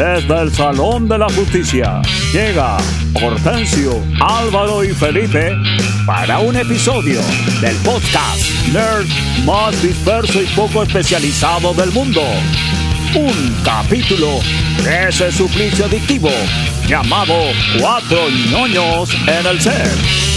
desde 0.00 0.40
el 0.40 0.50
Salón 0.50 1.08
de 1.08 1.18
la 1.18 1.28
Justicia, 1.28 2.00
llega 2.32 2.78
Hortensio, 3.22 4.02
Álvaro 4.18 4.82
y 4.82 4.94
Felipe 4.94 5.54
para 6.06 6.38
un 6.38 6.56
episodio 6.56 7.20
del 7.60 7.76
podcast 7.76 8.40
Nerd 8.72 9.06
más 9.44 9.82
disperso 9.82 10.40
y 10.40 10.46
poco 10.56 10.84
especializado 10.84 11.74
del 11.74 11.90
mundo. 11.92 12.22
Un 13.14 13.54
capítulo 13.62 14.40
de 14.82 15.08
ese 15.10 15.30
suplicio 15.30 15.84
adictivo 15.84 16.30
llamado 16.88 17.34
Cuatro 17.78 18.20
ñoños 18.50 19.10
en 19.26 19.46
el 19.46 19.60
ser. 19.60 20.29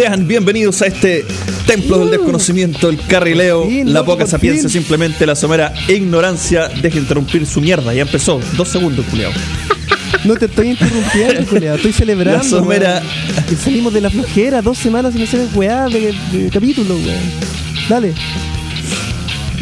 Sean 0.00 0.26
bienvenidos 0.26 0.80
a 0.80 0.86
este 0.86 1.26
templo 1.66 1.98
del 1.98 2.10
desconocimiento, 2.10 2.88
el 2.88 2.98
carrileo, 3.02 3.68
la 3.84 4.02
poca 4.02 4.26
sapiencia, 4.26 4.66
simplemente 4.70 5.26
la 5.26 5.36
somera 5.36 5.74
ignorancia. 5.88 6.68
Deje 6.80 7.00
interrumpir 7.00 7.44
su 7.44 7.60
mierda, 7.60 7.92
ya 7.92 8.00
empezó. 8.00 8.40
Dos 8.56 8.68
segundos, 8.68 9.04
culiao. 9.10 9.30
No 10.24 10.36
te 10.36 10.46
estoy 10.46 10.70
interrumpiendo, 10.70 11.44
culiao. 11.46 11.76
Estoy 11.76 11.92
celebrando. 11.92 12.42
La 12.42 12.48
somera. 12.48 13.02
Que 13.46 13.54
salimos 13.56 13.92
de 13.92 14.00
la 14.00 14.08
flojera 14.08 14.62
dos 14.62 14.78
semanas 14.78 15.12
sin 15.12 15.22
hacer 15.22 15.46
weá 15.54 15.86
de, 15.88 16.14
de 16.32 16.48
capítulo, 16.50 16.94
weón. 16.94 17.20
Dale. 17.86 18.14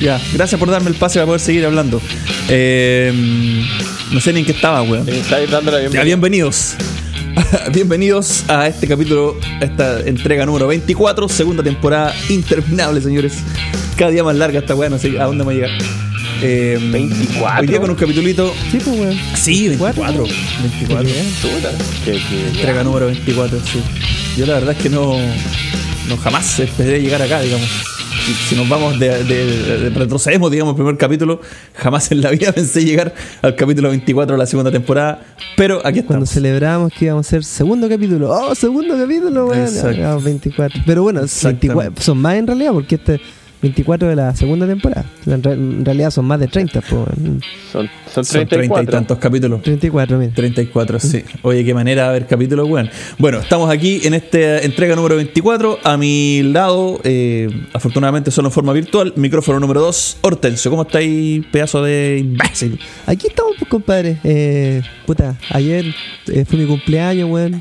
Ya, 0.00 0.20
gracias 0.34 0.56
por 0.56 0.70
darme 0.70 0.90
el 0.90 0.94
pase 0.94 1.14
para 1.14 1.26
poder 1.26 1.40
seguir 1.40 1.66
hablando. 1.66 2.00
Eh, 2.48 3.12
no 4.12 4.20
sé 4.20 4.32
ni 4.32 4.38
en 4.38 4.46
qué 4.46 4.52
estaba, 4.52 4.82
weón. 4.82 5.08
Estáis 5.08 5.50
dando 5.50 5.72
la 5.72 5.78
Ya, 5.78 5.80
bienvenida. 5.80 6.04
bienvenidos. 6.04 6.74
bienvenidos 7.72 8.44
a 8.48 8.66
este 8.66 8.86
capítulo, 8.88 9.36
a 9.60 9.64
esta 9.64 10.00
entrega 10.00 10.46
número 10.46 10.66
24, 10.66 11.28
segunda 11.28 11.62
temporada 11.62 12.14
interminable, 12.28 13.00
señores. 13.00 13.34
Cada 13.96 14.10
día 14.10 14.24
más 14.24 14.36
larga 14.36 14.60
esta 14.60 14.74
weá, 14.74 14.88
no 14.88 14.98
sé 14.98 15.18
a 15.20 15.24
dónde 15.24 15.44
vamos 15.44 15.52
a 15.52 15.54
llegar. 15.54 15.70
Eh, 16.40 16.78
24. 16.92 17.60
Hoy 17.60 17.66
día 17.66 17.80
con 17.80 17.90
un 17.90 17.96
capitulito. 17.96 18.52
Sí, 18.70 18.78
pues, 18.84 18.96
weón. 18.98 19.16
Sí, 19.36 19.68
24. 19.68 20.22
24. 20.24 21.08
Chuta, 21.42 21.70
que- 22.04 22.12
que- 22.12 22.48
Entrega 22.48 22.84
número 22.84 23.06
24, 23.06 23.58
sí. 23.60 23.82
Yo 24.36 24.46
la 24.46 24.54
verdad 24.54 24.74
es 24.76 24.82
que 24.82 24.88
no, 24.88 25.14
no 26.08 26.16
jamás 26.16 26.58
esperé 26.60 27.00
llegar 27.00 27.20
acá, 27.22 27.40
digamos. 27.40 27.68
Si 28.32 28.54
nos 28.56 28.68
vamos 28.68 28.98
de, 28.98 29.24
de- 29.24 29.46
de- 29.46 29.90
retrocedemos, 29.90 30.50
digamos, 30.50 30.72
el 30.72 30.76
primer 30.76 30.96
capítulo, 30.96 31.40
jamás 31.74 32.10
en 32.12 32.20
la 32.20 32.30
vida 32.30 32.52
pensé 32.54 32.84
llegar 32.84 33.14
al 33.42 33.54
capítulo 33.56 33.88
24 33.90 34.34
de 34.34 34.38
la 34.38 34.46
segunda 34.46 34.70
temporada, 34.70 35.20
pero 35.56 35.76
aquí 35.78 36.02
Cuando 36.02 36.24
estamos. 36.24 36.30
celebramos 36.30 36.92
que 36.92 37.06
íbamos 37.06 37.26
a 37.26 37.28
hacer 37.28 37.44
segundo 37.44 37.88
capítulo. 37.88 38.30
¡Oh, 38.30 38.54
segundo 38.54 38.96
capítulo, 38.98 39.52
llevamos 39.52 40.24
24. 40.24 40.82
Pero 40.86 41.02
bueno, 41.02 41.20
Exactamente. 41.22 41.68
24 41.68 42.02
son 42.04 42.18
más 42.18 42.34
en 42.36 42.46
realidad 42.46 42.72
porque 42.72 42.94
este 42.96 43.20
24 43.60 44.08
de 44.08 44.16
la 44.16 44.34
segunda 44.36 44.66
temporada. 44.66 45.04
En, 45.26 45.42
re- 45.42 45.52
en 45.54 45.84
realidad 45.84 46.10
son 46.10 46.24
más 46.26 46.38
de 46.40 46.46
30, 46.46 46.80
pues, 46.80 46.92
weón. 46.92 47.42
Son, 47.72 47.88
son 48.12 48.24
Son 48.24 48.46
30 48.46 48.54
y 48.54 48.58
34. 48.58 48.90
tantos 48.92 49.18
capítulos. 49.18 49.62
34, 49.62 50.18
mira. 50.18 50.32
34, 50.32 51.00
sí. 51.00 51.24
Oye, 51.42 51.64
qué 51.64 51.74
manera 51.74 52.06
de 52.06 52.12
ver 52.20 52.26
capítulos, 52.26 52.68
weón. 52.68 52.88
Bueno, 53.18 53.38
estamos 53.38 53.68
aquí 53.70 54.00
en 54.04 54.14
esta 54.14 54.60
entrega 54.60 54.94
número 54.94 55.16
24. 55.16 55.78
A 55.82 55.96
mi 55.96 56.42
lado, 56.44 57.00
eh, 57.04 57.48
afortunadamente 57.72 58.30
solo 58.30 58.48
en 58.48 58.52
forma 58.52 58.72
virtual, 58.72 59.12
micrófono 59.16 59.58
número 59.60 59.80
2, 59.80 60.18
Hortensio. 60.20 60.70
¿Cómo 60.70 60.82
estáis, 60.82 61.44
pedazo 61.46 61.82
de 61.82 62.18
imbécil? 62.20 62.78
Aquí 63.06 63.26
estamos, 63.26 63.54
pues, 63.58 63.68
compadre. 63.68 64.18
Eh, 64.24 64.82
puta, 65.06 65.36
ayer 65.50 65.84
eh, 66.28 66.44
fue 66.48 66.58
mi 66.58 66.66
cumpleaños, 66.66 67.28
weón. 67.28 67.60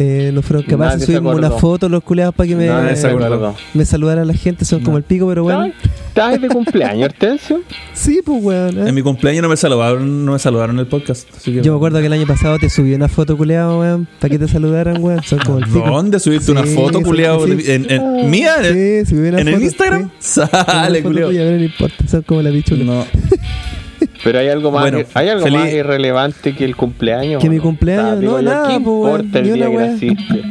Eh, 0.00 0.30
nos 0.32 0.44
fueron 0.44 0.64
capaces 0.64 1.00
de 1.00 1.06
subirme 1.06 1.30
una 1.30 1.50
foto 1.50 1.88
los 1.88 2.04
culeados 2.04 2.32
para 2.32 2.46
que 2.46 2.54
me, 2.54 2.66
Nadie 2.66 2.94
se 2.94 3.08
acordó. 3.08 3.26
acordó. 3.26 3.56
me 3.74 3.84
saludara 3.84 4.24
la 4.24 4.32
gente. 4.34 4.64
Son 4.64 4.80
como 4.80 4.96
el 4.96 5.02
pico, 5.02 5.26
pero 5.26 5.42
bueno. 5.42 5.64
¿Estás 5.64 6.34
estás 6.34 6.40
de 6.40 6.48
cumpleaños, 6.48 7.04
Hortensio? 7.08 7.62
Sí, 7.94 8.20
pues, 8.24 8.40
weón. 8.44 8.78
eh. 8.78 8.88
En 8.90 8.94
mi 8.94 9.02
cumpleaños 9.02 9.42
no 9.42 9.48
me 9.48 9.56
saludaron, 9.56 10.24
no 10.24 10.32
me 10.34 10.38
saludaron 10.38 10.76
en 10.76 10.80
el 10.80 10.86
podcast. 10.86 11.26
así 11.36 11.52
que- 11.52 11.62
Yo 11.62 11.72
me 11.72 11.76
acuerdo 11.78 11.98
que 11.98 12.06
el 12.06 12.12
año 12.12 12.28
pasado 12.28 12.58
te 12.60 12.70
subí 12.70 12.94
una 12.94 13.08
foto, 13.08 13.36
culeado, 13.36 13.80
weón, 13.80 14.06
para 14.20 14.30
que 14.30 14.38
te 14.38 14.46
saludaran, 14.46 15.02
weón. 15.02 15.20
Son 15.24 15.40
como 15.40 15.58
el 15.58 15.64
pico. 15.64 15.80
¿Dónde 15.80 16.20
subiste 16.20 16.52
una 16.52 16.64
Sí, 16.64 16.74
foto, 16.76 16.98
sí, 16.98 17.04
culiao? 17.04 17.44
sí. 17.44 17.56
¿En, 17.66 17.90
en- 17.90 18.30
¿Mía? 18.30 18.54
¿En, 18.62 19.04
Sí, 19.04 19.10
subí 19.16 19.28
una 19.30 19.40
en 19.40 19.48
el 19.48 19.54
foto, 19.54 19.64
Instagram? 19.64 20.10
sí. 20.20 20.40
Sale, 20.40 21.00
Una 21.00 21.08
foto 21.10 21.26
tuya, 21.28 21.40
pero 21.40 21.56
no 21.56 21.64
importa, 21.64 22.06
son 22.08 22.22
como 22.22 22.42
la 22.42 22.50
pichula. 22.52 22.84
No. 22.84 23.04
Pero 24.24 24.38
hay 24.40 24.48
algo 24.48 24.70
más, 24.70 24.82
Bueno, 24.90 25.06
hay 25.14 25.28
algo 25.28 25.44
feliz- 25.44 25.58
más 25.60 25.72
irrelevante 25.72 26.54
que 26.54 26.64
el 26.64 26.76
cumpleaños. 26.76 27.40
Que 27.40 27.48
¿o 27.48 27.50
mi 27.50 27.58
cumpleaños, 27.58 28.20
digo 28.20 28.32
no, 28.32 28.40
yo, 28.42 28.50
nada, 28.50 28.68
¿Qué 28.68 28.80
po, 28.80 29.00
weón, 29.00 29.20
importa 29.20 29.38
el 29.38 29.54
día 29.54 29.70
que 29.70 29.76
naciste? 29.76 30.42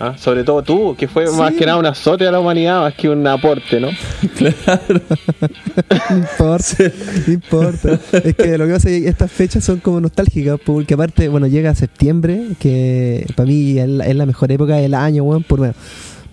¿Ah? 0.00 0.14
Sobre 0.18 0.42
todo 0.42 0.60
tú, 0.62 0.96
que 0.98 1.06
fue 1.06 1.30
más 1.30 1.52
que 1.54 1.64
nada 1.64 1.78
un 1.78 1.86
azote 1.86 2.26
a 2.26 2.32
la 2.32 2.40
humanidad, 2.40 2.80
más 2.80 2.94
que 2.94 3.08
un 3.08 3.24
aporte, 3.26 3.80
¿no? 3.80 3.88
No 6.10 6.16
importa, 6.16 6.76
no 7.26 7.32
importa. 7.32 7.98
Es 8.12 8.34
que 8.34 8.58
lo 8.58 8.66
que 8.66 8.72
pasa 8.72 8.90
es 8.90 9.02
que 9.02 9.08
estas 9.08 9.30
fechas 9.30 9.64
son 9.64 9.78
como 9.78 10.00
nostálgicas, 10.00 10.58
porque 10.64 10.94
aparte, 10.94 11.28
bueno, 11.28 11.46
llega 11.46 11.74
septiembre, 11.74 12.42
que 12.58 13.24
para 13.36 13.46
mí 13.46 13.78
es 13.78 13.88
la, 13.88 14.06
es 14.06 14.16
la 14.16 14.26
mejor 14.26 14.50
época 14.52 14.76
del 14.76 14.94
año, 14.94 15.22
weón, 15.22 15.42
por, 15.44 15.60
bueno, 15.60 15.74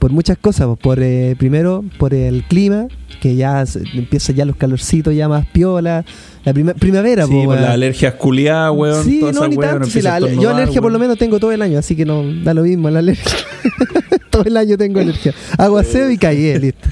por 0.02 0.12
muchas 0.12 0.36
cosas. 0.40 0.66
pues, 0.66 0.80
Por 0.80 1.00
eh, 1.04 1.36
Primero, 1.38 1.86
por 2.00 2.16
el 2.16 2.44
clima, 2.46 2.88
que 3.22 3.36
ya 3.36 3.64
se- 3.68 3.84
empieza 3.94 4.34
ya 4.34 4.46
los 4.46 4.56
calorcitos 4.56 5.14
ya 5.16 5.30
más 5.30 5.46
piola. 5.46 6.04
La 6.44 6.54
prima- 6.54 6.74
primavera, 6.74 7.26
Sí, 7.28 7.32
pues, 7.32 7.46
por 7.46 7.50
weón. 7.54 7.62
las 7.62 7.72
alergias 7.72 8.16
culiadas, 8.16 8.74
weón. 8.76 9.04
Sí, 9.06 9.20
toda 9.20 9.32
no, 9.32 9.40
esa 9.42 9.48
ni 9.48 9.58
tanto. 9.58 9.86
empieza 9.86 10.20
la- 10.20 10.34
yo 10.34 10.50
alergia 10.50 10.82
por 10.82 10.92
lo 10.92 10.98
menos 10.98 11.20
tengo 11.20 11.40
todo 11.40 11.52
el 11.52 11.62
año, 11.62 11.78
así 11.78 11.96
que 11.96 12.04
no 12.04 12.24
da 12.44 12.56
lo 12.56 12.64
mismo 12.64 12.90
la 12.90 12.98
alergia. 13.00 13.32
todo 14.32 14.44
el 14.46 14.58
año 14.58 14.76
tengo 14.76 15.00
alergia. 15.00 15.36
Hago 15.60 15.78
aseo 15.78 16.10
y 16.10 16.18
cagué, 16.18 16.58
listo. 16.60 16.90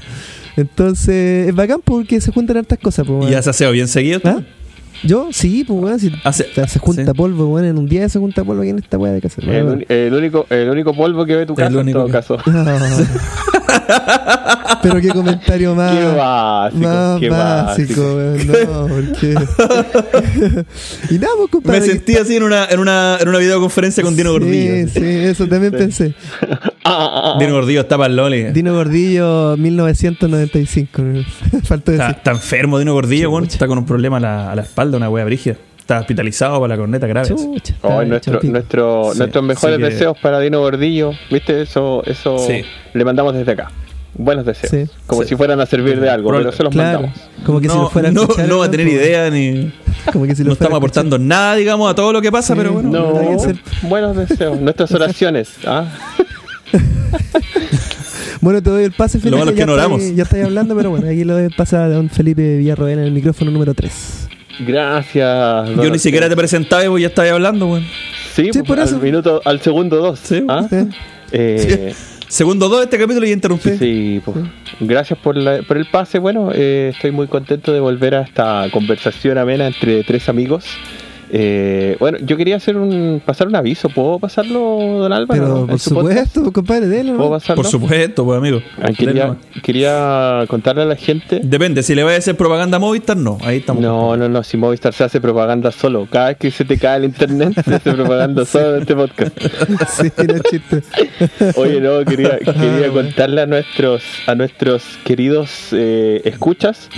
Entonces, 0.56 1.48
es 1.48 1.54
bacán 1.54 1.80
porque 1.84 2.20
se 2.20 2.30
juntan 2.30 2.58
hartas 2.58 2.78
cosas, 2.78 3.06
pues, 3.08 3.28
¿Y 3.30 3.34
has 3.34 3.48
aseo 3.48 3.72
bien 3.72 3.88
seguido? 3.88 4.20
¿Ah? 4.24 4.40
Yo, 5.02 5.28
sí, 5.32 5.64
pues, 5.64 5.80
weón. 5.80 5.98
Si 5.98 6.10
sea, 6.32 6.66
se 6.66 6.78
junta 6.78 7.04
sí. 7.06 7.12
polvo, 7.16 7.46
weón. 7.48 7.66
En 7.66 7.78
un 7.78 7.86
día 7.86 8.08
se 8.08 8.18
junta 8.18 8.44
polvo 8.44 8.62
aquí 8.62 8.70
en 8.70 8.78
esta 8.78 8.98
weá 8.98 9.12
de 9.12 9.20
casa. 9.20 9.40
El, 9.42 10.14
único, 10.14 10.46
el 10.50 10.68
único 10.70 10.94
polvo 10.94 11.24
que 11.26 11.36
ve 11.36 11.46
tu 11.46 11.52
El 11.54 11.58
casa 11.58 11.80
en 11.80 11.92
todo 11.92 12.06
que- 12.06 12.12
caso. 12.12 12.36
Pero 14.82 15.00
qué 15.00 15.08
comentario 15.08 15.74
más. 15.74 15.92
Qué 15.94 16.04
básico, 16.06 16.88
más 16.88 17.20
qué 17.20 17.30
básico, 17.30 18.16
básico. 18.16 18.52
No, 18.66 18.86
porque. 18.88 19.34
y 21.14 21.18
nada, 21.18 21.32
pues, 21.36 21.50
compadre. 21.50 21.80
Me 21.80 21.86
sentí 21.86 22.16
así 22.16 22.36
en 22.36 22.42
una, 22.42 22.66
en 22.66 22.80
una, 22.80 23.18
en 23.20 23.28
una 23.28 23.38
videoconferencia 23.38 24.02
con 24.02 24.16
Dino 24.16 24.32
Gordillo. 24.32 24.88
Sí, 24.88 25.00
sí, 25.00 25.04
eso 25.04 25.46
también 25.46 25.72
pensé. 25.72 26.14
Dino 27.38 27.52
Gordillo 27.52 27.80
está 27.82 27.96
para 27.96 28.08
el 28.08 28.16
Loli. 28.16 28.44
Dino 28.52 28.74
Gordillo, 28.74 29.56
1995. 29.56 31.02
Faltó 31.64 31.92
Está, 31.92 32.04
decir. 32.06 32.16
está 32.18 32.30
enfermo 32.32 32.78
Dino 32.78 32.94
Gordillo. 32.94 33.38
Está 33.42 33.66
con 33.66 33.78
un 33.78 33.86
problema 33.86 34.16
a 34.16 34.20
la, 34.20 34.52
a 34.52 34.54
la 34.54 34.62
espalda, 34.62 34.96
una 34.96 35.10
wea 35.10 35.24
brígida. 35.24 35.56
Está 35.90 36.00
hospitalizado 36.02 36.60
para 36.60 36.74
la 36.74 36.80
corneta 36.80 37.06
grave. 37.08 37.28
Chucha, 37.30 37.74
Oh, 37.82 38.04
nuestro, 38.04 38.40
nuestro, 38.44 39.10
Sí, 39.12 39.18
nuestros 39.18 39.44
mejores 39.44 39.78
que- 39.78 39.84
deseos 39.86 40.16
para 40.18 40.38
Dino 40.38 40.60
Gordillo. 40.60 41.10
¿Viste? 41.32 41.62
Eso, 41.62 42.04
eso 42.06 42.38
Sí. 42.38 42.62
le 42.94 43.04
mandamos 43.04 43.34
desde 43.34 43.50
acá. 43.50 43.72
Buenos 44.14 44.46
deseos. 44.46 44.70
Sí. 44.70 44.92
Como 45.08 45.22
Sí. 45.22 45.30
si 45.30 45.36
fueran 45.36 45.60
a 45.60 45.66
servir 45.66 45.98
de 45.98 46.08
algo, 46.08 46.28
Probable- 46.28 46.46
pero 46.50 46.56
se 46.56 46.62
los 46.62 46.72
Claro, 46.72 47.00
mandamos. 47.02 47.20
como 47.44 47.60
que 47.60 47.68
si 47.68 47.74
no, 47.74 47.82
lo 47.82 47.90
fuera 47.90 48.08
a 48.08 48.12
no, 48.12 48.22
escuchar, 48.22 48.48
no 48.48 48.58
va 48.58 48.66
a 48.66 48.70
tener 48.70 48.86
idea 48.86 49.30
ni. 49.30 49.72
Como 50.12 50.24
que 50.26 50.34
si 50.36 50.42
lo 50.44 50.48
No 50.48 50.52
estamos 50.54 50.76
aportando 50.78 51.18
nada, 51.18 51.56
digamos, 51.56 51.90
a 51.90 51.94
todo 51.96 52.12
lo 52.12 52.22
que 52.22 52.30
pasa, 52.32 52.54
Sí. 52.54 52.58
pero 52.58 52.72
bueno. 52.72 52.88
No, 52.90 53.38
ser. 53.40 53.56
buenos 53.82 54.16
deseos. 54.16 54.58
Nuestras 54.60 54.92
oraciones. 54.92 55.50
¿ah? 55.66 55.86
Bueno, 58.40 58.62
te 58.62 58.70
doy 58.70 58.84
el 58.84 58.92
pase, 58.92 59.18
Felipe. 59.18 59.38
malo 59.38 59.50
es 59.50 59.54
que 59.54 59.60
ya 59.60 59.66
no 59.66 59.72
estáis- 59.76 59.86
oramos. 59.86 60.16
Ya 60.16 60.22
estáis 60.22 60.44
hablando, 60.46 60.74
pero 60.74 60.88
bueno, 60.90 61.06
aquí 61.10 61.24
lo 61.24 61.34
doy 61.34 61.44
el 61.44 61.50
pase 61.54 61.76
a 61.76 61.88
don 61.88 62.08
Felipe 62.08 62.56
Villarroel 62.56 62.98
en 63.00 63.04
el 63.04 63.12
micrófono 63.12 63.50
número 63.50 63.74
3. 63.74 64.28
Gracias. 64.66 65.68
Yo 65.70 65.90
ni 65.90 65.98
siquiera 65.98 66.28
te 66.28 66.36
presentaba 66.36 66.84
y 66.98 67.02
ya 67.02 67.08
estabas 67.08 67.32
hablando, 67.32 67.66
weón. 67.66 67.84
Sí, 68.34 68.44
Sí, 68.44 68.50
pues, 68.52 68.64
por 68.64 68.78
eso. 68.78 68.96
Al, 68.96 69.02
minuto, 69.02 69.40
al 69.44 69.60
segundo 69.60 69.96
dos. 69.96 70.18
Sí. 70.20 70.44
¿ah? 70.48 70.66
¿Eh? 70.70 70.86
Eh, 71.32 71.94
Segundo 72.28 72.68
dos 72.68 72.78
de 72.78 72.84
este 72.84 72.98
capítulo 72.98 73.26
y 73.26 73.32
interrumpí. 73.32 73.70
Sí, 73.76 74.22
pues, 74.24 74.36
gracias 74.78 75.18
por, 75.18 75.36
la- 75.36 75.62
por 75.62 75.76
el 75.76 75.86
pase. 75.86 76.20
Bueno, 76.20 76.50
eh, 76.54 76.92
estoy 76.94 77.10
muy 77.10 77.26
contento 77.26 77.72
de 77.72 77.80
volver 77.80 78.14
a 78.14 78.22
esta 78.22 78.68
conversación 78.72 79.36
amena 79.36 79.66
entre 79.66 80.04
tres 80.04 80.28
amigos. 80.28 80.64
Eh, 81.32 81.96
bueno, 82.00 82.18
yo 82.22 82.36
quería 82.36 82.56
hacer 82.56 82.76
un 82.76 83.22
pasar 83.24 83.46
un 83.46 83.54
aviso. 83.54 83.88
¿Puedo 83.88 84.18
pasarlo, 84.18 84.58
don 84.98 85.12
Álvaro? 85.12 85.40
Pero 85.40 85.66
por 85.66 85.78
su 85.78 85.94
podcast? 85.94 86.32
supuesto, 86.32 86.52
compadre, 86.52 86.88
dele, 86.88 87.12
¿Puedo 87.12 87.30
pasarlo? 87.30 87.62
Por 87.62 87.70
supuesto, 87.70 88.24
pues 88.24 88.38
amigo. 88.38 88.60
Ah, 88.82 88.90
quería, 88.92 89.36
quería 89.62 90.44
contarle 90.48 90.82
a 90.82 90.86
la 90.86 90.96
gente. 90.96 91.40
Depende, 91.42 91.82
si 91.84 91.94
le 91.94 92.02
va 92.02 92.12
a 92.12 92.16
hacer 92.16 92.36
propaganda 92.36 92.78
a 92.78 92.80
Movistar, 92.80 93.16
no. 93.16 93.38
Ahí 93.42 93.58
estamos. 93.58 93.80
No, 93.80 94.16
no, 94.16 94.28
no, 94.28 94.42
si 94.42 94.56
Movistar 94.56 94.92
se 94.92 95.04
hace 95.04 95.20
propaganda 95.20 95.70
solo. 95.70 96.08
Cada 96.10 96.28
vez 96.28 96.36
que 96.38 96.50
se 96.50 96.64
te 96.64 96.78
cae 96.78 96.98
el 96.98 97.04
internet, 97.04 97.52
se 97.64 97.74
hace 97.76 97.92
propaganda 97.92 98.44
solo 98.46 98.76
en 98.76 98.80
este 98.82 98.96
podcast. 98.96 99.38
Sí, 99.90 100.10
no 100.26 100.38
chiste. 100.38 100.82
Oye, 101.56 101.80
no, 101.80 102.04
quería, 102.04 102.38
quería 102.38 102.90
bueno. 102.90 103.08
contarle 103.08 103.42
a 103.42 103.46
nuestros, 103.46 104.02
a 104.26 104.34
nuestros 104.34 104.98
queridos 105.04 105.68
eh, 105.72 106.22
escuchas 106.24 106.88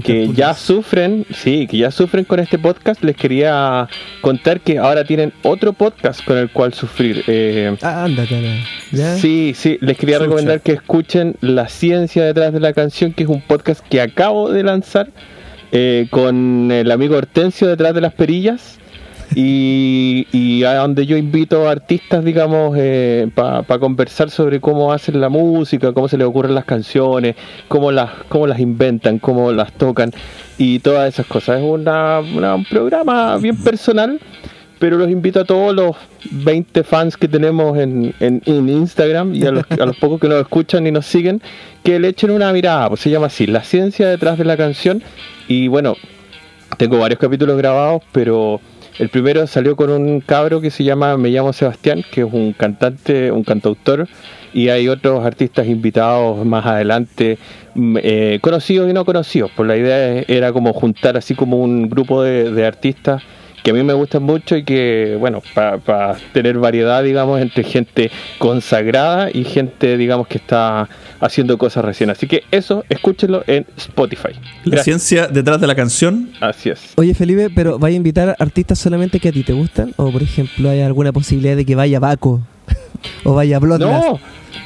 que 0.00 0.28
ya 0.32 0.54
sufren, 0.54 1.26
sí, 1.34 1.66
que 1.66 1.76
ya 1.78 1.90
sufren 1.90 2.24
con 2.24 2.40
este 2.40 2.58
podcast. 2.58 3.02
Les 3.04 3.16
quería 3.16 3.88
contar 4.20 4.60
que 4.60 4.78
ahora 4.78 5.04
tienen 5.04 5.32
otro 5.42 5.72
podcast 5.72 6.24
con 6.24 6.38
el 6.38 6.50
cual 6.50 6.72
sufrir. 6.74 7.24
Eh, 7.26 7.76
Ah. 7.82 9.16
Sí, 9.16 9.52
sí, 9.54 9.78
les 9.80 9.96
quería 9.98 10.18
recomendar 10.18 10.60
que 10.60 10.72
escuchen 10.72 11.36
La 11.40 11.68
Ciencia 11.68 12.24
detrás 12.24 12.52
de 12.52 12.60
la 12.60 12.72
canción, 12.72 13.12
que 13.12 13.24
es 13.24 13.28
un 13.28 13.42
podcast 13.42 13.84
que 13.88 14.00
acabo 14.00 14.50
de 14.50 14.62
lanzar 14.62 15.08
eh, 15.72 16.06
con 16.10 16.70
el 16.70 16.90
amigo 16.90 17.16
Hortensio 17.16 17.66
detrás 17.68 17.94
de 17.94 18.00
las 18.00 18.12
perillas. 18.14 18.78
Y, 19.34 20.62
a 20.64 20.74
donde 20.76 21.06
yo 21.06 21.16
invito 21.16 21.68
a 21.68 21.72
artistas, 21.72 22.24
digamos, 22.24 22.76
para 23.34 23.78
conversar 23.78 24.30
sobre 24.30 24.60
cómo 24.60 24.92
hacen 24.92 25.20
la 25.20 25.28
música, 25.28 25.92
cómo 25.92 26.08
se 26.08 26.16
les 26.18 26.26
ocurren 26.26 26.54
las 26.54 26.64
canciones, 26.64 27.36
cómo 27.68 27.90
las, 27.92 28.10
cómo 28.28 28.46
las 28.46 28.60
inventan, 28.60 29.18
cómo 29.18 29.50
las 29.52 29.72
tocan 29.72 30.12
y 30.58 30.78
todas 30.80 31.12
esas 31.12 31.26
cosas. 31.26 31.58
Es 31.60 31.64
una, 31.64 32.20
una- 32.20 32.54
un 32.54 32.64
programa 32.64 33.36
bien 33.38 33.56
personal, 33.56 34.20
pero 34.78 34.96
los 34.98 35.08
invito 35.10 35.40
a 35.40 35.44
todos 35.44 35.74
los 35.74 35.96
20 36.30 36.82
fans 36.84 37.16
que 37.16 37.28
tenemos 37.28 37.76
en, 37.78 38.14
en- 38.20 38.42
en 38.46 38.68
Instagram 38.68 39.34
y 39.34 39.44
a 39.46 39.50
los, 39.52 39.64
a 39.70 39.86
los 39.86 39.96
pocos 39.96 40.20
que 40.20 40.28
nos 40.28 40.40
escuchan 40.40 40.86
y 40.86 40.90
nos 40.92 41.06
siguen, 41.06 41.40
que 41.82 41.98
le 41.98 42.08
echen 42.08 42.30
una 42.30 42.52
mirada, 42.52 42.88
pues 42.88 43.00
se 43.00 43.10
llama 43.10 43.26
así, 43.26 43.46
La 43.46 43.62
Ciencia 43.64 44.08
detrás 44.08 44.38
de 44.38 44.44
la 44.44 44.56
canción. 44.56 45.02
Y 45.48 45.68
bueno, 45.68 45.96
tengo 46.78 46.98
varios 46.98 47.18
capítulos 47.20 47.56
grabados, 47.58 48.02
pero 48.12 48.60
el 48.98 49.08
primero 49.08 49.46
salió 49.46 49.76
con 49.76 49.90
un 49.90 50.20
cabro 50.20 50.60
que 50.60 50.70
se 50.70 50.84
llama 50.84 51.16
Me 51.16 51.30
llamo 51.30 51.52
Sebastián, 51.52 52.04
que 52.10 52.22
es 52.22 52.28
un 52.30 52.52
cantante, 52.52 53.30
un 53.32 53.44
cantautor, 53.44 54.08
y 54.52 54.68
hay 54.68 54.88
otros 54.88 55.24
artistas 55.24 55.66
invitados 55.66 56.44
más 56.44 56.66
adelante, 56.66 57.38
mm, 57.74 57.96
eh, 58.02 58.38
conocidos 58.42 58.90
y 58.90 58.92
no 58.92 59.04
conocidos. 59.04 59.50
Pues 59.56 59.66
la 59.66 59.76
idea 59.76 60.24
era 60.28 60.52
como 60.52 60.72
juntar 60.72 61.16
así 61.16 61.34
como 61.34 61.58
un 61.58 61.88
grupo 61.88 62.22
de, 62.22 62.50
de 62.50 62.66
artistas 62.66 63.22
que 63.62 63.70
a 63.70 63.74
mí 63.74 63.82
me 63.82 63.92
gustan 63.92 64.24
mucho 64.24 64.56
y 64.56 64.64
que, 64.64 65.16
bueno, 65.18 65.40
para 65.54 66.16
tener 66.32 66.58
variedad, 66.58 67.02
digamos, 67.02 67.40
entre 67.40 67.62
gente 67.62 68.10
consagrada 68.38 69.30
y 69.32 69.44
gente, 69.44 69.96
digamos, 69.96 70.26
que 70.26 70.38
está 70.38 70.88
haciendo 71.22 71.56
cosas 71.56 71.84
recién. 71.84 72.10
Así 72.10 72.26
que 72.26 72.42
eso, 72.50 72.84
escúchenlo 72.90 73.42
en 73.46 73.64
Spotify. 73.76 74.32
La 74.64 74.72
Gracias. 74.76 74.84
ciencia 74.84 75.26
detrás 75.28 75.60
de 75.60 75.66
la 75.66 75.74
canción. 75.74 76.30
Así 76.40 76.68
es. 76.68 76.92
Oye, 76.96 77.14
Felipe, 77.14 77.48
pero 77.54 77.78
¿vaya 77.78 77.94
a 77.94 77.96
invitar 77.96 78.36
artistas 78.38 78.78
solamente 78.78 79.20
que 79.20 79.28
a 79.28 79.32
ti 79.32 79.42
te 79.42 79.52
gustan? 79.52 79.94
¿O, 79.96 80.10
por 80.12 80.22
ejemplo, 80.22 80.68
hay 80.68 80.82
alguna 80.82 81.12
posibilidad 81.12 81.56
de 81.56 81.64
que 81.64 81.74
vaya 81.74 82.00
Baco? 82.00 82.42
¿O 83.24 83.34
vaya 83.34 83.58
Bloodlust? 83.58 83.90
No, 83.92 84.20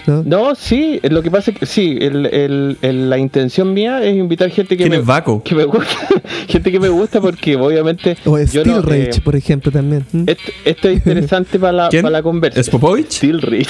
¿no? 0.07 0.23
no, 0.25 0.55
sí, 0.55 1.01
lo 1.05 1.23
que 1.23 1.31
pasa 1.31 1.51
es 1.51 1.59
que 1.59 1.67
sí, 1.67 1.97
el, 2.01 2.27
el- 2.27 2.77
el- 2.83 3.11
la 3.11 3.19
intención 3.19 3.73
mía 3.75 4.03
es 4.03 4.17
invitar 4.17 4.51
gente 4.51 4.77
que 4.77 4.85
¿Quién 4.85 4.91
me, 4.91 4.97
es 4.99 5.07
Baco? 5.07 5.43
que 5.43 5.55
me 5.55 5.65
gusta, 5.65 5.97
gente 6.49 6.73
que 6.73 6.81
me 6.81 6.89
gusta 6.89 7.21
porque 7.21 7.57
obviamente 7.57 8.17
O 8.25 8.39
yo 8.39 8.47
Steel 8.47 8.67
no, 8.69 8.83
Rage, 8.83 9.11
eh, 9.11 9.21
por 9.25 9.37
ejemplo, 9.37 9.71
también. 9.73 10.05
¿Mm? 10.13 10.25
esto, 10.29 10.53
esto 10.65 10.89
es 10.89 10.97
interesante 10.97 11.59
para 11.59 11.73
la, 11.73 11.89
para 11.91 12.11
la 12.11 12.23
conversa. 12.23 12.61
¿Es 12.61 12.71
Popovich? 12.71 13.11
Steel 13.13 13.43
Rage. 13.43 13.67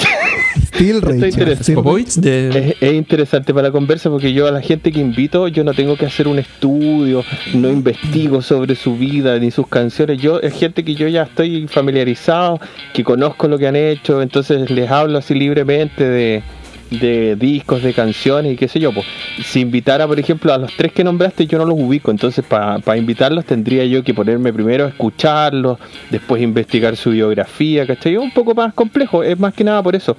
Steel 0.65 1.01
Rage. 1.01 1.73
Popovich 1.73 2.15
de... 2.15 2.75
Es, 2.79 2.81
es 2.81 2.93
interesante 2.93 3.53
para 3.53 3.67
la 3.67 3.71
conversa 3.71 4.09
porque 4.09 4.33
yo 4.33 4.47
a 4.47 4.51
la 4.51 4.61
gente 4.61 4.91
que 4.91 4.99
invito, 4.99 5.47
yo 5.47 5.63
no 5.63 5.73
tengo 5.73 5.95
que 5.97 6.05
hacer 6.05 6.27
un 6.27 6.39
estudio, 6.39 7.23
no 7.53 7.69
investigo 7.69 8.41
sobre 8.41 8.75
su 8.75 8.97
vida 8.97 9.37
ni 9.39 9.51
sus 9.51 9.67
canciones. 9.67 10.21
Yo 10.21 10.39
es 10.39 10.53
gente 10.53 10.83
que 10.83 10.95
yo 10.95 11.07
ya 11.07 11.23
estoy 11.23 11.67
familiarizado, 11.67 12.59
que 12.93 13.03
conozco 13.03 13.47
lo 13.47 13.57
que 13.57 13.67
han 13.67 13.75
hecho, 13.75 14.21
entonces 14.21 14.69
les 14.69 14.89
hablo 14.89 15.17
así 15.17 15.33
libremente 15.33 16.03
de, 16.07 16.43
de 16.91 17.35
discos, 17.35 17.83
de 17.83 17.93
canciones 17.93 18.53
y 18.53 18.55
qué 18.55 18.67
sé 18.67 18.79
yo. 18.79 18.91
Pues. 18.93 19.05
Si 19.45 19.59
invitara, 19.61 20.07
por 20.07 20.19
ejemplo, 20.19 20.53
a 20.53 20.57
los 20.57 20.71
tres 20.75 20.91
que 20.93 21.03
nombraste, 21.03 21.45
yo 21.47 21.57
no 21.57 21.65
los 21.65 21.77
ubico, 21.79 22.11
entonces 22.11 22.45
para 22.45 22.97
invitarlos 22.97 23.45
tendría 23.45 23.85
yo 23.85 24.03
que 24.03 24.13
ponerme 24.13 24.51
primero 24.53 24.85
a 24.85 24.89
escucharlos, 24.89 25.77
después 26.09 26.41
investigar 26.41 26.95
su 26.95 27.11
biografía, 27.11 27.85
¿cachai? 27.85 28.13
Es 28.13 28.19
un 28.19 28.31
poco 28.31 28.55
más 28.55 28.73
complejo, 28.73 29.23
es 29.23 29.37
más 29.39 29.53
que 29.53 29.63
nada 29.63 29.83
por 29.83 29.95
eso. 29.95 30.15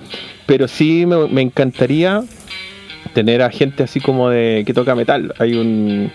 Pero 0.47 0.69
sí 0.69 1.05
me, 1.07 1.27
me 1.29 1.43
encantaría 1.43 2.23
tener 3.15 3.43
a 3.43 3.51
gente 3.51 3.83
así 3.83 4.01
como 4.01 4.29
de 4.29 4.63
que 4.67 4.75
toca 4.75 4.95
metal. 4.95 5.33
Hay 5.39 5.55
un 5.55 6.11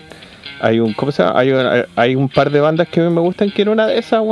hay 0.60 0.78
un 0.80 0.92
¿cómo 0.94 1.10
se 1.12 1.22
llama? 1.22 1.38
Hay, 1.40 1.50
un- 1.50 1.84
hay 1.96 2.14
un 2.14 2.28
par 2.28 2.50
de 2.50 2.60
bandas 2.60 2.88
que 2.88 3.00
me 3.00 3.20
gustan 3.20 3.50
que 3.50 3.62
era 3.62 3.72
una 3.72 3.86
de 3.86 3.98
esas, 3.98 4.22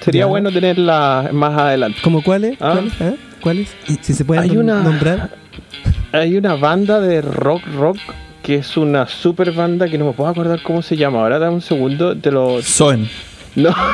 Sería 0.00 0.26
bueno 0.26 0.52
tenerla 0.52 1.30
más 1.32 1.58
adelante. 1.58 1.98
¿Cómo 2.04 2.22
cuáles? 2.22 2.56
Ah. 2.60 2.80
¿Eh? 3.00 3.14
¿Cuáles? 3.44 3.68
Si 4.00 4.12
se 4.14 4.24
pueden 4.24 4.42
Hay 4.44 4.56
una- 4.56 4.82
nombrar. 4.82 5.30
Hay 6.12 6.36
una 6.36 6.56
banda 6.56 6.98
de 7.00 7.20
rock 7.20 7.62
rock 7.76 7.98
que 8.42 8.54
es 8.56 8.76
una 8.76 9.06
super 9.06 9.52
banda 9.52 9.86
que 9.88 9.98
no 9.98 10.06
me 10.06 10.12
puedo 10.12 10.30
acordar 10.30 10.62
cómo 10.62 10.80
se 10.82 10.96
llama. 10.96 11.20
Ahora 11.20 11.38
dame 11.38 11.54
un 11.56 11.60
segundo, 11.60 12.16
te 12.16 12.30
lo 12.32 12.60
Soen. 12.62 13.08
No. 13.54 13.70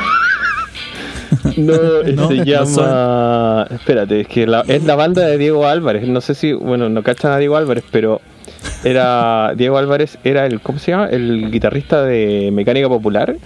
No, 1.57 1.73
No, 1.75 2.29
se 2.29 2.37
no 2.37 2.45
llama. 2.45 3.67
Espérate, 3.71 4.21
es 4.21 4.27
que 4.29 4.47
la- 4.47 4.65
es 4.67 4.85
la 4.85 4.95
banda 4.97 5.27
de 5.27 5.39
Diego 5.39 5.67
Álvarez. 5.67 6.07
No 6.07 6.21
sé 6.21 6.35
si, 6.35 6.53
bueno, 6.53 6.89
no 6.89 7.03
cachan 7.03 7.33
a 7.33 7.39
Diego 7.39 7.57
Álvarez, 7.57 7.85
pero 7.91 8.21
era. 8.85 9.53
Diego 9.57 9.79
Álvarez 9.79 10.19
era 10.25 10.45
el. 10.47 10.61
¿Cómo 10.61 10.79
se 10.79 10.91
llama? 10.91 11.07
El 11.07 11.51
guitarrista 11.51 12.03
de 12.05 12.51
Mecánica 12.53 12.89
Popular. 12.89 13.37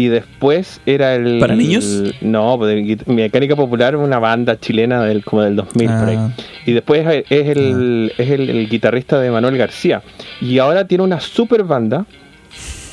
Y 0.00 0.08
después 0.08 0.80
era 0.86 1.14
el. 1.14 1.38
¿Para 1.40 1.54
niños? 1.54 1.84
no, 2.22 2.54
el 2.66 2.84
guit- 2.86 3.06
Mecánica 3.06 3.54
Popular, 3.54 3.96
una 3.96 4.18
banda 4.18 4.58
chilena 4.58 5.02
del, 5.04 5.22
como 5.22 5.42
del 5.42 5.56
2000 5.56 5.86
por 5.88 6.08
ahí. 6.08 6.16
Ah. 6.18 6.30
Y 6.64 6.72
después 6.72 7.06
es 7.06 7.24
es 7.28 7.48
el, 7.54 8.12
es 8.16 8.30
el, 8.30 8.48
el 8.48 8.68
guitarrista 8.70 9.20
de 9.20 9.30
Manuel 9.30 9.58
García. 9.58 10.00
Y 10.40 10.58
ahora 10.58 10.86
tiene 10.86 11.04
una 11.04 11.20
super 11.20 11.64
banda 11.64 12.06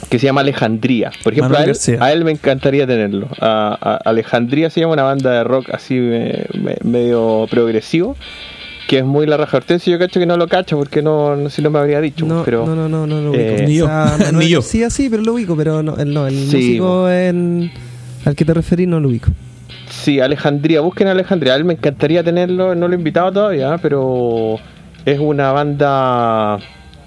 que 0.09 0.19
se 0.19 0.25
llama 0.25 0.41
Alejandría. 0.41 1.11
Por 1.23 1.31
ejemplo, 1.33 1.57
a 1.57 1.61
él, 1.61 1.67
García. 1.67 1.97
a 2.01 2.11
él 2.11 2.25
me 2.25 2.31
encantaría 2.31 2.85
tenerlo. 2.85 3.29
A, 3.39 3.77
a- 3.79 4.09
Alejandría 4.09 4.69
se 4.69 4.81
llama 4.81 4.93
una 4.93 5.03
banda 5.03 5.31
de 5.31 5.43
rock 5.45 5.69
así 5.73 5.95
me- 5.95 6.45
me- 6.61 6.77
medio 6.83 7.47
progresivo. 7.49 8.17
Que 8.87 8.99
es 8.99 9.05
muy 9.05 9.25
la 9.27 9.35
raja 9.37 9.57
Hortensio. 9.57 9.91
Yo 9.91 9.99
cacho 9.99 10.19
que 10.19 10.25
no 10.25 10.37
lo 10.37 10.47
cacho 10.47 10.77
porque 10.77 11.01
no, 11.01 11.35
no 11.35 11.49
si 11.49 11.61
no 11.61 11.69
me 11.69 11.79
habría 11.79 11.99
dicho. 11.99 12.25
No, 12.25 12.43
pero 12.45 12.65
no, 12.65 12.73
no, 12.75 12.87
no, 12.87 13.05
no 13.05 13.21
lo 13.21 13.29
ubico. 13.31 13.43
eh, 13.43 13.65
Ni 13.67 13.75
yo. 13.75 13.85
O 13.85 13.87
sea, 13.87 14.05
Manuel 14.19 14.37
Ni 14.37 14.49
yo. 14.49 14.59
García 14.61 14.89
sí, 14.89 15.09
pero 15.09 15.23
lo 15.23 15.33
ubico, 15.33 15.55
pero 15.57 15.83
no, 15.83 15.97
el, 15.97 16.13
no, 16.13 16.25
el 16.25 16.35
Sí, 16.47 16.55
músico 16.55 17.09
en- 17.09 17.71
al 18.25 18.35
que 18.35 18.45
te 18.45 18.53
referís 18.53 18.87
no 18.87 18.99
lo 18.99 19.09
ubico. 19.09 19.29
Sí, 19.89 20.19
Alejandría, 20.21 20.81
busquen 20.81 21.07
a 21.07 21.11
Alejandría. 21.11 21.53
A 21.53 21.55
él 21.57 21.65
me 21.65 21.73
encantaría 21.73 22.23
tenerlo, 22.23 22.75
no 22.75 22.87
lo 22.87 22.93
he 22.93 22.97
invitado 22.97 23.31
todavía, 23.31 23.77
pero 23.81 24.57
es 25.05 25.19
una 25.19 25.51
banda 25.51 26.57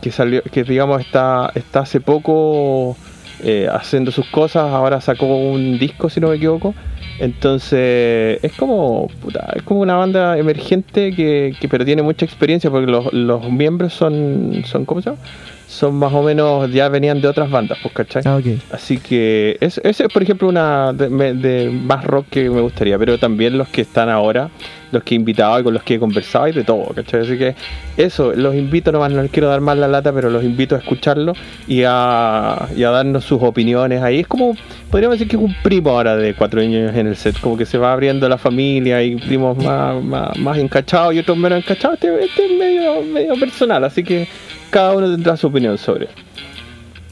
que 0.03 0.11
salió, 0.11 0.43
que 0.43 0.65
digamos 0.65 1.01
está, 1.01 1.51
está 1.55 1.81
hace 1.81 2.01
poco 2.01 2.97
eh, 3.43 3.69
haciendo 3.73 4.11
sus 4.11 4.27
cosas, 4.27 4.65
ahora 4.65 5.01
sacó 5.01 5.27
un 5.27 5.79
disco 5.79 6.09
si 6.09 6.21
no 6.21 6.29
me 6.29 6.37
equivoco. 6.37 6.75
Entonces 7.19 8.43
es 8.43 8.53
como 8.57 9.09
puta, 9.21 9.53
es 9.55 9.63
como 9.63 9.81
una 9.81 9.95
banda 9.97 10.39
emergente 10.39 11.15
que, 11.15 11.55
que 11.61 11.69
pero 11.69 11.85
tiene 11.85 12.03
mucha 12.03 12.25
experiencia 12.25 12.71
porque 12.71 12.91
los, 12.91 13.13
los 13.13 13.51
miembros 13.51 13.93
son, 13.93 14.63
son 14.65 14.87
¿cómo 14.87 15.03
se 15.03 15.11
llama? 15.11 15.23
Son 15.69 15.95
más 15.95 16.13
o 16.13 16.23
menos, 16.23 16.73
ya 16.73 16.89
venían 16.89 17.21
de 17.21 17.29
otras 17.29 17.51
bandas, 17.51 17.79
pues, 17.83 17.95
¿cachai? 17.95 18.23
Ah, 18.25 18.37
ok. 18.37 18.61
Así 18.73 18.99
que 18.99 19.57
ese 19.61 19.81
es, 19.85 20.03
por 20.13 20.23
ejemplo, 20.23 20.49
una 20.49 20.93
de, 20.93 21.09
de 21.35 21.71
más 21.71 22.05
rock 22.05 22.27
que 22.31 22.51
me 22.51 22.61
gustaría, 22.61 22.99
pero 22.99 23.19
también 23.19 23.57
los 23.57 23.69
que 23.69 23.83
están 23.83 24.09
ahora, 24.09 24.51
los 24.93 25.03
que 25.03 25.15
he 25.15 25.17
invitado 25.17 25.61
y 25.61 25.63
con 25.63 25.75
los 25.75 25.83
que 25.83 25.95
he 25.95 25.99
conversado 25.99 26.49
y 26.49 26.53
de 26.53 26.65
todo, 26.65 26.87
¿cachai? 26.95 27.21
Así 27.21 27.39
que 27.39 27.55
eso, 27.97 28.33
los 28.33 28.55
invito, 28.55 28.93
nomás 28.93 29.13
no 29.13 29.23
les 29.23 29.31
quiero 29.31 29.49
dar 29.49 29.61
más 29.61 29.77
la 29.79 29.89
lata, 29.89 30.13
pero 30.13 30.31
los 30.31 30.45
invito 30.45 30.75
a 30.75 30.79
escucharlo 30.79 31.35
y 31.67 31.83
a, 31.87 32.69
y 32.77 32.83
a 32.83 32.91
darnos 32.91 33.25
sus 33.25 33.43
opiniones 33.43 34.03
ahí. 34.03 34.21
Es 34.21 34.27
como, 34.27 34.57
podríamos 34.91 35.19
decir 35.19 35.29
que 35.29 35.37
es 35.37 35.43
un 35.43 35.55
primo 35.63 35.91
ahora 35.91 36.17
de 36.17 36.35
cuatro 36.35 36.61
años 36.61 36.95
en 36.95 37.07
el 37.07 37.17
set, 37.17 37.39
como 37.41 37.57
que 37.57 37.67
se 37.67 37.79
va 37.79 37.93
abriendo 37.93 38.29
la 38.29 38.39
familia 38.39 39.03
y 39.03 39.17
primos 39.17 39.57
más, 39.59 40.03
más, 40.03 40.39
más 40.39 40.59
encachados 40.59 41.15
y 41.15 41.19
otros 41.19 41.37
menos 41.37 41.59
encachados. 41.59 41.99
Este, 42.03 42.25
este 42.25 42.47
es 42.47 42.59
medio, 42.59 43.03
medio 43.03 43.35
personal, 43.39 43.85
así 43.85 44.03
que 44.03 44.29
cada 44.71 44.95
uno 44.97 45.11
tendrá 45.11 45.37
su 45.37 45.47
opinión 45.47 45.77
sobre. 45.79 46.09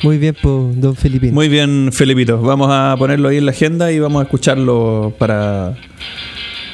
Muy 0.03 0.19
bien, 0.19 0.37
pues, 0.41 0.81
don 0.81 0.95
Felipín. 0.95 1.35
Muy 1.35 1.49
bien, 1.49 1.91
Felipito. 1.93 2.41
Vamos 2.41 2.69
a 2.71 2.95
ponerlo 2.97 3.29
ahí 3.29 3.39
en 3.39 3.47
la 3.47 3.51
agenda 3.51 3.91
y 3.91 3.99
vamos 3.99 4.21
a 4.21 4.25
escucharlo 4.25 5.13
para, 5.19 5.75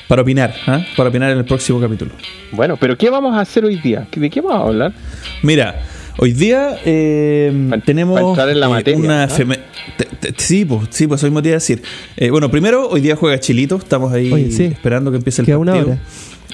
para 0.08 0.22
opinar, 0.22 0.54
¿ah? 0.66 0.80
para 0.96 1.08
opinar 1.08 1.30
en 1.30 1.38
el 1.38 1.44
próximo 1.44 1.80
capítulo. 1.80 2.12
Bueno, 2.52 2.76
pero 2.76 2.96
¿qué 2.96 3.10
vamos 3.10 3.34
a 3.36 3.40
hacer 3.40 3.64
hoy 3.64 3.76
día? 3.76 4.06
¿De 4.14 4.30
qué 4.30 4.40
vamos 4.40 4.60
a 4.64 4.68
hablar? 4.68 4.92
Mira, 5.42 5.82
Hoy 6.16 6.32
día 6.32 6.78
eh, 6.84 7.52
Pa- 7.70 7.78
tenemos 7.78 8.20
pa 8.20 8.28
entrar 8.28 8.48
en 8.48 8.60
la 8.60 8.66
eh, 8.66 8.68
materia, 8.68 9.00
una 9.00 9.26
¿no? 9.26 9.34
feme- 9.34 9.58
te- 9.96 10.04
te- 10.04 10.34
sí, 10.40 10.64
pues, 10.64 10.82
sí, 10.90 11.08
pues 11.08 11.18
eso 11.20 11.26
mismo 11.26 11.42
te 11.42 11.48
iba 11.48 11.54
a 11.54 11.58
decir. 11.58 11.82
Eh, 12.16 12.30
bueno, 12.30 12.48
primero, 12.52 12.88
hoy 12.88 13.00
día 13.00 13.16
juega 13.16 13.40
Chilito, 13.40 13.74
estamos 13.78 14.12
ahí 14.12 14.32
Oye, 14.32 14.52
sí. 14.52 14.62
esperando 14.66 15.10
que 15.10 15.16
empiece 15.16 15.42
el 15.42 15.46
Queda 15.46 15.58
una 15.58 15.72
partido. 15.72 15.94
hora. 15.94 16.00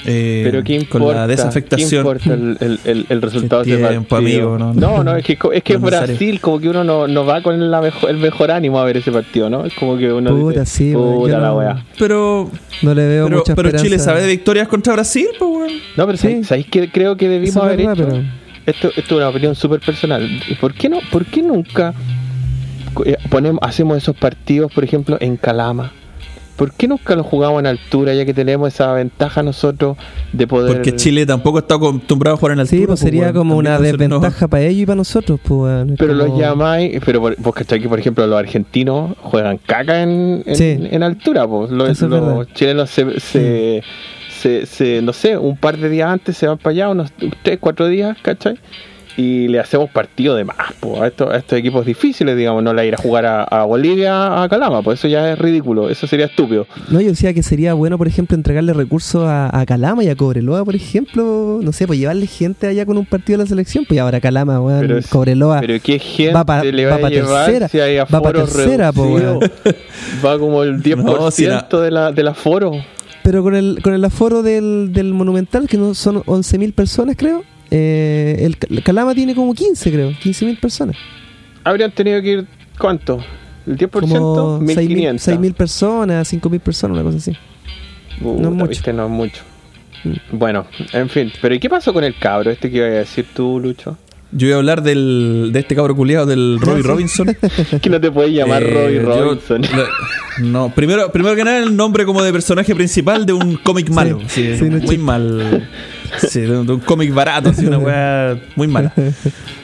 Eh, 0.07 0.41
Pero 0.45 0.63
¿qué 0.65 0.75
importa? 0.75 1.05
con 1.07 1.15
la 1.15 1.27
desafectación. 1.27 1.89
¿Qué 1.91 1.97
importa 1.97 2.35
el, 2.35 2.57
el- 2.61 2.81
el- 2.85 3.07
el 3.09 3.23
resultado 3.23 3.63
Qué 3.65 3.73
de 3.77 3.81
ese 3.83 3.89
tiempo, 3.91 4.09
partido? 4.09 4.55
amigo, 4.55 4.59
no, 4.59 4.75
no, 4.75 4.97
no. 4.99 5.05
no, 5.05 5.17
es 5.17 5.25
que, 5.25 5.39
es 5.53 5.63
que 5.63 5.75
No. 5.75 5.81
Brasil, 5.81 6.41
como 6.41 6.59
que 6.59 6.69
uno 6.69 6.85
no, 6.85 7.07
no 7.07 7.25
va 7.27 7.43
con 7.43 7.71
la 7.71 7.81
mejor, 7.81 8.11
el 8.11 8.17
mejor 8.19 8.51
ánimo 8.51 8.79
a 8.81 8.85
ver 8.85 8.97
ese 8.97 9.13
partido, 9.13 9.51
¿no? 9.51 9.67
Es 9.67 9.75
como 9.75 9.97
que 9.99 10.13
uno 10.13 10.31
Puta, 10.31 10.61
dice, 10.61 10.67
sí, 10.67 10.93
puta 10.93 11.39
la 11.39 11.49
no- 11.49 11.57
weá. 11.59 11.85
Pero, 11.99 12.51
No 12.83 12.95
le 12.95 13.07
veo 13.07 13.27
pero, 13.27 13.39
mucha 13.39 13.55
pero 13.55 13.69
esperanza. 13.69 13.85
Chile 13.85 13.99
sabe 13.99 14.23
de 14.23 14.29
victorias 14.29 14.69
contra 14.69 14.93
Brasil, 14.95 15.27
pues, 15.39 15.51
weón. 15.51 15.71
No, 15.97 16.07
pero 16.07 16.17
Sí. 16.17 16.23
¿sabéis, 16.29 16.47
¿sabéis 16.47 16.67
qué 16.71 16.91
creo 16.91 17.17
que 17.17 17.29
debimos 17.29 17.51
Eso 17.57 17.63
haber 17.63 17.77
verdad, 17.79 17.95
hecho? 17.95 18.07
pero- 18.09 18.23
Esto, 18.67 18.89
esto 18.89 19.01
es 19.01 19.13
una 19.13 19.29
opinión 19.29 19.55
súper 19.55 19.81
personal. 19.81 20.29
¿Y 20.49 20.55
¿Por 20.55 20.75
qué 20.75 20.89
no? 20.89 20.99
¿Por 21.11 21.25
qué 21.27 21.43
nunca 21.43 21.93
eh, 23.05 23.17
ponemos, 23.29 23.59
hacemos 23.63 23.97
esos 23.97 24.15
partidos, 24.17 24.71
por 24.73 24.85
ejemplo, 24.85 25.17
en 25.21 25.37
Calama? 25.37 25.93
¿Por 26.61 26.73
qué 26.73 26.87
nunca 26.87 27.17
los 27.17 27.25
jugamos 27.27 27.59
en 27.61 27.67
altura, 27.67 28.13
ya 28.13 28.27
que 28.27 28.35
tenemos 28.35 28.69
esa 28.73 28.93
ventaja 28.93 29.43
nosotros 29.43 29.97
de 30.33 30.47
poder... 30.47 30.75
Porque 30.75 30.95
Chile 30.95 31.25
tampoco 31.25 31.59
está 31.61 31.77
acostumbrado 31.77 32.35
a 32.37 32.39
jugar 32.39 32.53
en 32.53 32.61
altura. 32.61 32.81
Sí, 32.81 32.87
pues 32.87 33.01
sería 33.01 33.23
weón. 33.23 33.35
como 33.35 33.57
una 33.57 33.77
no- 33.79 33.81
desventaja 33.83 34.47
para 34.47 34.63
ellos 34.65 34.83
y 34.83 34.87
para 34.87 34.97
nosotros, 34.97 35.41
pues, 35.43 35.87
Pero 35.97 36.13
los 36.13 36.39
llamáis, 36.39 37.01
pero 37.05 37.21
por- 37.23 37.37
vos 37.41 37.55
cachai 37.55 37.81
que 37.81 37.89
por 37.89 37.99
ejemplo 37.99 38.27
los 38.27 38.39
argentinos 38.39 39.17
juegan 39.23 39.57
caca 39.57 40.03
en, 40.03 40.43
en, 40.45 40.55
Sí. 40.55 40.77
en 40.79 41.03
altura, 41.03 41.49
pues 41.49 41.71
los, 41.71 41.89
Eso 41.89 42.05
es 42.05 42.11
los 42.11 42.21
verdad. 42.27 42.47
chilenos 42.53 42.91
se, 42.91 43.19
se, 43.21 43.83
se, 44.39 44.67
se- 44.67 45.01
no 45.01 45.15
sé, 45.15 45.39
un 45.39 45.57
par 45.57 45.79
de 45.79 45.89
días 45.89 46.11
antes 46.11 46.37
se 46.37 46.47
van 46.47 46.59
para 46.59 46.71
allá, 46.73 46.89
unos 46.91 47.11
tres, 47.43 47.57
cuatro 47.59 47.87
días, 47.89 48.19
¿cachai? 48.21 48.59
Y 49.17 49.49
le 49.49 49.59
hacemos 49.59 49.91
partido 49.91 50.35
de 50.35 50.45
más, 50.45 50.57
pues, 50.79 51.01
a 51.03 51.07
estos, 51.09 51.31
a 51.31 51.37
estos 51.37 51.59
equipos 51.59 51.85
difíciles, 51.85 52.37
digamos, 52.37 52.63
no 52.63 52.73
le 52.73 52.87
ir 52.87 52.95
a 52.95 52.97
jugar 52.97 53.27
a, 53.27 53.43
a 53.45 53.65
Bolivia, 53.65 54.43
a 54.43 54.49
Calama, 54.49 54.83
pues 54.83 54.99
eso 55.01 55.09
ya 55.09 55.33
es 55.33 55.39
ridículo, 55.39 55.91
eso 55.91 56.07
sería 56.07 56.27
estúpido. 56.27 56.67
No, 56.91 57.01
yo 57.01 57.09
decía 57.11 57.35
que 57.35 57.43
sería 57.43 57.75
bueno, 57.75 57.99
por 57.99 58.07
ejemplo, 58.09 58.35
entregarle 58.37 58.73
recursos 58.73 59.25
a, 59.27 59.57
a 59.59 59.67
Calama 59.67 60.05
y 60.05 60.09
a 60.09 60.17
Cobreloa, 60.17 60.65
por 60.65 60.75
ejemplo. 60.77 61.59
No 61.63 61.73
sé, 61.73 61.87
pues 61.87 61.99
llevarle 61.99 62.27
gente 62.27 62.67
allá 62.67 62.87
con 62.87 62.97
un 62.99 63.05
partido 63.07 63.39
de 63.39 63.45
la 63.45 63.49
selección. 63.49 63.85
Pues 63.87 63.99
ahora 64.01 64.21
Calama, 64.21 64.61
weón, 64.61 65.03
Cobreloa. 65.11 65.61
Pero 65.61 65.75
qué 65.83 65.99
gente 65.99 66.33
va 66.33 66.45
pa- 66.45 66.63
le 66.65 66.85
va 66.87 66.93
va, 66.93 66.97
a 66.97 67.01
pa 67.01 67.09
llevar 67.11 67.45
tercera, 67.47 67.69
si 67.69 67.81
hay 67.81 67.97
va 67.99 68.07
pa 68.07 68.19
aforos 68.19 68.53
tercera, 68.53 68.93
po? 68.93 69.41
Va 70.25 70.39
como 70.39 70.63
el 70.63 70.83
10% 70.83 70.97
No, 71.05 71.31
si 71.31 71.47
la- 71.47 71.67
de 71.71 71.91
la, 71.91 72.13
del 72.13 72.29
aforo. 72.29 72.73
Pero 73.23 73.43
con 73.43 73.55
el, 73.55 73.81
con 73.83 73.93
el 73.93 74.05
aforo 74.05 74.43
del, 74.43 74.93
del 74.93 75.13
Monumental, 75.13 75.69
que 75.69 75.77
no 75.77 75.93
son 75.95 76.23
11.000 76.23 76.73
personas, 76.73 77.17
creo. 77.19 77.45
Eh, 77.71 78.49
el, 78.69 78.83
Calama 78.83 79.15
tiene 79.15 79.35
como 79.35 79.55
15, 79.55 79.93
creo. 79.93 80.11
15.000 80.11 80.59
personas. 80.61 80.97
Habrían 81.65 81.93
tenido 81.93 82.21
que 82.23 82.29
ir, 82.31 82.47
¿cuánto? 82.79 83.23
¿El 83.67 83.77
10%? 83.77 83.91
Como 83.91 84.61
6.000 84.61 84.63
1500. 84.63 85.29
6.000 85.29 85.55
personas, 85.55 86.33
5.000 86.33 86.61
personas, 86.61 86.95
una 86.97 87.05
cosa 87.05 87.19
así. 87.19 87.37
No 88.21 88.49
es 88.49 88.55
mucho. 88.55 88.67
viste, 88.69 88.93
no 88.93 89.05
es 89.05 89.11
mucho. 89.11 89.43
Mm. 90.05 90.39
Bueno, 90.39 90.67
en 90.93 91.09
fin. 91.09 91.33
Pero 91.41 91.55
¿y 91.55 91.59
qué 91.61 91.69
pasó 91.71 91.93
con 91.93 92.05
el 92.05 92.17
cabro 92.19 92.51
este 92.51 92.71
que 92.71 92.79
iba 92.79 92.87
a 92.87 92.91
decir 92.91 93.27
tú, 93.35 93.61
Lucho? 93.61 93.97
Yo 94.33 94.47
voy 94.47 94.53
a 94.55 94.57
hablar 94.57 94.83
del, 94.83 95.51
de 95.53 95.59
este 95.61 95.75
cabro 95.75 95.95
culiado 95.97 96.25
del 96.27 96.59
Robbie. 96.63 96.83
Robinson. 96.83 97.37
que 97.83 97.91
no 97.91 98.01
te 98.01 98.11
puedes 98.11 98.33
llamar 98.33 98.63
Eh, 98.63 99.01
Robbie 99.01 99.01
Robinson. 99.01 99.63
no, 100.41 100.73
primero, 100.75 101.11
primero 101.13 101.35
que 101.37 101.45
nada, 101.45 101.59
el 101.59 101.77
nombre 101.77 102.05
como 102.05 102.23
de 102.23 102.33
personaje 102.33 102.75
principal 102.75 103.27
de 103.27 103.33
un 103.33 103.57
cómic 103.57 103.91
malo. 103.91 104.21
Sí, 104.29 104.57
sí, 104.57 104.65
no 104.71 104.79
muy 104.79 104.99
mal. 104.99 105.69
Sí, 106.29 106.41
de 106.41 106.59
un, 106.59 106.67
de 106.67 106.73
un 106.75 106.81
cómic 106.81 107.13
barato, 107.13 107.51
así, 107.51 107.67
una 107.67 107.79
weá 107.79 108.39
muy 108.57 108.67
mala. 108.69 108.93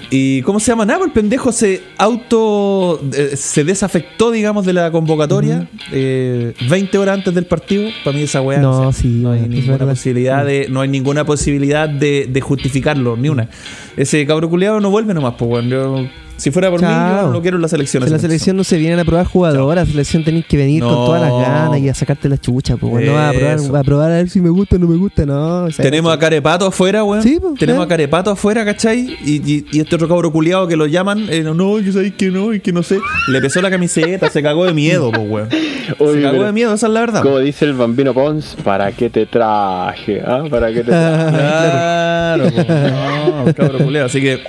¿Y 0.08 0.42
cómo 0.42 0.60
se 0.60 0.66
llama? 0.70 0.84
Nada, 0.86 0.98
pues 1.00 1.08
el 1.08 1.14
pendejo 1.14 1.50
se 1.50 1.82
auto. 1.98 3.00
eh, 3.12 3.36
se 3.36 3.64
desafectó, 3.64 4.30
digamos, 4.30 4.64
de 4.64 4.72
la 4.72 4.90
convocatoria 4.92 5.68
eh, 5.90 6.54
20 6.70 6.98
horas 6.98 7.14
antes 7.18 7.34
del 7.34 7.46
partido. 7.46 7.90
Para 8.04 8.16
mí, 8.16 8.22
esa 8.22 8.40
weá. 8.40 8.58
No, 8.60 8.92
sí, 8.92 9.08
no 9.08 9.32
hay 9.32 9.40
es 9.42 9.48
ninguna 9.48 9.72
verdad. 9.78 9.88
posibilidad 9.88 10.44
de. 10.44 10.68
No 10.70 10.80
hay 10.82 10.88
ninguna 10.88 11.24
posibilidad 11.24 11.88
de, 11.88 12.28
de 12.30 12.40
justificarlo, 12.40 13.16
ni 13.16 13.28
una. 13.28 13.48
Ese 13.96 14.24
cabro 14.26 14.48
culiado 14.48 14.78
no 14.80 14.90
vuelve 14.90 15.12
nomás, 15.12 15.34
pues, 15.36 15.50
weón. 15.50 16.25
Yo- 16.36 16.40
Si 16.42 16.50
fuera 16.50 16.70
por 16.70 16.80
mí, 16.80 16.86
yo 16.86 17.22
no 17.26 17.32
lo 17.32 17.42
quiero 17.42 17.56
en 17.56 17.62
la 17.62 17.68
selección. 17.68 18.02
En 18.04 18.12
la 18.12 18.18
selección 18.18 18.56
no 18.56 18.64
se 18.64 18.76
vienen 18.76 18.98
a 18.98 19.04
probar 19.04 19.26
jugadoras, 19.26 19.86
la 19.86 19.90
selección 19.92 20.22
tenéis 20.24 20.44
que 20.46 20.56
venir 20.56 20.82
con 20.82 20.92
todas 20.92 21.22
las 21.22 21.32
ganas 21.32 21.78
y 21.80 21.88
a 21.88 21.94
sacarte 21.94 22.28
la 22.28 22.38
chucha, 22.38 22.76
pues 22.76 23.06
no 23.06 23.14
vas 23.14 23.34
a 23.34 23.38
probar, 23.38 23.74
va 23.74 23.80
a 23.80 23.84
probar 23.84 24.10
a 24.12 24.14
ver 24.16 24.28
si 24.28 24.40
me 24.40 24.50
gusta 24.50 24.76
o 24.76 24.78
no 24.78 24.86
me 24.86 24.96
gusta, 24.96 25.24
no. 25.26 25.64
o 25.64 25.70
sea, 25.70 25.82
Tenemos 25.82 26.12
a 26.12 26.18
Carepato 26.18 26.66
afuera, 26.66 27.02
weón. 27.04 27.22
Sí, 27.22 27.38
pues, 27.40 27.54
Tenemos 27.58 27.84
a 27.84 27.88
Carepato 27.88 28.30
afuera, 28.30 28.64
¿cachai? 28.64 29.16
Y, 29.24 29.36
y- 29.50 29.66
y 29.72 29.80
este 29.80 29.96
otro 29.96 30.08
cabro 30.08 30.30
culiado 30.30 30.68
que 30.68 30.76
lo 30.76 30.86
llaman, 30.86 31.26
eh, 31.30 31.42
no, 31.42 31.76
que 31.82 31.90
sabéis 31.92 32.14
que 32.14 32.30
no, 32.30 32.52
y 32.52 32.60
que 32.60 32.72
no 32.72 32.82
sé. 32.82 32.98
Le 33.28 33.40
pesó 33.40 33.60
la 33.62 33.70
camiseta, 33.70 34.28
se 34.30 34.42
cagó 34.42 34.66
de 34.66 34.74
miedo, 34.74 35.10
pues, 35.10 35.28
weón. 35.28 35.48
Oye, 35.98 36.14
Se 36.14 36.22
cagó 36.22 36.44
de 36.44 36.52
miedo, 36.52 36.74
esa 36.74 36.86
es 36.86 36.92
la 36.92 37.00
verdad. 37.00 37.22
Como 37.22 37.38
dice 37.38 37.64
el 37.64 37.72
bambino 37.74 38.12
Pons, 38.12 38.56
¿para 38.62 38.92
qué 38.92 39.08
te 39.08 39.24
traje? 39.26 40.20
ah? 40.26 40.44
¿Para 40.50 40.68
qué 40.68 40.80
te 40.80 40.84
traje? 40.90 41.30
Claro, 41.30 42.44
pues, 42.54 42.66
no, 43.46 43.54
cabro 43.54 43.78
culiado. 43.78 44.06
Así 44.06 44.20
que, 44.20 44.40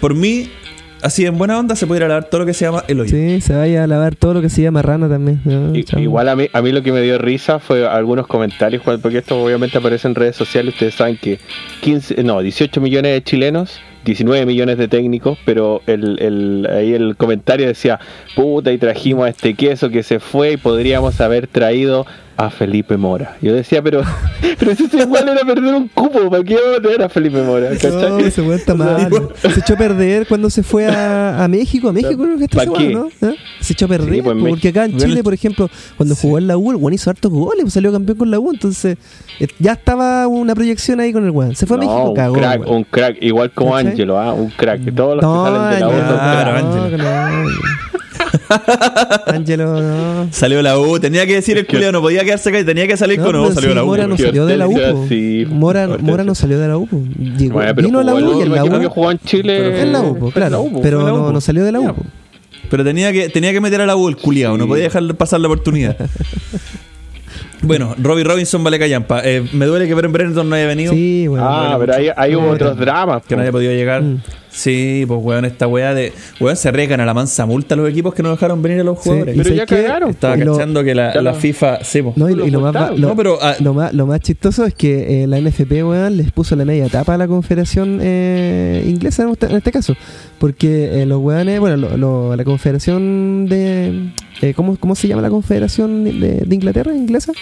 por 0.00 0.14
mí, 0.14 0.48
así 1.06 1.24
en 1.24 1.38
buena 1.38 1.58
onda, 1.58 1.76
se 1.76 1.86
puede 1.86 2.00
ir 2.00 2.04
a 2.04 2.08
lavar 2.08 2.24
todo 2.24 2.40
lo 2.40 2.46
que 2.46 2.54
se 2.54 2.64
llama 2.64 2.84
el 2.88 3.00
hoyo. 3.00 3.10
Sí, 3.10 3.40
se 3.40 3.54
vaya 3.54 3.84
a 3.84 3.86
lavar 3.86 4.16
todo 4.16 4.34
lo 4.34 4.42
que 4.42 4.48
se 4.48 4.62
llama 4.62 4.82
rana 4.82 5.08
también. 5.08 5.40
Chao. 5.84 6.00
Igual 6.00 6.28
a 6.28 6.36
mí, 6.36 6.48
a 6.52 6.60
mí 6.62 6.72
lo 6.72 6.82
que 6.82 6.92
me 6.92 7.00
dio 7.00 7.16
risa 7.18 7.58
fue 7.58 7.86
algunos 7.86 8.26
comentarios, 8.26 8.82
Juan, 8.82 9.00
porque 9.00 9.18
esto 9.18 9.42
obviamente 9.42 9.78
aparece 9.78 10.08
en 10.08 10.14
redes 10.14 10.36
sociales. 10.36 10.74
Ustedes 10.74 10.94
saben 10.94 11.16
que 11.16 11.38
15, 11.80 12.22
no, 12.24 12.40
18 12.40 12.80
millones 12.80 13.12
de 13.12 13.22
chilenos, 13.22 13.80
19 14.04 14.46
millones 14.46 14.78
de 14.78 14.88
técnicos, 14.88 15.38
pero 15.44 15.80
el, 15.86 16.20
el, 16.20 16.68
ahí 16.70 16.92
el 16.92 17.16
comentario 17.16 17.66
decía: 17.66 18.00
Puta, 18.34 18.72
y 18.72 18.78
trajimos 18.78 19.26
a 19.26 19.28
este 19.30 19.54
queso 19.54 19.90
que 19.90 20.02
se 20.02 20.18
fue 20.18 20.52
y 20.52 20.56
podríamos 20.56 21.20
haber 21.20 21.46
traído 21.46 22.04
a 22.36 22.50
Felipe 22.50 22.96
Mora. 22.96 23.36
Yo 23.40 23.54
decía, 23.54 23.82
pero, 23.82 24.02
pero 24.58 24.70
eso 24.72 24.84
igual 24.92 25.28
era 25.28 25.40
perder 25.40 25.74
un 25.74 25.88
cupo, 25.88 26.28
¿para 26.30 26.44
qué 26.44 26.54
vamos 26.56 26.78
a 26.78 26.82
tener 26.82 27.02
a 27.02 27.08
Felipe 27.08 27.42
Mora? 27.42 27.70
No, 27.70 28.18
ese 28.18 28.42
weón 28.42 28.54
está 28.54 28.74
mal. 28.74 29.08
Se 29.40 29.60
echó 29.60 29.74
a 29.74 29.76
perder 29.76 30.26
cuando 30.26 30.50
se 30.50 30.62
fue 30.62 30.86
a, 30.86 31.42
a 31.42 31.48
México. 31.48 31.88
A 31.88 31.92
México 31.92 32.22
creo 32.22 32.38
que. 32.38 33.26
¿Eh? 33.26 33.36
Se 33.60 33.72
echó 33.72 33.86
a 33.86 33.88
perder. 33.88 34.14
Sí, 34.14 34.22
pues, 34.22 34.36
porque 34.48 34.68
acá 34.68 34.84
en. 34.84 34.96
Chile, 34.98 35.22
por 35.22 35.34
ejemplo, 35.34 35.68
cuando 35.96 36.14
jugó 36.14 36.38
en 36.38 36.46
la 36.46 36.56
U, 36.56 36.70
el 36.70 36.76
weón 36.76 36.92
hizo 36.94 37.10
hartos 37.10 37.30
goles, 37.30 37.62
pues 37.62 37.74
salió 37.74 37.92
campeón 37.92 38.18
con 38.18 38.30
la 38.30 38.38
U. 38.38 38.50
Entonces, 38.52 38.96
eh, 39.40 39.46
ya 39.58 39.72
estaba 39.72 40.26
una 40.26 40.54
proyección 40.54 41.00
ahí 41.00 41.12
con 41.12 41.24
el 41.24 41.30
weón. 41.30 41.54
Se 41.56 41.66
fue 41.66 41.76
a 41.76 41.80
No, 41.80 41.86
México, 41.86 42.08
un 42.10 42.14
cagó. 42.16 42.34
crack, 42.34 42.60
weón. 42.60 42.76
un 42.76 42.84
crack, 42.84 43.16
igual 43.22 43.50
como. 43.52 43.76
Ángelo, 43.76 44.18
¿ah? 44.18 44.32
un 44.32 44.50
crack. 44.50 44.94
Todos 44.94 45.16
los 45.16 45.22
No, 45.24 45.44
que 45.44 45.50
salen 45.50 45.70
de 45.74 45.80
la 45.80 45.88
U 45.88 45.92
son 45.92 46.16
Claro, 46.16 47.48
Ángelo. 49.26 49.80
no. 49.80 50.28
Salió 50.30 50.62
la 50.62 50.78
U, 50.78 50.98
tenía 51.00 51.26
que 51.26 51.34
decir 51.34 51.58
el 51.58 51.66
culiado, 51.66 51.92
no 51.92 52.00
podía 52.00 52.24
quedarse 52.24 52.48
acá 52.48 52.60
y 52.60 52.64
tenía 52.64 52.86
que 52.86 52.96
salir 52.96 53.20
con 53.20 53.32
no, 53.32 53.42
pero 53.42 53.54
salió 53.54 53.74
la 53.74 53.82
U. 53.84 53.86
Mora 53.86 54.06
no 54.06 54.16
salió 54.16 54.46
de 54.46 54.56
la 54.56 54.68
U. 54.68 55.06
Sí, 55.08 55.46
Mora. 55.48 55.88
Mora 56.00 56.24
no 56.24 56.34
salió 56.34 56.58
de 56.58 56.68
la 56.68 56.78
U. 56.78 56.88
Llegó, 57.38 57.54
Bueno, 57.54 57.74
pero 57.74 57.88
vino 57.88 57.98
a 58.00 58.04
la 58.04 58.14
U 58.14 58.38
y 58.38 58.42
en 58.42 58.52
la 58.52 58.62
último 58.62 58.80
que 58.80 58.86
U. 58.86 58.90
jugó 58.90 59.10
en 59.10 59.18
Chile. 59.20 59.82
En 59.82 59.92
la 59.92 60.02
U, 60.02 60.30
claro. 60.30 60.62
U, 60.62 60.80
pero 60.82 61.28
U, 61.28 61.32
no, 61.32 61.40
salió 61.40 61.64
de 61.64 61.72
la 61.72 61.80
U. 61.80 61.94
Pero 62.70 62.82
tenía 62.84 63.12
que, 63.12 63.28
tenía 63.28 63.52
que 63.52 63.60
meter 63.60 63.80
a 63.80 63.86
la 63.86 63.96
U 63.96 64.08
el 64.08 64.16
culiado, 64.16 64.56
no 64.58 64.66
podía 64.66 64.84
dejar 64.84 65.14
pasar 65.14 65.40
la 65.40 65.46
oportunidad. 65.48 65.96
bueno, 67.62 67.94
Robbie 67.98 68.24
Robinson 68.24 68.62
vale 68.64 68.78
callampa. 68.78 69.20
Eh, 69.24 69.46
me 69.52 69.66
duele 69.66 69.86
que 69.86 69.94
Bren 69.94 70.12
Brenton 70.12 70.48
no 70.48 70.56
haya 70.56 70.66
venido. 70.66 70.92
Sí, 70.92 71.26
bueno. 71.28 71.44
Ah, 71.48 71.76
pero 71.78 71.94
ahí, 71.94 72.08
ahí 72.16 72.34
hubo 72.34 72.48
otros 72.50 72.76
dramas. 72.76 73.22
Que 73.26 73.36
no 73.36 73.42
haya 73.42 73.52
podido 73.52 73.72
llegar. 73.72 74.02
Mm. 74.02 74.20
Sí, 74.56 75.04
pues 75.06 75.20
weón, 75.22 75.44
esta 75.44 75.66
weá 75.66 75.92
de. 75.92 76.14
Weón, 76.40 76.56
se 76.56 76.70
arriesgan 76.70 76.98
a 77.00 77.04
la 77.04 77.12
mansa 77.12 77.44
multa 77.44 77.76
los 77.76 77.90
equipos 77.90 78.14
que 78.14 78.22
no 78.22 78.30
dejaron 78.30 78.62
venir 78.62 78.80
a 78.80 78.84
los 78.84 78.96
Sí, 78.98 79.10
jugadores. 79.10 79.34
y 79.34 79.36
Pero 79.38 79.48
¿sabes 79.50 79.58
ya 79.58 79.66
qué? 79.66 79.82
cagaron. 79.82 80.10
Estaba 80.10 80.36
lo- 80.36 80.52
cachando 80.56 80.82
que 80.82 80.94
la, 80.94 81.34
FIFA. 81.34 81.84
Sí, 81.84 82.00
pues. 82.00 82.16
No, 82.16 82.30
y, 82.30 82.34
Lo 82.34 82.46
y 82.46 82.50
lo, 82.50 82.60
más, 82.62 82.72
lo, 82.98 83.08
No, 83.08 83.14
pero, 83.16 83.38
ah, 83.42 83.54
lo 83.60 83.74
más, 83.74 83.92
lo 83.92 84.06
más 84.06 84.20
chistoso 84.20 84.64
es 84.64 84.72
que 84.72 85.24
eh, 85.24 85.26
la 85.26 85.38
NFP, 85.38 85.72
weón, 85.84 86.16
les 86.16 86.32
puso 86.32 86.56
la 86.56 86.64
media 86.64 86.88
tapa 86.88 87.12
a 87.14 87.18
la 87.18 87.28
confederación 87.28 87.98
eh, 88.00 88.82
inglesa 88.88 89.24
en 89.24 89.28
este, 89.28 89.44
en 89.46 89.56
este 89.56 89.70
caso. 89.72 89.94
Porque 90.38 91.02
eh, 91.02 91.06
los 91.06 91.20
weones, 91.20 91.60
bueno, 91.60 91.76
lo- 91.76 91.96
lo- 91.98 92.34
la 92.36 92.44
confederación 92.44 93.46
de... 93.50 94.10
eh, 94.40 94.54
¿cómo, 94.54 94.76
¿Cómo 94.78 94.94
se 94.94 95.06
llama 95.06 95.20
la 95.20 95.28
confederación 95.30 96.04
de, 96.04 96.42
de 96.46 96.54
Inglaterra, 96.54 96.94
inglesa? 96.94 97.32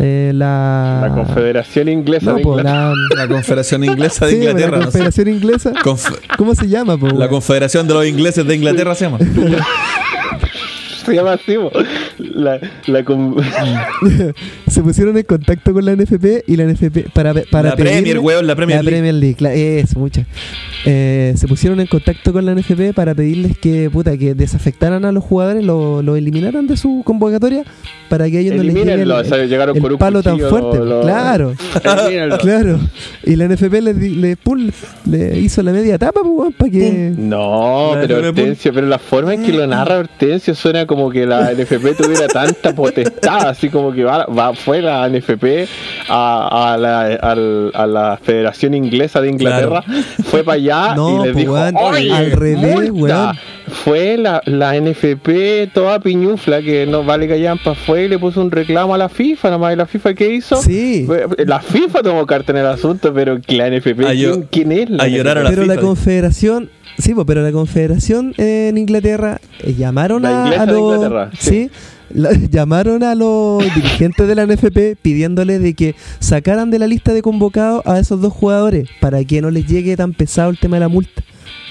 Eh, 0.00 0.32
la... 0.34 0.98
La 1.08 1.14
Confederación 1.14 1.88
Inglesa 1.88 2.30
No, 2.32 2.36
de 2.36 2.42
po, 2.42 2.50
Inglaterra. 2.58 2.92
la... 3.14 3.16
La 3.22 3.28
Confederación 3.28 3.84
Inglesa 3.84 4.26
de 4.26 4.32
Sí, 4.32 4.38
la 4.38 4.44
Inglaterra. 4.50 4.70
no 4.78 4.82
sé. 4.82 4.84
confederación 4.84 5.28
inglesa. 5.28 5.72
Conf- 5.84 6.18
¿Cómo 6.36 6.54
se 6.54 6.68
llama, 6.68 6.96
po, 6.98 7.08
la? 7.08 7.28
Confederación 7.28 7.86
de 7.86 7.94
los 7.94 8.06
Ingleses 8.06 8.46
de 8.46 8.54
Inglaterra 8.56 8.94
se 8.94 9.04
llama. 9.04 9.18
Se 11.04 11.12
llama 11.14 11.34
así, 11.34 11.54
po. 11.56 11.70
La, 12.18 12.60
la 12.86 13.04
con- 13.04 13.36
se 14.66 14.82
pusieron 14.82 15.16
en 15.16 15.24
contacto 15.24 15.72
con 15.72 15.84
la 15.84 15.94
NFP 15.94 16.44
y 16.46 16.56
la 16.56 16.64
NFP 16.64 17.10
para, 17.12 17.34
para 17.50 17.70
La 17.70 17.76
Premier, 17.76 18.02
pedirle- 18.16 18.20
weón, 18.20 18.46
la 18.46 18.54
Premier 18.56 18.84
League. 18.84 19.12
League, 19.14 19.36
cla- 19.36 19.52
eso, 19.54 19.98
muchas. 19.98 20.26
Eh, 20.86 21.32
se 21.36 21.48
pusieron 21.48 21.80
en 21.80 21.86
contacto 21.86 22.32
con 22.32 22.44
la 22.44 22.54
NFP 22.54 22.92
para 22.94 23.14
pedirles 23.14 23.56
que, 23.58 23.88
puta, 23.90 24.16
que 24.18 24.34
desafectaran 24.34 25.04
a 25.04 25.12
los 25.12 25.24
jugadores, 25.24 25.64
lo, 25.64 26.02
lo 26.02 26.16
eliminaran 26.16 26.66
de 26.66 26.76
su 26.76 27.02
convocatoria 27.04 27.62
para 28.08 28.28
que 28.30 28.40
ellos 28.40 28.54
no 28.54 28.62
les 28.62 28.74
llegue 28.74 28.92
el, 28.92 29.10
o 29.10 29.24
sea, 29.24 29.44
llegaron 29.46 29.76
el 29.76 29.82
un 29.84 29.98
palo 29.98 30.22
tan 30.22 30.38
fuerte. 30.38 30.78
lo- 30.78 30.84
lo- 30.84 31.00
Claro, 31.02 31.54
claro. 32.40 32.78
Y 33.24 33.36
la 33.36 33.46
NFP 33.48 33.72
le, 33.80 33.94
di- 33.94 34.14
le, 34.16 34.36
pum, 34.36 34.70
le 35.10 35.38
hizo 35.40 35.62
la 35.62 35.72
media 35.72 35.98
tapa, 35.98 36.20
pues, 36.22 36.54
para 36.54 36.70
que... 36.70 37.12
No, 37.16 37.94
La 37.94 38.00
pero. 38.02 38.18
Hortensio, 38.28 38.72
pero 38.72 38.86
la 38.86 38.98
forma 38.98 39.34
en 39.34 39.42
que 39.42 39.52
lo 39.52 39.66
narra 39.66 39.98
Hortensio 39.98 40.54
suena 40.54 40.86
como 40.86 41.10
que 41.10 41.26
la 41.26 41.52
NFP 41.52 41.96
tuviera 42.04 42.26
tanta 42.28 42.74
potestad, 42.74 43.48
así 43.48 43.68
como 43.68 43.92
que 43.92 44.04
va, 44.04 44.26
va 44.26 44.54
fue 44.54 44.80
la 44.82 45.08
NFP 45.08 45.68
a, 46.08 46.72
a 46.74 46.76
la, 46.78 47.00
al- 47.14 47.70
a 47.74 47.86
la 47.86 48.18
Federación 48.22 48.74
Inglesa 48.74 49.20
de 49.20 49.28
Inglaterra, 49.30 49.82
fue 50.24 50.44
para 50.44 50.56
allá 50.56 50.94
No, 50.94 51.08
y 51.10 51.24
les 51.24 51.32
pues, 51.32 51.36
dijo, 51.36 51.52
weón, 51.54 51.74
"Oye, 51.76 52.12
al 52.12 52.30
revés, 52.32 52.92
multa". 52.92 53.24
weón. 53.24 53.38
Fue 53.66 54.18
la, 54.18 54.42
la 54.44 54.78
NFP 54.78 55.70
toda 55.72 55.98
piñufla 55.98 56.60
que 56.60 56.86
no 56.86 57.02
vale 57.02 57.26
callampa, 57.26 57.74
fue 57.74 58.04
y 58.04 58.08
le 58.08 58.18
puso 58.18 58.40
un 58.42 58.50
reclamo 58.50 58.94
a 58.94 58.98
la 58.98 59.08
FIFA, 59.08 59.50
nomás 59.50 59.72
y 59.72 59.76
la 59.76 59.86
FIFA 59.86 60.14
¿qué 60.14 60.34
hizo? 60.34 60.56
Sí. 60.56 61.06
La 61.46 61.60
FIFA 61.60 62.02
tomó 62.02 62.26
carta 62.26 62.52
en 62.52 62.58
el 62.58 62.66
asunto, 62.66 63.12
pero 63.14 63.40
que 63.40 63.56
la 63.56 63.70
NFP, 63.70 64.04
A 64.06 64.10
¿quién, 64.12 64.42
quién 64.50 64.70
es? 64.72 64.90
La 64.90 65.04
a 65.04 65.08
llorar 65.08 65.38
a 65.38 65.42
la 65.44 65.48
pero 65.50 65.62
FIFA, 65.62 65.74
la 65.76 65.80
confederación 65.80 66.70
sí 66.98 67.14
pues, 67.14 67.26
pero 67.26 67.42
la 67.42 67.50
confederación 67.52 68.34
en 68.36 68.76
Inglaterra 68.78 69.40
eh, 69.62 69.74
llamaron 69.74 70.22
La 70.22 70.44
a, 70.44 70.62
a 70.62 70.66
los 70.66 70.78
Inglaterra, 70.78 71.30
sí, 71.38 71.50
sí. 71.50 71.70
La- 72.10 72.32
llamaron 72.50 73.02
a 73.02 73.14
los 73.14 73.62
dirigentes 73.74 74.26
de 74.28 74.34
la 74.34 74.46
NFP 74.46 74.96
pidiéndole 75.00 75.58
de 75.58 75.74
que 75.74 75.94
sacaran 76.20 76.70
de 76.70 76.78
la 76.78 76.86
lista 76.86 77.12
de 77.12 77.22
convocados 77.22 77.82
a 77.86 77.98
esos 77.98 78.20
dos 78.20 78.32
jugadores 78.32 78.88
para 79.00 79.22
que 79.24 79.40
no 79.40 79.50
les 79.50 79.66
llegue 79.66 79.96
tan 79.96 80.12
pesado 80.12 80.50
el 80.50 80.58
tema 80.58 80.76
de 80.76 80.80
la 80.80 80.88
multa 80.88 81.22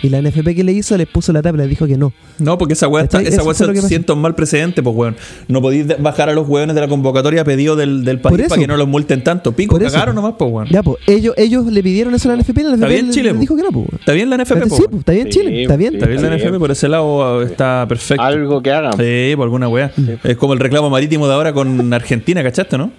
y 0.04 0.10
la 0.10 0.22
NFP 0.22 0.54
que 0.56 0.64
le 0.64 0.72
hizo 0.74 0.96
les 0.98 1.08
puso 1.08 1.34
la 1.34 1.42
tapa 1.42 1.58
les 1.58 1.68
dijo 1.70 1.88
que 1.88 1.98
no 1.98 2.14
No, 2.38 2.58
porque 2.60 2.74
esa 2.74 2.88
weá 2.88 3.06
está, 3.06 3.20
esa 3.22 3.42
weá 3.44 3.56
se 3.56 3.82
sienta 3.88 4.14
un 4.14 4.20
mal 4.22 4.36
precedente, 4.36 4.84
pues 4.84 4.96
weón. 4.96 5.16
No 5.48 5.62
podéis 5.62 5.88
bajar 6.00 6.30
a 6.30 6.34
los 6.34 6.48
weones 6.48 6.76
de 6.76 6.82
la 6.82 6.88
convocatoria 6.88 7.42
a 7.42 7.44
pedido 7.46 7.76
del, 7.76 8.04
del 8.06 8.20
país 8.20 8.48
para 8.48 8.62
que 8.62 8.68
no 8.68 8.78
los 8.78 8.88
multen 8.88 9.24
tanto. 9.24 9.54
Pico, 9.54 9.76
Por 9.76 9.84
eso. 9.84 9.94
cagaron 9.94 10.14
nomás, 10.16 10.36
pues 10.38 10.52
weón. 10.52 10.68
ya 10.70 10.84
pues 10.84 10.98
ellos 11.08 11.34
ellos 11.38 11.66
le 11.66 11.82
pidieron 11.82 12.14
eso 12.14 12.30
a 12.30 12.36
la 12.36 12.42
NFP 12.42 12.60
y 12.60 12.64
la 12.64 12.70
NFP 12.76 12.88
bien, 12.90 13.08
le- 13.08 13.14
Chile, 13.14 13.34
le 13.34 13.40
dijo 13.40 13.56
que 13.56 13.64
no 13.64 13.72
pues 13.72 13.88
Está 13.94 14.12
bien 14.14 14.30
la 14.30 14.38
NFP, 14.38 14.60
pues. 14.68 14.74
sí 14.76 14.84
pues 14.90 15.00
está 15.00 15.12
bien 15.14 15.32
Sí, 15.32 15.40
Chile 15.40 15.62
está 15.64 15.76
bien 15.78 15.92
sí. 15.92 15.98
Está 15.98 16.08
bien 16.08 16.22
la 16.22 16.28
Está 16.28 16.36
NFP, 16.38 16.50
bien. 16.52 16.60
por 16.60 16.72
ese 16.72 16.88
lado 16.90 17.42
está 17.42 17.86
perfecto. 17.88 18.22
Algo 18.24 18.62
que 18.62 18.72
hagan. 18.72 18.94
Sí, 18.98 19.34
por 19.36 19.44
alguna 19.46 19.68
weá. 19.70 19.92
Es 20.24 20.36
como 20.38 20.54
el 20.54 20.60
reclamo 20.60 20.90
marítimo 20.90 21.28
de 21.28 21.34
ahora 21.34 21.54
con 21.54 21.94
Argentina, 21.94 22.44
¿cachaste, 22.44 22.78
no? 22.78 22.92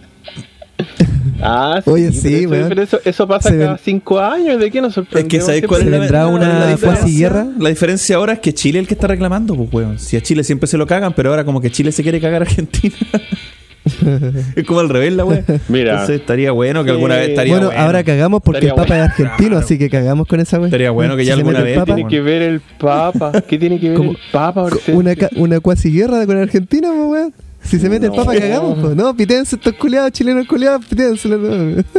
Ah, 1.46 1.80
sí, 1.84 1.90
Oye, 1.90 2.08
pero 2.10 2.20
sí, 2.22 2.34
eso, 2.36 2.48
weón. 2.50 2.68
pero 2.68 2.82
eso, 2.82 3.00
eso 3.04 3.28
pasa 3.28 3.50
Se 3.50 3.58
cada 3.58 3.70
ven- 3.72 3.80
cinco 3.84 4.18
años. 4.18 4.58
¿De 4.58 4.70
qué 4.70 4.80
nos 4.80 4.88
Es 4.90 4.94
sorprende? 4.94 5.28
que 5.28 5.40
¿sabéis 5.40 5.66
cuál 5.66 5.80
es 5.82 5.84
Se 5.86 5.90
la, 5.90 5.98
vendrá 5.98 6.20
la- 6.22 6.26
una 6.28 6.66
diferencia? 6.68 6.88
cuasi-guerra. 6.88 7.46
La 7.58 7.68
diferencia 7.68 8.16
ahora 8.16 8.32
es 8.32 8.38
que 8.40 8.54
Chile 8.54 8.78
es 8.78 8.82
el 8.84 8.88
que 8.88 8.94
está 8.94 9.06
reclamando, 9.06 9.54
pues 9.54 9.68
weón. 9.72 9.98
Si 9.98 10.16
a 10.16 10.22
Chile 10.22 10.42
siempre 10.42 10.66
se 10.66 10.78
lo 10.78 10.86
cagan, 10.86 11.12
pero 11.14 11.30
ahora 11.30 11.44
como 11.44 11.60
que 11.60 11.70
Chile 11.70 11.92
se 11.92 12.02
quiere 12.02 12.20
cagar 12.20 12.42
a 12.42 12.46
Argentina. 12.46 12.94
es 14.56 14.64
como 14.66 14.80
al 14.80 14.88
revés 14.88 15.12
la 15.12 15.24
weá. 15.26 15.44
Mira. 15.68 15.92
Entonces 15.92 16.20
estaría 16.20 16.50
bueno 16.52 16.84
que 16.84 16.90
alguna 16.90 17.16
vez 17.16 17.30
estaría 17.30 17.58
bueno, 17.58 17.70
ahora 17.76 18.02
cagamos 18.02 18.40
porque 18.42 18.66
Estaría 18.66 18.70
el 18.70 18.76
Papa 18.88 18.94
es 18.94 19.00
bueno. 19.00 19.12
argentino, 19.12 19.48
Claro. 19.50 19.64
así 19.64 19.78
que 19.78 19.90
cagamos 19.90 20.26
con 20.26 20.40
esa 20.40 20.58
wea. 20.58 20.66
Estaría 20.68 20.90
bueno 20.90 21.16
que 21.16 21.24
ya 21.26 21.34
Si 21.34 21.40
alguna 21.40 21.60
vez, 21.60 21.78
¿Qué 21.78 21.84
tiene 21.84 22.08
que 22.08 22.20
ver 22.22 22.42
el 22.42 22.60
Papa? 22.78 23.32
¿Qué 23.46 23.58
tiene 23.58 23.78
que 23.78 23.88
ver 23.90 23.98
Como- 23.98 24.10
el 24.12 24.18
Papa? 24.32 24.68
Una, 24.88 25.14
ca- 25.14 25.30
una 25.36 25.60
cuasi 25.60 25.92
guerra 25.92 26.24
con 26.24 26.38
Argentina, 26.38 26.88
pues, 26.88 27.10
weón. 27.10 27.34
Si 27.64 27.78
se 27.78 27.88
mete 27.88 28.06
el. 28.06 28.12
Papa, 28.12 28.34
cagamos, 28.36 28.78
pues. 28.78 28.94
No, 28.94 29.16
pítense 29.16 29.56
estos 29.56 29.72
culiados, 29.74 30.12
chilenos 30.12 30.46
culiados, 30.46 30.84
pítense. 30.86 31.28
No. 31.28 31.82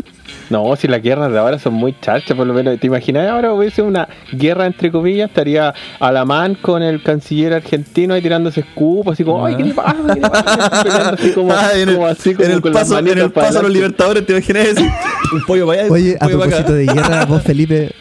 No, 0.50 0.76
si 0.76 0.88
las 0.88 1.02
guerras 1.02 1.32
de 1.32 1.40
ahora 1.40 1.58
son 1.58 1.74
muy 1.74 1.96
charchas, 2.02 2.36
por 2.38 2.46
lo 2.46 2.54
menos. 2.54 2.80
¿Te 2.80 2.88
imaginas 2.88 3.28
ahora 3.30 3.54
hubiese 3.54 3.82
una 3.82 4.08
guerra 4.32 4.68
entre 4.68 4.92
comillas? 4.92 5.30
Estaría 5.30 5.74
Alamán 6.00 6.56
con 6.56 6.84
el 6.84 7.02
canciller 7.02 7.54
argentino 7.54 8.14
ahí 8.14 8.22
tirándose 8.22 8.60
escupos, 8.62 9.14
así 9.14 9.24
como, 9.24 9.46
¡ay, 9.46 9.56
qué 9.56 9.64
le 9.64 9.74
pasa! 9.74 9.96
¿Qué 10.14 10.20
le 10.20 10.30
pasa? 10.30 10.84
Peleando 10.84 11.14
así 11.14 11.32
como, 11.32 11.52
Ah, 11.52 11.70
en 11.74 11.90
el, 11.90 11.96
como 11.96 12.08
así, 12.08 12.34
como 12.36 12.46
en 12.46 12.52
el 12.52 12.62
con 12.62 12.74
las 12.74 12.84
paso, 12.84 13.00
en 13.00 13.06
manitas 13.06 13.24
el 13.26 13.32
para 13.32 13.48
paso 13.48 13.60
a 13.60 13.62
los 13.64 13.72
libertadores, 13.72 14.26
¿te 14.26 14.34
imaginas 14.34 14.68
eso? 14.68 14.82
Un 15.34 15.42
pollo 15.48 15.68
para 15.68 15.82
allá, 15.82 15.92
Oye, 15.92 16.12
un 16.12 16.18
a 16.24 16.28
propósito 16.28 16.74
de 16.74 16.86
guerra, 16.86 17.26
vos, 17.26 17.42
Felipe. 17.42 17.92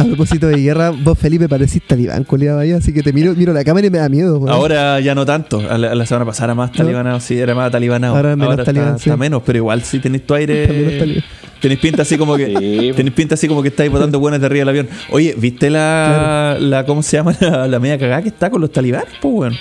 A 0.00 0.04
propósito 0.04 0.46
de 0.48 0.56
guerra, 0.60 0.90
vos, 0.90 1.18
Felipe, 1.18 1.48
parecís 1.48 1.82
talibán, 1.86 2.24
culiado 2.24 2.58
ahí, 2.58 2.72
así 2.72 2.92
que 2.92 3.02
te 3.02 3.12
miro, 3.12 3.34
miro 3.34 3.52
la 3.52 3.64
cámara 3.64 3.86
y 3.86 3.90
me 3.90 3.98
da 3.98 4.08
miedo, 4.08 4.38
weón. 4.38 4.50
Ahora 4.54 4.98
ya 5.00 5.14
no 5.14 5.26
tanto. 5.26 5.60
A 5.68 5.76
la, 5.78 5.92
a 5.92 5.94
la 5.94 6.06
semana 6.06 6.24
pasada 6.26 6.46
era 6.46 6.54
más 6.54 6.72
talibanado, 6.72 7.20
sí, 7.20 7.38
era 7.38 7.54
más 7.54 7.70
talibanado. 7.70 8.16
Ahora 8.16 8.36
menos 8.36 8.52
está, 8.52 8.64
talibán, 8.64 8.96
está 8.96 9.12
sí. 9.12 9.18
menos, 9.18 9.42
pero 9.44 9.58
igual 9.58 9.82
sí 9.82 9.98
tenéis 10.00 10.26
tu 10.26 10.34
aire. 10.34 11.22
Tenéis 11.60 11.80
pinta 11.80 12.02
así 12.02 12.16
como 12.16 12.36
que. 12.36 12.46
Sí, 12.60 12.92
tenéis 12.96 13.14
pinta 13.14 13.34
así 13.34 13.46
como 13.48 13.60
que 13.62 13.68
estáis 13.68 13.90
botando 13.90 14.18
buenas 14.20 14.40
de 14.40 14.46
arriba 14.46 14.60
del 14.60 14.68
avión. 14.70 14.88
Oye, 15.10 15.34
¿viste 15.36 15.68
la, 15.68 16.56
la 16.58 16.86
¿cómo 16.86 17.02
se 17.02 17.18
llama? 17.18 17.34
La, 17.40 17.68
la 17.68 17.78
media 17.78 17.98
cagada 17.98 18.22
que 18.22 18.28
está 18.30 18.48
con 18.50 18.60
los 18.62 18.72
talibanes, 18.72 19.08
pues 19.20 19.34
weón. 19.34 19.54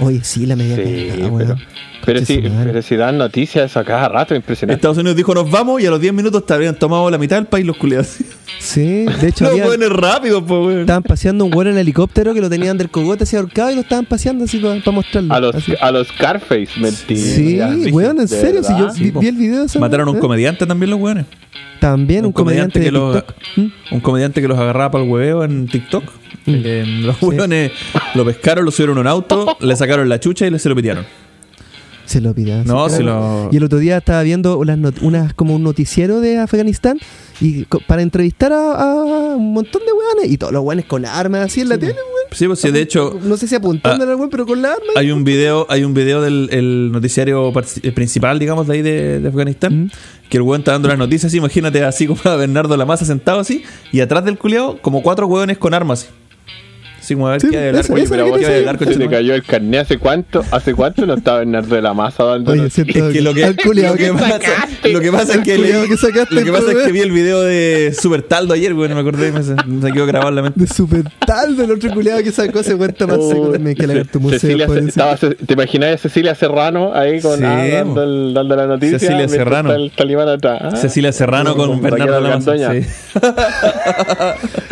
Oye, 0.00 0.20
sí, 0.22 0.44
la 0.44 0.54
media 0.56 0.76
Sí, 0.76 1.08
cagada, 1.10 1.28
weón. 1.30 1.38
pero, 1.38 1.56
pero, 2.06 2.20
madre. 2.20 2.70
pero 2.72 2.82
si 2.82 2.96
dan 2.96 3.18
noticias 3.18 3.76
a 3.76 3.84
cada 3.84 4.08
rato, 4.08 4.34
impresionante. 4.34 4.76
Estados 4.78 4.96
Unidos 4.96 5.16
dijo 5.16 5.34
nos 5.34 5.50
vamos 5.50 5.82
y 5.82 5.86
a 5.86 5.90
los 5.90 6.00
10 6.00 6.14
minutos 6.14 6.46
te 6.46 6.54
habrían 6.54 6.74
tomado 6.78 7.10
la 7.10 7.18
mitad 7.18 7.36
del 7.36 7.46
país 7.46 7.66
los 7.66 7.76
culiados. 7.76 8.16
Sí, 8.58 9.04
de 9.04 9.28
hecho, 9.28 9.44
Los 9.50 9.54
weones 9.54 9.90
rápido, 9.90 10.38
weón. 10.40 10.80
estaban 10.80 11.02
paseando 11.02 11.44
un 11.44 11.54
weón 11.54 11.68
en 11.72 11.78
helicóptero 11.78 12.32
que 12.32 12.40
lo 12.40 12.48
tenían 12.48 12.78
del 12.78 12.88
cogote 12.88 13.24
así 13.24 13.36
ahorcado 13.36 13.70
y 13.70 13.74
lo 13.74 13.82
estaban 13.82 14.06
paseando 14.06 14.44
así 14.44 14.58
para 14.58 14.80
mostrarlo. 14.92 15.34
A 15.34 15.40
los, 15.40 15.54
así. 15.56 15.74
a 15.78 15.90
los 15.90 16.10
Carface, 16.12 16.68
mentira. 16.80 17.74
Sí, 17.74 17.90
weón, 17.92 18.12
en 18.20 18.26
¿de 18.26 18.28
serio, 18.28 18.62
si 18.62 18.72
yo 18.78 18.88
vi, 18.94 19.10
po. 19.10 19.20
vi 19.20 19.26
el 19.28 19.36
video 19.36 19.60
de 19.60 19.66
esa 19.66 19.78
Mataron 19.78 20.08
a 20.08 20.12
un 20.12 20.16
¿eh? 20.16 20.20
comediante 20.20 20.64
también 20.64 20.90
los 20.90 20.98
weones. 21.00 21.26
También 21.80 22.20
un, 22.20 22.26
un 22.28 22.32
comediante, 22.32 22.78
comediante 22.78 22.80
de 22.80 22.84
que 22.86 22.90
lo- 22.92 23.12
TikTok. 23.12 23.36
¿Mm? 23.90 23.94
Un 23.94 24.00
comediante 24.00 24.40
que 24.40 24.48
los 24.48 24.58
agarraba 24.58 24.90
para 24.92 25.04
el 25.04 25.10
hueveo 25.10 25.44
en 25.44 25.66
TikTok. 25.68 26.04
Mm. 26.46 26.54
Eh, 26.64 26.84
los 27.02 27.16
Sí. 27.18 27.26
hueones 27.26 27.72
lo 28.14 28.24
pescaron, 28.24 28.64
lo 28.64 28.70
subieron 28.70 28.96
a 28.98 29.00
un 29.02 29.06
auto, 29.06 29.56
le 29.60 29.76
sacaron 29.76 30.08
la 30.08 30.18
chucha 30.18 30.46
y 30.46 30.50
le 30.50 30.58
se 30.58 30.68
lo 30.70 30.74
pitearon. 30.76 31.04
Se 32.06 32.20
lo 32.20 32.34
pidieron. 32.34 32.64
No, 32.66 32.86
claro. 32.86 33.04
lo. 33.04 33.48
Y 33.52 33.56
el 33.56 33.64
otro 33.64 33.78
día 33.78 33.98
estaba 33.98 34.22
viendo 34.22 34.58
unas, 34.58 35.34
como 35.34 35.54
un 35.54 35.62
noticiero 35.62 36.20
de 36.20 36.38
Afganistán 36.38 36.98
y 37.40 37.64
para 37.86 38.02
entrevistar 38.02 38.52
a, 38.52 38.72
a 38.72 38.94
un 39.36 39.52
montón 39.52 39.82
de 39.84 39.92
weones 39.92 40.32
y 40.32 40.38
todos 40.38 40.52
los 40.52 40.62
weones 40.64 40.86
con 40.86 41.04
armas 41.04 41.42
así 41.42 41.60
en 41.60 41.68
la 41.68 41.76
tele, 41.78 41.92
weón. 41.92 42.06
Sí, 42.32 42.46
pues 42.46 42.60
sí, 42.60 42.70
de 42.70 42.80
hecho, 42.80 43.18
No 43.22 43.36
sé 43.36 43.46
si 43.46 43.54
apuntándole 43.54 44.10
al 44.12 44.16
weón, 44.16 44.30
pero 44.30 44.46
con 44.46 44.62
la 44.62 44.70
arma. 44.72 44.84
hay 44.96 45.10
un 45.10 45.24
video, 45.24 45.66
hay 45.68 45.84
un 45.84 45.94
video 45.94 46.20
del 46.22 46.48
el 46.52 46.90
noticiario 46.92 47.52
eh, 47.82 47.92
principal, 47.92 48.38
digamos, 48.38 48.66
de 48.66 48.74
ahí 48.74 48.82
de, 48.82 49.20
de 49.20 49.28
Afganistán, 49.28 49.84
Mm. 49.84 49.90
que 50.30 50.36
el 50.38 50.42
weón 50.42 50.60
está 50.60 50.72
dando 50.72 50.88
las 50.88 50.98
noticias, 50.98 51.34
imagínate 51.34 51.84
así 51.84 52.06
como 52.06 52.20
a 52.24 52.36
Bernardo 52.36 52.76
Lamasa 52.76 53.04
sentado 53.04 53.40
así, 53.40 53.62
y 53.92 54.00
atrás 54.00 54.24
del 54.24 54.38
culiao, 54.38 54.78
como 54.80 55.02
cuatro 55.02 55.26
hueones 55.26 55.58
con 55.58 55.74
armas 55.74 56.02
así. 56.04 56.12
Así 57.06 57.14
como 57.14 57.28
a 57.28 57.32
ver 57.32 57.40
Sí, 57.40 57.46
eso- 57.54 57.78
arco. 57.78 57.96
eso 57.98 58.10
pero 58.10 58.26
vos 58.26 58.38
que 58.40 58.46
del 58.48 58.68
arco, 58.68 58.78
Se 58.80 58.84
te 58.90 58.92
conchetumare. 58.96 59.16
cayó 59.18 59.34
el 59.36 59.42
carnet 59.44 59.80
hace 59.82 59.98
cuánto, 59.98 60.44
hace 60.50 60.74
cuánto 60.74 61.06
no 61.06 61.14
estaba 61.14 61.38
Bernardo 61.38 61.76
de 61.76 61.82
la 61.82 61.94
Masa 61.94 62.24
dando 62.24 62.50
Oye, 62.50 62.66
Es 62.66 62.74
que 62.74 62.82
lo 62.84 63.10
que, 63.12 63.20
lo 63.22 63.32
que 63.32 63.52
que 63.96 64.12
pasa, 64.12 64.68
lo 64.90 65.00
que 65.00 65.12
pasa 65.12 65.34
es 65.34 65.40
que, 65.42 65.56
leí- 65.56 65.88
que 65.88 65.96
sacaste, 65.96 66.34
lo 66.34 66.42
que 66.44 66.50
pasa 66.50 66.72
es 66.72 66.78
que 66.78 66.90
vi 66.92 67.00
el 67.00 67.12
video 67.12 67.42
de 67.42 67.94
Super 67.96 68.22
Taldo 68.22 68.54
ayer, 68.54 68.74
güey, 68.74 68.88
no 68.88 68.96
me 68.96 69.02
acordé, 69.02 69.30
me, 69.30 69.40
me 69.66 69.92
quedó 69.92 70.06
grabado 70.06 70.30
en 70.30 70.34
la 70.34 70.42
mente. 70.42 70.58
De 70.60 70.66
super 70.66 71.04
tal 71.24 71.56
del 71.56 71.70
otro 71.70 71.92
culiado 71.94 72.20
que 72.24 72.32
sacó 72.32 72.58
ese 72.58 72.76
cuenta 72.76 73.06
más 73.06 73.18
seco 73.28 73.50
también 73.52 73.76
que 73.76 73.86
la 73.86 74.02
tu 74.02 74.18
museo. 74.18 74.40
Cecilia, 74.40 74.66
estaba, 74.66 75.16
¿Te 75.16 75.52
imaginas 75.52 75.94
a 75.94 75.98
Cecilia 75.98 76.34
Serrano 76.34 76.92
ahí 76.92 77.20
con 77.20 77.38
Sí, 77.38 77.44
ah, 77.44 77.68
dando, 77.70 78.02
el- 78.02 78.34
dando 78.34 78.56
la 78.56 78.66
noticia? 78.66 78.98
Cecilia 78.98 79.28
Serrano. 79.28 79.72
El 79.72 79.92
talibán 79.92 80.28
atrás. 80.28 80.60
Ah, 80.64 80.76
Cecilia 80.76 81.12
Serrano 81.12 81.54
con 81.56 81.68
Con 81.68 81.82
Bernardo 81.82 82.20
Lamasa. 82.20 82.56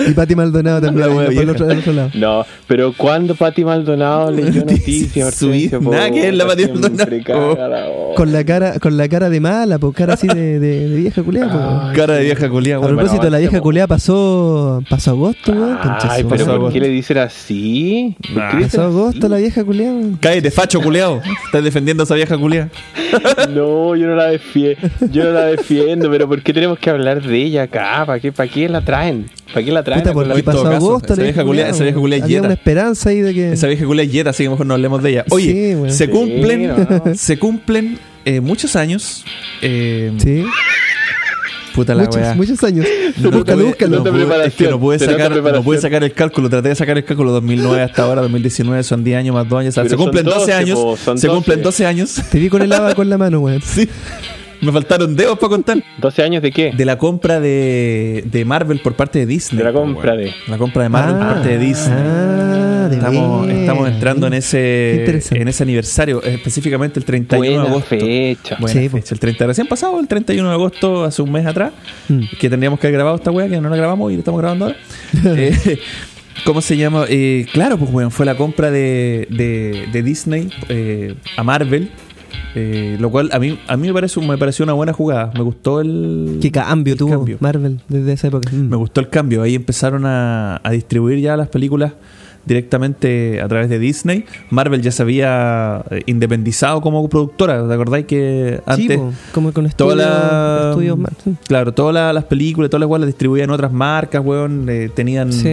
Y 0.06 0.12
Pati 0.12 0.34
Maldonado 0.34 0.80
también. 0.80 1.12
Por 1.14 1.24
el 1.32 1.50
otro 1.50 1.92
lado. 1.92 2.10
No, 2.24 2.46
pero 2.66 2.92
cuando 2.96 3.34
Pati 3.34 3.64
Maldonado 3.64 4.30
leyó 4.30 4.64
noticias, 4.66 5.42
nada 5.82 6.10
que 6.10 6.22
ver 6.22 6.34
la 6.34 6.46
Pati 6.46 6.66
Maldonado. 6.68 8.14
Con 8.16 8.32
la 8.32 8.44
cara, 8.44 8.78
con 8.78 8.96
la 8.96 9.08
cara 9.08 9.28
de 9.28 9.40
mala, 9.40 9.78
pues 9.78 9.94
cara 9.94 10.14
así 10.14 10.26
de, 10.26 10.58
de, 10.58 10.88
de 10.88 10.96
vieja 10.96 11.22
culiada. 11.22 11.92
Cara 11.94 12.14
de 12.14 12.24
vieja 12.24 12.48
culia, 12.48 12.76
A 12.76 12.80
propósito, 12.80 13.16
bueno, 13.16 13.30
la 13.30 13.38
vieja 13.38 13.60
culiada 13.60 13.86
pasó, 13.88 14.82
pasó 14.88 15.10
agosto, 15.10 15.52
weón. 15.52 15.78
Ay, 16.08 16.24
pero. 16.28 16.60
¿por 16.60 16.72
qué 16.72 16.80
le 16.80 16.88
dicen 16.88 17.18
así? 17.18 18.16
¿Por 18.22 18.34
qué 18.34 18.40
Ah. 18.40 18.48
dicen 18.56 18.70
Pasó 18.70 18.82
agosto 18.84 19.18
así? 19.26 19.28
la 19.28 19.36
vieja 19.36 19.64
culiada. 19.64 20.00
Cállate, 20.20 20.50
facho 20.50 20.80
culeado. 20.80 21.20
Estás 21.46 21.62
defendiendo 21.64 22.02
a 22.02 22.04
esa 22.04 22.14
vieja 22.14 22.36
culia. 22.38 22.70
No, 23.54 23.94
yo 23.94 24.06
no 24.06 24.16
la 24.16 24.26
defiendo, 24.28 24.88
yo 25.12 25.24
no 25.24 25.30
la 25.32 25.44
defiendo, 25.46 26.10
pero 26.10 26.26
¿por 26.28 26.42
qué 26.42 26.52
tenemos 26.52 26.78
que 26.78 26.90
hablar 26.90 27.22
de 27.22 27.36
ella 27.36 27.64
acá? 27.64 28.04
¿Para 28.06 28.18
qué, 28.18 28.32
para 28.32 28.50
qué 28.50 28.68
la 28.68 28.80
traen? 28.80 29.26
¿Para 29.54 29.64
qué 29.64 29.72
la 29.72 29.82
traen? 29.84 30.00
Puta, 30.02 30.10
a 30.10 30.14
porque 30.14 30.32
en 30.38 30.44
pasó 30.44 30.64
caso, 30.64 30.74
agosto 30.76 31.12
esa 31.14 31.22
vieja 31.22 31.44
culiá- 31.44 31.68
esa 31.70 31.84
vieja 31.84 31.98
Había 31.98 32.18
yeta. 32.26 32.42
una 32.42 32.52
esperanza 32.54 33.08
ahí 33.10 33.20
de 33.20 33.32
que. 33.32 33.52
Esa 33.52 33.68
vieja 33.68 33.86
culia 33.86 34.02
es 34.04 34.12
yeta, 34.12 34.30
así 34.30 34.42
que 34.42 34.50
mejor 34.50 34.66
no 34.66 34.74
hablemos 34.74 35.02
de 35.02 35.10
ella. 35.10 35.24
Oye, 35.30 35.52
Sí, 35.52 35.74
güey. 35.74 35.90
se 35.92 36.06
Sí, 36.06 36.10
cumplen, 36.10 36.66
no. 36.68 37.14
se 37.14 37.38
cumplen 37.38 37.98
eh, 38.24 38.40
muchos 38.40 38.74
años. 38.76 39.24
eh, 39.62 40.12
Sí. 40.18 40.44
Puta 41.74 41.92
la 41.94 42.04
muchos, 42.04 42.16
weá. 42.22 42.34
muchos 42.34 42.62
años. 42.62 42.86
No 43.18 43.32
búscalo, 43.32 43.64
búscalo. 43.66 43.96
no 43.98 44.04
pude- 44.04 44.46
es 44.46 44.54
que 44.54 44.68
no 44.68 44.78
pude 44.78 44.98
sacar, 45.00 45.32
no 45.42 45.62
pude 45.64 45.80
sacar 45.80 46.04
el 46.04 46.12
cálculo, 46.12 46.48
traté 46.48 46.68
de 46.68 46.74
sacar 46.76 46.96
el 46.98 47.04
cálculo 47.04 47.32
2009 47.32 47.82
hasta 47.82 48.04
ahora, 48.04 48.22
2019, 48.22 48.84
son 48.84 49.02
10 49.02 49.18
años 49.18 49.34
más 49.34 49.48
2 49.48 49.58
años. 49.58 49.76
o 49.76 49.80
sea, 49.80 49.88
se 49.90 49.96
cumplen 49.96 50.24
12, 50.24 50.38
12, 50.38 50.52
años. 50.52 50.78
po, 50.78 50.96
se 51.16 51.26
cumplen 51.28 51.62
12. 51.62 51.82
12 51.82 51.86
años. 51.86 52.20
Te 52.30 52.38
vi 52.38 52.48
con 52.48 52.62
el 52.62 52.68
lava 52.70 52.94
con 52.94 53.08
la 53.08 53.18
mano, 53.18 53.40
weón. 53.40 53.60
Sí. 53.60 53.88
Me 54.64 54.72
faltaron 54.72 55.14
dedos 55.16 55.38
para 55.38 55.50
contar. 55.50 55.78
¿12 56.00 56.22
años 56.22 56.42
de 56.42 56.50
qué? 56.52 56.72
De 56.76 56.84
la 56.84 56.96
compra 56.98 57.40
de, 57.40 58.24
de 58.30 58.44
Marvel 58.44 58.80
por 58.80 58.94
parte 58.94 59.18
de 59.20 59.26
Disney. 59.26 59.58
De 59.58 59.64
la 59.64 59.72
compra 59.72 60.16
de- 60.16 60.32
La 60.48 60.58
compra 60.58 60.82
de 60.84 60.88
Marvel 60.88 61.16
por 61.16 61.26
parte 61.26 61.48
de 61.50 61.58
Disney. 61.58 61.96
Ah, 61.98 62.88
de 62.90 62.96
Estamos, 62.96 63.48
estamos 63.48 63.88
entrando 63.88 64.26
en 64.26 64.34
ese 64.34 65.22
en 65.32 65.48
ese 65.48 65.62
aniversario, 65.62 66.22
específicamente 66.22 66.98
el 66.98 67.04
31 67.04 67.44
de 67.44 67.56
Buena 67.58 67.70
agosto. 67.70 67.88
fecha. 67.88 68.56
Buena 68.60 68.80
Sí, 68.80 68.88
po. 68.88 68.96
fecha. 68.98 69.14
El 69.14 69.20
30 69.20 69.46
recién 69.46 69.66
pasado, 69.66 69.98
el 70.00 70.06
31 70.08 70.48
de 70.48 70.54
agosto, 70.54 71.04
hace 71.04 71.22
un 71.22 71.32
mes 71.32 71.46
atrás, 71.46 71.72
Mm. 72.08 72.20
que 72.38 72.50
tendríamos 72.50 72.78
que 72.78 72.86
haber 72.86 72.94
grabado 72.98 73.16
esta 73.16 73.30
weá, 73.30 73.48
que 73.48 73.60
no 73.60 73.68
la 73.68 73.76
grabamos 73.76 74.10
y 74.12 74.14
la 74.16 74.18
estamos 74.20 74.40
grabando 74.40 74.66
ahora. 74.66 74.76
Eh, 75.24 75.78
¿Cómo 76.44 76.60
se 76.60 76.76
llama? 76.76 77.04
Eh, 77.08 77.46
claro, 77.52 77.78
pues 77.78 77.90
weón, 77.92 78.10
fue 78.10 78.26
la 78.26 78.36
compra 78.36 78.70
de, 78.70 79.26
de, 79.30 79.86
de 79.92 80.02
Disney 80.02 80.50
eh, 80.68 81.14
a 81.36 81.42
Marvel. 81.44 81.90
Eh, 82.54 82.96
lo 83.00 83.10
cual 83.10 83.30
a 83.32 83.38
mí 83.38 83.58
a 83.66 83.76
mí 83.76 83.88
me 83.88 83.94
pareció, 83.94 84.22
me 84.22 84.38
pareció 84.38 84.64
una 84.64 84.72
buena 84.72 84.92
jugada. 84.92 85.32
Me 85.34 85.42
gustó 85.42 85.80
el. 85.80 86.38
Qué 86.40 86.50
cambio 86.50 86.94
el 86.94 86.98
tuvo 86.98 87.10
cambio. 87.10 87.36
Marvel 87.40 87.80
desde 87.88 88.12
esa 88.12 88.28
época. 88.28 88.50
Mm. 88.52 88.68
Me 88.68 88.76
gustó 88.76 89.00
el 89.00 89.08
cambio. 89.08 89.42
Ahí 89.42 89.54
empezaron 89.54 90.06
a, 90.06 90.60
a 90.62 90.70
distribuir 90.70 91.20
ya 91.20 91.36
las 91.36 91.48
películas 91.48 91.92
directamente 92.46 93.40
a 93.40 93.48
través 93.48 93.68
de 93.68 93.78
Disney. 93.78 94.24
Marvel 94.50 94.82
ya 94.82 94.90
se 94.90 95.02
había 95.02 95.84
eh, 95.90 96.02
independizado 96.06 96.80
como 96.80 97.08
productora. 97.08 97.66
¿Te 97.66 97.74
acordáis 97.74 98.06
que 98.06 98.60
antes 98.66 98.98
Sí, 98.98 99.02
como 99.32 99.52
con 99.52 99.66
estudios, 99.66 100.06
sí. 101.24 101.34
claro, 101.46 101.72
todas 101.72 101.94
las, 101.94 102.14
las 102.14 102.24
películas, 102.24 102.70
todas 102.70 102.80
las 102.80 102.88
cuales 102.88 103.06
las 103.06 103.14
distribuían 103.14 103.50
otras 103.50 103.72
marcas, 103.72 104.22
weón, 104.24 104.66
eh, 104.68 104.90
tenían 104.94 105.32
Sí. 105.32 105.48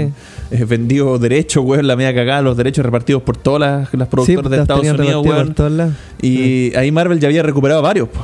eh, 0.51 0.65
vendidos 0.67 1.19
derechos, 1.21 1.63
weón, 1.65 1.87
la 1.87 1.95
media 1.95 2.13
cagada, 2.13 2.41
los 2.41 2.57
derechos 2.57 2.85
repartidos 2.85 3.21
por 3.23 3.37
todas 3.37 3.61
las, 3.61 3.93
las 3.93 4.07
productoras 4.07 4.43
pues, 4.43 4.51
de 4.51 4.61
Estados 4.61 4.87
Unidos, 4.87 5.25
weón. 5.25 5.95
Y 6.21 6.75
ahí 6.75 6.91
Marvel 6.91 7.19
ya 7.19 7.27
había 7.27 7.43
recuperado 7.43 7.81
varios, 7.81 8.09
po. 8.09 8.19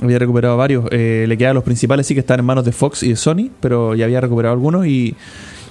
Había 0.00 0.18
recuperado 0.20 0.56
varios. 0.56 0.84
Eh, 0.92 1.24
le 1.26 1.36
quedaban 1.36 1.56
los 1.56 1.64
principales, 1.64 2.06
sí 2.06 2.14
que 2.14 2.20
están 2.20 2.38
en 2.38 2.46
manos 2.46 2.64
de 2.64 2.70
Fox 2.70 3.02
y 3.02 3.10
de 3.10 3.16
Sony, 3.16 3.50
pero 3.60 3.96
ya 3.96 4.04
había 4.04 4.20
recuperado 4.20 4.52
algunos. 4.52 4.86
Y, 4.86 5.16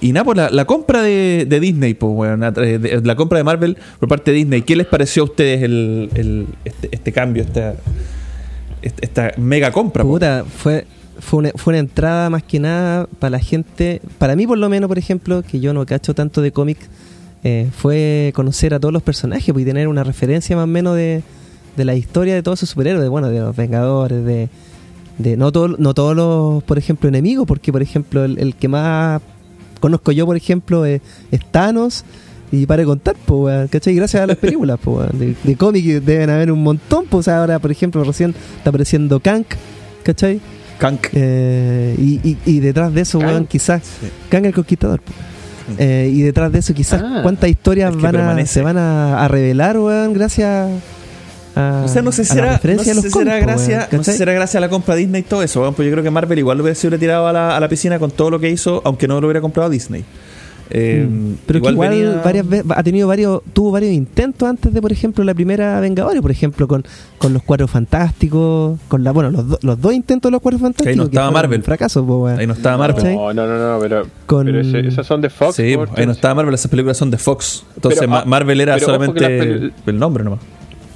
y 0.00 0.12
nada, 0.12 0.24
pues 0.24 0.52
la, 0.52 0.64
compra 0.64 1.02
de, 1.02 1.46
Disney, 1.60 1.94
pues, 1.94 2.38
de- 2.40 3.00
la 3.04 3.16
compra 3.16 3.38
de 3.38 3.44
Marvel 3.44 3.76
por 3.98 4.08
parte 4.08 4.30
de 4.30 4.36
Disney, 4.38 4.62
¿qué 4.62 4.76
les 4.76 4.86
pareció 4.86 5.22
a 5.22 5.24
ustedes 5.26 5.62
el, 5.62 6.46
este, 6.64 6.88
este 6.92 7.12
cambio, 7.12 7.42
esta, 7.42 7.74
esta 8.82 9.32
mega 9.36 9.72
compra? 9.72 10.04
Puta, 10.04 10.44
fue, 10.44 10.86
fue, 11.18 11.38
una, 11.40 11.50
fue 11.56 11.72
una 11.72 11.78
entrada 11.80 12.30
más 12.30 12.42
que 12.42 12.60
nada 12.60 13.06
para 13.18 13.30
la 13.32 13.38
gente, 13.40 14.00
para 14.18 14.36
mí 14.36 14.46
por 14.46 14.58
lo 14.58 14.68
menos, 14.68 14.88
por 14.88 14.98
ejemplo, 14.98 15.42
que 15.42 15.60
yo 15.60 15.72
no 15.74 15.84
cacho 15.86 16.14
tanto 16.14 16.42
de 16.42 16.52
cómics, 16.52 16.88
eh, 17.44 17.68
fue 17.76 18.32
conocer 18.34 18.74
a 18.74 18.80
todos 18.80 18.92
los 18.92 19.02
personajes 19.02 19.52
pues, 19.52 19.62
y 19.62 19.66
tener 19.66 19.88
una 19.88 20.04
referencia 20.04 20.56
más 20.56 20.64
o 20.64 20.68
menos 20.68 20.96
de, 20.96 21.22
de 21.76 21.84
la 21.84 21.94
historia 21.94 22.34
de 22.34 22.42
todos 22.42 22.60
esos 22.60 22.70
superhéroes, 22.70 23.08
bueno, 23.08 23.28
de 23.30 23.40
los 23.40 23.54
Vengadores, 23.56 24.24
de, 24.24 24.48
de 25.18 25.36
no, 25.36 25.50
todo- 25.52 25.76
no 25.78 25.94
todos 25.94 26.14
los, 26.16 26.62
por 26.64 26.78
ejemplo, 26.78 27.08
enemigos, 27.08 27.46
porque 27.46 27.72
por 27.72 27.82
ejemplo 27.82 28.24
el 28.24 28.54
que 28.56 28.68
más 28.68 29.20
conozco 29.78 30.12
yo, 30.12 30.26
por 30.26 30.36
ejemplo, 30.36 30.84
es, 30.84 31.00
es 31.30 31.40
Thanos. 31.50 32.04
Y 32.50 32.64
para 32.64 32.82
contar, 32.84 33.14
pues, 33.26 33.40
weón, 33.54 33.68
¿cachai? 33.68 33.94
Gracias 33.94 34.22
a 34.22 34.26
las 34.26 34.36
películas, 34.38 34.78
pues, 34.82 34.96
weón. 35.10 35.18
De, 35.18 35.34
de 35.44 35.56
cómics 35.56 36.04
deben 36.06 36.30
haber 36.30 36.50
un 36.50 36.62
montón, 36.62 37.04
pues, 37.10 37.28
ahora, 37.28 37.58
por 37.58 37.70
ejemplo, 37.70 38.02
recién 38.04 38.34
está 38.56 38.70
apareciendo 38.70 39.20
Kang, 39.20 39.44
¿cachai? 40.02 40.40
Kank. 40.78 41.08
Eh, 41.12 41.94
y, 41.98 42.20
y, 42.26 42.38
y 42.46 42.60
detrás 42.60 42.94
de 42.94 43.02
eso, 43.02 43.18
Kang. 43.18 43.28
weón, 43.30 43.46
quizás. 43.46 43.82
Sí. 43.82 44.06
Kang 44.30 44.46
el 44.46 44.54
Conquistador. 44.54 45.00
po. 45.00 45.12
Eh, 45.76 46.10
y 46.14 46.22
detrás 46.22 46.50
de 46.50 46.60
eso, 46.60 46.72
quizás, 46.72 47.02
Ah. 47.04 47.20
cuántas 47.22 47.50
historias 47.50 47.90
Es 47.90 47.96
que 47.96 48.02
van 48.02 48.14
a, 48.14 48.18
permanece. 48.18 48.52
se 48.54 48.62
van 48.62 48.78
a, 48.78 49.22
a 49.22 49.28
revelar, 49.28 49.78
weón, 49.78 50.14
gracias 50.14 50.70
a. 51.58 51.82
O 51.84 51.88
sea, 51.88 52.02
no 52.02 52.12
sé 52.12 52.24
si 52.24 52.38
a 52.38 52.42
la 52.44 52.58
será, 52.58 52.74
no 52.76 52.82
sé 52.84 53.00
si 53.02 53.10
será 53.10 53.38
gracia, 53.38 54.60
no 54.60 54.64
a 54.64 54.66
la 54.66 54.68
compra 54.70 54.94
de 54.94 55.00
Disney 55.02 55.20
y 55.20 55.24
todo 55.24 55.42
eso, 55.42 55.60
weón, 55.60 55.74
pues 55.74 55.86
yo 55.86 55.92
creo 55.92 56.04
que 56.04 56.10
Marvel 56.10 56.38
igual 56.38 56.58
lo 56.58 56.64
hubiera, 56.64 56.78
hubiera 56.78 56.98
tirado 56.98 57.26
a 57.28 57.32
la, 57.32 57.56
a 57.56 57.60
la 57.60 57.68
piscina 57.68 57.98
con 57.98 58.10
todo 58.10 58.30
lo 58.30 58.38
que 58.40 58.48
hizo, 58.50 58.80
aunque 58.84 59.06
no 59.08 59.20
lo 59.20 59.26
hubiera 59.26 59.40
comprado 59.40 59.68
Disney. 59.70 60.04
Eh, 60.70 61.06
Mm. 61.08 61.36
Pero 61.46 61.62
que 61.62 61.70
igual 61.70 61.88
venía- 61.88 62.20
varias 62.22 62.46
veces 62.46 62.66
ha 62.76 62.82
tenido 62.82 63.08
varios, 63.08 63.40
tuvo 63.54 63.70
varios 63.70 63.90
intentos 63.94 64.46
antes 64.46 64.70
de, 64.74 64.82
por 64.82 64.92
ejemplo, 64.92 65.24
la 65.24 65.32
primera 65.32 65.80
Vengadores, 65.80 66.20
por 66.20 66.30
ejemplo, 66.30 66.68
con, 66.68 66.84
con 67.16 67.32
los 67.32 67.42
cuatro 67.42 67.66
fantásticos, 67.68 68.78
con 68.88 69.02
la, 69.02 69.12
bueno, 69.12 69.30
los, 69.30 69.48
do- 69.48 69.58
los 69.62 69.80
dos 69.80 69.94
intentos 69.94 70.28
de 70.28 70.32
los 70.32 70.42
cuatro 70.42 70.58
fantásticos. 70.58 70.96
no 70.96 71.04
que 71.04 71.16
estaba 71.16 71.30
Marvel. 71.30 71.62
fracaso, 71.62 72.04
po. 72.06 72.26
Ahí 72.26 72.46
no 72.46 72.52
estaba 72.52 72.76
Marvel. 72.76 73.14
No, 73.14 73.32
no, 73.32 73.46
no, 73.46 73.72
no, 73.74 73.78
pero, 73.80 74.06
Con- 74.26 74.44
pero 74.44 74.60
ese- 74.60 74.86
esas 74.86 75.06
son 75.06 75.22
de 75.22 75.30
Fox. 75.30 75.56
Sí, 75.56 75.74
ahí 75.96 76.04
no 76.04 76.12
estaba 76.12 76.34
Marvel, 76.34 76.54
esas 76.54 76.70
películas 76.70 76.98
son 76.98 77.10
de 77.10 77.16
Fox. 77.16 77.64
Entonces 77.76 78.00
Pero, 78.00 78.14
ah, 78.14 78.24
Marvel 78.26 78.60
era 78.60 78.74
pero 78.74 78.86
solamente 78.86 79.72
el 79.86 79.98
nombre 79.98 80.22
nomás. 80.22 80.40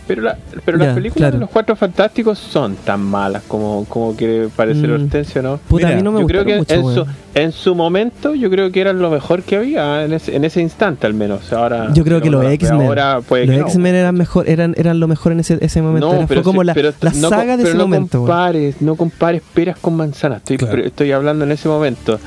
Pero, 0.06 0.22
la- 0.22 0.36
pero 0.64 0.78
Ya, 0.78 0.86
las 0.86 0.94
películas 0.94 1.16
claro. 1.28 1.34
de 1.34 1.40
los 1.40 1.50
Cuatro 1.50 1.76
Fantásticos 1.76 2.36
son 2.38 2.74
tan 2.74 3.00
malas 3.02 3.42
como, 3.46 3.84
como 3.88 4.16
quiere 4.16 4.48
parecer 4.48 4.88
Mm. 4.90 4.92
Hortensio, 5.04 5.42
¿no? 5.42 5.58
Puta, 5.58 5.86
Mira, 5.86 5.90
a 5.90 5.96
mí 5.96 6.02
no 6.02 6.10
me 6.12 6.20
yo 6.22 6.26
creo 6.26 6.44
que 6.44 6.56
mucho, 6.58 6.74
en, 6.74 6.82
su, 6.94 7.06
en 7.34 7.52
su 7.52 7.74
momento 7.76 8.34
yo 8.34 8.50
creo 8.50 8.72
que 8.72 8.80
eran 8.80 8.98
lo 9.00 9.10
mejor 9.10 9.42
que 9.44 9.56
había 9.56 10.04
en 10.04 10.12
ese, 10.12 10.34
en 10.34 10.44
ese 10.44 10.60
instante 10.60 11.06
al 11.06 11.14
menos. 11.14 11.52
Ahora, 11.52 11.92
Yo 11.94 12.02
creo 12.02 12.20
que 12.20 12.30
los 12.30 12.44
X-Men. 12.44 12.88
Los 12.88 12.96
no. 12.96 13.66
X-Men 13.68 13.94
eran 13.94 14.14
mejor, 14.16 14.48
eran, 14.48 14.74
eran 14.76 14.98
lo 14.98 15.06
mejor 15.06 15.32
en 15.32 15.40
ese, 15.40 15.58
ese 15.60 15.80
momento. 15.82 16.08
No, 16.08 16.14
Era- 16.18 16.26
pero 16.26 16.42
fue 16.42 16.44
como 16.50 16.62
sí, 16.62 16.66
la, 16.66 16.74
pero 16.74 16.92
la 17.00 17.12
no 17.12 17.28
saga 17.28 17.56
de 17.56 17.62
pero 17.62 17.68
ese 17.68 17.78
no 17.78 17.84
momento. 17.84 18.18
compares, 18.18 18.82
no 18.82 18.96
compares 18.96 19.42
peras 19.54 19.78
con 19.78 19.94
manzanas. 19.96 20.38
Estoy, 20.38 20.56
Claro. 20.58 20.72
pre- 20.74 20.86
estoy 20.88 21.12
hablando 21.12 21.44
en 21.44 21.52
ese 21.52 21.68
momento. 21.68 22.18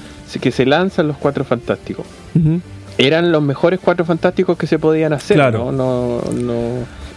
Que 0.41 0.51
se 0.51 0.65
lanzan 0.65 1.07
los 1.07 1.15
Cuatro 1.17 1.45
Fantásticos. 1.45 2.05
Eran 2.97 3.31
los 3.31 3.41
mejores 3.43 3.79
cuatro 3.81 4.05
fantásticos 4.05 4.57
que 4.57 4.67
se 4.67 4.79
podían 4.79 5.11
hacer. 5.13 5.35
Claro. 5.38 5.71
¿no? 5.71 6.21
No, 6.33 6.61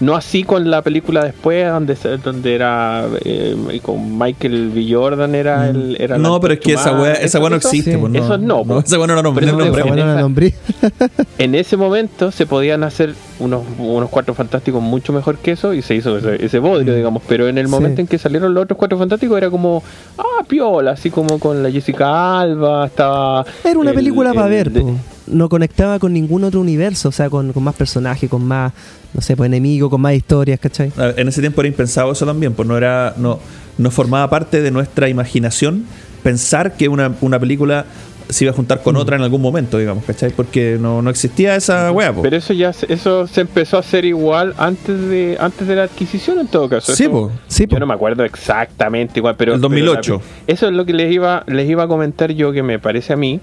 no, 0.01 0.07
no 0.07 0.17
así 0.17 0.43
con 0.45 0.71
la 0.71 0.83
película 0.83 1.25
después, 1.25 1.67
donde, 1.69 1.97
donde 2.25 2.55
era 2.55 3.07
eh, 3.25 3.81
con 3.83 4.19
Michael 4.19 4.71
B. 4.75 4.87
Jordan 4.93 5.35
era 5.35 5.59
Mm. 5.59 5.69
el. 5.77 5.97
Era 6.01 6.19
No, 6.19 6.41
pero 6.41 6.55
es 6.55 6.61
que 6.61 6.73
esa 6.75 6.99
weá, 7.01 7.13
esa 7.15 7.39
weá 7.41 7.51
no 7.51 7.57
existe. 7.57 7.93
sí. 7.93 7.97
pues, 7.97 8.13
no, 8.13 8.19
Eso 8.25 8.39
no, 8.39 8.65
pues. 8.65 8.85
esa 8.87 8.99
weá 8.99 9.07
no 9.07 9.15
la 9.17 9.23
nombré, 9.23 9.47
no 9.47 9.53
nombré. 10.21 10.49
Esa-. 10.49 11.09
En 11.39 11.55
ese 11.55 11.77
momento 11.77 12.31
se 12.33 12.47
podían 12.47 12.83
hacer 12.85 13.15
unos, 13.39 13.63
unos 13.79 14.09
cuatro 14.11 14.35
fantásticos 14.35 14.83
mucho 14.83 15.13
mejor 15.13 15.39
que 15.39 15.53
eso 15.53 15.73
y 15.73 15.83
se 15.83 15.95
hizo 15.95 16.19
ese, 16.19 16.45
ese 16.45 16.59
bodrio, 16.59 16.95
digamos. 16.95 17.23
Pero 17.29 17.49
en 17.49 17.59
el 17.59 17.67
Sí. 17.67 17.71
momento 17.71 18.01
en 18.01 18.07
que 18.07 18.19
salieron 18.19 18.53
los 18.55 18.65
otros 18.65 18.77
cuatro 18.79 18.99
fantásticos 18.99 19.37
era 19.39 19.51
como, 19.51 19.83
ah, 20.19 20.45
piola, 20.49 20.93
así 20.93 21.11
como 21.11 21.39
con 21.39 21.63
la 21.63 21.71
Jessica 21.71 22.41
Alba, 22.41 22.87
estaba. 22.87 23.45
Era 23.65 23.79
una 23.79 23.91
el- 23.91 23.97
película 23.97 24.33
para 24.35 24.47
el 24.47 24.53
ver, 24.53 24.71
de- 24.71 24.81
po. 24.81 24.95
No 25.31 25.49
conectaba 25.49 25.99
con 25.99 26.12
ningún 26.12 26.45
otro 26.45 26.61
universo, 26.61 27.09
o 27.09 27.12
sea, 27.12 27.31
con, 27.31 27.53
más 27.57 27.75
personajes, 27.75 28.29
con 28.29 28.45
más, 28.45 28.73
no 29.14 29.21
sé, 29.21 29.37
pues 29.37 29.49
enemigos, 29.49 29.91
con 29.91 30.01
más 30.01 30.14
historias, 30.14 30.61
¿cachai? 30.61 30.93
A 30.97 31.07
ver, 31.07 31.21
En 31.21 31.29
ese 31.29 31.41
tiempo 31.41 31.61
era 31.61 31.69
impensado 31.69 32.12
eso 32.12 32.27
también, 32.27 32.55
pues 32.55 32.69
no 32.69 32.77
era, 32.77 33.14
no, 33.17 33.38
no 33.77 33.91
formaba 33.91 34.29
parte 34.31 34.62
de 34.62 34.71
nuestra 34.71 35.09
imaginación 35.09 35.85
pensar 36.23 36.77
que 36.77 36.88
una, 36.88 37.14
una 37.21 37.38
película 37.38 37.87
se 38.29 38.45
iba 38.45 38.53
a 38.53 38.55
juntar 38.55 38.79
Mm. 38.79 38.83
con 38.83 38.97
otra 38.97 39.17
en 39.17 39.23
algún 39.23 39.41
momento, 39.43 39.79
digamos, 39.79 40.05
¿cachai? 40.05 40.31
Porque 40.31 40.77
no, 40.81 41.03
no 41.03 41.11
existía 41.11 41.57
esa 41.57 41.91
pues. 41.93 42.23
Pero 42.23 42.37
eso 42.37 42.53
ya 42.53 42.73
se- 42.73 42.93
eso 42.93 43.27
se 43.27 43.41
empezó 43.43 43.77
a 43.77 43.81
hacer 43.81 44.05
igual 44.05 44.55
antes 44.59 45.01
de 45.09 45.37
antes 45.41 45.67
de 45.67 45.77
la 45.77 45.85
adquisición 45.85 46.38
en 46.38 46.47
todo 46.49 46.69
caso. 46.69 46.95
Sí, 46.95 47.05
Eso- 47.05 47.12
po. 47.12 47.33
Sí, 47.49 47.67
po. 47.67 47.77
Yo 47.77 47.81
no 47.81 47.87
me 47.87 47.95
acuerdo 47.95 48.25
exactamente 48.25 49.19
igual, 49.21 49.37
pero 49.37 49.55
El 49.55 49.61
2008. 49.61 50.21
pero 50.21 50.33
la- 50.47 50.53
eso 50.53 50.67
es 50.69 50.73
lo 50.73 50.85
que 50.85 50.93
les 50.93 51.12
iba 51.12 51.45
les 51.47 51.69
iba 51.69 51.85
a 51.85 51.88
comentar 51.88 52.33
yo 52.33 52.53
que 52.53 52.62
me 52.62 52.79
parece 52.79 53.12
a 53.12 53.17
mí 53.17 53.41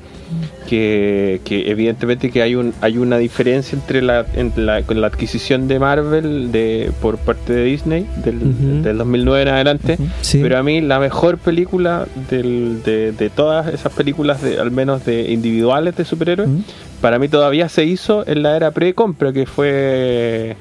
que, 0.68 1.42
que 1.46 1.70
evidentemente 1.70 2.32
que 2.32 2.42
hay 2.42 2.56
un 2.56 2.74
hay 2.82 2.98
una 2.98 3.18
diferencia 3.18 3.78
entre 3.78 4.02
la, 4.02 4.26
entre 4.34 4.64
la 4.64 4.82
con 4.84 5.00
la 5.00 5.08
adquisición 5.08 5.68
de 5.68 5.80
Marvel 5.80 6.52
de 6.52 6.92
por 7.02 7.18
parte 7.18 7.54
de 7.54 7.64
Disney 7.64 8.08
del, 8.24 8.82
del 8.84 8.98
2009 8.98 9.42
en 9.44 9.48
adelante. 9.50 9.98
Sí. 10.22 10.40
Pero 10.42 10.58
a 10.58 10.64
mí 10.64 10.82
la 10.82 11.00
mejor 11.00 11.38
película 11.38 12.08
del- 12.30 12.82
de, 12.84 13.12
de 13.12 13.30
todas 13.30 13.72
esas 13.74 13.92
películas, 13.94 14.42
de, 14.42 14.60
al 14.60 14.72
menos 14.76 15.06
de 15.06 15.32
individuales 15.32 15.96
de 15.96 16.06
superhéroes, 16.06 16.50
Mm. 16.50 16.60
para 17.02 17.18
mí 17.20 17.28
todavía 17.28 17.70
se 17.70 17.86
hizo 17.86 18.24
en 18.28 18.44
la 18.44 18.56
era 18.56 18.72
pre-compra, 18.72 19.34
que 19.34 19.46
fue 19.46 20.56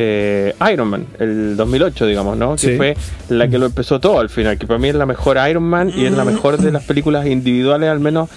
eh, 0.00 0.54
Iron 0.72 0.88
Man, 0.88 1.06
el 1.18 1.56
2008, 1.56 2.06
digamos, 2.06 2.36
¿no? 2.36 2.54
Que 2.56 2.76
fue 2.76 2.96
la 3.30 3.48
que 3.48 3.58
lo 3.58 3.66
empezó 3.66 3.98
todo 3.98 4.20
al 4.20 4.28
final, 4.28 4.56
que 4.58 4.66
para 4.66 4.78
mí 4.78 4.88
es 4.88 4.94
la 4.94 5.06
mejor 5.06 5.38
Iron 5.50 5.64
Man 5.64 5.90
y 5.94 6.04
es 6.04 6.12
la 6.12 6.24
mejor 6.24 6.58
de 6.58 6.70
las 6.70 6.84
películas 6.84 7.26
individuales, 7.26 7.88
al 7.88 7.98
menos 8.00 8.28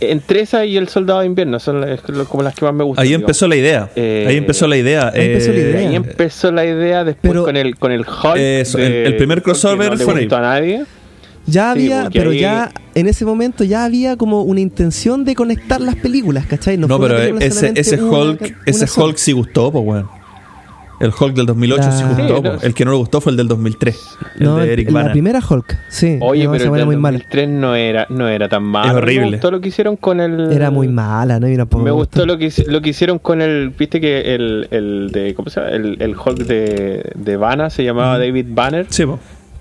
entre 0.00 0.40
esa 0.40 0.64
y 0.66 0.76
El 0.76 0.88
Soldado 0.88 1.20
de 1.20 1.26
Invierno, 1.26 1.58
son 1.58 1.80
las- 1.80 2.00
como 2.28 2.42
las 2.42 2.54
que 2.54 2.64
más 2.64 2.74
me 2.74 2.84
gustan. 2.84 3.02
Ahí 3.02 3.08
digamos. 3.10 3.22
empezó 3.24 3.48
la 3.48 3.56
idea. 3.56 3.88
Eh, 3.96 4.26
ahí 4.28 4.36
empezó 4.36 4.66
la 4.66 4.76
idea. 4.76 5.08
ahí 5.14 5.26
empezó 5.26 5.52
la 5.52 5.58
eh, 5.58 5.60
idea. 5.62 5.88
Ahí 5.88 5.96
empezó 5.96 6.52
la 6.52 6.64
idea 6.66 7.04
después 7.04 7.30
Pero- 7.32 7.44
con 7.44 7.56
el 7.56 7.76
con 7.76 7.90
el 7.92 8.00
Hulk. 8.02 8.36
Eso, 8.36 8.78
el- 8.78 8.84
de- 8.92 9.04
el 9.06 9.16
primer 9.16 9.42
crossover 9.42 9.88
que 9.90 9.94
no 9.94 9.96
le 9.96 10.04
fue 10.04 10.14
ahí. 10.14 10.20
gustó 10.20 10.36
a 10.36 10.40
nadie. 10.42 10.84
Ya 11.46 11.70
había, 11.70 12.08
pero 12.12 12.30
ahí- 12.30 12.40
ya 12.40 12.70
en 12.94 13.06
ese 13.08 13.24
momento 13.24 13.64
ya 13.64 13.84
había 13.84 14.16
como 14.16 14.42
una 14.42 14.60
intención 14.60 15.24
de 15.24 15.34
conectar 15.34 15.80
las 15.80 15.94
películas, 15.96 16.46
¿cachai? 16.46 16.76
No, 16.78 16.86
fue 16.88 16.96
una 16.96 17.06
pero 17.08 17.38
ese, 17.38 17.72
ese 17.76 18.02
una- 18.02 18.18
Hulk, 18.18 18.40
una 18.42 18.56
ese 18.66 18.86
sola. 18.86 19.06
Hulk 19.08 19.16
sí 19.18 19.32
gustó, 19.32 19.70
pues 19.70 19.84
weón. 19.84 20.08
El 21.00 21.10
Hulk 21.18 21.34
del 21.34 21.44
2008 21.46 21.82
La- 21.82 21.92
sí 21.92 22.04
gustó. 22.04 22.36
Sí, 22.36 22.42
po. 22.42 22.48
no. 22.52 22.60
el 22.62 22.72
que 22.72 22.84
no 22.84 22.92
le 22.92 22.96
gustó 22.98 23.20
fue 23.20 23.32
el 23.32 23.36
del 23.36 23.48
2003. 23.48 24.00
El 24.38 24.44
No, 24.44 24.56
de 24.58 24.72
Eric 24.72 24.90
la 24.90 25.00
Bana. 25.00 25.12
primera 25.12 25.40
Hulk, 25.46 25.76
sí. 25.90 26.18
Oye, 26.22 26.44
no, 26.44 26.52
pero 26.52 26.64
el 26.64 26.68
era 26.68 26.76
del 26.78 26.86
muy 26.86 26.96
mala. 26.96 27.18
2003 27.18 27.48
no 27.48 27.74
era, 27.74 28.06
no 28.10 28.28
era 28.28 28.48
tan 28.48 28.62
malo. 28.62 28.90
Es 28.90 28.94
horrible. 28.96 29.24
Me 29.26 29.30
gustó 29.32 29.50
lo 29.50 29.60
que 29.60 29.68
hicieron 29.68 29.96
con 29.96 30.20
el... 30.20 30.52
Era 30.52 30.70
muy 30.70 30.86
mala, 30.86 31.40
¿no? 31.40 31.48
Tampoco 31.56 31.82
Me 31.84 31.90
gustó 31.90 32.24
lo 32.24 32.38
que, 32.38 32.50
lo 32.68 32.80
que 32.80 32.90
hicieron 32.90 33.18
con 33.18 33.42
el, 33.42 33.70
viste 33.70 34.00
que 34.00 34.34
el, 34.36 34.68
el 34.70 35.10
de, 35.12 35.34
¿cómo 35.34 35.50
se 35.50 35.60
llama? 35.60 35.72
El, 35.74 35.96
el 36.00 36.14
Hulk 36.16 36.38
de, 36.46 37.10
de 37.16 37.36
Banner 37.36 37.70
se 37.72 37.82
llamaba 37.84 38.16
David 38.18 38.46
Banner. 38.50 38.86
Sí, 38.88 39.04
po. 39.04 39.18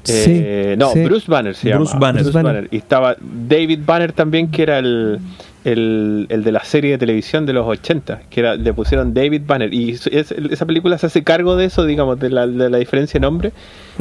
Eh, 0.08 0.72
Sí, 0.74 0.78
no, 0.80 0.92
sí. 0.92 1.04
Bruce 1.04 1.26
Banner 1.30 1.56
se 1.56 1.74
Bruce 1.74 1.94
llama. 1.94 2.00
Banner. 2.08 2.24
Bruce 2.24 2.42
Banner. 2.42 2.68
Y 2.72 2.78
estaba 2.78 3.16
David 3.20 3.80
Banner 3.86 4.12
también, 4.12 4.50
que 4.52 4.64
era 4.64 4.80
el, 4.80 5.20
el, 5.64 6.26
el 6.30 6.44
de 6.44 6.52
la 6.52 6.64
serie 6.66 6.92
de 6.92 6.98
televisión 6.98 7.46
de 7.46 7.54
los 7.54 7.66
80, 7.66 8.24
que 8.30 8.42
era, 8.42 8.56
le 8.56 8.74
pusieron 8.74 9.14
David 9.14 9.44
Banner. 9.46 9.74
Y 9.74 9.92
es- 9.92 10.08
es- 10.08 10.32
esa 10.32 10.66
película 10.66 10.98
se 10.98 11.06
hace 11.06 11.24
cargo 11.24 11.56
de 11.56 11.66
eso, 11.66 11.86
digamos, 11.86 12.20
de 12.20 12.30
la, 12.30 12.46
de 12.48 12.70
la 12.70 12.78
diferencia 12.80 13.18
de 13.20 13.22
nombre. 13.22 13.52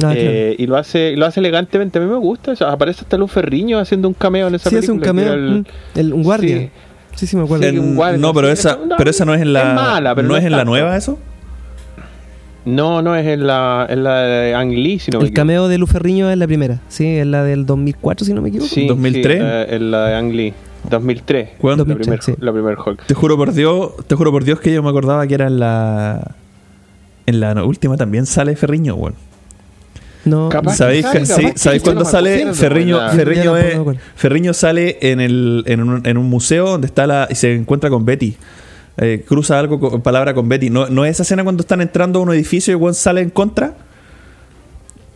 Ah, 0.03 0.13
Eh, 0.15 0.55
Y 0.57 0.67
lo 0.67 0.75
hace 0.77 1.15
lo 1.15 1.25
hace 1.25 1.39
elegantemente. 1.39 1.99
A 1.99 2.01
mí 2.01 2.07
me 2.09 2.17
gusta. 2.17 2.51
o 2.51 2.55
sea, 2.55 2.71
aparece 2.71 3.01
hasta 3.01 3.17
Luz 3.17 3.31
Ferriño 3.31 3.79
haciendo 3.79 4.07
un 4.07 4.13
cameo 4.13 4.47
en 4.47 4.55
esa 4.55 4.69
Sí, 4.69 4.75
hace 4.77 4.91
un 4.91 4.99
película. 4.99 5.25
cameo. 5.31 5.33
el- 5.33 5.67
el- 5.95 6.13
un 6.13 6.23
guardia. 6.23 6.57
Sí. 6.57 6.69
Sí, 7.15 7.27
sí, 7.27 7.37
me 7.37 7.43
acuerdo. 7.43 7.63
Sí, 7.63 7.69
En- 7.69 7.79
un 7.79 7.95
guardia, 7.95 8.17
no, 8.19 8.33
pero 8.33 8.47
sí, 8.47 8.53
esa, 8.53 8.77
pero 8.97 9.09
esa 9.09 9.23
no 9.23 9.33
es 9.35 9.41
en 9.41 9.53
la. 9.53 9.69
es 9.69 9.75
mala, 9.75 10.15
pero 10.15 10.27
no 10.27 10.33
no 10.33 10.37
es 10.37 10.43
es 10.43 10.47
en 10.47 10.57
la 10.57 10.65
nueva 10.65 10.97
eso. 10.97 11.19
No, 12.65 13.01
no 13.01 13.15
es 13.15 13.27
en 13.27 13.45
la, 13.45 13.85
en 13.89 14.03
la 14.03 14.21
de 14.21 14.55
Ang 14.55 14.71
Lee, 14.71 14.99
si 14.99 15.11
no 15.11 15.19
me 15.19 15.25
el 15.27 15.33
cameo 15.33 15.67
de 15.67 15.77
Luferriño 15.77 16.29
es 16.29 16.37
la 16.37 16.47
primera. 16.47 16.79
Sí, 16.87 17.05
es 17.05 17.27
la 17.27 17.43
del 17.43 17.65
2004, 17.65 18.25
si 18.25 18.33
no 18.33 18.41
me 18.41 18.49
equivoco. 18.49 18.69
Sí, 18.69 18.87
2003. 18.87 19.37
sí, 19.37 19.43
eh, 19.45 19.75
en 19.75 19.91
la 19.91 20.05
de 20.07 20.15
Ang 20.15 20.31
Lee. 20.33 20.53
2003. 20.89 21.49
¿Cuándo? 21.57 21.83
La 21.83 21.95
primer, 21.95 22.07
2003, 22.19 22.35
sí. 22.35 22.41
la 22.45 22.51
primer 22.51 22.77
Hulk. 22.77 23.05
Te 23.05 23.13
juro 23.13 23.37
por 23.37 23.53
Dios, 23.53 23.91
te 24.07 24.15
juro 24.15 24.31
por 24.31 24.43
Dios 24.43 24.59
que 24.59 24.73
yo 24.73 24.83
me 24.83 24.89
acordaba 24.89 25.25
que 25.27 25.33
era 25.33 25.47
en 25.47 25.59
la. 25.59 26.35
En 27.25 27.39
la 27.39 27.63
última 27.63 27.95
también 27.95 28.25
sale 28.25 28.55
Ferriño, 28.55 28.95
weón. 28.95 29.15
No, 30.25 30.49
¿Sabéis, 30.73 31.05
que- 31.07 31.19
capaz 31.19 31.35
sí, 31.35 31.47
¿sabéis 31.55 31.83
cuándo 31.83 32.01
no 32.01 32.05
me 32.05 32.11
sale 32.11 32.53
Ferriño? 32.53 32.97
Ferriño, 33.11 33.57
es- 33.57 33.85
me. 33.85 33.95
Ferriño 34.15 34.53
sale 34.53 34.97
en, 35.01 35.19
el, 35.19 35.63
en, 35.67 35.81
un, 35.81 36.05
en 36.05 36.17
un 36.17 36.29
museo 36.29 36.69
donde 36.69 36.87
está 36.87 37.07
la 37.07 37.27
y 37.29 37.35
se 37.35 37.53
encuentra 37.53 37.89
con 37.89 38.05
Betty. 38.05 38.35
Eh, 38.97 39.23
cruza 39.27 39.57
algo 39.59 39.79
con 39.79 40.01
palabra 40.01 40.33
con 40.33 40.47
Betty. 40.47 40.69
¿No, 40.69 40.87
¿No 40.87 41.03
es 41.05 41.11
esa 41.11 41.23
escena 41.23 41.43
cuando 41.43 41.61
están 41.61 41.81
entrando 41.81 42.19
a 42.19 42.21
un 42.21 42.31
edificio 42.33 42.75
y 42.75 42.79
Juan 42.79 42.93
sale 42.93 43.21
en 43.21 43.29
contra? 43.31 43.75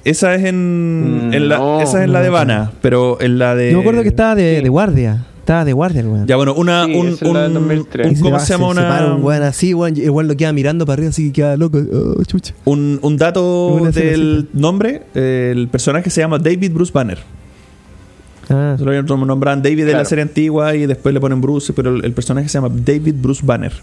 Esa 0.03 0.33
es 0.35 0.45
en, 0.45 1.29
Mm, 1.29 1.33
en 1.33 1.49
la, 1.49 1.57
no, 1.57 1.81
esa 1.81 1.99
es 1.99 2.05
en 2.05 2.13
la 2.13 2.21
de 2.21 2.29
Vana, 2.29 2.71
pero 2.81 3.19
en 3.21 3.37
la 3.39 3.55
de 3.55 3.71
Yo 3.71 3.77
me 3.77 3.81
acuerdo 3.81 4.01
que 4.03 4.07
estaba 4.09 4.35
de, 4.35 4.57
Sí. 4.57 4.63
de 4.63 4.69
guardia. 4.69 5.25
Estaba 5.39 5.63
de 5.63 5.73
guardia 5.73 6.01
el 6.01 6.07
weón. 6.07 6.27
Ya 6.27 6.35
bueno, 6.35 6.53
una 6.55 6.85
Sí, 6.85 6.95
un, 6.95 7.07
esa 7.07 7.25
es 7.25 7.33
la 7.33 7.41
del 7.43 7.47
un- 7.49 7.53
2003. 7.55 8.05
un- 8.07 8.11
Y 8.11 8.15
se 8.15 8.21
¿cómo 8.21 8.39
se 8.39 8.53
llama 8.53 8.73
se 8.73 8.79
una 8.79 9.15
un 9.15 9.23
weón 9.23 9.43
así, 9.43 9.73
weón, 9.73 9.95
y 9.95 10.01
el 10.01 10.09
weón 10.09 10.27
lo 10.27 10.35
queda 10.35 10.51
mirando 10.53 10.85
para 10.85 10.95
arriba, 10.95 11.09
así 11.09 11.27
que 11.27 11.33
queda 11.33 11.55
loco. 11.57 11.77
Oh, 11.79 12.23
chucha. 12.25 12.53
un, 12.65 12.99
un 13.01 13.17
dato 13.17 13.79
del 13.93 14.49
nombre, 14.53 15.03
el 15.13 15.67
personaje 15.69 16.09
se 16.09 16.19
llama 16.21 16.37
David 16.39 16.71
Bruce 16.73 16.91
Banner. 16.93 17.19
Ah, 18.49 18.75
Se 18.77 18.85
lo 18.85 19.03
nombraban 19.25 19.61
David 19.61 19.79
de 19.79 19.85
la 19.87 19.91
Claro. 19.91 20.05
serie 20.09 20.21
antigua 20.23 20.75
y 20.75 20.85
después 20.85 21.13
le 21.13 21.19
ponen 21.19 21.41
Bruce, 21.41 21.73
pero 21.73 21.95
el, 21.95 22.05
el 22.05 22.13
personaje 22.13 22.47
se 22.47 22.53
llama 22.59 22.69
David 22.73 23.15
Bruce 23.17 23.41
Banner. 23.45 23.73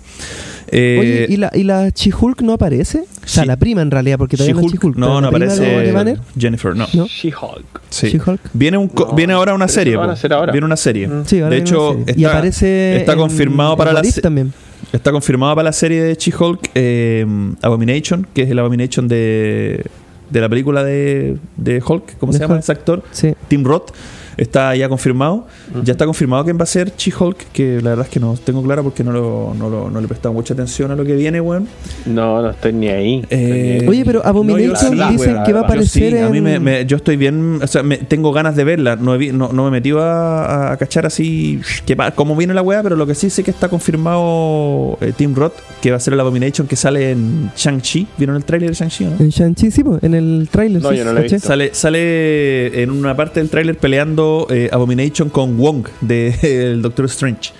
Eh, 0.68 0.96
Oye, 0.98 1.26
¿y 1.28 1.36
la, 1.36 1.50
¿y 1.54 1.62
la 1.64 1.90
She-Hulk 1.90 2.40
no 2.40 2.54
aparece? 2.54 3.00
O 3.00 3.28
sea, 3.28 3.42
Sí. 3.42 3.46
la 3.46 3.56
prima 3.58 3.82
en 3.82 3.90
realidad, 3.90 4.16
porque 4.18 4.36
todavía 4.36 4.54
no 4.54 4.60
es 4.60 4.66
She-Hulk, 4.66 4.82
She-Hulk. 4.82 4.96
no, 4.96 5.06
no 5.14 5.20
la 5.20 5.28
aparece 5.28 5.60
de- 5.62 5.82
de 5.86 5.92
Banner, 5.92 6.18
Jennifer, 6.38 6.74
no. 6.74 6.86
¿no? 6.94 7.06
She-Hulk. 7.06 7.80
Sí. 7.90 8.08
She-Hulk. 8.08 8.40
Viene, 8.54 8.78
un 8.78 8.88
co- 8.88 9.08
No, 9.10 9.14
viene 9.14 9.34
ahora 9.34 9.54
una 9.54 9.68
serie. 9.68 9.96
van 9.96 10.08
a 10.10 10.14
hacer 10.14 10.32
ahora. 10.32 10.50
Viene 10.52 10.64
una 10.66 10.76
serie. 10.76 11.06
Mm. 11.08 11.24
Sí, 11.26 11.40
ahora 11.40 11.50
de 11.54 11.60
hecho, 11.60 11.90
una 11.90 11.98
serie. 11.98 12.10
está, 12.12 12.20
y 12.20 12.24
aparece 12.24 12.96
está 12.96 13.12
en- 13.12 13.18
confirmado 13.18 13.76
para 13.76 13.90
en 13.90 13.94
la 13.94 14.00
What 14.00 14.06
If 14.08 14.14
se- 14.14 14.22
también. 14.22 14.52
Está 14.92 15.12
confirmado 15.12 15.54
para 15.54 15.64
la 15.64 15.72
serie 15.72 16.02
de 16.02 16.14
She-Hulk 16.14 16.70
eh, 16.74 17.26
Abomination, 17.62 18.26
que 18.32 18.42
es 18.42 18.50
el 18.50 18.58
Abomination 18.58 19.06
de, 19.08 19.84
de 20.30 20.40
la 20.40 20.48
película 20.48 20.82
de, 20.82 21.36
de 21.56 21.82
Hulk. 21.86 22.16
¿Cómo 22.18 22.32
De 22.32 22.38
se 22.38 22.44
llama 22.44 22.54
Hulk. 22.54 22.62
ese 22.62 22.72
actor? 22.72 23.02
Sí. 23.12 23.34
Tim 23.48 23.64
Roth. 23.64 23.90
Está 24.36 24.74
ya 24.76 24.88
confirmado. 24.88 25.46
Ya 25.84 25.92
está 25.92 26.06
confirmado 26.06 26.44
quién 26.44 26.58
va 26.58 26.62
a 26.64 26.66
ser 26.66 26.92
She-Hulk, 26.96 27.36
que 27.52 27.80
la 27.82 27.90
verdad 27.90 28.06
es 28.06 28.12
que 28.12 28.20
no 28.20 28.34
tengo 28.42 28.62
claro 28.62 28.82
porque 28.82 29.04
no, 29.04 29.12
lo, 29.12 29.54
no, 29.56 29.68
lo- 29.70 29.90
no 29.90 30.00
le 30.00 30.04
he 30.06 30.08
prestado 30.08 30.32
mucha 30.32 30.54
atención 30.54 30.90
a 30.90 30.96
lo 30.96 31.04
que 31.04 31.14
viene, 31.14 31.40
weón. 31.40 31.66
No, 32.06 32.42
no 32.42 32.50
estoy 32.50 32.72
ni 32.72 32.88
ahí. 32.88 33.24
Eh. 33.30 33.84
Oye, 33.88 34.04
pero 34.04 34.24
Abomination 34.24 34.96
No, 34.96 35.10
dicen 35.10 35.42
que 35.44 35.52
va 35.52 35.60
a 35.60 35.62
verdad. 35.62 35.76
Yo 35.76 35.82
sí, 35.86 36.00
aparecer 36.04 36.24
a 36.24 36.28
mí 36.30 36.40
me, 36.40 36.58
me- 36.58 36.86
yo 36.86 36.96
estoy 36.96 37.16
bien, 37.16 37.60
o 37.62 37.66
sea, 37.66 37.82
me- 37.82 37.98
tengo 37.98 38.32
ganas 38.32 38.56
de 38.56 38.64
verla. 38.64 38.96
No, 38.96 39.14
he 39.14 39.32
no, 39.32 39.52
no 39.52 39.62
me 39.64 39.68
he 39.68 39.72
metido 39.72 40.00
a, 40.02 40.44
a- 40.44 40.72
a 40.72 40.76
cachar 40.76 41.06
así 41.06 41.60
que 41.86 41.96
cómo 42.14 42.36
viene 42.36 42.54
la 42.54 42.62
weá, 42.62 42.82
pero 42.82 42.96
lo 42.96 43.06
que 43.06 43.14
sí 43.14 43.30
sé 43.30 43.42
que 43.42 43.50
está 43.50 43.68
confirmado 43.68 44.98
eh, 45.00 45.12
Tim 45.16 45.34
Roth, 45.34 45.54
que 45.80 45.90
va 45.90 45.96
a 45.96 46.00
ser 46.00 46.14
el 46.14 46.20
Abomination 46.20 46.66
que 46.66 46.76
sale 46.76 47.10
en 47.12 47.50
Shang-Chi. 47.56 48.06
¿Vieron 48.18 48.36
el 48.36 48.44
tráiler 48.44 48.70
de 48.70 48.74
Shang-Chi 48.76 49.04
o 49.04 49.10
no? 49.10 49.16
En 49.20 49.28
Shang-Chi, 49.30 49.70
sí, 49.70 49.84
po, 49.84 49.98
en 50.02 50.14
el 50.14 50.48
tráiler. 50.50 50.82
No, 50.82 50.90
sí, 50.90 50.96
yo 50.96 51.04
no 51.04 51.12
lo 51.12 51.20
he. 51.20 51.38
Sale, 51.38 51.70
sale 51.74 52.82
en 52.82 52.90
una 52.90 53.16
parte 53.16 53.40
del 53.40 53.48
tráiler 53.50 53.76
peleando 53.76 54.23
eh, 54.50 54.68
Abomination 54.72 55.28
con 55.30 55.56
Wong 55.56 55.86
de 56.00 56.34
el 56.72 56.82
Doctor 56.82 57.06
Strange. 57.06 57.52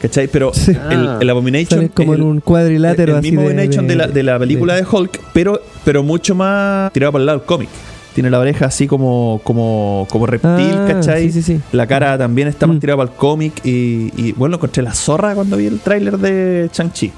¿Cachai? 0.00 0.28
Pero 0.28 0.52
Sí. 0.52 0.72
el, 0.72 1.08
Ah. 1.08 1.18
el 1.20 1.30
Abomination. 1.30 1.80
Sale 1.80 1.88
como 1.90 2.12
es 2.12 2.18
en 2.18 2.24
el- 2.24 2.30
un 2.30 2.40
cuadrilátero 2.40 3.12
el 3.12 3.18
así 3.20 3.28
mismo 3.30 3.40
de, 3.42 3.46
Abomination 3.48 3.86
de, 3.86 3.96
la, 3.96 4.06
de 4.08 4.22
la 4.22 4.38
película 4.38 4.74
de, 4.76 4.84
Hulk, 4.90 5.20
pero, 5.32 5.60
pero 5.84 6.02
mucho 6.02 6.34
más 6.34 6.92
tirado 6.92 7.12
para 7.12 7.22
el 7.22 7.26
lado 7.26 7.38
del 7.38 7.46
cómic. 7.46 7.68
Tiene 8.14 8.30
la 8.30 8.38
oreja 8.38 8.66
así 8.66 8.86
como, 8.86 9.40
como, 9.42 10.06
como 10.10 10.26
reptil, 10.26 10.50
Ah, 10.50 10.86
¿cachai? 10.88 11.30
sí, 11.32 11.42
sí, 11.42 11.54
sí. 11.56 11.60
La 11.72 11.86
cara 11.88 12.16
también 12.16 12.46
está 12.48 12.66
más 12.68 12.76
Mm. 12.76 12.80
tirada 12.80 12.96
para 12.98 13.10
el 13.10 13.16
cómic. 13.16 13.54
Y, 13.64 14.12
y, 14.16 14.32
bueno, 14.36 14.56
encontré 14.56 14.82
la 14.84 14.94
zorra 14.94 15.34
cuando 15.34 15.56
vi 15.56 15.66
el 15.66 15.80
tráiler 15.80 16.18
de 16.18 16.68
Shang-Chi. 16.72 17.10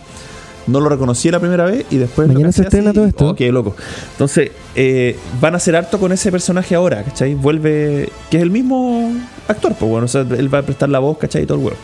No 0.66 0.81
lo 0.81 0.88
reconocí 0.88 1.31
la 1.31 1.38
primera 1.40 1.64
vez 1.64 1.87
y 1.90 1.96
después. 1.96 2.29
Mañana 2.29 2.52
se 2.52 2.62
estrena 2.62 2.92
todo 2.92 3.07
esto. 3.07 3.29
Oh, 3.29 3.35
qué 3.35 3.52
loco. 3.52 3.76
Entonces, 4.12 4.50
eh, 4.74 5.16
van 5.40 5.55
a 5.55 5.59
hacer 5.59 5.76
harto 5.76 5.98
con 5.98 6.12
ese 6.12 6.31
personaje 6.33 6.74
ahora, 6.74 7.02
¿cachai? 7.05 7.35
Vuelve. 7.35 8.09
Que 8.31 8.38
es 8.38 8.42
el 8.42 8.50
mismo 8.50 9.12
actor, 9.48 9.74
pues 9.79 9.90
bueno, 9.90 10.07
o 10.07 10.09
sea, 10.09 10.22
él 10.22 10.52
va 10.52 10.59
a 10.59 10.62
prestar 10.62 10.88
la 10.88 10.98
voz, 10.98 11.18
¿cachai? 11.18 11.44
Y 11.44 11.46
todo 11.46 11.59
el 11.59 11.64
huevo. 11.64 11.76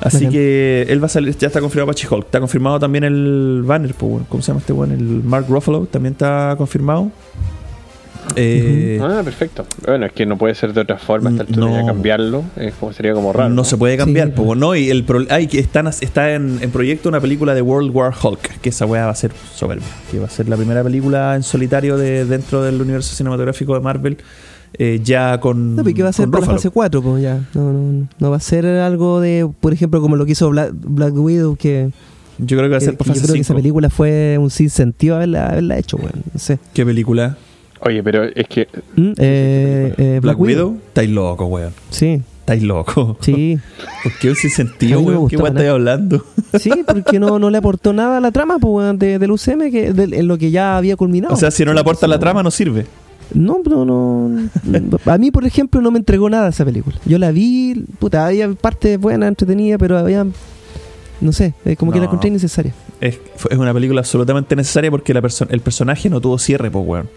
Así 0.00 0.28
que 0.28 0.84
él 0.88 1.00
va 1.00 1.06
a 1.06 1.08
salir, 1.08 1.36
ya 1.38 1.46
está 1.46 1.60
confirmado 1.60 1.92
para 1.92 1.96
She-Hulk. 1.96 2.24
Está 2.24 2.40
confirmado 2.40 2.80
también 2.80 3.04
el 3.04 3.62
banner, 3.64 3.94
pues 3.94 4.10
bueno, 4.10 4.26
¿cómo 4.28 4.42
se 4.42 4.48
llama 4.48 4.60
este 4.60 4.72
bueno? 4.72 4.94
El 4.94 5.22
Mark 5.22 5.46
Ruffalo 5.48 5.86
también 5.86 6.12
está 6.14 6.54
confirmado. 6.58 7.10
Eh, 8.36 8.98
Ah, 9.02 9.20
perfecto. 9.24 9.64
Bueno, 9.86 10.06
es 10.06 10.12
que 10.12 10.26
no 10.26 10.36
puede 10.38 10.54
ser 10.54 10.72
de 10.72 10.80
otra 10.80 10.98
forma. 10.98 11.30
Hasta 11.30 11.42
altura 11.42 11.80
No. 11.80 11.86
cambiarlo. 11.86 12.44
Es 12.56 12.74
como, 12.74 12.92
sería 12.92 13.12
como 13.14 13.32
raro. 13.32 13.48
no, 13.50 13.64
se 13.64 13.76
puede 13.76 13.96
cambiar, 13.96 14.28
Sí. 14.28 14.34
pues, 14.36 14.58
¿no? 14.58 14.74
Y 14.76 14.90
el 14.90 15.04
pro- 15.04 15.26
ay, 15.30 15.46
que 15.46 15.58
están, 15.58 15.86
está 15.86 16.32
en, 16.34 16.58
en 16.60 16.70
proyecto 16.70 17.08
una 17.08 17.20
película 17.20 17.54
de 17.54 17.62
World 17.62 17.90
War 17.94 18.12
Hulk, 18.22 18.60
que 18.60 18.68
esa 18.68 18.86
weá 18.86 19.06
va 19.06 19.12
a 19.12 19.14
ser 19.14 19.32
soberbia, 19.54 19.86
que 20.10 20.18
va 20.18 20.26
a 20.26 20.30
ser 20.30 20.48
la 20.48 20.56
primera 20.56 20.82
película 20.82 21.34
en 21.36 21.42
solitario 21.42 21.96
de 21.96 22.24
dentro 22.24 22.62
del 22.62 22.80
universo 22.80 23.14
cinematográfico 23.14 23.74
de 23.74 23.80
Marvel, 23.80 24.16
eh, 24.78 25.00
ya 25.02 25.38
con. 25.40 25.76
No, 25.76 25.84
pero 25.84 25.94
¿qué 25.96 26.02
va 26.02 26.08
a 26.08 26.12
ser 26.12 26.28
para 26.30 26.46
la 26.46 26.52
fase 26.52 26.70
4? 26.70 27.02
Pues 27.02 27.22
ya. 27.22 27.40
No, 27.54 27.72
no, 27.72 28.08
no 28.18 28.30
va 28.30 28.36
a 28.36 28.40
ser 28.40 28.64
algo 28.66 29.20
de, 29.20 29.48
por 29.60 29.72
ejemplo, 29.72 30.00
como 30.00 30.16
lo 30.16 30.24
que 30.24 30.32
hizo 30.32 30.48
Black, 30.50 30.70
Black 30.72 31.14
Widow, 31.14 31.56
que, 31.56 31.90
Yo 32.38 32.56
creo 32.56 32.68
que 32.68 32.72
va 32.72 32.78
a 32.78 32.80
ser 32.80 32.96
para 32.96 33.08
que 33.08 33.10
yo 33.10 33.20
fase 33.20 33.24
creo 33.26 33.34
que 33.34 33.40
esa 33.42 33.48
5. 33.48 33.58
película 33.58 33.90
fue 33.90 34.38
un 34.40 34.48
sinsentido 34.50 35.16
haberla, 35.16 35.48
haberla 35.50 35.78
hecho, 35.78 35.98
weón. 35.98 36.22
No 36.32 36.38
sé. 36.38 36.58
¿Qué 36.72 36.86
película? 36.86 37.36
Oye, 37.84 38.02
pero 38.02 38.24
es 38.24 38.46
que. 38.48 38.68
¿Mm? 38.96 39.12
Eh, 39.18 39.94
eh, 39.98 40.18
Black, 40.22 40.38
Widow. 40.38 40.78
Estáis 40.88 41.10
loco, 41.10 41.46
weón. 41.46 41.72
Sí, 41.90 42.20
Estáis 42.40 42.62
loco. 42.62 43.16
sí. 43.20 43.58
¿Por 44.02 44.12
qué 44.18 44.30
un 44.30 44.36
sin 44.36 44.50
A 44.50 44.54
sentido, 44.54 45.00
mí 45.00 45.06
no 45.06 45.10
me 45.12 45.16
weón? 45.18 45.28
¿Qué 45.28 45.36
weón 45.36 45.48
estáis 45.48 45.70
hablando? 45.70 46.24
Sí, 46.58 46.70
porque 46.86 47.18
no, 47.18 47.38
no 47.38 47.50
le 47.50 47.58
aportó 47.58 47.92
nada 47.92 48.18
a 48.18 48.20
la 48.20 48.30
trama 48.32 48.58
pues, 48.58 48.72
weón, 48.72 48.98
de, 48.98 49.18
del 49.18 49.30
UCM 49.30 49.70
que, 49.70 49.92
de- 49.92 50.18
en 50.18 50.28
lo 50.28 50.38
que 50.38 50.50
ya 50.50 50.76
había 50.76 50.96
culminado. 50.96 51.34
O 51.34 51.36
sea, 51.36 51.50
si 51.50 51.64
no 51.64 51.72
le 51.72 51.80
aporta 51.80 52.06
la 52.06 52.18
trama, 52.18 52.42
no 52.42 52.50
sirve. 52.50 52.86
No, 53.34 53.60
no, 53.64 53.84
no. 53.84 54.48
A 55.06 55.16
mí, 55.18 55.30
por 55.30 55.44
ejemplo, 55.46 55.80
no 55.80 55.90
me 55.90 55.98
entregó 55.98 56.28
nada 56.28 56.48
esa 56.50 56.64
película. 56.66 56.96
Yo 57.06 57.18
la 57.18 57.30
vi, 57.30 57.84
puta, 57.98 58.26
había 58.26 58.52
partes 58.52 58.98
buenas, 59.00 59.28
entretenidas, 59.28 59.78
pero 59.78 59.96
había. 59.98 60.26
No 61.20 61.32
sé, 61.32 61.54
eh, 61.64 61.76
como 61.76 61.92
que 61.92 61.98
la 62.00 62.06
encontré 62.06 62.28
innecesaria. 62.28 62.74
Es, 63.00 63.18
es 63.48 63.56
una 63.56 63.72
película 63.72 64.00
absolutamente 64.00 64.54
necesaria 64.56 64.90
porque 64.90 65.14
la 65.14 65.22
perso- 65.22 65.46
el 65.48 65.60
personaje 65.60 66.10
no 66.10 66.20
tuvo 66.20 66.36
cierre, 66.38 66.70
pues, 66.70 66.84
weón. 66.86 67.08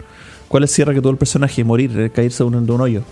¿Cuál 0.48 0.64
es 0.64 0.70
el 0.70 0.74
cierre 0.74 0.94
que 0.94 1.00
tuvo 1.00 1.12
el 1.12 1.18
personaje? 1.18 1.64
Morir, 1.64 1.90
eh, 1.98 2.10
caerse 2.10 2.44
de 2.44 2.48
un, 2.56 2.66
de 2.66 2.72
un 2.72 2.80
hoyo. 2.80 3.02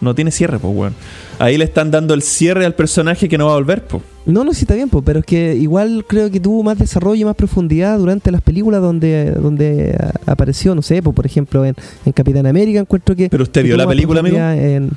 No 0.00 0.14
tiene 0.14 0.30
cierre, 0.30 0.58
pues, 0.58 0.74
weón. 0.76 0.94
Ahí 1.38 1.56
le 1.56 1.64
están 1.64 1.90
dando 1.90 2.12
el 2.12 2.20
cierre 2.20 2.66
al 2.66 2.74
personaje 2.74 3.28
que 3.30 3.38
no 3.38 3.46
va 3.46 3.52
a 3.52 3.54
volver, 3.54 3.82
pues. 3.86 4.02
No, 4.26 4.44
no, 4.44 4.52
sí 4.52 4.62
está 4.64 4.74
bien, 4.74 4.90
pues, 4.90 5.02
pero 5.06 5.20
es 5.20 5.24
que 5.24 5.54
igual 5.54 6.04
creo 6.06 6.30
que 6.30 6.38
tuvo 6.38 6.62
más 6.62 6.78
desarrollo 6.78 7.22
y 7.22 7.24
más 7.24 7.34
profundidad 7.36 7.96
durante 7.98 8.30
las 8.30 8.42
películas 8.42 8.82
donde, 8.82 9.30
donde 9.32 9.96
a- 9.98 10.32
apareció, 10.32 10.74
no 10.74 10.82
sé, 10.82 11.02
pues, 11.02 11.16
por 11.16 11.24
ejemplo, 11.24 11.64
en, 11.64 11.74
en 12.04 12.12
Capitán 12.12 12.44
América 12.46 12.78
encuentro 12.80 13.16
que... 13.16 13.30
¿Pero 13.30 13.42
usted 13.44 13.62
que 13.62 13.68
vio 13.68 13.76
la 13.78 13.86
película, 13.86 14.20
amigo? 14.20 14.36
en- 14.36 14.90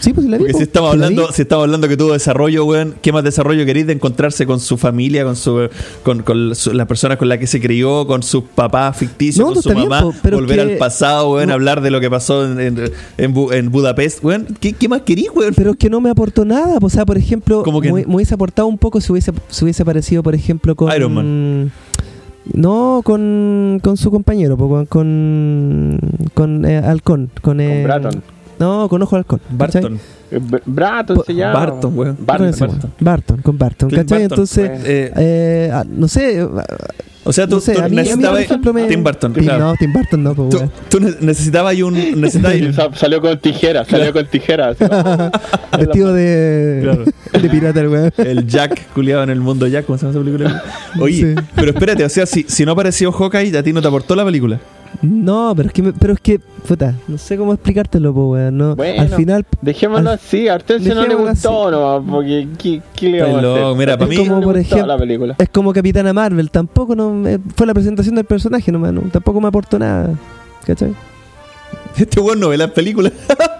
Sí, 0.00 0.12
pues 0.12 0.26
la 0.26 0.36
vi. 0.38 0.44
Porque 0.44 0.54
si 0.54 0.62
estamos 0.64 0.96
la 0.96 1.06
hablando, 1.06 1.30
si 1.32 1.42
estamos 1.42 1.64
hablando 1.64 1.86
que 1.88 1.96
tuvo 1.96 2.12
desarrollo, 2.14 2.64
weón, 2.64 2.94
¿qué 3.02 3.12
más 3.12 3.22
desarrollo 3.22 3.64
queréis 3.66 3.86
de 3.86 3.92
encontrarse 3.92 4.46
con 4.46 4.58
su 4.58 4.76
familia, 4.78 5.24
con 5.24 5.36
su, 5.36 5.68
con, 6.02 6.22
con 6.22 6.54
su- 6.54 6.72
las 6.72 6.86
personas 6.86 7.18
con 7.18 7.28
las 7.28 7.38
que 7.38 7.46
se 7.46 7.60
crió, 7.60 8.06
con 8.06 8.22
sus 8.22 8.44
papás 8.44 8.96
ficticios, 8.96 9.46
No, 9.46 9.52
con 9.54 9.62
su 9.62 9.68
bien, 9.70 9.88
mamá, 9.88 10.12
pero 10.22 10.38
volver 10.38 10.56
que- 10.66 10.72
al 10.72 10.78
pasado, 10.78 11.32
weón, 11.32 11.48
no. 11.48 11.54
hablar 11.54 11.80
de 11.82 11.90
lo 11.90 12.00
que 12.00 12.08
pasó 12.10 12.44
en, 12.44 12.58
en, 12.60 12.90
en 13.18 13.34
Bu- 13.34 13.52
en 13.52 13.70
Budapest, 13.70 14.24
weón? 14.24 14.46
¿Qué, 14.58 14.72
qué 14.72 14.88
más 14.88 15.02
querís, 15.02 15.28
weón? 15.34 15.52
Pero 15.54 15.72
es 15.72 15.76
que 15.76 15.90
no 15.90 16.00
me 16.00 16.10
aportó 16.10 16.44
nada. 16.44 16.78
O 16.80 16.88
sea, 16.88 17.04
por 17.04 17.18
ejemplo, 17.18 17.62
¿Cómo 17.62 17.80
que 17.80 17.92
me, 17.92 18.06
me 18.06 18.14
hubiese 18.16 18.34
aportado 18.34 18.68
un 18.68 18.78
poco 18.78 19.00
si 19.00 19.12
hubiese, 19.12 19.32
si 19.50 19.64
hubiese 19.64 19.82
aparecido, 19.82 20.22
por 20.22 20.34
ejemplo, 20.34 20.74
con. 20.74 20.90
Iron 20.96 21.12
Man. 21.14 21.72
No, 22.54 23.02
con, 23.04 23.80
con 23.82 23.96
su 23.96 24.10
compañero, 24.10 24.56
con, 24.56 24.86
con, 24.86 25.98
con 26.34 26.64
eh, 26.64 26.78
Halcón. 26.78 27.30
Con, 27.42 27.60
eh, 27.60 27.74
Con 27.74 27.84
Bratton. 27.84 28.22
No, 28.60 28.88
con 28.88 29.02
Ojo 29.02 29.16
de 29.16 29.20
Halcón. 29.20 29.40
¿cachai? 29.58 29.82
Barton. 29.82 30.00
Eh, 30.30 31.14
Po- 31.16 31.24
se 31.24 31.34
llama. 31.34 31.54
Barton, 31.54 31.98
weón. 31.98 32.16
Barton. 32.20 32.54
weón. 32.60 32.80
Barton, 33.00 33.42
con 33.42 33.58
Barton. 33.58 33.88
¿Cachai? 33.90 34.04
Barton. 34.04 34.22
Entonces, 34.22 34.70
Eh, 34.84 35.12
eh, 35.16 35.70
ah, 35.72 35.84
no 35.88 36.06
sé. 36.06 36.42
o 37.24 37.32
sea, 37.32 37.46
tú, 37.48 37.56
no 37.56 37.60
sé, 37.60 37.74
tú 37.74 37.88
necesitabas 37.88 38.38
me- 38.72 38.86
Tim 38.86 39.02
Burton. 39.02 39.32
Tim- 39.32 39.44
claro. 39.44 39.64
No, 39.64 39.74
Tim 39.76 39.92
Burton 39.92 40.22
no, 40.22 40.34
pues, 40.34 40.50
Tú, 40.50 40.70
tú 40.88 41.00
ne- 41.00 41.14
necesitabas 41.20 41.74
un. 41.80 41.94
Necesitabas 42.20 42.98
salió 42.98 43.20
con 43.20 43.38
tijeras, 43.40 43.88
salió 43.88 44.12
con 44.12 44.26
tijeras. 44.26 44.76
Vestido 45.78 46.12
de, 46.12 46.80
Claro. 46.82 47.04
de 47.42 47.48
pirata, 47.50 47.80
el 47.80 47.88
weón. 47.88 48.12
el 48.18 48.46
Jack 48.46 48.88
culiado 48.92 49.22
en 49.22 49.30
el 49.30 49.40
mundo 49.40 49.66
Jack, 49.66 49.86
¿cómo 49.86 49.98
se 49.98 50.06
llama 50.06 50.18
esa 50.20 50.24
película? 50.24 50.62
Oye, 51.00 51.34
Sí. 51.34 51.42
pero 51.54 51.70
espérate, 51.70 52.04
o 52.04 52.08
sea, 52.08 52.26
si, 52.26 52.44
si 52.46 52.64
no 52.66 52.72
apareció 52.72 53.10
Hawkeye, 53.10 53.56
a 53.56 53.62
ti 53.62 53.72
no 53.72 53.80
te 53.82 53.88
aportó 53.88 54.14
la 54.14 54.24
película. 54.24 54.60
No, 55.02 55.54
pero 55.56 55.68
es 55.68 55.72
que, 55.72 55.82
me- 55.82 55.92
pero 55.92 56.12
es 56.12 56.20
que, 56.20 56.38
puta, 56.38 56.94
no 57.08 57.16
sé 57.16 57.36
cómo 57.36 57.54
explicártelo, 57.54 58.12
po, 58.12 58.30
weón. 58.32 58.58
No, 58.58 58.76
Bueno, 58.76 59.00
al 59.02 59.08
final, 59.08 59.46
Dejémoslo 59.62 60.10
Al- 60.10 60.16
así, 60.16 60.48
a 60.48 60.54
Hortensio 60.56 60.94
no 60.94 61.06
le 61.06 61.14
gustó 61.14 61.70
nomás, 61.70 62.02
porque 62.10 62.48
¿qué, 62.58 62.82
qué 62.94 63.08
le 63.08 63.22
vamos 63.22 63.44
a 63.44 63.52
hacer? 63.66 63.76
mira, 63.76 63.94
A 63.94 63.98
para 63.98 64.08
mí- 64.10 64.16
no 64.16 64.24
Como 64.26 64.42
por 64.42 64.56
ejemplo- 64.58 64.86
la 64.86 64.98
película. 64.98 65.36
es 65.38 65.48
como 65.48 65.72
Capitana 65.72 66.12
Marvel. 66.12 66.50
Tampoco 66.50 66.94
no 66.96 67.12
me- 67.12 67.38
fue 67.56 67.66
la 67.66 67.72
presentación 67.74 68.14
del 68.16 68.24
personaje 68.26 68.70
nomás, 68.72 68.92
no, 68.92 69.02
tampoco 69.12 69.40
me 69.40 69.48
aportó 69.48 69.78
nada. 69.78 70.10
¿Cachai? 70.66 70.92
Este 71.96 72.20
weón 72.20 72.40
no 72.40 72.48
ve 72.48 72.56
las 72.58 72.70
películas. 72.72 73.12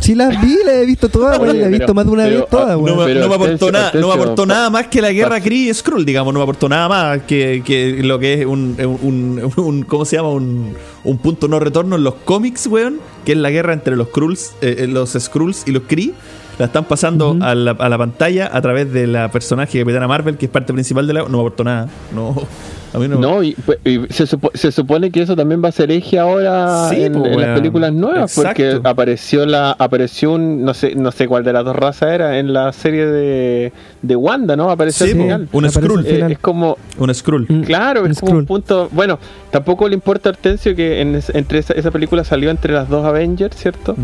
Sí 0.00 0.14
las 0.14 0.40
vi, 0.40 0.56
las 0.64 0.74
he 0.74 0.86
visto 0.86 1.08
todas, 1.08 1.38
weón, 1.38 1.48
las 1.48 1.56
he 1.56 1.70
pero- 1.70 1.78
visto 1.78 1.94
más 1.94 2.04
de 2.06 2.10
una 2.12 2.24
pero, 2.24 2.36
vez 2.40 2.48
todas, 2.50 2.70
ah, 2.70 2.76
weón. 2.76 2.96
No 2.96 3.08
no 3.20 3.28
me 3.28 3.34
aportó 3.34 3.72
nada, 3.72 3.90
no 3.94 4.08
me 4.08 4.14
aportó 4.14 4.42
pa- 4.46 4.54
nada 4.54 4.70
más 4.70 4.86
que 4.86 5.00
la 5.02 5.10
guerra 5.12 5.40
Kree 5.40 5.68
y 5.70 5.74
Skrull, 5.74 6.04
digamos, 6.04 6.32
no 6.32 6.40
me 6.40 6.44
aportó 6.44 6.68
nada 6.68 6.88
más 6.88 7.22
que, 7.22 7.62
que 7.64 8.00
lo 8.02 8.18
que 8.18 8.34
es 8.40 8.46
un, 8.46 8.76
un, 8.78 9.40
un- 9.42 9.52
un- 9.64 9.82
¿cómo 9.84 10.04
se 10.04 10.16
llama? 10.16 10.28
Un, 10.30 10.74
un 11.04 11.18
punto 11.18 11.48
no 11.48 11.58
retorno 11.58 11.96
en 11.96 12.04
los 12.04 12.14
cómics, 12.24 12.66
weón, 12.66 13.00
que 13.24 13.32
es 13.32 13.38
la 13.38 13.50
guerra 13.50 13.72
entre 13.72 13.96
los 13.96 14.08
Skrulls, 14.08 14.52
eh, 14.60 14.76
eh, 14.80 14.86
los 14.86 15.10
Skrulls 15.18 15.64
y 15.66 15.72
los 15.72 15.82
Kree. 15.88 16.12
La 16.58 16.66
están 16.66 16.84
pasando 16.84 17.36
a, 17.42 17.54
la, 17.54 17.72
a 17.72 17.88
la 17.90 17.98
pantalla 17.98 18.48
a 18.50 18.62
través 18.62 18.90
de 18.90 19.06
la 19.06 19.30
personaje 19.30 19.76
de 19.76 19.84
Capitana 19.84 20.08
Marvel, 20.08 20.38
que 20.38 20.46
es 20.46 20.50
parte 20.50 20.72
principal 20.72 21.06
de 21.06 21.12
la. 21.12 21.20
No 21.24 21.28
me 21.28 21.38
aportó 21.40 21.64
nada. 21.64 21.86
No, 22.14 22.34
a 22.94 22.98
mí 22.98 23.08
no. 23.08 23.18
No, 23.18 23.42
y, 23.42 23.52
pues, 23.52 23.78
y 23.84 24.00
se, 24.12 24.24
supo- 24.26 24.50
se 24.54 24.70
supone 24.72 25.10
que 25.10 25.22
eso 25.22 25.36
también 25.36 25.62
va 25.64 25.68
a 25.68 25.72
ser 25.72 25.90
eje 25.90 26.18
ahora 26.18 26.88
Sí, 26.90 27.04
en, 27.04 27.12
po, 27.14 27.26
en 27.26 27.36
weón. 27.36 27.40
las 27.42 27.58
películas 27.58 27.92
nuevas, 27.92 28.34
porque 28.34 28.80
apareció 28.84 29.46
la 29.46 29.72
apareció 29.72 30.32
un 30.32 30.64
no 30.64 30.74
sé 30.74 30.94
no 30.94 31.12
sé 31.12 31.26
cuál 31.28 31.44
de 31.44 31.52
las 31.52 31.64
dos 31.64 31.76
razas 31.76 32.10
era 32.12 32.38
en 32.38 32.52
la 32.52 32.72
serie 32.72 33.06
de, 33.06 33.72
de 34.02 34.16
Wanda, 34.16 34.56
¿no? 34.56 34.70
Apareció 34.70 35.06
Sí, 35.06 35.12
al 35.12 35.18
final. 35.18 35.48
un 35.52 35.64
Aparece 35.64 35.80
Skrull. 35.86 36.06
Eh, 36.06 36.14
final. 36.14 36.32
es 36.32 36.38
como 36.38 36.78
Un 36.98 37.14
Skrull. 37.14 37.46
Mm. 37.48 37.62
Claro, 37.62 38.02
Un 38.04 38.10
es 38.10 38.20
como 38.20 38.38
un 38.38 38.46
punto. 38.46 38.88
Bueno, 38.92 39.18
tampoco 39.50 39.88
le 39.88 39.94
importa 39.94 40.28
a 40.28 40.32
Hortensio 40.32 40.74
que 40.74 41.00
en 41.00 41.14
es- 41.16 41.30
entre 41.34 41.58
esa, 41.58 41.74
esa 41.74 41.90
película 41.90 42.24
salió 42.24 42.50
entre 42.50 42.72
las 42.72 42.88
dos 42.88 43.04
Avengers, 43.04 43.56
¿cierto? 43.56 43.94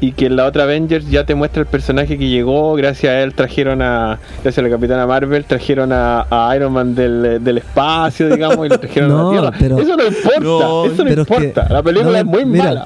Y 0.00 0.12
que 0.12 0.26
en 0.26 0.36
la 0.36 0.46
otra 0.46 0.64
Avengers 0.64 1.08
ya 1.10 1.24
te 1.24 1.34
muestra 1.34 1.60
el 1.60 1.66
personaje 1.66 2.16
que 2.18 2.28
llegó. 2.28 2.74
Gracias 2.74 3.12
a 3.12 3.20
él 3.22 3.34
trajeron 3.34 3.82
a. 3.82 4.18
Gracias 4.42 4.58
a 4.58 4.62
la 4.62 4.70
Capitana 4.74 5.06
Marvel, 5.06 5.44
trajeron 5.44 5.92
a, 5.92 6.26
a 6.30 6.54
Iron 6.56 6.72
Man 6.72 6.94
del, 6.94 7.42
del 7.42 7.58
espacio, 7.58 8.28
digamos, 8.38 8.66
y 8.66 8.68
lo 8.70 8.78
trajeron 8.80 9.10
a 9.10 9.14
No, 9.14 9.32
la 9.34 9.50
Tierra. 9.50 9.56
pero- 9.58 9.78
eso 9.80 9.96
no 9.96 10.06
importa, 10.06 10.40
No, 10.40 10.84
eso 10.86 10.94
no 11.04 11.08
pero 11.08 11.22
es 11.22 11.28
que- 11.28 11.34
importa. 11.34 11.66
la 11.72 11.82
película 11.82 12.10
no, 12.12 12.16
es 12.18 12.24
muy 12.24 12.44
mira, 12.46 12.64
mala. 12.64 12.84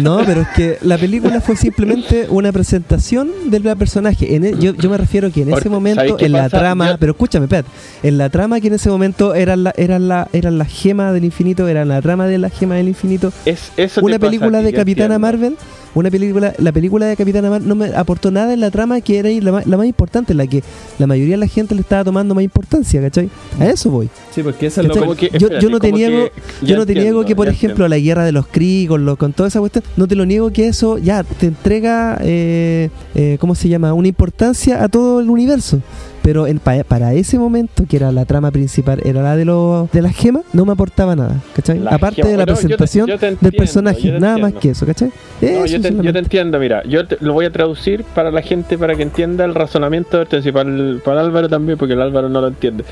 No, 0.00 0.20
pero 0.26 0.40
es 0.42 0.48
que 0.48 0.78
la 0.82 0.98
película 0.98 1.40
fue 1.40 1.56
simplemente 1.56 2.26
una 2.28 2.52
presentación 2.52 3.30
del 3.46 3.62
personaje. 3.76 4.34
En 4.34 4.44
e- 4.44 4.54
yo, 4.58 4.74
yo 4.74 4.90
me 4.90 4.96
refiero 4.96 5.30
que 5.30 5.42
en 5.42 5.52
ese 5.52 5.68
momento, 5.68 6.00
¿sabes 6.00 6.14
qué 6.16 6.26
en 6.26 6.32
la 6.32 6.44
pasa? 6.44 6.58
trama, 6.58 6.90
Yo- 6.92 6.96
pero 6.98 7.12
escúchame, 7.12 7.44
espérate, 7.46 7.68
en 8.02 8.18
la 8.18 8.28
trama 8.30 8.60
que 8.60 8.68
en 8.68 8.74
ese 8.74 8.90
momento 8.90 9.34
eran 9.34 9.64
la, 9.64 9.72
eran 9.76 10.08
la, 10.08 10.28
eran 10.32 10.58
la 10.58 10.64
gema 10.64 11.12
del 11.12 11.24
infinito, 11.24 11.68
era 11.68 11.84
la 11.84 12.00
trama 12.02 12.26
de 12.26 12.38
la 12.38 12.50
gema 12.50 12.74
del 12.76 12.88
infinito. 12.88 13.32
Es, 13.46 13.72
eso 13.76 14.00
Una 14.02 14.18
película 14.18 14.58
ti, 14.58 14.64
de 14.66 14.72
Capitana 14.72 15.14
entiendo. 15.16 15.18
Marvel, 15.20 15.56
una 15.94 16.10
película, 16.10 16.52
la 16.58 16.72
película 16.72 17.06
de 17.06 17.16
Capitana 17.16 17.50
Marvel 17.50 17.68
no 17.68 17.74
me 17.74 17.86
aportó 17.94 18.30
nada 18.30 18.52
en 18.52 18.60
la 18.60 18.70
trama 18.70 19.00
que 19.00 19.18
era 19.18 19.28
la, 19.28 19.52
más- 19.52 19.66
la 19.66 19.76
más 19.76 19.86
importante, 19.86 20.34
la 20.34 20.46
que 20.46 20.62
la 20.98 21.06
mayoría 21.06 21.34
de 21.34 21.38
la 21.38 21.46
gente 21.46 21.74
le 21.74 21.80
estaba 21.80 22.04
tomando 22.04 22.34
más 22.34 22.44
importancia, 22.44 23.00
¿cachai? 23.00 23.28
A 23.58 23.66
eso 23.66 23.90
voy. 23.90 24.08
Sí, 24.34 24.42
porque 24.42 24.66
esa 24.66 24.80
es 24.82 24.86
¿Cachai? 24.86 25.00
lo 25.00 25.06
Como 25.06 25.16
que- 25.16 25.28
yo, 25.30 25.36
espérate, 25.46 25.62
yo 25.64 25.70
no 25.70 25.80
te 25.80 25.92
niego, 25.92 26.24
que- 26.24 26.66
yo 26.66 26.76
no 26.76 26.86
te 26.86 26.92
entiendo, 26.92 27.00
niego 27.02 27.24
que 27.24 27.34
por 27.36 27.48
ejemplo 27.48 27.88
la 27.88 27.98
guerra 27.98 28.24
de 28.24 28.32
los 28.32 28.46
Kree 28.46 28.86
con, 28.86 29.04
lo- 29.04 29.16
con 29.16 29.32
toda 29.32 29.48
esa 29.48 29.58
cuestión, 29.60 29.84
no 29.96 30.06
te 30.06 30.14
lo 30.14 30.24
niego 30.26 30.50
que 30.52 30.68
eso 30.68 30.98
ya 30.98 31.24
te 31.24 31.46
entrega, 31.46 32.18
eh, 32.22 32.90
eh, 33.14 33.36
¿cómo 33.40 33.54
se 33.54 33.68
llama? 33.68 33.92
Una 33.92 34.08
importancia 34.08 34.82
a 34.84 34.88
todo 34.88 35.20
el 35.20 35.28
universo. 35.30 35.80
Pero 36.22 36.46
en, 36.46 36.58
pa- 36.58 36.84
para 36.84 37.14
ese 37.14 37.38
momento, 37.38 37.84
que 37.88 37.96
era 37.96 38.12
la 38.12 38.24
trama 38.26 38.50
principal, 38.50 39.00
era 39.04 39.22
la 39.22 39.36
de 39.36 39.46
los 39.46 39.90
de 39.90 40.02
las 40.02 40.14
gemas, 40.14 40.42
no 40.52 40.66
me 40.66 40.72
aportaba 40.72 41.16
nada, 41.16 41.36
¿cachai? 41.54 41.78
La 41.78 41.92
Aparte 41.92 42.22
gema- 42.22 42.28
de 42.28 42.36
la 42.36 42.44
no, 42.44 42.52
yo 42.52 42.54
te- 42.54 42.60
presentación 42.60 43.06
yo 43.06 43.18
te 43.18 43.36
del 43.40 43.52
personaje, 43.54 44.12
nada 44.20 44.36
más 44.38 44.52
que 44.54 44.70
eso, 44.70 44.84
¿cachai? 44.84 45.08
No, 45.40 45.48
yo, 45.48 45.62
te, 45.64 45.66
yo 45.66 45.80
te 45.80 45.88
solamente. 45.88 46.18
entiendo, 46.18 46.58
mira, 46.58 46.82
yo 46.84 47.06
te- 47.06 47.16
lo 47.20 47.32
voy 47.32 47.46
a 47.46 47.50
traducir 47.50 48.04
para 48.14 48.30
la 48.30 48.42
gente 48.42 48.76
para 48.76 48.94
que 48.96 49.02
entienda 49.02 49.44
el 49.46 49.54
razonamiento 49.54 50.18
de 50.18 50.22
Hortensio 50.22 50.50
y 50.50 50.52
para, 50.52 50.68
el- 50.68 51.00
para 51.04 51.20
Álvaro 51.22 51.48
también, 51.48 51.78
porque 51.78 51.94
el 51.94 52.02
Álvaro 52.02 52.28
no 52.28 52.40
lo 52.42 52.48
entiende. 52.48 52.84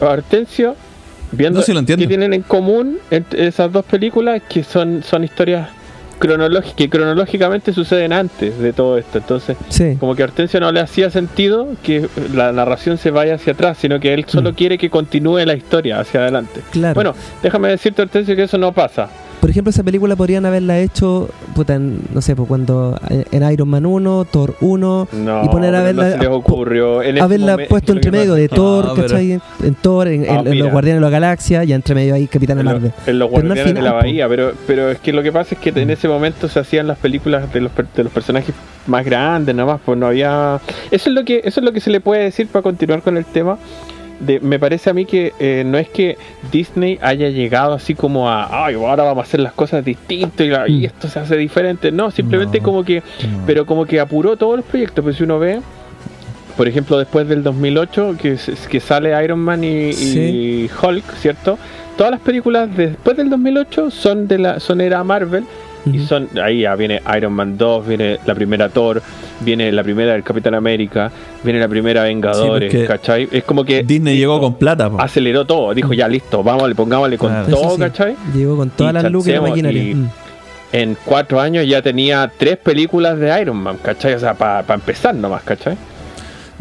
Hortensio, 0.00 0.74
viendo 1.32 1.60
No, 1.60 1.64
sí 1.64 1.72
lo 1.72 1.80
entiendo. 1.80 2.02
que 2.02 2.08
tienen 2.08 2.32
en 2.32 2.42
común 2.42 2.98
entre 3.10 3.46
esas 3.46 3.70
dos 3.72 3.84
películas, 3.84 4.42
que 4.48 4.64
son, 4.64 5.02
son 5.02 5.24
historias 5.24 5.68
cronológicas, 6.18 6.74
que 6.76 6.88
cronológicamente 6.88 7.72
suceden 7.72 8.12
antes 8.12 8.58
de 8.58 8.72
todo 8.72 8.98
esto. 8.98 9.18
Entonces, 9.18 9.56
Sí. 9.68 9.96
como 9.98 10.14
que 10.14 10.22
a 10.22 10.26
Hortensio 10.26 10.60
no 10.60 10.72
le 10.72 10.80
hacía 10.80 11.10
sentido 11.10 11.68
que 11.82 12.08
la 12.34 12.52
narración 12.52 12.98
se 12.98 13.10
vaya 13.10 13.34
hacia 13.34 13.52
atrás, 13.54 13.78
sino 13.80 14.00
que 14.00 14.14
él 14.14 14.24
solo 14.28 14.52
Mm. 14.52 14.54
quiere 14.54 14.78
que 14.78 14.90
continúe 14.90 15.38
la 15.44 15.54
historia 15.54 16.00
hacia 16.00 16.20
adelante. 16.20 16.60
Claro. 16.70 16.94
Bueno, 16.94 17.14
déjame 17.42 17.68
decirte, 17.68 18.02
Hortensio, 18.02 18.34
que 18.36 18.44
eso 18.44 18.58
no 18.58 18.72
pasa. 18.72 19.08
Por 19.44 19.50
ejemplo, 19.50 19.68
esa 19.68 19.82
película 19.82 20.16
podrían 20.16 20.46
haberla 20.46 20.78
hecho, 20.78 21.28
puta, 21.54 21.74
en, 21.74 22.00
no 22.14 22.22
sé, 22.22 22.34
pues 22.34 22.48
cuando 22.48 22.98
en 23.10 23.52
Iron 23.52 23.68
Man 23.68 23.84
1, 23.84 24.24
Thor 24.30 24.54
1, 24.62 25.08
No, 25.12 25.44
y 25.44 25.48
poner 25.50 25.74
a 25.74 25.82
verla, 25.82 26.04
no 26.04 26.10
se 26.12 26.18
les 26.18 26.28
ocurrió. 26.28 27.02
En 27.02 27.16
ese 27.16 27.22
haberla 27.24 27.58
momen- 27.58 27.68
puesto 27.68 27.92
entre 27.92 28.10
medio 28.10 28.32
de 28.32 28.48
Thor, 28.48 28.86
No, 28.86 28.94
pero- 28.94 29.06
¿cachai? 29.08 29.32
En 29.62 29.74
Thor, 29.82 30.08
en, 30.08 30.24
en- 30.24 30.30
Ah, 30.30 30.38
en 30.38 30.44
los 30.46 30.54
mira. 30.54 30.70
Guardianes 30.72 31.00
de 31.02 31.04
la 31.04 31.10
Galaxia, 31.10 31.62
y 31.62 31.74
entre 31.74 31.94
medio 31.94 32.14
ahí 32.14 32.26
Capitana 32.26 32.62
en, 32.62 32.66
lo- 32.68 32.72
Marvel. 32.72 32.92
en 33.06 33.18
los 33.18 33.28
guardianes 33.30 33.64
de 33.66 33.72
la 33.74 33.80
final, 33.80 33.94
bahía, 33.96 34.28
pero, 34.30 34.52
pero 34.66 34.90
es 34.90 34.98
que 35.00 35.12
lo 35.12 35.22
que 35.22 35.30
pasa 35.30 35.54
es 35.56 35.60
que 35.60 35.78
en 35.78 35.90
ese 35.90 36.08
momento 36.08 36.48
se 36.48 36.58
hacían 36.60 36.86
las 36.86 36.96
películas 36.96 37.52
de 37.52 37.60
los, 37.60 37.70
per- 37.70 37.88
de 37.94 38.02
los 38.02 38.12
personajes 38.14 38.54
más 38.86 39.04
grandes, 39.04 39.54
nada 39.54 39.72
más, 39.74 39.80
pues 39.84 39.98
no 39.98 40.06
había. 40.06 40.58
Eso 40.90 41.10
es 41.10 41.14
lo 41.14 41.22
que 41.22 41.42
eso 41.44 41.60
es 41.60 41.64
lo 41.66 41.72
que 41.74 41.80
se 41.80 41.90
le 41.90 42.00
puede 42.00 42.22
decir 42.22 42.46
para 42.48 42.62
continuar 42.62 43.02
con 43.02 43.18
el 43.18 43.26
tema. 43.26 43.58
De, 44.26 44.40
me 44.40 44.58
parece 44.58 44.90
a 44.90 44.94
mí 44.94 45.04
que 45.04 45.32
eh, 45.38 45.62
no 45.66 45.78
es 45.78 45.88
que 45.88 46.16
Disney 46.52 46.98
haya 47.02 47.28
llegado 47.30 47.74
así 47.74 47.94
como 47.94 48.28
a, 48.30 48.64
ay, 48.66 48.74
ahora 48.74 49.02
vamos 49.04 49.24
a 49.24 49.26
hacer 49.26 49.40
las 49.40 49.52
cosas 49.52 49.84
distintas 49.84 50.46
y, 50.46 50.50
la- 50.50 50.68
y 50.68 50.80
Mm. 50.80 50.84
esto 50.84 51.08
se 51.08 51.18
hace 51.18 51.36
diferente. 51.36 51.90
No, 51.92 52.10
simplemente 52.10 52.58
No. 52.58 52.64
como 52.64 52.84
que, 52.84 53.02
pero 53.46 53.66
como 53.66 53.84
que 53.86 54.00
apuró 54.00 54.36
todos 54.36 54.56
los 54.56 54.64
proyectos. 54.64 55.02
Pues 55.02 55.16
si 55.16 55.24
uno 55.24 55.38
ve, 55.38 55.60
por 56.56 56.68
ejemplo, 56.68 56.98
después 56.98 57.28
del 57.28 57.42
2008, 57.42 58.16
que, 58.20 58.36
que 58.70 58.80
sale 58.80 59.24
Iron 59.24 59.40
Man 59.40 59.64
y, 59.64 59.90
y. 59.90 60.70
Hulk, 60.82 61.04
¿cierto? 61.16 61.58
Todas 61.96 62.10
las 62.12 62.20
películas 62.20 62.68
después 62.76 63.16
del 63.16 63.30
2008 63.30 63.90
son 63.90 64.26
de 64.28 64.38
la 64.38 64.60
son 64.60 64.80
era 64.80 65.02
Marvel 65.04 65.44
y 65.86 66.00
son 66.00 66.28
ahí 66.42 66.62
ya 66.62 66.74
viene 66.74 67.00
Iron 67.16 67.32
Man 67.32 67.58
2, 67.58 67.86
viene 67.86 68.18
la 68.24 68.34
primera 68.34 68.68
Thor, 68.68 69.02
viene 69.40 69.70
la 69.72 69.82
primera 69.82 70.12
del 70.12 70.22
Capitán 70.22 70.54
América, 70.54 71.10
viene 71.42 71.60
la 71.60 71.68
primera 71.68 72.04
Vengadores, 72.04 72.72
porque 72.72 72.86
¿cachai? 72.86 73.28
Es 73.30 73.44
como 73.44 73.64
que 73.64 73.82
Disney 73.82 74.16
llegó 74.16 74.40
con 74.40 74.54
plata, 74.54 74.90
po. 74.90 75.00
aceleró 75.00 75.44
todo, 75.44 75.74
dijo 75.74 75.92
ya 75.92 76.08
listo, 76.08 76.42
vamos, 76.42 76.68
le 76.68 76.74
pongámosle 76.74 77.18
con 77.18 77.30
Claro. 77.30 77.46
Todo, 77.48 77.74
sí, 77.74 77.80
¿cachai? 77.80 78.16
Llegó 78.34 78.56
con 78.56 78.70
todas 78.70 78.94
las 78.94 79.10
luces 79.10 79.34
y 79.56 79.62
la 79.62 79.72
Mm. 79.74 80.08
En 80.72 80.96
cuatro 81.04 81.40
años 81.40 81.66
ya 81.68 81.82
tenía 81.82 82.30
tres 82.36 82.56
películas 82.56 83.18
de 83.18 83.40
Iron 83.40 83.56
Man, 83.56 83.78
¿cachai? 83.82 84.14
O 84.14 84.18
sea, 84.18 84.34
para 84.34 84.74
empezar 84.74 85.14
nomás, 85.14 85.42
¿cachai? 85.42 85.76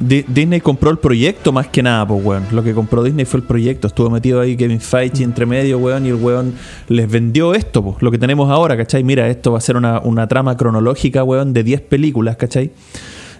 Di- 0.07 0.25
Disney 0.27 0.59
compró 0.61 0.89
el 0.91 0.97
proyecto 0.97 1.51
más 1.51 1.67
que 1.67 1.81
nada, 1.83 2.07
pues, 2.07 2.23
weón. 2.25 2.43
Lo 2.51 2.63
que 2.63 2.73
compró 2.73 3.03
Disney 3.03 3.25
fue 3.25 3.39
el 3.39 3.45
proyecto. 3.45 3.87
Estuvo 3.87 4.09
metido 4.09 4.39
ahí 4.41 4.55
Kevin 4.55 4.81
Feige 4.81 5.23
entre 5.23 5.45
medio, 5.45 5.77
weón, 5.79 6.05
y 6.05 6.09
el 6.09 6.15
weón 6.15 6.53
les 6.89 7.09
vendió 7.09 7.53
esto, 7.53 7.83
pues, 7.83 7.97
lo 8.01 8.11
que 8.11 8.17
tenemos 8.17 8.49
ahora, 8.49 8.75
¿cachai? 8.77 9.03
Mira, 9.03 9.27
esto 9.29 9.51
va 9.51 9.57
a 9.57 9.61
ser 9.61 9.77
una, 9.77 9.99
una 9.99 10.27
trama 10.27 10.57
cronológica, 10.57 11.23
weón, 11.23 11.53
de 11.53 11.63
10 11.63 11.81
películas, 11.81 12.35
¿cachai? 12.37 12.71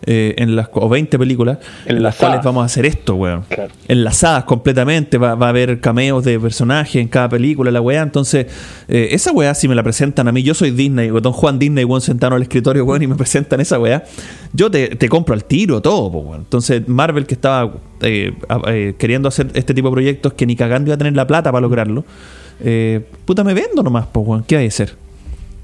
Eh, 0.05 0.35
en 0.37 0.57
las, 0.57 0.67
o 0.73 0.89
20 0.89 1.17
películas, 1.17 1.59
en 1.85 2.03
las 2.03 2.15
cuales 2.15 2.43
vamos 2.43 2.63
a 2.63 2.65
hacer 2.65 2.85
esto, 2.85 3.15
weón. 3.15 3.43
Claro. 3.47 3.71
Enlazadas 3.87 4.43
completamente, 4.43 5.17
va, 5.17 5.35
va 5.35 5.45
a 5.45 5.49
haber 5.49 5.79
cameos 5.79 6.25
de 6.25 6.37
personajes 6.41 6.97
en 6.97 7.07
cada 7.07 7.29
película, 7.29 7.71
la 7.71 7.79
weá. 7.79 8.01
Entonces, 8.01 8.47
eh, 8.89 9.09
esa 9.11 9.31
weá, 9.31 9.53
si 9.53 9.69
me 9.69 9.75
la 9.75 9.83
presentan 9.83 10.27
a 10.27 10.33
mí, 10.33 10.43
yo 10.43 10.53
soy 10.55 10.71
Disney, 10.71 11.09
o 11.09 11.21
Don 11.21 11.31
Juan 11.31 11.57
Disney, 11.57 11.85
weón, 11.85 12.01
sentado 12.01 12.33
en 12.33 12.37
el 12.37 12.43
escritorio, 12.43 12.83
weón, 12.83 13.01
y 13.01 13.07
me 13.07 13.15
presentan 13.15 13.61
esa 13.61 13.79
weá, 13.79 14.03
yo 14.51 14.69
te, 14.69 14.89
te 14.97 15.07
compro 15.07 15.35
al 15.35 15.45
tiro 15.45 15.81
todo, 15.81 16.11
po, 16.11 16.19
weón. 16.19 16.41
Entonces, 16.41 16.85
Marvel 16.85 17.25
que 17.25 17.35
estaba 17.35 17.71
eh, 18.01 18.95
queriendo 18.97 19.29
hacer 19.29 19.51
este 19.53 19.73
tipo 19.73 19.87
de 19.87 19.93
proyectos 19.93 20.33
que 20.33 20.45
ni 20.45 20.57
cagando 20.57 20.89
iba 20.89 20.95
a 20.95 20.97
tener 20.97 21.15
la 21.15 21.25
plata 21.25 21.49
para 21.49 21.61
lograrlo, 21.61 22.03
puta, 23.23 23.45
me 23.45 23.53
vendo 23.53 23.81
nomás, 23.81 24.07
pues, 24.11 24.27
weón, 24.27 24.43
¿qué 24.43 24.57
hay 24.57 24.65
que 24.65 24.67
hacer? 24.67 25.02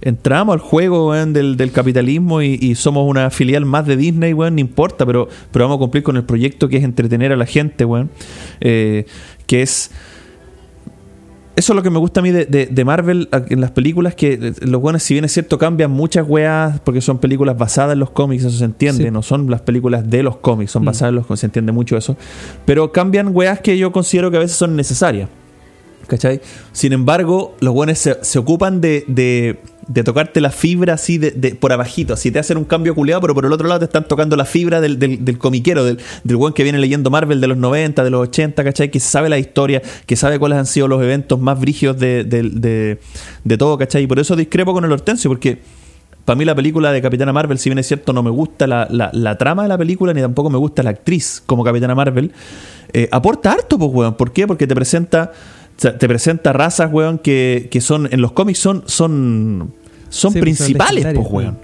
Entramos 0.01 0.53
al 0.53 0.59
juego 0.59 1.09
weón, 1.09 1.33
del, 1.33 1.57
del 1.57 1.71
capitalismo 1.71 2.41
y, 2.41 2.57
y 2.61 2.75
somos 2.75 3.09
una 3.09 3.29
filial 3.29 3.65
más 3.65 3.85
de 3.85 3.97
Disney, 3.97 4.33
weón, 4.33 4.55
no 4.55 4.61
importa, 4.61 5.05
pero, 5.05 5.27
pero 5.51 5.65
vamos 5.65 5.75
a 5.75 5.79
cumplir 5.79 6.03
con 6.03 6.15
el 6.15 6.23
proyecto 6.23 6.69
que 6.69 6.77
es 6.77 6.83
entretener 6.83 7.31
a 7.33 7.35
la 7.35 7.45
gente, 7.45 7.83
weón. 7.85 8.09
Eh, 8.61 9.05
que 9.45 9.61
es 9.61 9.91
eso 11.55 11.73
es 11.73 11.75
lo 11.75 11.83
que 11.83 11.89
me 11.89 11.99
gusta 11.99 12.21
a 12.21 12.23
mí 12.23 12.31
de, 12.31 12.45
de- 12.45 12.67
de 12.67 12.85
Marvel 12.85 13.27
en 13.49 13.59
las 13.59 13.71
películas, 13.71 14.15
que 14.15 14.33
eh, 14.41 14.53
los 14.61 14.79
buenos, 14.79 15.03
si 15.03 15.13
bien 15.15 15.25
es 15.25 15.33
cierto, 15.33 15.57
cambian 15.57 15.91
muchas 15.91 16.25
weas, 16.25 16.79
porque 16.79 17.01
son 17.01 17.17
películas 17.17 17.57
basadas 17.57 17.91
en 17.93 17.99
los 17.99 18.11
cómics, 18.11 18.45
eso 18.45 18.57
se 18.57 18.63
entiende, 18.63 19.03
Sí. 19.03 19.11
no 19.11 19.21
son 19.21 19.49
las 19.51 19.59
películas 19.61 20.09
de 20.09 20.23
los 20.23 20.37
cómics, 20.37 20.71
son 20.71 20.83
Mm. 20.83 20.85
basadas 20.85 21.09
en 21.09 21.15
los 21.15 21.25
cómics, 21.25 21.41
se 21.41 21.47
entiende 21.47 21.73
mucho 21.73 21.97
eso. 21.97 22.15
Pero 22.65 22.93
cambian 22.93 23.35
weas 23.35 23.59
que 23.59 23.77
yo 23.77 23.91
considero 23.91 24.31
que 24.31 24.37
a 24.37 24.39
veces 24.39 24.55
son 24.55 24.77
necesarias. 24.77 25.27
¿Cachai? 26.07 26.39
Sin 26.71 26.93
embargo, 26.93 27.55
los 27.59 27.73
buenos 27.73 27.97
se, 27.99 28.17
se 28.23 28.39
ocupan 28.39 28.79
de, 28.79 29.03
de, 29.07 29.59
de 29.89 30.03
tocarte 30.03 30.39
la 30.39 30.51
fibra 30.51 30.93
así 30.93 31.17
de, 31.17 31.55
por 31.55 31.73
abajito. 31.73 32.13
Así 32.13 32.29
te 32.31 32.37
hacen 32.37 32.57
un 32.57 32.63
cambio 32.63 32.93
culeado, 32.93 33.21
pero 33.21 33.33
por 33.33 33.43
el 33.43 33.51
otro 33.51 33.67
lado 33.67 33.79
te 33.79 33.85
están 33.85 34.07
tocando 34.07 34.35
la 34.37 34.45
fibra 34.45 34.79
del, 34.81 34.99
del, 34.99 35.37
comiquero, 35.39 35.83
del, 35.83 35.97
del 36.23 36.37
buen 36.37 36.53
que 36.53 36.61
viene 36.61 36.77
leyendo 36.77 37.09
Marvel 37.09 37.41
de 37.41 37.47
los 37.47 37.57
90, 37.57 38.03
de 38.03 38.09
los 38.11 38.21
80, 38.29 38.63
¿cachai? 38.63 38.91
Que 38.91 38.99
sabe 38.99 39.29
la 39.29 39.39
historia, 39.39 39.81
que 40.05 40.15
sabe 40.15 40.37
cuáles 40.37 40.59
han 40.59 40.67
sido 40.67 40.87
los 40.87 41.01
eventos 41.01 41.39
más 41.39 41.59
brígidos 41.59 41.97
de, 41.97 42.23
de, 42.23 42.99
de- 43.43 43.57
todo, 43.57 43.77
¿cachai? 43.79 44.03
Y 44.03 44.07
por 44.07 44.19
eso 44.19 44.35
discrepo 44.35 44.73
con 44.73 44.85
el 44.85 44.91
Hortensio, 44.91 45.27
porque 45.29 45.57
para 46.23 46.37
mí 46.37 46.45
la 46.45 46.53
película 46.53 46.91
de 46.91 47.01
Capitana 47.01 47.33
Marvel, 47.33 47.57
si 47.57 47.69
bien 47.71 47.79
es 47.79 47.87
cierto, 47.87 48.13
no 48.13 48.21
me 48.21 48.29
gusta 48.29 48.67
la, 48.67 48.87
la- 48.91 49.37
trama 49.39 49.63
de 49.63 49.69
la 49.69 49.77
película, 49.79 50.13
ni 50.13 50.21
tampoco 50.21 50.51
me 50.51 50.59
gusta 50.59 50.83
la 50.83 50.91
actriz 50.91 51.41
como 51.47 51.63
Capitana 51.63 51.95
Marvel, 51.95 52.31
eh, 52.93 53.09
aporta 53.11 53.51
harto, 53.53 53.79
pues, 53.79 53.89
weón. 53.91 54.13
¿Por 54.15 54.31
qué? 54.31 54.45
Porque 54.45 54.67
te 54.67 54.75
presenta, 54.75 55.31
sea, 55.81 55.97
te 55.97 56.07
presenta 56.07 56.53
razas, 56.53 56.89
weón, 56.91 57.17
que, 57.19 57.67
que 57.71 57.81
son, 57.81 58.07
en 58.11 58.21
los 58.21 58.31
cómics 58.33 58.59
son, 58.59 58.83
son, 58.85 59.73
son 60.09 60.33
Sí, 60.33 60.39
pues, 60.39 60.57
son 60.57 60.65
principales, 60.65 61.03
pues, 61.05 61.15
legendarias, 61.15 61.31
weón. 61.31 61.57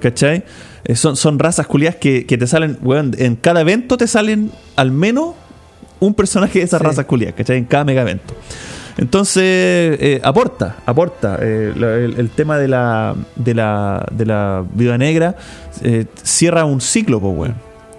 ¿Cachai? 0.00 0.44
Eh, 0.84 0.96
son, 0.96 1.16
son 1.16 1.38
razas 1.38 1.66
culiadas 1.66 1.96
que, 1.96 2.26
que 2.26 2.36
te 2.36 2.46
salen, 2.46 2.78
weón, 2.82 3.14
en 3.18 3.36
cada 3.36 3.62
evento 3.62 3.96
te 3.96 4.06
salen 4.06 4.50
al 4.76 4.90
menos 4.90 5.34
un 6.00 6.12
personaje 6.14 6.58
de 6.58 6.64
esas 6.66 6.80
Sí. 6.80 6.86
razas 6.86 7.06
culiadas, 7.06 7.36
¿cachai? 7.36 7.56
En 7.58 7.64
cada 7.64 7.84
mega 7.84 8.02
evento. 8.02 8.34
Entonces, 8.98 9.42
eh, 10.00 10.20
aporta, 10.22 10.76
aporta. 10.86 11.38
eh, 11.40 11.72
la- 11.76 11.94
el, 11.96 12.14
el 12.18 12.30
tema 12.30 12.58
de 12.58 12.68
la, 12.68 13.14
de 13.34 13.54
la, 13.54 14.06
de 14.12 14.26
la 14.26 14.64
Viuda 14.74 14.98
Negra 14.98 15.36
eh, 15.82 16.04
cierra 16.22 16.64
un 16.64 16.80
ciclo, 16.80 17.20
pues, 17.20 17.34
weón. 17.36 17.54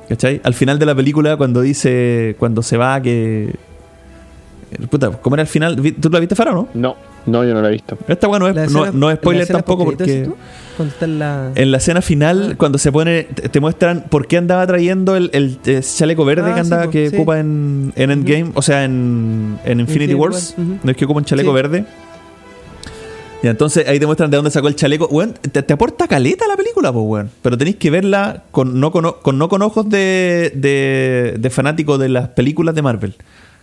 ¿Cachai? 0.07 0.39
Al 0.43 0.53
final 0.53 0.77
de 0.77 0.85
la 0.85 0.93
película, 0.95 1.35
cuando 1.35 1.61
dice, 1.61 2.35
cuando 2.37 2.61
se 2.61 2.77
va, 2.77 3.01
que. 3.01 3.55
Eh, 4.81 4.87
Puta, 4.87 5.11
¿cómo 5.11 5.35
era 5.35 5.41
el 5.43 5.47
final? 5.47 5.75
¿Tú 5.99 6.09
la 6.09 6.19
viste, 6.19 6.35
Faro, 6.35 6.53
no? 6.53 6.67
No, 6.73 6.95
no, 7.25 7.43
yo 7.43 7.53
no 7.53 7.61
la 7.61 7.69
he 7.69 7.71
visto. 7.71 7.97
Esta, 8.07 8.27
bueno, 8.27 8.47
es, 8.47 8.71
no, 8.93 9.09
es 9.09 9.17
spoiler 9.17 9.47
tampoco 9.47 9.85
porque. 9.85 10.29
en 11.01 11.19
la... 11.19 11.51
En 11.55 11.71
la 11.71 11.77
escena 11.77 12.01
final, 12.01 12.51
Ah. 12.51 12.55
cuando 12.57 12.77
se 12.77 12.91
pone, 12.91 13.23
te, 13.23 13.59
muestran 13.59 14.05
por 14.09 14.27
qué 14.27 14.37
andaba 14.37 14.65
trayendo 14.67 15.15
el, 15.15 15.29
el, 15.33 15.57
chaleco 15.81 16.25
verde 16.25 16.51
Ah, 16.51 16.53
que 16.53 16.59
andaba 16.59 16.83
sí, 16.83 16.89
que 16.89 17.09
sí. 17.09 17.15
ocupa 17.15 17.39
en, 17.39 17.93
en 17.95 18.11
Endgame, 18.11 18.51
o 18.53 18.61
sea, 18.61 18.83
en, 18.83 19.57
en 19.63 19.79
Infinity, 19.79 20.11
Infinity 20.11 20.13
Wars. 20.15 20.53
War. 20.57 20.67
No 20.83 20.91
es 20.91 20.97
que 20.97 21.05
ocupa 21.05 21.19
un 21.19 21.25
chaleco 21.25 21.49
Sí. 21.51 21.55
verde. 21.55 21.85
Y 23.43 23.47
entonces 23.47 23.87
ahí 23.87 23.99
te 23.99 24.05
muestran 24.07 24.31
de 24.31 24.37
dónde 24.37 24.49
sacó 24.49 24.67
el 24.69 24.75
chaleco. 24.75 25.05
Weón, 25.07 25.33
te, 25.33 25.61
te 25.61 25.73
aporta 25.73 26.07
caleta 26.07 26.47
la 26.47 26.55
película, 26.57 26.91
pues, 26.91 27.05
weón. 27.05 27.29
Pero 27.43 27.57
tenéis 27.57 27.75
que 27.75 27.91
verla 27.91 28.43
con 28.51 28.79
no 28.79 28.91
con, 28.91 29.05
con- 29.21 29.37
no 29.37 29.49
con 29.49 29.61
ojos 29.61 29.87
de, 29.87 30.51
de, 30.55 31.35
de 31.37 31.49
fanático 31.51 31.97
de 31.99 32.09
las 32.09 32.29
películas 32.29 32.73
de 32.73 32.81
Marvel. 32.81 33.15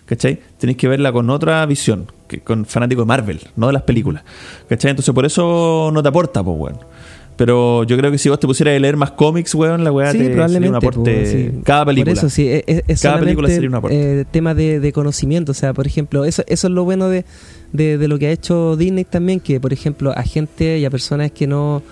¿Cachai? 0.07 0.39
Tenéis 0.59 0.77
que 0.77 0.89
verla 0.89 1.13
con 1.13 1.31
otra 1.31 1.65
visión, 1.67 2.07
que 2.29 2.41
con 2.41 2.67
fanático 2.67 3.03
de 3.03 3.07
Marvel, 3.07 3.41
no 3.57 3.69
de 3.69 3.73
las 3.73 3.83
películas. 3.83 4.23
¿Cachai? 4.69 4.91
Entonces 4.91 5.15
por 5.15 5.25
eso 5.25 5.91
no 5.93 6.03
te 6.03 6.09
aporta, 6.09 6.43
pues, 6.43 6.59
weón. 6.59 6.79
Pero 7.37 7.85
yo 7.85 7.97
creo 7.97 8.11
que 8.11 8.19
si 8.19 8.29
vos 8.29 8.39
te 8.39 8.47
pusieras 8.47 8.77
a 8.77 8.79
leer 8.79 8.97
más 8.97 9.13
cómics, 9.13 9.55
weón, 9.55 9.85
la 9.85 9.91
weá 9.91 10.13
Sí, 10.13 10.19
te 10.19 10.25
sería 10.25 10.35
probablemente. 10.37 10.69
un 10.69 10.75
aporte. 10.77 11.15
pues, 11.15 11.31
sí. 11.31 11.51
Cada 11.65 11.87
película. 11.87 12.13
Por 12.15 12.19
eso, 12.19 12.29
sí, 12.31 12.47
es, 12.49 12.63
es- 12.67 12.83
es 12.87 13.01
Cada 13.03 13.19
película 13.21 13.49
sería 13.49 13.69
un 13.71 13.75
aporte. 13.75 14.21
eh, 14.21 14.25
tema 14.31 14.55
de, 14.55 14.81
de 14.81 14.93
conocimiento. 14.93 15.53
O 15.53 15.55
sea, 15.55 15.73
por 15.73 15.87
ejemplo, 15.87 16.25
eso, 16.27 16.43
eso 16.47 16.67
es 16.67 16.73
lo 16.73 16.85
bueno 16.85 17.09
de, 17.09 17.25
de, 17.73 17.97
de 17.97 18.09
lo 18.09 18.19
que 18.19 18.27
ha 18.27 18.33
hecho 18.33 18.77
Disney 18.77 19.05
también, 19.05 19.41
que 19.41 19.61
por 19.61 19.73
ejemplo 19.73 20.13
a 20.15 20.23
gente 20.25 20.79
y 20.79 20.85
a 20.85 20.91
personas 20.91 21.31
que 21.31 21.47
no, 21.47 21.83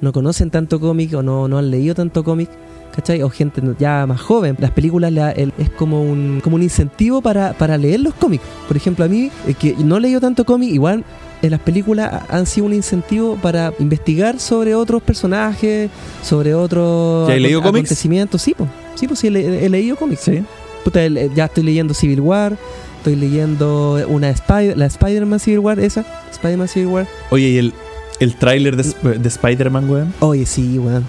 no 0.00 0.12
conocen 0.12 0.50
tanto 0.50 0.78
cómic 0.78 1.12
o 1.14 1.22
no, 1.24 1.48
no 1.48 1.58
han 1.58 1.70
leído 1.72 1.94
tanto 1.96 2.22
cómic, 2.22 2.48
¿cachai? 2.94 3.22
O 3.22 3.30
gente 3.30 3.60
ya 3.78 4.06
más 4.06 4.20
joven, 4.20 4.56
las 4.60 4.70
películas 4.70 5.12
la- 5.12 5.32
el- 5.32 5.52
es 5.58 5.70
como 5.70 6.02
un, 6.02 6.40
como 6.42 6.56
un 6.56 6.62
incentivo 6.62 7.20
para, 7.22 7.52
para 7.54 7.76
leer 7.76 8.00
los 8.00 8.14
cómics. 8.14 8.44
Por 8.68 8.76
ejemplo, 8.76 9.04
a 9.04 9.08
mí, 9.08 9.30
eh, 9.46 9.54
que 9.54 9.74
no 9.78 9.96
he 9.96 10.00
leído 10.00 10.20
tanto 10.20 10.44
cómic, 10.44 10.72
igual 10.72 11.04
en 11.42 11.50
las 11.50 11.60
películas 11.60 12.10
ha- 12.12 12.36
han 12.36 12.46
sido 12.46 12.66
un 12.66 12.72
incentivo 12.74 13.36
para 13.42 13.72
investigar 13.78 14.38
sobre 14.40 14.74
otros 14.74 15.02
personajes, 15.02 15.90
sobre 16.22 16.54
otros 16.54 17.28
¿Ya 17.28 17.34
has 17.34 17.40
leído 17.40 17.60
acon- 17.60 17.64
cómics? 17.64 17.86
acontecimientos. 17.90 18.40
Sí, 18.42 18.54
pues, 18.56 18.70
sí, 18.94 19.06
pues 19.08 19.18
sí, 19.20 19.26
he, 19.26 19.30
le- 19.30 19.64
he 19.66 19.68
leído 19.68 19.96
cómics. 19.96 20.22
Sí. 20.22 20.42
Puta, 20.84 21.02
el- 21.04 21.32
ya 21.34 21.46
estoy 21.46 21.64
leyendo 21.64 21.94
Civil 21.94 22.20
War, 22.20 22.56
estoy 22.98 23.16
leyendo 23.16 24.00
una 24.08 24.30
Spider, 24.30 24.76
la 24.78 24.86
Spider-Man 24.86 25.40
Civil 25.40 25.58
War, 25.60 25.78
esa, 25.80 26.04
Spider-Man 26.32 26.68
Civil 26.68 26.88
War. 26.88 27.06
Oye, 27.30 27.48
y 27.50 27.56
el, 27.58 27.72
el 28.20 28.34
tráiler 28.36 28.76
de, 28.76 28.82
Sp- 28.86 29.18
de 29.18 29.28
Spider-Man, 29.28 29.90
weón. 29.90 30.14
Oye, 30.20 30.46
sí, 30.46 30.78
weón. 30.78 31.04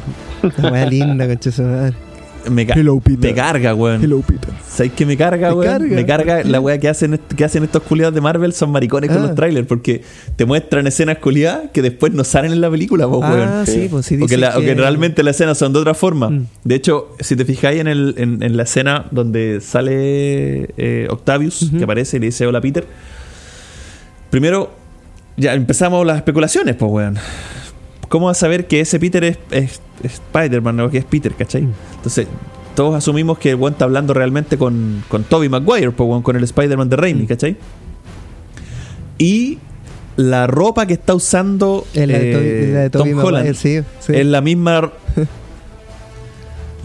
La 0.58 0.72
weá 0.72 0.86
linda, 0.90 1.28
concha 1.28 1.52
su 1.52 1.62
madre. 1.64 1.94
Me, 2.50 2.64
ca- 2.68 2.76
Hello, 2.76 3.00
Peter. 3.00 3.32
me 3.32 3.34
carga, 3.34 3.74
weón. 3.74 4.02
Peter. 4.22 4.54
¿Sabes 4.68 4.92
qué 4.96 5.04
me 5.04 5.18
carga, 5.18 5.48
¿Te 5.50 5.54
weón? 5.56 5.72
carga? 5.80 5.96
Me 5.96 6.06
carga 6.06 6.44
la 6.44 6.60
weá 6.60 6.78
que 6.78 6.88
hacen, 6.88 7.20
que 7.36 7.44
hacen 7.44 7.64
estos 7.64 7.82
culiados 7.82 8.14
de 8.14 8.22
Marvel 8.22 8.54
son 8.54 8.70
maricones 8.72 9.10
con 9.10 9.18
Ah. 9.20 9.26
los 9.28 9.36
trailers 9.36 9.66
porque 9.66 10.04
te 10.36 10.46
muestran 10.46 10.86
escenas 10.86 11.18
culiadas 11.18 11.72
que 11.74 11.82
después 11.82 12.14
no 12.14 12.24
salen 12.24 12.52
en 12.52 12.62
la 12.62 12.70
película, 12.70 13.08
po, 13.08 13.20
Ah, 13.24 13.32
weón. 13.34 13.66
sí, 13.66 13.88
pues 13.90 14.06
sí, 14.06 14.20
O 14.22 14.28
que, 14.28 14.36
o 14.46 14.60
que 14.62 14.76
realmente 14.76 15.24
las 15.24 15.38
escenas 15.38 15.58
son 15.58 15.74
de 15.74 15.80
otra 15.80 15.96
forma. 15.96 16.30
Mm. 16.30 16.46
De 16.64 16.76
hecho, 16.76 17.16
si 17.20 17.36
te 17.36 17.46
fijáis 17.46 17.82
en, 17.82 17.88
el, 17.88 18.14
en, 18.20 18.44
en 18.44 18.58
la 18.58 18.62
escena 18.64 19.06
donde 19.10 19.60
sale 19.62 20.70
eh, 20.78 21.08
Octavius, 21.10 21.72
que 21.76 21.84
aparece 21.84 22.18
y 22.18 22.20
le 22.20 22.26
dice 22.28 22.46
hola 22.46 22.62
Peter, 22.62 22.86
primero 24.30 24.70
ya 25.38 25.54
empezamos 25.54 26.06
las 26.06 26.18
especulaciones, 26.18 26.76
pues 26.76 26.92
weón. 26.92 27.18
¿Cómo 28.10 28.28
vas 28.28 28.38
a 28.38 28.42
saber 28.42 28.68
que 28.68 28.80
ese 28.82 29.00
Peter 29.00 29.24
es, 29.24 29.38
es- 29.52 29.82
es 30.04 30.14
Spider-Man 30.14 30.80
o 30.82 30.90
que 30.90 31.00
es 31.00 31.06
Peter, 31.06 31.34
cachai? 31.34 31.64
Mm. 31.64 31.74
Entonces, 31.98 32.28
todos 32.76 32.96
asumimos 32.96 33.38
que 33.40 33.50
el 33.52 33.56
weón 33.56 33.74
está 33.74 33.86
hablando 33.86 34.14
realmente 34.14 34.58
con, 34.58 35.04
con 35.08 35.24
Tobey 35.24 35.50
Maguire, 35.50 35.92
pues, 35.92 36.08
weón, 36.10 36.22
con 36.22 36.36
el 36.36 36.44
Spider-Man 36.44 36.90
de 36.90 36.96
Raimi, 36.96 37.24
Mm. 37.24 37.28
¿cachai? 37.28 37.56
Y 39.18 39.58
la 40.18 40.48
ropa 40.48 40.86
que 40.86 40.94
está 40.94 41.14
usando 41.16 41.86
de 41.94 42.04
eh, 42.04 42.08
de 42.08 42.90
Tom 42.90 43.08
Maguire, 43.10 43.24
Holland 43.28 43.54
sí, 43.56 43.82
sí. 44.00 44.14
es 44.16 44.26
la 44.26 44.42
misma. 44.42 44.92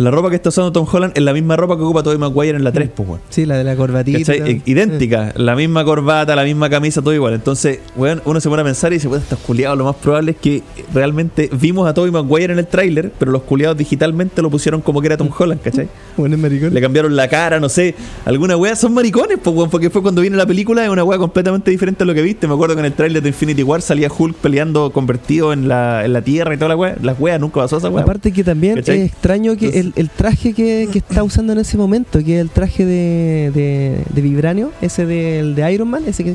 La 0.01 0.11
ropa 0.11 0.31
que 0.31 0.37
está 0.37 0.49
usando 0.49 0.73
Tom 0.73 0.87
Holland 0.91 1.13
es 1.15 1.23
la 1.23 1.35
misma 1.35 1.57
ropa 1.57 1.77
que 1.77 1.83
ocupa 1.83 2.03
Tobey 2.03 2.17
Maguire 2.17 2.57
en 2.57 2.65
la 2.65 2.73
3, 2.73 2.89
pues, 2.97 3.07
weón. 3.07 3.21
Sí, 3.29 3.45
la 3.45 3.59
de 3.59 3.65
la 3.65 3.77
corbatita. 3.77 4.35
I- 4.35 4.63
Idéntica, 4.65 5.35
la 5.37 5.55
misma 5.55 5.85
corbata, 5.85 6.35
la 6.35 6.45
misma 6.45 6.71
camisa, 6.71 7.03
todo 7.03 7.13
igual. 7.13 7.35
Entonces, 7.35 7.81
weón, 7.97 8.23
uno 8.25 8.41
se 8.41 8.49
pone 8.49 8.63
a 8.63 8.65
pensar 8.65 8.93
y 8.93 8.97
dice, 8.97 9.09
weón, 9.09 9.21
estos 9.23 9.39
culiados, 9.41 9.77
lo 9.77 9.85
más 9.85 9.97
probable 9.97 10.31
es 10.31 10.39
que 10.39 10.63
realmente 10.95 11.51
vimos 11.53 11.87
a 11.87 11.93
Tobey 11.93 12.11
Maguire 12.11 12.51
en 12.55 12.59
el 12.61 12.67
tráiler, 12.67 13.13
pero 13.19 13.31
los 13.31 13.43
culiados 13.43 13.77
digitalmente 13.77 14.41
lo 14.41 14.49
pusieron 14.49 14.81
como 14.81 15.03
que 15.03 15.09
era 15.09 15.19
Tom 15.19 15.29
Holland, 15.39 15.61
¿cachai? 15.61 15.87
Bueno, 16.17 16.35
es 16.35 16.41
maricón. 16.43 16.75
Le 16.75 16.81
cambiaron 16.83 17.15
la 17.17 17.29
cara, 17.29 17.61
no 17.61 17.69
sé, 17.69 17.95
alguna 18.25 18.57
wea, 18.57 18.77
son 18.77 18.95
maricones, 18.95 19.39
pues, 19.43 19.55
weón, 19.55 19.69
porque 19.69 19.91
fue 19.91 20.01
cuando 20.01 20.23
viene 20.23 20.37
la 20.39 20.47
película, 20.47 20.83
es 20.83 20.89
una 20.91 21.05
wea 21.05 21.19
completamente 21.19 21.71
diferente 21.71 22.05
a 22.05 22.07
lo 22.07 22.15
que 22.15 22.23
viste. 22.23 22.47
Me 22.49 22.55
acuerdo 22.55 22.75
que 22.75 22.81
en 22.81 22.87
el 22.87 22.95
tráiler 22.95 23.23
de 23.23 23.29
Infinity 23.29 23.63
War 23.63 23.83
salía 23.83 24.09
Hulk 24.17 24.37
peleando 24.37 24.91
convertido 24.93 25.53
en 25.53 25.69
la, 25.69 26.07
en 26.07 26.15
la 26.15 26.23
tierra 26.23 26.55
y 26.55 26.57
toda 26.57 26.71
la 26.71 26.77
wea. 26.77 26.97
Las 27.03 27.21
weas 27.21 27.39
nunca 27.39 27.61
pasó 27.61 27.77
esa 27.77 27.91
wea. 27.91 28.03
Aparte 28.03 28.33
que 28.33 28.43
también 28.45 28.77
¿Cachai? 28.77 29.01
es 29.01 29.13
extraño 29.13 29.57
que 29.57 29.69
el, 29.81 29.90
el 29.97 30.11
traje 30.11 30.53
que, 30.53 30.89
que 30.93 30.99
está 30.99 31.23
usando 31.23 31.53
en 31.53 31.59
ese 31.61 31.77
momento, 31.77 32.23
que 32.25 32.37
es 32.37 32.41
el 32.41 32.51
traje 32.51 32.85
de, 32.85 33.51
de, 33.55 34.05
de 34.13 34.21
vibranio, 34.23 34.71
ese 34.81 35.07
del 35.07 35.55
de 35.55 35.73
Iron 35.73 35.89
Man, 35.89 36.05
ese 36.07 36.25
que, 36.25 36.35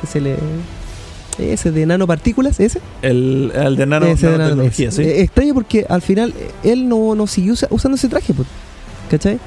que 0.00 0.06
se 0.06 0.20
le... 0.20 0.36
Ese 1.36 1.72
de 1.72 1.84
nanopartículas, 1.84 2.60
ese. 2.60 2.80
El, 3.02 3.50
el 3.54 3.74
de 3.74 3.86
nano, 3.86 4.06
ese 4.06 4.26
de 4.28 4.38
nanotecnología, 4.38 4.88
ese. 4.90 5.02
¿sí? 5.04 5.10
Extraño 5.20 5.52
porque 5.54 5.84
al 5.88 6.00
final 6.00 6.32
él 6.62 6.88
no, 6.88 7.16
no 7.16 7.26
siguió 7.26 7.54
usa- 7.54 7.66
usando 7.70 7.96
ese 7.96 8.08
traje, 8.08 8.32
pues, 8.32 8.46
¿cachai? 9.10 9.40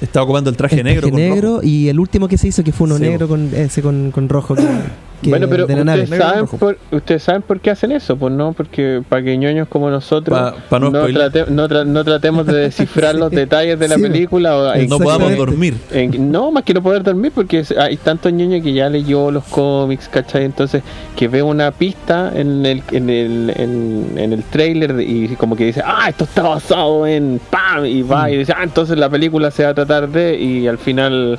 Estaba 0.00 0.24
ocupando 0.24 0.50
el 0.50 0.56
traje 0.56 0.76
El 0.78 0.84
negro. 0.84 1.02
traje 1.02 1.10
con 1.12 1.20
rojo. 1.20 1.34
negro 1.34 1.60
y 1.62 1.88
el 1.88 2.00
último 2.00 2.26
que 2.26 2.36
se 2.38 2.48
hizo 2.48 2.64
que 2.64 2.72
fue 2.72 2.86
uno 2.86 2.96
Sí, 2.96 3.02
negro 3.02 3.28
con 3.28 3.54
ese 3.54 3.82
con, 3.82 4.10
con 4.10 4.28
rojo 4.28 4.54
que, 4.54 4.62
que 5.22 5.30
bueno, 5.30 5.46
pero 5.48 5.66
de 5.66 5.76
la 5.76 5.84
nave. 5.84 6.02
ustedes 6.02 6.20
saben, 6.22 6.46
por, 6.46 6.78
ustedes 6.90 7.22
saben 7.22 7.42
por 7.42 7.60
qué 7.60 7.70
hacen 7.70 7.92
eso, 7.92 8.16
pues 8.16 8.32
no, 8.32 8.52
porque 8.52 9.02
para 9.08 9.22
que 9.22 9.36
ñoños 9.38 9.68
como 9.68 9.88
nosotros 9.88 10.38
Pa- 10.38 10.54
pa 10.68 10.78
no 10.78 10.90
no, 10.90 11.06
trate- 11.08 11.46
no 11.48 11.68
tra- 11.68 11.86
no 11.86 12.04
tratemos 12.04 12.44
de 12.46 12.54
descifrar 12.54 13.14
los 13.14 13.30
detalles 13.30 13.78
de 13.78 13.88
la 13.88 13.94
Sí, 13.96 14.02
película 14.02 14.56
o 14.56 14.74
No 14.86 14.98
podamos 14.98 15.36
dormir. 15.36 15.76
En- 15.92 16.30
no, 16.30 16.50
más 16.50 16.64
que 16.64 16.74
no 16.74 16.82
poder 16.82 17.02
dormir, 17.02 17.32
porque 17.34 17.64
hay 17.78 17.96
tantos 17.96 18.32
niños 18.32 18.62
que 18.62 18.72
ya 18.72 18.88
leyó 18.88 19.30
los 19.30 19.44
cómics, 19.44 20.08
¿cachai? 20.08 20.44
Entonces, 20.44 20.82
que 21.16 21.28
ve 21.28 21.42
una 21.42 21.70
pista 21.70 22.32
en 22.34 22.66
el, 22.66 22.82
en 22.90 23.08
el, 23.10 23.52
en, 23.56 24.18
en 24.18 24.32
el 24.32 24.42
trailer 24.42 24.94
de- 24.94 25.04
y 25.04 25.28
como 25.36 25.54
que 25.56 25.66
dice, 25.66 25.82
ah, 25.84 26.06
esto 26.08 26.24
está 26.24 26.42
basado 26.42 27.06
en 27.06 27.40
¡pam! 27.50 27.86
Y 27.86 28.02
va 28.02 28.30
y 28.30 28.38
dice, 28.38 28.52
ah, 28.56 28.62
entonces 28.64 28.98
la 28.98 29.08
película 29.08 29.50
se 29.50 29.62
va 29.64 29.70
a 29.70 29.74
tratar 29.74 30.08
de. 30.08 30.38
Y 30.40 30.66
al 30.66 30.78
final, 30.78 31.38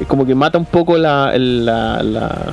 es 0.00 0.06
como 0.06 0.26
que 0.26 0.34
mata 0.34 0.58
un 0.58 0.64
poco 0.64 0.96
la. 0.98 1.32
la, 1.38 2.02
la 2.02 2.52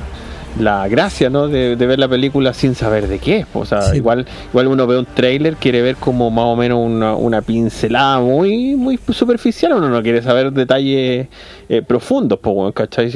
la 0.60 0.86
gracia, 0.88 1.30
¿no? 1.30 1.48
De, 1.48 1.76
de 1.76 1.86
ver 1.86 1.98
la 1.98 2.08
película 2.08 2.52
sin 2.52 2.74
saber 2.74 3.08
de 3.08 3.18
qué 3.18 3.38
es. 3.38 3.46
O 3.54 3.64
sea, 3.64 3.82
Sí. 3.82 3.96
igual, 3.96 4.26
igual 4.50 4.66
uno 4.68 4.86
ve 4.86 4.98
un 4.98 5.06
tráiler, 5.06 5.56
quiere 5.56 5.82
ver 5.82 5.96
como 5.96 6.30
más 6.30 6.44
o 6.46 6.56
menos 6.56 6.78
una, 6.84 7.14
una 7.14 7.42
pincelada 7.42 8.20
muy, 8.20 8.76
muy 8.76 8.98
superficial, 9.10 9.72
uno 9.74 9.88
no 9.88 10.02
quiere 10.02 10.22
saber 10.22 10.52
detalles 10.52 11.28
eh, 11.68 11.82
profundos, 11.82 12.38
pues, 12.40 12.74
¿cachai? 12.74 13.10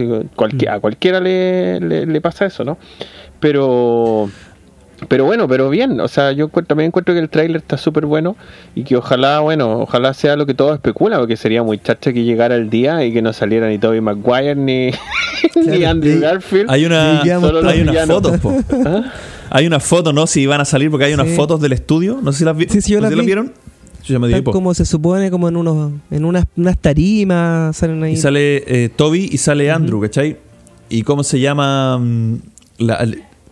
A 0.69 0.81
cualquiera 0.81 1.21
le, 1.21 1.81
le, 1.81 2.07
le 2.07 2.21
pasa 2.21 2.47
eso, 2.47 2.65
¿no? 2.65 2.79
Pero... 3.41 4.31
Pero 5.09 5.25
bueno, 5.25 5.49
pero 5.49 5.69
bien, 5.71 6.01
o 6.01 6.09
sea, 6.09 6.33
yo 6.33 6.47
encuentro- 6.47 6.69
también 6.69 6.89
encuentro 6.89 7.13
que 7.15 7.21
el 7.21 7.29
tráiler 7.29 7.57
está 7.59 7.77
súper 7.77 8.07
bueno 8.07 8.37
y 8.75 8.85
que 8.85 8.97
ojalá, 8.97 9.41
bueno, 9.41 9.81
ojalá 9.81 10.15
sea 10.15 10.37
lo 10.37 10.47
que 10.47 10.55
todos 10.55 10.75
especulan, 10.75 11.19
porque 11.19 11.37
sería 11.37 11.63
muy 11.63 11.79
chacha 11.79 12.13
que 12.13 12.25
llegara 12.25 12.55
el 12.57 12.71
día 12.71 13.05
y 13.05 13.13
que 13.13 13.21
no 13.23 13.33
saliera 13.33 13.69
ni 13.69 13.79
Tobey 13.79 14.01
Maguire 14.01 14.55
ni, 14.55 14.91
ni 15.67 15.85
Andrew 15.85 16.21
Garfield. 16.21 16.71
Hay 16.71 16.85
una, 16.85 17.19
Y 17.21 17.25
quedamos 17.25 17.49
Solo 17.51 17.61
todos 17.61 17.73
hay 17.75 18.07
fotos, 18.07 18.41
po. 18.41 18.57
¿Ah? 18.87 19.13
Hay 19.51 19.67
unas 19.67 19.85
fotos, 19.85 20.15
¿no? 20.15 20.27
Si 20.27 20.47
van 20.47 20.61
a 20.61 20.65
salir, 20.65 20.91
porque 20.91 21.05
hay 21.07 21.15
unas 21.15 21.29
Sí. 21.29 21.37
fotos 21.37 21.61
del 21.61 21.73
estudio. 21.73 22.19
No 22.23 22.33
sé 22.33 22.39
si 22.39 22.45
las, 22.45 22.57
vi- 22.57 22.67
Sí, 22.71 22.81
sí, 22.81 22.93
yo 22.93 23.01
no 23.01 23.09
sé 23.09 23.11
las 23.11 23.11
si 23.11 23.17
las 23.17 23.23
vi. 23.23 23.27
vieron. 23.27 23.53
Yo 24.05 24.15
ya 24.15 24.19
me 24.19 24.43
como 24.45 24.75
se 24.75 24.85
supone, 24.85 25.31
como 25.31 25.49
en 25.49 25.57
unos 25.57 25.93
en 26.11 26.25
unas, 26.25 26.45
unas 26.57 26.77
tarimas, 26.79 27.77
salen 27.77 28.03
ahí. 28.03 28.15
Y 28.15 28.17
sale 28.17 28.65
eh, 28.85 28.89
Toby 28.89 29.29
y 29.31 29.39
sale 29.39 29.71
Andrew, 29.71 30.01
¿cachai? 30.01 30.39
¿Y 30.89 31.03
cómo 31.03 31.23
se 31.23 31.39
llama? 31.39 31.99
Mm, 31.99 32.37
La, 32.79 33.07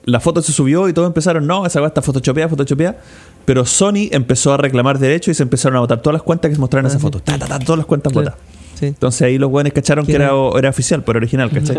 la 0.04 0.20
foto 0.20 0.40
se 0.42 0.52
subió 0.52 0.88
y 0.88 0.92
todos 0.92 1.06
empezaron, 1.06 1.46
no, 1.46 1.66
esa 1.66 1.80
weá 1.80 1.88
está 1.88 2.02
photoshopeada, 2.02 2.48
photoshopeada. 2.48 2.96
Pero 3.44 3.64
Sony 3.64 4.08
empezó 4.10 4.52
a 4.52 4.56
reclamar 4.56 4.98
derechos 4.98 5.32
y 5.32 5.34
se 5.34 5.42
empezaron 5.42 5.76
a 5.76 5.80
votar 5.80 6.00
todas 6.00 6.14
las 6.14 6.22
cuentas 6.22 6.48
que 6.50 6.54
se 6.54 6.60
mostraron 6.60 6.86
en 6.86 6.92
Ah, 6.92 6.92
esa 6.92 6.98
sí. 6.98 7.02
foto. 7.02 7.20
Ta, 7.20 7.38
ta, 7.38 7.46
ta, 7.46 7.58
todas 7.58 7.78
las 7.78 7.86
cuentas 7.86 8.12
Claro. 8.12 8.30
votadas. 8.30 8.46
Sí. 8.78 8.86
Entonces 8.86 9.22
ahí 9.22 9.36
los 9.38 9.50
buenos 9.50 9.72
cacharon 9.74 10.06
que 10.06 10.14
era, 10.14 10.30
era 10.56 10.70
oficial, 10.70 11.02
pero 11.04 11.18
original, 11.18 11.50
¿cachai? 11.54 11.78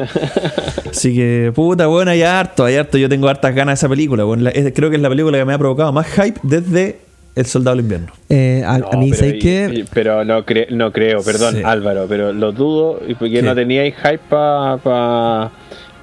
Así 0.89 1.15
que, 1.15 1.51
puta, 1.55 1.87
bueno, 1.87 2.11
hay 2.11 2.21
harto, 2.21 2.65
hay 2.65 2.75
harto. 2.75 2.97
Yo 2.97 3.09
tengo 3.09 3.27
hartas 3.27 3.55
ganas 3.55 3.73
de 3.79 3.85
esa 3.85 3.89
película. 3.89 4.23
bueno, 4.23 4.43
la- 4.43 4.49
es- 4.51 4.71
creo 4.75 4.89
que 4.89 4.97
es 4.97 5.01
la 5.01 5.09
película 5.09 5.37
que 5.37 5.45
me 5.45 5.53
ha 5.53 5.57
provocado 5.57 5.91
más 5.91 6.07
hype 6.07 6.39
desde 6.43 6.99
El 7.35 7.45
Soldado 7.45 7.75
del 7.77 7.85
Invierno. 7.85 8.11
Eh, 8.29 8.63
a, 8.65 8.75
a 8.75 8.79
No, 8.79 8.99
mí, 8.99 9.09
pero, 9.11 9.15
¿sabes 9.19 9.35
qué? 9.41 9.85
pero 9.93 10.23
no, 10.25 10.45
cre- 10.45 10.69
no 10.69 10.91
creo, 10.91 11.23
perdón, 11.23 11.55
Sí. 11.55 11.61
Álvaro, 11.63 12.05
pero 12.07 12.33
lo 12.33 12.51
dudo 12.51 12.99
porque 13.17 13.35
¿Qué? 13.35 13.41
no 13.41 13.55
teníais 13.55 13.95
hype 13.95 14.19
para 14.29 15.49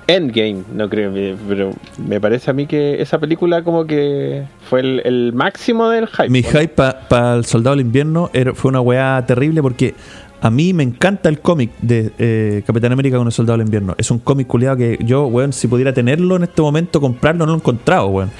Endgame, 0.08 0.64
no 0.74 0.88
creo, 0.88 1.10
me- 1.12 1.36
pero 1.46 1.70
me 1.98 2.18
parece 2.20 2.50
a 2.50 2.54
mí 2.54 2.66
que 2.66 3.00
esa 3.00 3.18
película 3.18 3.62
como 3.62 3.86
que 3.86 4.42
fue 4.68 4.80
el, 4.80 5.02
el 5.04 5.32
máximo 5.34 5.88
del 5.90 6.06
hype. 6.08 6.30
Mi 6.30 6.40
¿no? 6.40 6.48
hype 6.48 6.68
para 7.08 7.34
El 7.36 7.44
Soldado 7.44 7.76
del 7.76 7.84
Invierno 7.84 8.30
era- 8.32 8.54
fue 8.54 8.70
una 8.70 8.80
weá 8.80 9.22
terrible 9.26 9.60
porque 9.62 9.94
a 10.40 10.50
mí 10.50 10.72
me 10.72 10.82
encanta 10.82 11.28
el 11.28 11.40
cómic 11.40 11.72
de 11.82 12.10
eh, 12.18 12.62
Capitán 12.66 12.92
América 12.92 13.18
con 13.18 13.26
el 13.26 13.32
Soldado 13.32 13.58
del 13.58 13.66
Invierno. 13.66 13.94
Es 13.98 14.10
un 14.10 14.18
cómic 14.18 14.46
culiado 14.46 14.78
que 14.78 14.98
yo, 15.04 15.26
weón, 15.26 15.52
si 15.52 15.68
pudiera 15.68 15.92
tenerlo 15.92 16.36
en 16.36 16.44
este 16.44 16.62
momento, 16.62 17.00
comprarlo, 17.02 17.44
no 17.44 17.52
lo 17.52 17.58
he 17.58 17.60
encontrado, 17.60 18.06
weón. 18.06 18.30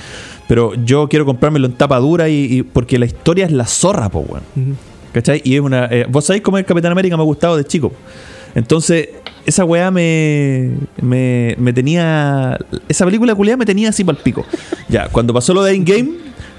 Pero 0.49 0.73
yo 0.75 1.07
quiero 1.09 1.27
comprármelo 1.27 1.66
en 1.66 1.75
tapa 1.75 1.99
dura 1.99 2.31
y, 2.31 2.45
y- 2.59 2.62
porque 2.62 2.99
la 2.99 3.05
historia 3.05 3.45
es 3.45 3.53
la 3.53 3.66
zorra, 3.66 4.09
po, 4.09 4.21
weón. 4.21 4.43
Ujú. 4.57 4.75
¿Cachai? 5.12 5.43
Y 5.45 5.55
es 5.57 5.61
una. 5.61 5.85
eh, 5.87 6.07
Vos 6.09 6.25
sabéis 6.25 6.43
cómo 6.43 6.57
el 6.57 6.64
Capitán 6.64 6.93
América 6.93 7.14
me 7.16 7.23
ha 7.23 7.27
gustado 7.27 7.57
de 7.59 7.64
chico. 7.64 7.93
Entonces, 8.55 9.09
esa 9.49 9.65
weá 9.65 9.91
me, 9.91 10.77
me, 11.01 11.57
me 11.59 11.73
tenía. 11.73 12.59
Esa 12.87 13.07
película 13.07 13.35
culiada 13.35 13.57
me 13.57 13.65
tenía 13.65 13.89
así 13.89 14.05
para 14.05 14.19
el 14.19 14.23
pico. 14.23 14.45
Ya, 14.89 15.09
cuando 15.09 15.33
pasó 15.33 15.55
lo 15.55 15.63
de 15.63 15.75
Endgame, 15.75 16.11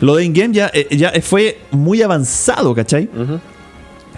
lo 0.01 0.15
de 0.15 0.25
Endgame 0.25 0.53
ya, 0.55 0.71
eh, 0.73 0.97
ya 0.97 1.11
fue 1.21 1.59
muy 1.69 2.01
avanzado, 2.01 2.73
¿cachai? 2.73 3.07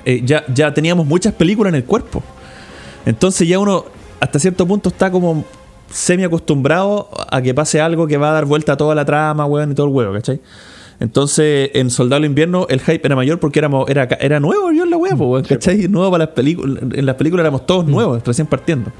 Eh, 0.06 0.22
ya, 0.24 0.46
ya 0.54 0.74
teníamos 0.74 1.06
muchas 1.06 1.34
películas 1.34 1.72
en 1.72 1.76
el 1.76 1.84
cuerpo. 1.84 2.24
Entonces 3.06 3.46
ya 3.46 3.60
uno, 3.60 3.84
hasta 4.22 4.40
cierto 4.40 4.66
punto, 4.66 4.88
está 4.88 5.12
como 5.12 5.44
semi 5.90 6.24
acostumbrado 6.24 7.10
a 7.30 7.42
que 7.42 7.54
pase 7.54 7.82
algo 7.82 8.08
que 8.08 8.16
va 8.16 8.30
a 8.30 8.34
dar 8.34 8.46
vuelta 8.46 8.74
a 8.74 8.78
toda 8.78 8.96
la 8.96 9.04
trama, 9.04 9.46
weón, 9.46 9.74
y 9.74 9.76
todo 9.76 9.88
el 9.88 9.94
huevo, 9.94 10.14
¿cachai? 10.14 10.40
Entonces, 11.02 11.72
en 11.74 11.89
Soldado 11.89 12.24
Invierno, 12.28 12.68
el 12.70 12.80
hype 12.80 13.02
era 13.04 13.16
mayor 13.16 13.39
porque 13.39 13.58
éramos, 13.58 13.89
era, 13.89 14.08
era 14.20 14.39
nuevo 14.39 14.72
yo 14.72 14.84
en 14.84 14.91
la 14.91 14.97
wea, 14.97 15.16
po, 15.16 15.41
¿cachai? 15.41 15.88
Nuevo 15.88 16.12
para 16.12 16.26
las 16.26 16.36
películas. 16.36 16.84
En 16.93 17.08
las 17.08 17.16
películas 17.16 17.43
éramos 17.43 17.66
todos 17.66 17.88
nuevos, 17.88 18.22
recién 18.24 18.45
partiendo. 18.45 18.91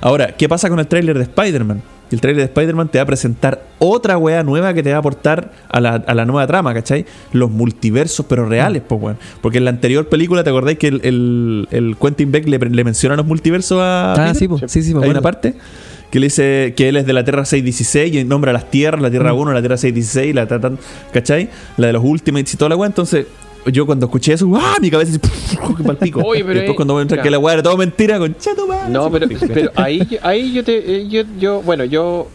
Ahora, 0.00 0.34
¿qué 0.38 0.48
pasa 0.48 0.70
con 0.70 0.78
el 0.78 0.86
tráiler 0.86 1.18
de 1.18 1.24
Spider-Man? 1.24 1.82
El 2.10 2.20
tráiler 2.22 2.40
de 2.40 2.46
Spider-Man 2.46 2.88
te 2.88 2.96
va 2.96 3.02
a 3.02 3.06
presentar 3.06 3.62
otra 3.78 4.16
wea 4.16 4.42
nueva 4.42 4.72
que 4.72 4.82
te 4.82 4.88
va 4.88 4.96
a 4.96 4.98
aportar 5.00 5.52
a 5.68 5.80
la, 5.80 5.96
a 5.96 6.14
la 6.14 6.24
nueva 6.24 6.46
trama, 6.46 6.72
¿cachai? 6.72 7.04
Los 7.32 7.50
multiversos, 7.50 8.24
pero 8.26 8.46
reales, 8.46 8.82
pues, 8.88 8.98
weón. 8.98 9.18
Porque 9.42 9.58
en 9.58 9.64
la 9.64 9.70
anterior 9.70 10.08
película, 10.08 10.42
¿te 10.42 10.48
acordáis 10.48 10.78
que 10.78 10.88
el, 10.88 11.02
el, 11.04 11.68
el 11.72 11.96
Quentin 12.00 12.32
Beck 12.32 12.48
le, 12.48 12.58
le 12.58 12.84
menciona 12.84 13.16
los 13.16 13.26
multiversos 13.26 13.78
a. 13.82 14.14
Ah, 14.14 14.16
Peter? 14.16 14.34
sí, 14.34 14.48
po, 14.48 14.58
sí, 14.66 14.82
sí, 14.82 14.94
me 14.94 15.04
Hay 15.04 15.10
una 15.10 15.20
parte 15.20 15.56
que 16.10 16.18
le 16.20 16.26
dice 16.26 16.74
que 16.76 16.88
él 16.88 16.96
es 16.96 17.06
de 17.06 17.12
la 17.12 17.22
Tierra 17.24 17.44
616 17.44 18.14
y 18.14 18.24
nombra 18.24 18.52
las 18.52 18.70
tierras, 18.70 19.00
la 19.00 19.10
Tierra 19.10 19.32
1, 19.32 19.52
la 19.52 19.60
Tierra 19.60 19.76
616, 19.76 20.34
la 20.34 20.46
¿cachai? 21.12 21.48
La 21.76 21.86
de 21.88 21.92
los 21.92 22.04
Ultimates 22.04 22.52
y 22.54 22.56
toda 22.56 22.68
la 22.70 22.76
weá. 22.76 22.88
Entonces, 22.88 23.26
yo 23.66 23.86
cuando 23.86 24.06
escuché 24.06 24.32
eso, 24.32 24.50
¡ah! 24.56 24.76
Mi 24.80 24.90
cabeza 24.90 25.12
se 25.12 25.18
pal 25.84 25.96
pico. 25.96 26.20
Oye, 26.24 26.40
pero 26.42 26.54
y 26.54 26.56
después 26.62 26.76
cuando 26.76 26.94
voy 26.94 27.00
a 27.00 27.02
entrar 27.02 27.18
ya. 27.18 27.22
que 27.22 27.30
la 27.30 27.38
weá 27.38 27.54
era 27.54 27.62
todo 27.62 27.76
mentira, 27.76 28.18
con 28.18 28.34
chato 28.38 28.66
madre. 28.66 28.90
No, 28.92 29.10
pero, 29.10 29.28
pero 29.52 29.70
ahí, 29.76 30.00
yo- 30.10 30.18
ahí 30.22 30.52
yo 30.52 30.64
te, 30.64 30.78
eh, 30.96 31.08
yo, 31.08 31.22
yo, 31.38 31.62
bueno, 31.62 31.84
yo 31.84 32.28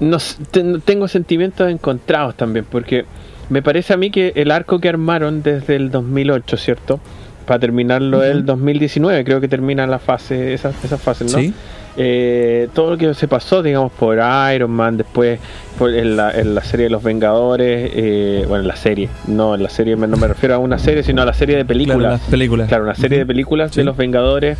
no 0.00 0.16
s- 0.18 0.36
te- 0.50 0.78
tengo 0.84 1.08
sentimientos 1.08 1.70
encontrados 1.70 2.34
también, 2.36 2.66
porque 2.70 3.04
me 3.48 3.62
parece 3.62 3.94
a 3.94 3.96
mí 3.96 4.10
que 4.10 4.32
el 4.34 4.50
arco 4.50 4.80
que 4.80 4.88
armaron 4.88 5.42
desde 5.42 5.76
el 5.76 5.90
2008, 5.90 6.56
¿cierto? 6.56 7.00
Para 7.46 7.60
terminarlo 7.60 8.22
el 8.24 8.44
2019, 8.44 9.24
creo 9.24 9.40
que 9.40 9.48
termina 9.48 9.86
la 9.86 10.00
fase, 10.00 10.52
esa, 10.52 10.72
esa 10.82 10.98
fase, 10.98 11.24
¿no? 11.24 11.30
Sí. 11.38 11.54
Eh, 11.98 12.68
todo 12.74 12.90
lo 12.90 12.98
que 12.98 13.14
se 13.14 13.26
pasó, 13.26 13.62
digamos, 13.62 13.90
por 13.92 14.18
Iron 14.54 14.70
Man, 14.70 14.96
después 14.98 15.40
por- 15.78 15.94
en, 15.94 16.16
la, 16.16 16.30
en 16.30 16.54
la 16.54 16.62
serie 16.62 16.84
de 16.84 16.90
los 16.90 17.02
Vengadores, 17.02 17.90
eh, 17.94 18.44
bueno, 18.48 18.62
en 18.62 18.68
la 18.68 18.76
serie, 18.76 19.08
no, 19.28 19.54
en 19.54 19.62
la 19.62 19.70
serie 19.70 19.96
no 19.96 20.16
me 20.16 20.28
refiero 20.28 20.54
a 20.54 20.58
una 20.58 20.78
serie, 20.78 21.02
sino 21.02 21.22
a 21.22 21.24
la 21.24 21.32
serie 21.34 21.56
de 21.56 21.64
películas. 21.64 21.98
Claro, 21.98 22.12
las 22.12 22.20
películas. 22.30 22.68
Claro, 22.68 22.84
una 22.84 22.94
serie 22.94 23.18
de 23.18 23.26
películas 23.26 23.70
Sí. 23.72 23.80
de 23.80 23.84
los 23.84 23.96
Vengadores. 23.96 24.58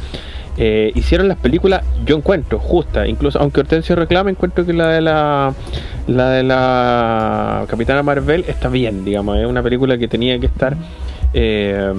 Eh, 0.59 0.91
hicieron 0.95 1.29
las 1.29 1.37
películas, 1.37 1.83
yo 2.07 2.17
encuentro, 2.17 2.59
justas. 2.59 3.07
Incluso, 3.09 3.39
aunque 3.39 3.61
Hortensio 3.61 3.95
reclame, 3.95 4.31
encuentro 4.31 4.65
que 4.65 4.73
la 4.73 4.89
de 4.89 5.03
la 5.03 5.53
la 6.07 6.31
de 6.31 6.43
la 6.45 7.65
Capitana 7.69 8.03
Marvel 8.03 8.45
está 8.49 8.69
bien, 8.71 9.05
digamos. 9.05 9.37
Es 9.37 9.47
una 9.47 9.63
película 9.63 9.99
que 9.99 10.09
tenía 10.09 10.39
que 10.39 10.47
estar. 10.47 10.75
eh, 11.35 11.93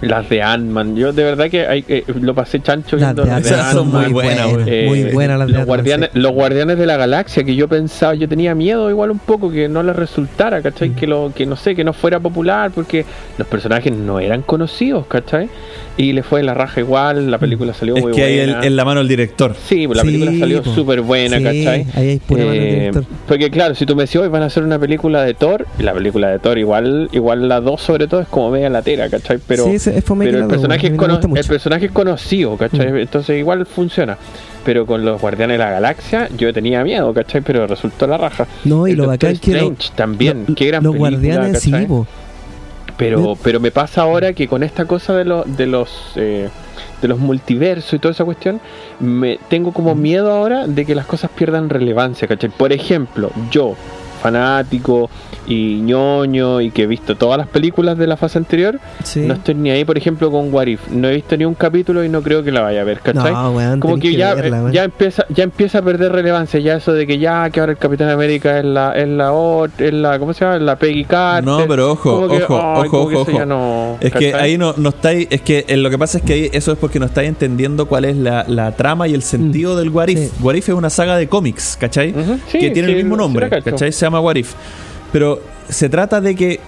las 0.00 0.28
de 0.28 0.42
Ant-Man. 0.42 0.96
Yo 0.96 1.12
de 1.12 1.24
verdad 1.24 1.50
que 1.50 1.66
hay, 1.66 1.84
eh, 1.88 2.04
lo 2.20 2.34
pasé 2.34 2.60
chancho 2.60 2.96
Las 2.96 3.14
de 3.14 3.24
las 3.24 3.42
de 3.42 3.48
Esas 3.48 3.72
son 3.72 3.88
muy 3.88 4.12
buenas, 4.12 4.50
buenas, 4.50 4.68
eh, 4.68 4.84
muy 4.86 5.04
buenas 5.12 5.38
las 5.38 5.48
de 5.48 5.52
los 5.52 5.60
Ant-Man, 5.60 5.66
guardianes, 5.66 6.10
sí. 6.12 6.18
los 6.18 6.32
guardianes 6.32 6.78
de 6.78 6.86
la 6.86 6.96
galaxia 6.96 7.44
que 7.44 7.54
yo 7.54 7.68
pensaba, 7.68 8.14
yo 8.14 8.28
tenía 8.28 8.54
miedo 8.54 8.90
igual 8.90 9.10
un 9.10 9.18
poco 9.18 9.50
que 9.50 9.68
no 9.68 9.82
les 9.82 9.96
resultara, 9.96 10.62
¿cachai? 10.62 10.90
Mm. 10.90 10.94
Que 10.94 11.06
lo, 11.06 11.32
que 11.34 11.46
no 11.46 11.56
sé, 11.56 11.74
que 11.74 11.84
no 11.84 11.92
fuera 11.92 12.20
popular 12.20 12.70
porque 12.70 13.04
los 13.38 13.46
personajes 13.46 13.92
no 13.92 14.20
eran 14.20 14.42
conocidos, 14.42 15.06
¿cachai? 15.06 15.48
Y 15.98 16.12
le 16.12 16.22
fue 16.22 16.42
la 16.42 16.52
raja 16.52 16.80
igual, 16.80 17.30
la 17.30 17.38
película 17.38 17.72
salió 17.72 17.96
Es 17.96 18.02
muy 18.02 18.12
que 18.12 18.22
hay 18.22 18.38
el- 18.38 18.50
buena. 18.50 18.66
en 18.66 18.76
la 18.76 18.84
mano 18.84 19.00
el 19.00 19.08
director. 19.08 19.54
Sí, 19.66 19.86
pues 19.86 19.96
la 19.96 20.02
Sí, 20.02 20.08
película 20.08 20.38
salió 20.38 20.62
súper 20.62 21.00
buena, 21.00 21.38
Sí, 21.38 21.42
¿cachai? 21.44 21.86
ahí 21.94 22.08
hay 22.10 22.18
pura 22.18 22.44
mano 22.44 22.54
Eh, 22.54 22.70
director. 22.70 23.04
porque 23.26 23.50
claro, 23.50 23.74
si 23.74 23.86
tú 23.86 23.96
me 23.96 24.02
decís 24.02 24.16
hoy 24.16 24.28
van 24.28 24.42
a 24.42 24.46
hacer 24.46 24.62
una 24.62 24.78
película 24.78 25.22
de 25.22 25.32
Thor, 25.32 25.66
y 25.78 25.82
la 25.84 25.94
película 25.94 26.28
de 26.28 26.38
Thor 26.38 26.58
igual, 26.58 27.08
igual 27.12 27.48
la 27.48 27.62
2 27.62 27.80
sobre 27.80 28.08
todo 28.08 28.20
es 28.20 28.28
como 28.28 28.50
media 28.50 28.68
latera, 28.68 29.08
¿cachai? 29.08 29.38
Pero, 29.46 29.64
Sí, 29.64 29.70
es- 29.76 29.86
es 29.86 30.04
pero 30.04 30.38
el 30.40 30.46
personaje, 30.46 30.86
es 30.88 30.92
el 30.92 31.46
personaje 31.48 31.86
es 31.86 31.92
conocido, 31.92 32.56
¿cachai? 32.58 32.92
Mm. 32.92 32.96
Entonces 32.98 33.38
igual 33.38 33.64
funciona. 33.64 34.18
Pero 34.66 34.84
con 34.84 35.02
los 35.04 35.18
Guardianes 35.20 35.54
de 35.54 35.64
la 35.64 35.70
Galaxia 35.70 36.28
yo 36.36 36.52
tenía 36.52 36.82
miedo, 36.84 37.14
¿cachai? 37.14 37.40
Pero 37.40 37.66
resultó 37.66 38.06
la 38.06 38.18
raja. 38.18 38.46
No, 38.64 38.86
y 38.86 38.90
El 38.90 38.96
lo 38.98 39.04
Doctor 39.06 39.30
bacán 39.30 39.40
que 39.40 39.50
lo- 39.52 39.56
Strange 39.58 39.90
también, 39.96 40.44
lo- 40.48 40.54
qué 40.56 40.66
gran 40.66 40.82
los 40.82 40.92
película, 40.92 41.10
guardianes, 41.10 41.62
sí, 41.62 41.70
¿cachai? 41.70 41.86
po. 41.86 42.06
Pero, 42.96 43.36
pero 43.42 43.60
me 43.60 43.70
pasa 43.70 44.02
ahora 44.02 44.32
que 44.32 44.48
con 44.48 44.62
esta 44.62 44.86
cosa 44.86 45.14
de, 45.14 45.24
lo- 45.24 45.44
de 45.44 45.66
los 45.66 46.12
eh, 46.16 46.48
de 47.02 47.08
los 47.08 47.18
multiversos 47.18 47.92
y 47.94 47.98
toda 47.98 48.12
esa 48.12 48.24
cuestión, 48.24 48.58
me 49.00 49.38
tengo 49.48 49.72
como 49.72 49.94
miedo 49.94 50.32
ahora 50.32 50.66
de 50.66 50.86
que 50.86 50.94
las 50.94 51.04
cosas 51.06 51.30
pierdan 51.30 51.68
relevancia, 51.68 52.26
¿cachai? 52.26 52.48
Por 52.50 52.72
ejemplo, 52.72 53.30
yo, 53.50 53.74
fanático 54.16 55.08
y 55.46 55.76
ñoño 55.82 56.60
y 56.60 56.70
que 56.72 56.82
he 56.82 56.86
visto 56.86 57.14
todas 57.16 57.38
las 57.38 57.46
películas 57.46 57.96
de 57.96 58.06
la 58.08 58.16
fase 58.16 58.38
anterior, 58.38 58.80
Sí. 59.04 59.20
no 59.20 59.34
estoy 59.34 59.54
ni 59.54 59.70
ahí, 59.70 59.84
por 59.84 59.96
ejemplo, 59.96 60.30
con 60.30 60.52
What 60.52 60.66
If. 60.66 60.88
No 60.90 61.08
he 61.08 61.14
visto 61.14 61.36
ni 61.36 61.44
un 61.44 61.54
capítulo 61.54 62.02
y 62.04 62.08
no 62.08 62.20
creo 62.22 62.42
que 62.42 62.50
la 62.50 62.62
vaya 62.62 62.80
a 62.80 62.84
ver, 62.84 62.98
¿cachai? 63.00 63.32
No, 63.32 63.52
weón, 63.52 63.78
como 63.80 63.94
que, 63.96 64.10
que 64.10 64.16
ya, 64.16 64.34
verla, 64.34 64.70
ya 64.72 64.84
empieza 64.84 65.24
ya 65.28 65.44
empieza 65.44 65.78
a 65.78 65.82
perder 65.82 66.12
relevancia 66.12 66.58
ya 66.60 66.76
eso 66.76 66.92
de 66.92 67.06
que 67.06 67.18
ya 67.18 67.48
que 67.50 67.60
ahora 67.60 67.72
el 67.72 67.78
Capitán 67.78 68.08
América 68.08 68.58
es 68.58 68.64
la 68.64 68.92
es 68.96 69.08
la 69.08 69.32
es 69.78 69.92
la 69.92 70.18
¿cómo 70.18 70.32
se 70.32 70.44
llama? 70.44 70.58
la 70.58 70.76
Peggy 70.76 71.04
Carter 71.04 71.44
No, 71.44 71.66
pero 71.68 71.92
ojo, 71.92 72.28
que, 72.28 72.42
ojo, 72.42 72.54
ojo, 72.56 73.02
ojo, 73.02 73.20
ojo. 73.20 73.44
no- 73.46 73.98
Es 74.00 74.12
que 74.12 74.34
ahí 74.34 74.58
no, 74.58 74.74
no 74.76 74.88
estáis. 74.90 75.28
Es 75.30 75.42
que 75.42 75.64
eh, 75.68 75.76
lo 75.76 75.90
que 75.90 75.98
pasa 75.98 76.18
es 76.18 76.24
que 76.24 76.32
ahí 76.32 76.50
eso 76.52 76.72
es 76.72 76.78
porque 76.78 76.98
no 76.98 77.06
estáis 77.06 77.28
entendiendo 77.28 77.86
cuál 77.86 78.04
es 78.04 78.16
la, 78.16 78.44
la 78.48 78.72
trama 78.72 79.06
y 79.08 79.14
el 79.14 79.22
sentido 79.22 79.76
del 79.76 79.90
What 79.90 80.08
If. 80.08 80.18
Sí. 80.18 80.30
What 80.42 80.54
If 80.54 80.68
es 80.68 80.74
una 80.74 80.90
saga 80.90 81.16
de 81.16 81.28
cómics, 81.28 81.76
¿cachai? 81.80 82.14
Sí, 82.48 82.58
que 82.58 82.70
tiene 82.70 82.88
el 82.90 82.96
mismo 82.96 83.16
nombre. 83.16 83.48
¿cachai? 83.62 83.92
Se 83.92 84.05
llama 84.06 84.20
What 84.20 84.36
If. 84.36 84.54
Pero 85.12 85.40
se 85.68 85.88
trata 85.88 86.20
de 86.20 86.34
que 86.34 86.60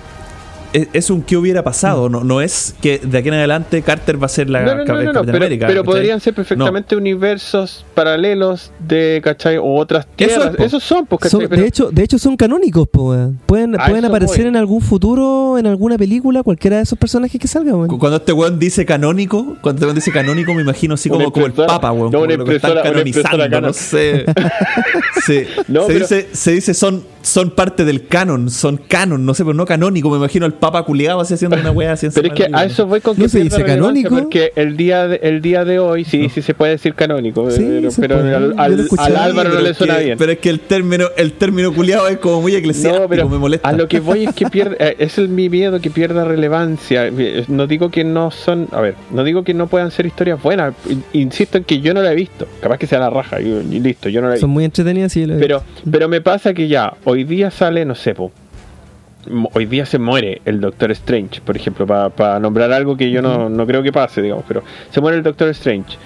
es, 0.73 0.89
es 0.93 1.11
un 1.11 1.23
que 1.23 1.37
hubiera 1.37 1.63
pasado, 1.63 2.09
no, 2.09 2.25
no 2.25 2.41
es 2.41 2.75
que 2.81 2.99
de 2.99 3.19
aquí 3.19 3.29
en 3.29 3.35
adelante 3.35 3.83
Carter 3.83 4.21
va 4.21 4.27
a 4.27 4.29
ser 4.29 4.49
la 4.51 4.63
No, 4.63 4.75
no, 4.75 4.77
no, 4.79 4.85
Cap- 4.85 4.97
no, 4.97 5.03
no, 5.03 5.13
Capitán 5.13 5.27
pero, 5.27 5.37
América, 5.39 5.67
pero 5.67 5.83
¿cachai? 5.83 5.95
podrían 5.95 6.21
ser 6.21 6.35
perfectamente 6.35 6.97
universos 6.97 7.85
paralelos 7.95 8.71
de, 8.79 9.21
¿cachai? 9.25 9.57
O 9.59 9.75
otras 9.77 10.07
tierras. 10.17 10.51
es, 10.51 10.57
po. 10.57 10.63
Esos 10.65 10.83
son, 10.83 11.07
pues. 11.07 11.31
Son- 11.31 11.47
Pero- 11.49 11.61
de 11.63 11.67
hecho, 11.69 11.91
de 11.91 12.03
hecho 12.03 12.19
son 12.19 12.37
canónicos, 12.37 12.87
po, 12.89 13.11
weón. 13.11 13.39
Pueden, 13.47 13.73
pueden 13.73 14.05
aparecer 14.05 14.41
voy. 14.41 14.49
en 14.49 14.57
algún 14.57 14.81
futuro, 14.81 15.59
en 15.59 15.67
alguna 15.67 15.97
película, 15.99 16.43
cualquiera 16.43 16.77
de 16.79 16.83
esos 16.83 16.99
personajes 16.99 17.41
que 17.41 17.49
salga, 17.49 17.75
weón. 17.75 17.89
Cu- 17.89 17.99
Cuando 17.99 18.17
este 18.19 18.33
weón 18.33 18.59
dice 18.59 18.85
canónico, 18.87 19.57
cuando 19.61 19.79
este 19.79 19.85
weón 19.87 19.95
dice 19.97 20.13
canónico, 20.13 20.55
me 20.55 20.63
imagino 20.63 20.95
así 20.95 21.09
como, 21.09 21.33
como 21.33 21.47
el 21.47 21.53
Papa, 21.53 21.93
weón. 21.93 22.11
no, 22.13 22.21
una 22.23 22.35
impresora- 22.35 22.83
canonizando, 22.83 23.39
Canon. 23.39 23.63
no 23.63 23.73
sé. 23.73 24.25
Sí. 25.27 25.45
No, 25.67 25.83
se, 25.83 25.87
pero- 25.89 25.99
dice, 26.01 26.29
se 26.33 26.53
dice 26.53 26.73
son, 26.75 27.03
son 27.23 27.51
parte 27.51 27.85
del 27.85 28.07
canon, 28.07 28.51
son 28.51 28.79
canon, 28.79 29.27
no 29.27 29.35
sé, 29.35 29.45
pero 29.45 29.53
no 29.55 29.67
canónico. 29.67 30.09
Me 30.11 30.17
imagino 30.17 30.47
al 30.47 30.55
Papa 30.61 30.83
culiado 30.83 31.21
así 31.21 31.35
haciendo 31.35 31.57
una 31.57 31.71
wea 31.71 31.93
así. 31.93 32.09
Pero 32.15 32.29
es 32.29 32.35
que 32.35 32.49
a 32.53 32.65
eso 32.65 32.87
voy 32.87 33.01
con 33.01 33.15
que 33.17 33.23
¿No 33.23 33.29
se 33.29 33.41
dice 33.41 33.65
canónico? 33.65 34.11
Porque 34.17 34.53
el 34.57 34.77
día 34.77 35.07
de, 35.09 35.21
el 35.23 35.41
día 35.41 35.65
de 35.65 35.79
hoy 35.79 36.05
sí, 36.05 36.29
sí 36.29 36.43
se 36.43 36.55
puede 36.55 36.73
decir 36.73 36.95
canónico. 36.95 37.51
Sí, 37.51 37.65
pero 38.01 38.19
al, 38.19 38.55
Álvaro 39.17 39.51
no 39.55 39.61
le 39.61 39.75
suena 39.75 39.99
que- 39.99 40.05
bien. 40.05 40.19
Pero 40.19 40.33
es 40.33 40.39
que 40.39 40.51
el 40.51 40.61
término, 40.61 41.07
el 41.17 41.33
término 41.33 41.73
culiado 41.73 42.09
es 42.09 42.19
como 42.19 42.41
muy 42.43 42.55
eclesiástico, 42.55 43.03
No, 43.05 43.09
pero 43.09 43.29
me 43.29 43.39
molesta. 43.39 43.69
a 43.69 43.73
lo 43.73 43.89
que 43.89 44.01
voy 44.01 44.25
es 44.25 44.35
que 44.35 44.47
pierde, 44.47 44.77
eh, 44.81 44.97
es 44.99 45.19
el, 45.19 45.29
mi 45.29 45.49
miedo 45.49 45.81
que 45.81 45.91
pierda 45.91 46.25
relevancia. 46.25 47.07
Eh, 47.07 47.45
No 47.49 47.67
digo 47.67 47.91
que 47.91 48.05
no 48.05 48.31
son, 48.31 48.69
a 48.73 48.81
ver, 48.81 48.95
no 49.13 49.25
digo 49.25 49.45
que 49.45 49.55
no 49.55 49.67
puedan 49.69 49.91
ser 49.91 50.07
historias 50.07 50.43
buenas. 50.43 50.75
In- 50.89 51.05
Insisto 51.13 51.59
en 51.59 51.65
que 51.65 51.81
yo 51.81 51.95
no 51.95 52.03
la 52.03 52.13
he 52.13 52.15
visto. 52.15 52.47
Capaz 52.61 52.79
que 52.79 52.87
sea 52.87 52.99
la 52.99 53.11
raja 53.11 53.41
y, 53.41 53.47
y 53.47 53.81
listo, 53.81 54.09
yo 54.09 54.21
no 54.21 54.29
la 54.29 54.35
he 54.35 54.37
visto. 54.37 54.45
Son 54.47 54.51
muy 54.51 54.65
entretenidas, 54.65 55.13
sí. 55.13 55.25
lo 55.27 55.35
he 55.37 55.39
Pero, 55.39 55.63
pero 55.91 56.09
me 56.09 56.21
pasa 56.21 56.55
que 56.55 56.69
ya, 56.69 56.95
hoy 57.05 57.25
día 57.25 57.51
sale, 57.51 57.85
no 57.85 57.95
sé, 57.95 58.15
po, 58.15 58.33
hoy 59.53 59.67
día 59.67 59.87
se 59.87 59.99
muere 59.99 60.41
el 60.45 60.61
Doctor 60.61 60.91
Strange, 60.93 61.41
por 61.41 61.57
ejemplo, 61.57 61.87
para 61.87 62.39
nombrar 62.41 62.73
algo 62.73 62.97
que 62.97 63.11
yo 63.11 63.23
no, 63.23 63.49
no 63.49 63.67
creo 63.67 63.83
que 63.83 63.93
pase, 63.93 64.23
digamos, 64.23 64.45
pero 64.47 64.63
se 64.91 65.01
muere 65.01 65.19
el 65.19 65.23
Doctor 65.23 65.49
Strange. 65.49 65.97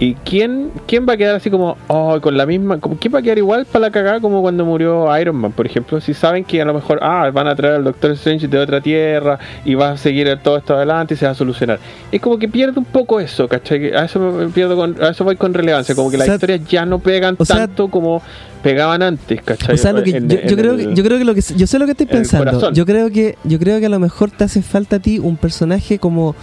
¿Y 0.00 0.14
quién, 0.24 0.72
quién 0.88 1.06
va 1.08 1.12
a 1.12 1.16
quedar 1.16 1.36
así 1.36 1.48
como, 1.48 1.76
oh, 1.86 2.18
con 2.20 2.36
la 2.36 2.44
misma, 2.44 2.80
como, 2.80 2.96
quién 2.96 3.14
va 3.14 3.20
a 3.20 3.22
quedar 3.22 3.38
igual 3.38 3.66
para 3.66 3.82
la 3.86 3.90
cagada 3.92 4.18
como 4.20 4.40
cuando 4.42 4.64
murió 4.64 5.06
Iron 5.20 5.36
Man, 5.36 5.52
por 5.52 5.64
ejemplo? 5.66 6.00
Si 6.00 6.12
saben 6.12 6.42
que 6.44 6.60
a 6.60 6.64
lo 6.64 6.74
mejor, 6.74 6.98
ah, 7.02 7.30
van 7.32 7.46
a 7.46 7.54
traer 7.54 7.74
al 7.76 7.84
Doctor 7.84 8.10
Strange 8.12 8.48
de 8.48 8.58
otra 8.58 8.80
tierra 8.80 9.38
y 9.64 9.74
va 9.76 9.90
a 9.92 9.96
seguir 9.96 10.36
todo 10.42 10.56
esto 10.56 10.74
adelante 10.74 11.14
y 11.14 11.16
se 11.16 11.26
va 11.26 11.32
a 11.32 11.34
solucionar. 11.36 11.78
Es 12.10 12.20
como 12.20 12.36
que 12.38 12.48
pierde 12.48 12.80
un 12.80 12.84
poco 12.84 13.20
eso, 13.20 13.46
¿cachai? 13.46 13.92
A 13.94 14.04
eso, 14.06 14.18
me 14.18 14.48
pierdo 14.48 14.74
con, 14.76 15.00
a 15.00 15.10
eso 15.10 15.22
voy 15.22 15.36
con 15.36 15.54
relevancia, 15.54 15.94
como 15.94 16.10
que 16.10 16.16
las 16.16 16.24
O 16.24 16.26
sea, 16.26 16.34
historias 16.34 16.64
ya 16.68 16.84
no 16.84 16.98
pegan 16.98 17.36
sea- 17.44 17.58
tanto 17.58 17.86
como 17.88 18.20
pegaban 18.62 19.02
antes, 19.02 19.40
¿cachai? 19.42 19.74
O 19.76 19.78
sea, 19.78 19.92
lo 19.92 20.02
que, 20.02 20.16
En- 20.16 20.28
yo, 20.28 20.36
en 20.40 20.56
creo 20.56 20.72
el- 20.72 20.88
que, 20.88 20.94
yo 20.94 21.04
creo 21.04 21.18
que 21.18 21.24
lo 21.24 21.34
que 21.34 21.42
yo 21.56 21.66
sé 21.68 21.78
lo 21.78 21.84
que 21.84 21.92
estoy 21.92 22.06
pensando. 22.06 22.72
Yo 22.72 22.86
creo 22.86 23.08
que 23.10 23.36
yo 23.44 23.58
creo 23.60 23.78
que 23.78 23.86
a 23.86 23.90
lo 23.90 24.00
mejor 24.00 24.30
te 24.32 24.42
hace 24.44 24.62
falta 24.62 24.96
a 24.96 24.98
ti 24.98 25.20
un 25.20 25.36
personaje 25.36 25.98
como 26.00 26.34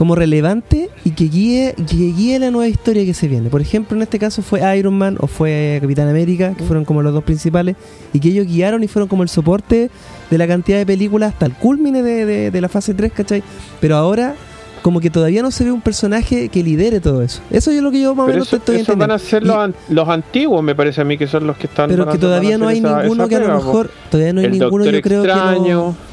como 0.00 0.14
relevante 0.14 0.88
y 1.04 1.10
que 1.10 1.24
guíe 1.24 1.74
que 1.76 1.94
guíe 1.94 2.38
la 2.38 2.50
nueva 2.50 2.68
historia 2.68 3.04
que 3.04 3.12
se 3.12 3.28
viene. 3.28 3.50
Por 3.50 3.60
ejemplo, 3.60 3.94
en 3.98 4.02
este 4.02 4.18
caso 4.18 4.40
fue 4.40 4.62
Iron 4.78 4.94
Man 4.96 5.18
o 5.20 5.26
fue 5.26 5.76
Capitán 5.82 6.08
América, 6.08 6.54
que 6.56 6.64
fueron 6.64 6.86
como 6.86 7.02
los 7.02 7.12
dos 7.12 7.22
principales 7.22 7.76
y 8.14 8.18
que 8.18 8.28
ellos 8.30 8.46
guiaron 8.46 8.82
y 8.82 8.88
fueron 8.88 9.08
como 9.10 9.22
el 9.22 9.28
soporte 9.28 9.90
de 10.30 10.38
la 10.38 10.46
cantidad 10.46 10.78
de 10.78 10.86
películas 10.86 11.34
hasta 11.34 11.44
el 11.44 11.52
culmine 11.52 12.02
de, 12.02 12.24
de- 12.24 12.50
de 12.50 12.60
la 12.62 12.70
fase 12.70 12.94
3, 12.94 13.12
¿cachai? 13.12 13.42
Pero 13.78 13.94
ahora 13.96 14.36
como 14.80 15.00
que 15.00 15.10
todavía 15.10 15.42
no 15.42 15.50
se 15.50 15.64
ve 15.64 15.70
un 15.70 15.82
personaje 15.82 16.48
que 16.48 16.62
lidere 16.62 17.00
todo 17.00 17.20
eso. 17.22 17.42
Eso 17.50 17.70
es 17.70 17.82
lo 17.82 17.90
que 17.90 18.00
yo 18.00 18.14
más 18.14 18.24
o 18.24 18.28
menos 18.28 18.46
eso, 18.46 18.56
estoy 18.56 18.76
van 18.76 18.80
entendiendo. 18.80 19.14
a 19.14 19.18
ser 19.18 19.42
los, 19.44 19.56
an- 19.56 19.74
los 19.90 20.08
antiguos, 20.08 20.62
me 20.62 20.74
parece 20.74 21.02
a 21.02 21.04
mí, 21.04 21.18
que 21.18 21.26
son 21.26 21.46
los 21.46 21.58
que 21.58 21.66
están. 21.66 21.90
pero 21.90 22.06
van 22.06 22.14
que 22.14 22.18
todavía 22.18 22.52
van 22.52 22.60
no 22.60 22.68
hay 22.68 22.78
esa- 22.78 23.02
ninguno 23.02 23.24
esa 23.24 23.28
que 23.28 23.36
a 23.36 23.40
lo 23.40 23.54
mejor 23.54 23.90
todavía 24.10 24.32
no 24.32 24.40
hay 24.40 24.46
el 24.46 24.52
ninguno 24.52 24.84
Doctor 24.84 24.94
yo 24.94 25.02
creo 25.02 25.22
que 25.24 25.28
Extraño. 25.28 25.76
no, 25.76 26.09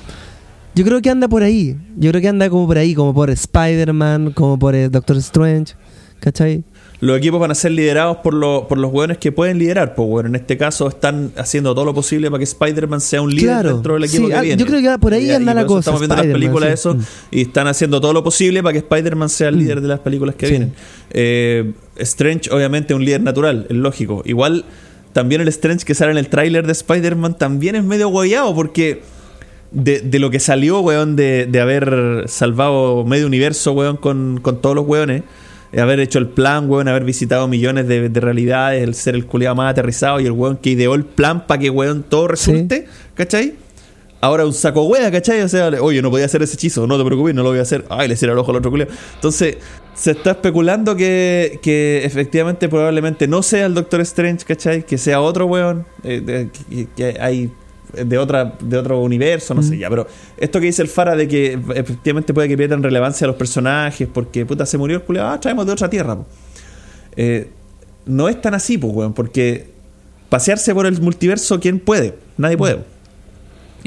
yo 0.78 0.86
creo 0.86 1.01
que 1.01 1.09
anda 1.09 1.28
por 1.28 1.43
ahí 1.43 1.75
yo 1.97 2.09
creo 2.11 2.21
que 2.21 2.28
anda 2.28 2.49
como 2.49 2.67
por 2.67 2.78
ahí 2.78 2.93
como 2.93 3.13
por 3.13 3.30
Spider-Man 3.30 4.32
como 4.34 4.57
por 4.59 4.75
eh, 4.75 4.89
Doctor 4.89 5.17
Strange 5.17 5.73
¿cachai? 6.19 6.63
Los 6.99 7.15
equipos 7.19 7.39
van 7.39 7.51
a 7.51 7.55
ser 7.55 7.73
liderados 7.73 8.17
por, 8.23 8.34
los 8.34 8.63
por 8.63 8.80
los 8.80 8.91
hueones 8.91 9.19
que 9.19 9.32
pueden 9.32 9.59
liderar. 9.59 9.93
Pues 9.93 10.09
bueno, 10.09 10.30
en 10.30 10.36
este 10.36 10.57
caso 10.57 10.88
están 10.88 11.32
haciendo 11.38 11.75
todo 11.75 11.86
lo 11.86 11.93
posible 11.93 12.32
para 12.32 12.39
que 12.39 12.45
Spider-Man 12.45 13.01
sea 13.01 13.21
un 13.21 13.30
líder 13.30 13.45
Claro, 13.45 13.73
dentro 13.75 13.93
del 13.93 14.05
equipo 14.05 14.23
sí, 14.25 14.32
que 14.32 14.36
ah, 14.36 14.41
viene. 14.41 14.59
yo 14.59 14.65
creo 14.65 14.82
que 14.82 14.97
por 14.99 15.13
ahí 15.13 15.28
Y- 15.28 15.32
anda 15.32 15.51
y 15.51 15.55
la 15.55 15.65
cosa, 15.67 15.91
Estamos 15.91 15.99
viendo 16.01 16.15
las 16.15 16.25
películas 16.25 16.69
sí. 16.69 16.73
eso 16.73 16.95
Mm. 16.95 17.01
y 17.30 17.41
están 17.41 17.67
haciendo 17.67 18.01
todo 18.01 18.13
lo 18.13 18.23
posible 18.23 18.63
para 18.63 18.73
que 18.73 18.80
Spider-Man 18.80 19.30
sea 19.30 19.49
el 19.49 19.57
Mm. 19.57 19.59
líder 19.59 19.82
de 19.82 19.88
las 19.89 19.99
películas 19.99 20.34
que 20.34 20.47
Sí. 20.47 20.51
vienen. 20.53 20.73
Eh, 21.11 21.71
Strange, 21.97 22.49
obviamente, 22.51 22.95
un 22.95 23.05
líder 23.05 23.21
natural, 23.21 23.67
es 23.69 23.75
lógico. 23.78 24.23
Igual, 24.25 24.65
también 25.13 25.41
el 25.41 25.47
Strange 25.49 25.86
que 25.86 25.93
sale 25.93 26.13
en 26.13 26.17
el 26.17 26.30
tráiler 26.30 26.65
de 26.65 26.71
Spider-Man 26.71 27.38
también 27.38 27.75
es 27.75 27.84
medio 27.84 28.07
guayado 28.09 28.55
porque 28.55 29.03
de, 29.72 30.01
de 30.01 30.20
lo 30.20 30.30
que 30.30 30.39
salió, 30.39 30.80
weón, 30.80 31.15
de, 31.15 31.45
de 31.45 31.59
haber 31.59 32.26
salvado 32.28 33.03
medio 33.05 33.28
universo, 33.28 33.74
weón, 33.74 33.97
con, 33.97 34.39
con 34.41 34.61
todos 34.61 34.76
los 34.76 34.88
weones, 34.88 35.24
de 35.72 35.82
haber 35.82 35.99
hecho 35.99 36.20
el 36.20 36.28
plan, 36.28 36.70
weón, 36.70 36.88
haber 36.88 37.03
visitado 37.03 37.47
millones 37.47 37.88
de, 37.88 38.09
de 38.09 38.20
realidades, 38.20 38.84
el 38.84 38.95
ser 38.95 39.15
el 39.15 39.26
culiado 39.26 39.55
más 39.55 39.72
aterrizado 39.72 40.20
y 40.20 40.26
el 40.26 40.32
weón 40.32 40.57
que 40.57 40.72
ideó 40.72 40.95
el 40.95 41.03
plan 41.03 41.45
para 41.45 41.59
que, 41.59 41.70
weón, 41.70 42.03
todo 42.03 42.28
resulte, 42.28 42.88
¿cachai? 43.15 43.55
Ahora 44.20 44.45
un 44.45 44.53
saco 44.53 44.84
wea, 44.86 45.11
¿cachai? 45.11 45.41
O 45.41 45.47
sea, 45.47 45.68
oye, 45.80 46.01
no 46.01 46.09
podía 46.09 46.26
hacer 46.26 46.41
ese 46.41 46.55
hechizo, 46.55 46.88
no 46.88 46.97
te 46.97 47.05
preocupes, 47.05 47.36
no 47.36 47.43
lo 47.43 47.49
voy 47.49 47.59
a 47.59 47.61
hacer. 47.61 47.86
Ay, 47.89 48.07
le 48.07 48.15
cierra 48.15 48.34
el 48.34 48.39
ojo 48.39 48.49
al 48.49 48.57
otro 48.57 48.72
culiado. 48.72 48.91
Entonces, 49.13 49.57
se 49.93 50.11
está 50.11 50.32
especulando 50.32 50.95
que, 50.95 51.59
que 51.61 52.01
efectivamente 52.03 52.68
probablemente 52.68 53.28
no 53.28 53.43
sea 53.43 53.68
el 53.68 53.76
Doctor 53.76 54.01
Strange, 54.01 54.43
¿cachai? 54.43 54.84
Que 54.84 54.97
sea 54.97 55.22
otro 55.22 55.45
weón, 55.45 55.86
eh, 56.03 56.49
que, 56.68 56.88
que 56.95 57.22
hay 57.22 57.51
de 57.93 58.17
otra 58.17 58.55
de 58.59 58.77
otro 58.77 59.01
universo, 59.01 59.53
no 59.53 59.63
sé 59.63 59.75
Mm. 59.75 59.79
ya, 59.79 59.89
pero 59.89 60.07
esto 60.38 60.59
que 60.59 60.65
dice 60.67 60.81
el 60.81 60.88
Fara 60.88 61.15
de 61.15 61.27
que 61.27 61.59
efectivamente 61.75 62.33
puede 62.33 62.47
que 62.47 62.57
pierdan 62.57 62.83
relevancia 62.83 63.25
a 63.25 63.27
los 63.29 63.35
personajes 63.38 64.07
porque 64.13 64.45
puta 64.45 64.65
se 64.65 64.77
murió 64.77 64.97
el 64.97 65.03
culiado, 65.03 65.29
ah, 65.29 65.39
traemos 65.39 65.65
de 65.65 65.71
otra 65.71 65.89
tierra. 65.89 66.17
Eh, 67.15 67.49
no 68.05 68.29
es 68.29 68.41
tan 68.41 68.53
así, 68.53 68.77
pues, 68.77 68.93
weón, 68.93 69.13
porque 69.13 69.69
pasearse 70.29 70.73
por 70.73 70.85
el 70.85 70.99
multiverso, 71.01 71.59
¿quién 71.59 71.79
puede? 71.79 72.15
Nadie 72.38 72.57
puede. 72.57 72.79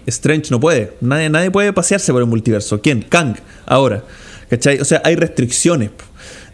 Strange 0.07 0.51
no 0.51 0.61
puede. 0.61 0.92
Nadie, 1.01 1.28
nadie 1.30 1.51
puede 1.51 1.72
pasearse 1.72 2.12
por 2.12 2.22
el 2.22 2.28
multiverso. 2.28 2.80
¿Quién? 2.80 3.03
Kang, 3.03 3.36
ahora. 3.66 4.05
¿Cachai? 4.48 4.80
O 4.80 4.84
sea, 4.84 5.01
hay 5.05 5.14
restricciones. 5.16 5.90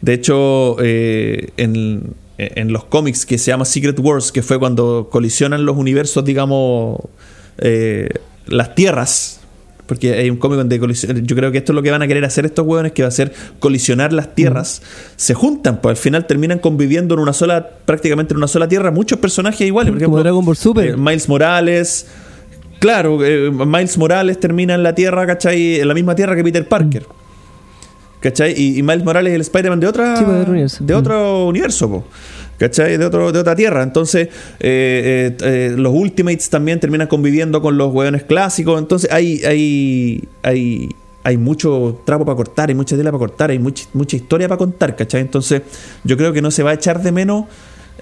De 0.00 0.12
hecho, 0.14 0.76
eh, 0.80 1.50
en, 1.56 2.14
en 2.38 2.72
los 2.72 2.84
cómics 2.84 3.24
que 3.24 3.38
se 3.38 3.46
llama 3.50 3.64
Secret 3.64 3.98
Wars, 3.98 4.30
que 4.32 4.42
fue 4.42 4.58
cuando 4.58 5.08
colisionan 5.10 5.64
los 5.64 5.76
universos, 5.76 6.24
digamos, 6.24 6.98
eh, 7.58 8.08
las 8.46 8.74
tierras. 8.74 9.40
Porque 9.86 10.14
hay 10.14 10.28
un 10.30 10.36
cómic 10.36 10.58
donde 10.58 10.80
yo 11.22 11.36
creo 11.36 11.52
que 11.52 11.58
esto 11.58 11.70
es 11.70 11.74
lo 11.76 11.82
que 11.82 11.92
van 11.92 12.02
a 12.02 12.08
querer 12.08 12.24
hacer 12.24 12.44
estos 12.44 12.66
hueones, 12.66 12.90
que 12.90 13.02
va 13.02 13.08
a 13.08 13.12
ser 13.12 13.32
colisionar 13.60 14.12
las 14.12 14.34
tierras. 14.34 14.82
Se 15.14 15.32
juntan, 15.32 15.80
pues 15.80 15.96
al 15.96 16.02
final 16.02 16.26
terminan 16.26 16.58
conviviendo 16.58 17.14
en 17.14 17.20
una 17.20 17.32
sola, 17.32 17.68
prácticamente 17.84 18.34
en 18.34 18.38
una 18.38 18.48
sola 18.48 18.66
tierra, 18.66 18.90
muchos 18.90 19.20
personajes 19.20 19.60
iguales. 19.64 19.92
Por 19.92 19.98
como 20.02 20.16
ejemplo, 20.16 20.22
Dragon 20.24 20.44
Ball 20.44 20.56
Super 20.56 20.86
eh, 20.88 20.96
Miles 20.96 21.28
Morales. 21.28 22.06
Claro, 22.80 23.24
eh, 23.24 23.48
Miles 23.52 23.96
Morales 23.96 24.40
termina 24.40 24.74
en 24.74 24.82
la 24.82 24.92
Tierra, 24.94 25.24
¿cachai? 25.24 25.78
En 25.80 25.86
la 25.86 25.94
misma 25.94 26.16
Tierra 26.16 26.34
que 26.34 26.42
Peter 26.42 26.66
Parker. 26.66 27.06
¿Cachai? 28.18 28.54
Y, 28.60 28.78
y 28.78 28.82
Miles 28.82 29.04
Morales 29.04 29.30
es 29.30 29.34
el 29.36 29.40
Spider-Man 29.42 29.78
de 29.80 29.86
otra 29.86 30.16
Sí, 30.16 30.24
pues, 30.24 30.34
de 30.36 30.42
otro 30.42 30.52
universo. 30.52 30.84
de 30.84 30.94
Mm. 30.94 30.98
otro 30.98 31.46
universo, 31.46 31.88
po. 31.90 32.04
¿Cachai? 32.58 32.96
De, 32.96 33.04
otro, 33.04 33.32
de 33.32 33.38
otra 33.38 33.54
tierra. 33.54 33.82
Entonces, 33.82 34.28
eh, 34.28 34.30
eh, 34.60 35.36
eh, 35.42 35.74
los 35.76 35.92
Ultimates 35.94 36.48
también 36.50 36.80
terminan 36.80 37.08
conviviendo 37.08 37.60
con 37.62 37.76
los 37.76 37.92
hueones 37.92 38.24
clásicos. 38.24 38.78
Entonces, 38.78 39.10
hay, 39.12 39.42
hay, 39.44 40.28
hay, 40.42 40.88
hay 41.22 41.36
mucho 41.36 42.00
trapo 42.04 42.24
para 42.24 42.36
cortar, 42.36 42.68
hay 42.68 42.74
mucha 42.74 42.96
tela 42.96 43.10
para 43.10 43.18
cortar, 43.18 43.50
hay 43.50 43.58
mucha, 43.58 43.86
historia 44.12 44.48
para 44.48 44.58
contar, 44.58 44.96
¿cachai? 44.96 45.20
Entonces, 45.20 45.62
yo 46.04 46.16
creo 46.16 46.32
que 46.32 46.42
no 46.42 46.50
se 46.50 46.62
va 46.62 46.70
a 46.70 46.74
echar 46.74 47.02
de 47.02 47.12
menos 47.12 47.44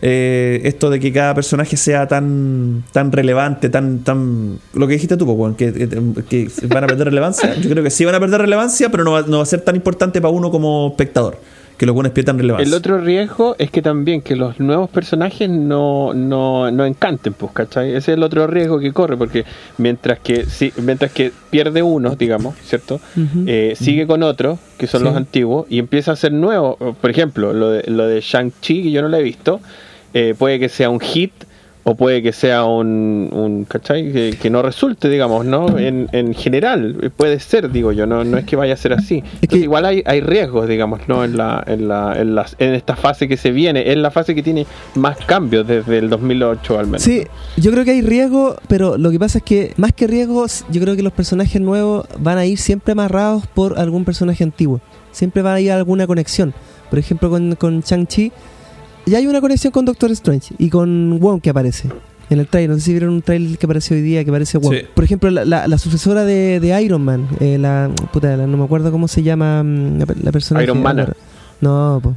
esto 0.02 0.90
de 0.90 1.00
que 1.00 1.10
cada 1.14 1.34
personaje 1.34 1.78
sea 1.78 2.06
tan 2.06 2.84
tan 2.92 3.10
relevante, 3.10 3.70
tan 3.70 4.00
tan 4.00 4.58
lo 4.74 4.86
que 4.86 4.94
dijiste 4.94 5.16
tú, 5.16 5.24
po, 5.24 5.32
weón, 5.32 5.54
que, 5.54 5.72
que, 5.72 5.88
que 6.28 6.66
van 6.66 6.84
a 6.84 6.86
perder 6.88 7.06
relevancia. 7.06 7.54
Yo 7.54 7.70
creo 7.70 7.82
que 7.82 7.88
sí 7.88 8.04
van 8.04 8.14
a 8.14 8.20
perder 8.20 8.42
relevancia, 8.42 8.90
pero 8.90 9.02
no 9.02 9.12
va, 9.12 9.22
no 9.22 9.38
va 9.38 9.44
a 9.44 9.46
ser 9.46 9.62
tan 9.62 9.76
importante 9.76 10.20
para 10.20 10.30
uno 10.34 10.50
como 10.50 10.88
espectador, 10.88 11.38
que 11.76 11.86
los 11.86 11.94
buenos 11.94 12.12
pierdan 12.12 12.38
relevancia. 12.38 12.68
El 12.68 12.74
otro 12.74 12.98
riesgo 12.98 13.56
es 13.58 13.70
que 13.70 13.82
también 13.82 14.20
que 14.22 14.36
los 14.36 14.60
nuevos 14.60 14.88
personajes 14.90 15.48
no, 15.50 16.14
no, 16.14 16.70
no 16.70 16.84
encanten, 16.86 17.32
pues, 17.32 17.52
¿cachai? 17.52 17.88
Ese 17.90 18.12
es 18.12 18.16
el 18.16 18.22
otro 18.22 18.46
riesgo 18.46 18.78
que 18.78 18.92
corre, 18.92 19.16
porque 19.16 19.44
mientras 19.78 20.18
que 20.20 20.44
sí, 20.46 20.72
mientras 20.82 21.10
que 21.12 21.32
pierde 21.50 21.82
uno, 21.82 22.14
digamos, 22.16 22.54
¿cierto? 22.62 23.00
Eh, 23.46 23.74
sigue 23.76 24.06
con 24.06 24.22
otros, 24.22 24.58
que 24.78 24.86
son 24.86 25.00
Sí. 25.00 25.04
los 25.06 25.16
antiguos, 25.16 25.66
y 25.68 25.78
empieza 25.78 26.12
a 26.12 26.16
ser 26.16 26.32
nuevo. 26.32 26.76
Por 27.00 27.10
ejemplo, 27.10 27.52
lo 27.52 27.70
de, 27.70 27.82
lo 27.90 28.06
de 28.06 28.20
Shang-Chi, 28.20 28.84
que 28.84 28.90
yo 28.92 29.02
no 29.02 29.08
lo 29.08 29.16
he 29.16 29.22
visto, 29.22 29.60
eh, 30.14 30.34
puede 30.38 30.58
que 30.60 30.68
sea 30.68 30.90
un 30.90 31.00
hit, 31.00 31.32
o 31.86 31.94
puede 31.94 32.22
que 32.22 32.32
sea 32.32 32.64
un, 32.64 33.28
un 33.32 33.64
¿cachai? 33.66 34.10
Que, 34.10 34.36
que 34.40 34.48
no 34.50 34.62
resulte, 34.62 35.08
digamos, 35.10 35.44
¿no? 35.44 35.78
En, 35.78 36.08
en 36.12 36.32
general, 36.34 37.12
puede 37.16 37.38
ser, 37.40 37.70
digo 37.70 37.92
yo, 37.92 38.06
no, 38.06 38.24
no 38.24 38.38
es 38.38 38.44
que 38.44 38.56
vaya 38.56 38.72
a 38.72 38.76
ser 38.76 38.94
así. 38.94 39.16
Entonces, 39.18 39.48
que- 39.50 39.58
igual 39.58 39.84
hay, 39.84 40.02
hay 40.06 40.20
riesgos, 40.22 40.66
digamos, 40.66 41.00
¿no? 41.08 41.24
En, 41.24 41.36
la, 41.36 41.62
en, 41.66 41.86
la, 41.88 42.14
en, 42.18 42.34
las- 42.34 42.56
en 42.58 42.72
esta 42.74 42.96
fase 42.96 43.28
que 43.28 43.36
se 43.36 43.50
viene, 43.50 43.90
es 43.92 43.98
la 43.98 44.10
fase 44.10 44.34
que 44.34 44.42
tiene 44.42 44.66
más 44.94 45.18
cambios 45.26 45.66
desde 45.66 45.98
el 45.98 46.08
2008 46.08 46.78
al 46.78 46.86
menos. 46.86 47.02
Sí, 47.02 47.22
yo 47.58 47.70
creo 47.70 47.84
que 47.84 47.90
hay 47.90 48.00
riesgo, 48.02 48.56
pero 48.66 48.96
lo 48.96 49.10
que 49.10 49.18
pasa 49.18 49.38
es 49.38 49.44
que 49.44 49.74
más 49.76 49.92
que 49.92 50.06
riesgos, 50.06 50.64
yo 50.70 50.80
creo 50.80 50.96
que 50.96 51.02
los 51.02 51.12
personajes 51.12 51.60
nuevos 51.60 52.06
van 52.18 52.38
a 52.38 52.46
ir 52.46 52.56
siempre 52.58 52.92
amarrados 52.92 53.46
por 53.46 53.78
algún 53.78 54.04
personaje 54.06 54.42
antiguo. 54.42 54.80
Siempre 55.12 55.42
va 55.42 55.54
a 55.54 55.60
ir 55.60 55.70
alguna 55.70 56.06
conexión. 56.06 56.54
Por 56.88 56.98
ejemplo, 56.98 57.28
con, 57.30 57.54
con 57.56 57.80
Shang-Chi, 57.82 58.32
ya 59.06 59.18
hay 59.18 59.26
una 59.26 59.40
conexión 59.40 59.70
con 59.72 59.84
Doctor 59.84 60.10
Strange 60.12 60.54
y 60.58 60.70
con 60.70 61.18
Wong 61.20 61.40
que 61.40 61.50
aparece. 61.50 61.88
En 62.30 62.38
el 62.40 62.46
trailer, 62.46 62.70
no 62.70 62.76
sé 62.76 62.82
si 62.82 62.90
vieron 62.92 63.10
un 63.10 63.20
trailer 63.22 63.58
que 63.58 63.66
apareció 63.66 63.94
hoy 63.96 64.02
día 64.02 64.24
que 64.24 64.30
aparece 64.30 64.56
Wong. 64.58 64.72
Sí. 64.74 64.80
Por 64.94 65.04
ejemplo, 65.04 65.30
la, 65.30 65.44
la- 65.44 65.68
la 65.68 65.76
sucesora 65.78 66.24
de, 66.24 66.58
de 66.58 66.82
Iron 66.82 67.02
Man, 67.02 67.28
eh, 67.40 67.58
la, 67.58 67.90
puta, 68.12 68.34
la- 68.36 68.46
no 68.46 68.56
me 68.56 68.64
acuerdo 68.64 68.90
cómo 68.90 69.08
se 69.08 69.22
llama 69.22 69.62
mm, 69.62 69.98
la, 69.98 70.06
la 70.22 70.32
persona. 70.32 70.62
Iron 70.62 70.78
Man. 70.82 70.96
No, 71.60 72.00
po. 72.02 72.14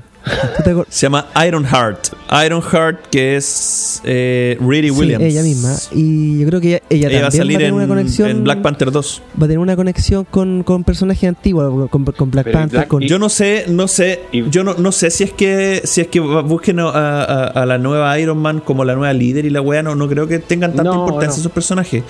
¿Tú 0.57 0.63
te 0.63 0.73
acor- 0.75 0.86
Se 0.89 1.05
llama 1.05 1.28
Iron 1.47 1.65
Heart. 1.65 2.07
Iron 2.45 2.61
Heart, 2.61 3.07
que 3.09 3.36
es 3.38 4.01
eh, 4.03 4.57
Riri 4.59 4.89
Sí, 4.89 4.95
Williams. 4.95 5.23
ella 5.23 5.43
misma. 5.43 5.75
Y 5.93 6.39
yo 6.39 6.47
creo 6.47 6.61
que 6.61 6.67
ella, 6.67 6.82
ella 6.89 7.07
Ella 7.09 7.21
va 7.21 7.28
a 7.28 7.32
salir 7.32 7.53
va 7.53 7.57
a 7.57 7.59
tener 7.59 7.73
una 7.73 7.84
en, 7.84 7.89
conexión. 7.89 8.30
en 8.30 8.43
Black 8.43 8.61
Panther 8.61 8.91
2. 8.91 9.21
va 9.41 9.45
a 9.45 9.47
tener 9.47 9.59
una 9.59 9.75
conexión 9.75 10.25
con, 10.25 10.63
con 10.63 10.84
personajes 10.84 11.28
antiguos, 11.30 11.89
con, 11.89 12.03
con 12.05 12.32
Black 12.32 12.45
Pero 12.45 12.59
Panther, 12.59 12.80
Black- 12.80 12.88
con... 12.88 13.03
y- 13.03 13.07
Yo 13.07 13.19
no 13.19 13.30
sé, 13.30 13.65
no 13.69 13.88
sé, 13.88 14.21
Y- 14.32 14.49
yo 14.49 14.63
no, 14.63 14.73
no 14.75 14.91
sé 14.91 15.09
si 15.11 15.23
es 15.23 15.32
que 15.32 15.82
si 15.86 16.01
es 16.01 16.07
que 16.07 16.19
busquen 16.19 16.80
a, 16.80 16.89
a- 16.89 17.45
a 17.47 17.65
la 17.65 17.78
nueva 17.78 18.17
Iron 18.19 18.38
Man 18.39 18.59
como 18.59 18.84
la 18.86 18.95
nueva 18.95 19.13
líder 19.13 19.45
y 19.45 19.49
la 19.49 19.61
wea, 19.61 19.82
no, 19.84 19.95
no 19.95 20.07
creo 20.09 20.28
que 20.28 20.39
tengan 20.39 20.71
tanta 20.75 20.91
No, 20.91 20.99
importancia 21.05 21.36
no. 21.38 21.41
esos 21.41 21.51
personajes. 21.51 22.03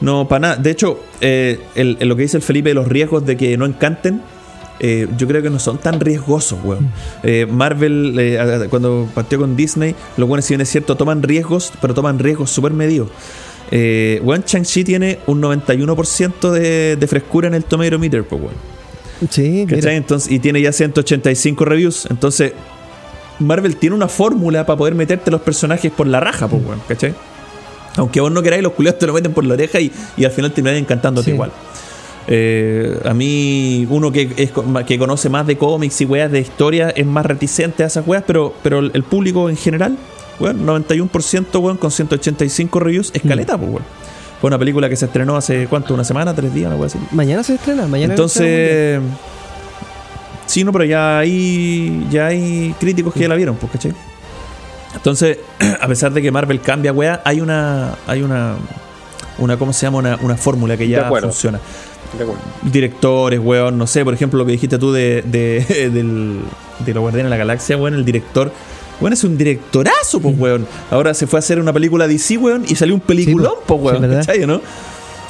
No, 0.00 0.28
para 0.28 0.38
nada. 0.40 0.56
De 0.56 0.70
hecho, 0.70 1.00
eh, 1.20 1.58
el- 1.74 1.96
el- 1.98 2.08
lo 2.08 2.14
que 2.14 2.22
dice 2.22 2.36
el 2.36 2.42
Felipe 2.44 2.68
de 2.68 2.74
los 2.76 2.86
riesgos 2.86 3.26
de 3.26 3.36
que 3.36 3.56
no 3.56 3.66
encanten, 3.66 4.20
eh, 4.80 5.08
yo 5.16 5.26
creo 5.26 5.42
que 5.42 5.50
no 5.50 5.58
son 5.58 5.78
tan 5.78 5.98
riesgosos, 6.00 6.58
weón. 6.64 6.90
Eh, 7.22 7.46
Marvel, 7.50 8.14
eh, 8.18 8.66
cuando 8.70 9.08
partió 9.14 9.38
con 9.38 9.56
Disney, 9.56 9.94
los 10.16 10.28
buenos, 10.28 10.44
si 10.44 10.54
bien 10.54 10.60
es 10.60 10.68
cierto, 10.70 10.96
toman 10.96 11.22
riesgos, 11.22 11.72
pero 11.80 11.94
toman 11.94 12.18
riesgos 12.18 12.50
súper 12.50 12.72
medidos. 12.72 13.08
Eh, 13.70 14.20
weón, 14.24 14.44
Shang-Chi 14.46 14.84
tiene 14.84 15.18
un 15.26 15.42
91% 15.42 16.50
de, 16.50 16.96
de 16.96 17.06
frescura 17.06 17.48
en 17.48 17.54
el 17.54 17.64
Tomato 17.64 17.98
Meter, 17.98 18.24
pues, 18.24 18.40
weón. 18.40 18.54
Sí, 19.30 19.66
mira. 19.68 19.92
Entonces, 19.94 20.30
y 20.30 20.38
tiene 20.38 20.60
ya 20.62 20.72
185 20.72 21.64
reviews. 21.64 22.06
Entonces, 22.08 22.52
Marvel 23.40 23.76
tiene 23.76 23.96
una 23.96 24.08
fórmula 24.08 24.64
para 24.64 24.76
poder 24.76 24.94
meterte 24.94 25.30
los 25.30 25.40
personajes 25.40 25.90
por 25.92 26.06
la 26.06 26.20
raja, 26.20 26.48
pues, 26.48 26.62
weón, 26.64 26.80
¿cachai? 26.88 27.14
Aunque 27.96 28.20
vos 28.20 28.30
no 28.30 28.42
queráis, 28.42 28.62
los 28.62 28.72
culiados 28.74 29.00
te 29.00 29.06
lo 29.08 29.12
meten 29.12 29.32
por 29.32 29.44
la 29.44 29.54
oreja 29.54 29.80
y, 29.80 29.90
y 30.16 30.24
al 30.24 30.30
final 30.30 30.52
terminan 30.52 30.78
encantándote 30.78 31.24
Sí. 31.26 31.30
igual. 31.32 31.50
Eh, 32.30 33.00
a 33.06 33.14
mí, 33.14 33.86
uno 33.88 34.12
que, 34.12 34.30
es, 34.36 34.52
que 34.86 34.98
conoce 34.98 35.30
más 35.30 35.46
de 35.46 35.56
cómics 35.56 35.98
y 36.02 36.04
weas 36.04 36.30
de 36.30 36.40
historia 36.40 36.90
es 36.90 37.06
más 37.06 37.24
reticente 37.24 37.84
a 37.84 37.86
esas 37.86 38.06
weas, 38.06 38.22
pero, 38.26 38.52
pero 38.62 38.80
el, 38.80 39.02
público 39.02 39.48
en 39.48 39.56
general, 39.56 39.96
weón, 40.38 40.66
91% 40.66 41.58
weón, 41.58 41.78
con 41.78 41.90
185 41.90 42.80
reviews, 42.80 43.10
es 43.14 43.22
caleta, 43.22 43.56
pues, 43.56 43.70
weón. 43.70 43.84
Fue 44.40 44.48
una 44.48 44.58
película 44.58 44.88
que 44.88 44.94
se 44.94 45.06
estrenó 45.06 45.36
hace, 45.36 45.66
¿cuánto? 45.66 45.94
¿Una 45.94 46.04
semana? 46.04 46.34
¿Tres 46.34 46.54
días? 46.54 46.68
Una 46.68 46.76
wea 46.76 46.86
así. 46.86 46.98
Mañana 47.10 47.42
se 47.42 47.54
estrena, 47.54 47.88
mañana 47.88 48.12
Entonces, 48.12 49.00
sí, 50.46 50.62
no, 50.62 50.70
pero 50.70 50.84
ya 50.84 51.18
hay, 51.18 52.06
ya 52.10 52.26
hay 52.26 52.74
críticos 52.78 53.14
que 53.14 53.20
ya 53.20 53.28
la 53.28 53.34
vieron, 53.34 53.56
pues, 53.56 53.72
¿cachai? 53.72 53.94
Entonces, 54.94 55.38
a 55.80 55.88
pesar 55.88 56.12
de 56.12 56.20
que 56.20 56.30
Marvel 56.30 56.60
cambia, 56.60 56.92
weá, 56.92 57.22
hay 57.24 57.40
una, 57.40 57.94
hay 58.06 58.22
una, 58.22 58.56
una, 59.38 59.56
¿cómo 59.56 59.72
se 59.72 59.86
llama? 59.86 59.98
Una, 59.98 60.18
una 60.22 60.36
fórmula 60.36 60.76
que 60.76 60.88
ya 60.88 61.10
funciona. 61.20 61.58
De. 62.16 62.70
Directores, 62.70 63.38
weón, 63.38 63.76
no 63.76 63.86
sé, 63.86 64.04
por 64.04 64.14
ejemplo, 64.14 64.38
lo 64.38 64.46
que 64.46 64.52
dijiste 64.52 64.78
tú 64.78 64.92
de, 64.92 65.22
de, 65.22 65.90
del, 65.92 66.40
de 66.80 66.94
los 66.94 67.00
Guardianes 67.00 67.26
de 67.26 67.30
la 67.30 67.36
Galaxia, 67.36 67.76
weón, 67.76 67.94
el 67.94 68.04
director, 68.04 68.50
weón, 69.00 69.12
es 69.12 69.24
un 69.24 69.36
directorazo, 69.36 70.20
pues, 70.20 70.38
weón. 70.38 70.66
Ahora 70.90 71.14
se 71.14 71.26
fue 71.26 71.38
a 71.38 71.40
hacer 71.40 71.60
una 71.60 71.72
película 71.72 72.08
DC, 72.08 72.38
weón, 72.38 72.64
y 72.68 72.74
salió 72.76 72.94
un 72.94 73.00
peliculón, 73.00 73.52
Sí, 73.58 73.64
pues, 73.66 73.80
sí, 73.80 73.86
weón, 73.86 74.02
¿verdad? 74.02 74.26
¿cachai, 74.26 74.46
no? 74.46 74.60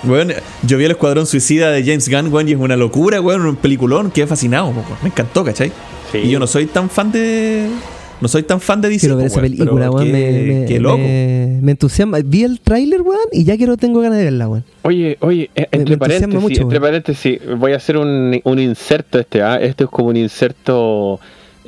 Weón, 0.04 0.32
yo 0.62 0.78
vi 0.78 0.84
el 0.84 0.92
Escuadrón 0.92 1.26
Suicida 1.26 1.70
de 1.70 1.82
James 1.82 2.08
Gunn, 2.08 2.32
weón, 2.32 2.48
y 2.48 2.52
es 2.52 2.58
una 2.58 2.76
locura, 2.76 3.20
weón, 3.20 3.44
un 3.44 3.56
peliculón, 3.56 4.10
quedé 4.12 4.26
fascinado, 4.26 4.70
po, 4.70 4.80
weón. 4.80 4.98
me 5.02 5.08
encantó, 5.08 5.44
¿cachai? 5.44 5.72
Sí. 6.12 6.18
Y 6.18 6.30
yo 6.30 6.38
no 6.38 6.46
soy 6.46 6.66
tan 6.66 6.88
fan 6.88 7.10
de... 7.10 7.68
No 8.20 8.28
soy 8.28 8.42
tan 8.42 8.60
fan 8.60 8.80
de 8.80 8.88
DC, 8.88 9.00
Quiero 9.00 9.16
ver 9.16 9.26
esa 9.26 9.36
weón, 9.40 9.50
película, 9.52 9.70
pero 9.72 9.92
weón. 9.92 10.04
qué, 10.06 10.12
Me, 10.12 10.54
me- 10.60 10.66
qué 10.66 10.80
loco. 10.80 10.98
Me, 10.98 11.58
me 11.62 11.70
entusiasma. 11.72 12.18
Vi 12.24 12.42
el 12.44 12.60
tráiler, 12.60 13.02
weón, 13.02 13.20
y 13.32 13.44
ya 13.44 13.56
quiero 13.56 13.76
tengo 13.76 14.00
ganas 14.00 14.18
de 14.18 14.24
verla, 14.24 14.48
weón. 14.48 14.64
Oye, 14.82 15.16
oye, 15.20 15.50
eh, 15.54 15.68
Me- 15.72 15.78
me 15.78 15.78
entre 15.82 15.98
paréntesis, 15.98 16.40
mucho, 16.40 16.62
entre 16.62 16.80
paréntesis, 16.80 17.38
voy 17.58 17.72
a 17.72 17.76
hacer 17.76 17.96
un, 17.96 18.40
un 18.42 18.58
inserto 18.58 19.18
este, 19.18 19.42
¿ah? 19.42 19.56
Esto 19.60 19.84
es 19.84 19.90
como 19.90 20.08
un 20.08 20.16
inserto 20.16 21.20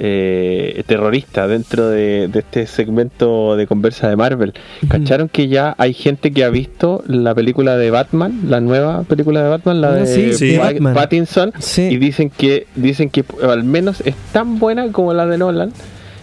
eh, 0.03 0.83
terrorista 0.87 1.47
dentro 1.47 1.89
de, 1.89 2.27
de 2.29 2.39
este 2.39 2.67
segmento 2.67 3.55
de 3.55 3.67
conversa 3.67 4.09
de 4.09 4.17
Marvel. 4.17 4.55
¿Cacharon 4.89 5.29
que 5.29 5.47
ya 5.49 5.75
hay 5.77 5.93
gente 5.93 6.33
que 6.33 6.43
ha 6.43 6.49
visto 6.51 7.05
la 7.07 7.35
película 7.35 7.77
de 7.77 7.91
Batman, 7.91 8.41
la 8.49 8.61
nueva 8.61 9.03
película 9.03 9.43
de 9.43 9.51
Batman, 9.51 9.81
la 9.83 9.89
Ah, 9.91 9.95
de 9.97 10.07
sí, 10.07 10.33
sí. 10.33 10.57
Pa- 10.57 10.65
Batman. 10.73 10.95
Pattinson? 10.95 11.53
Sí. 11.59 11.83
Y 11.83 11.99
dicen 11.99 12.31
que 12.37 12.67
dicen 12.77 13.11
que 13.11 13.25
al 13.43 13.63
menos 13.63 14.01
es 14.05 14.15
tan 14.33 14.59
buena 14.59 14.91
como 14.91 15.13
la 15.13 15.27
de 15.27 15.37
Nolan. 15.39 15.73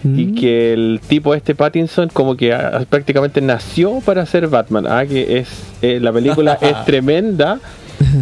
Y 0.04 0.26
Mm. 0.26 0.34
que 0.36 0.72
el 0.72 1.00
tipo 1.08 1.34
este 1.34 1.54
Pattinson 1.56 2.08
como 2.12 2.36
que 2.36 2.52
ah, 2.52 2.84
prácticamente 2.88 3.40
nació 3.40 4.00
para 4.04 4.24
ser 4.26 4.46
Batman. 4.46 4.86
Ah, 4.88 5.04
que 5.04 5.38
es 5.38 5.48
eh, 5.82 5.98
la 6.00 6.12
película 6.12 6.56
es 6.60 6.84
tremenda 6.84 7.58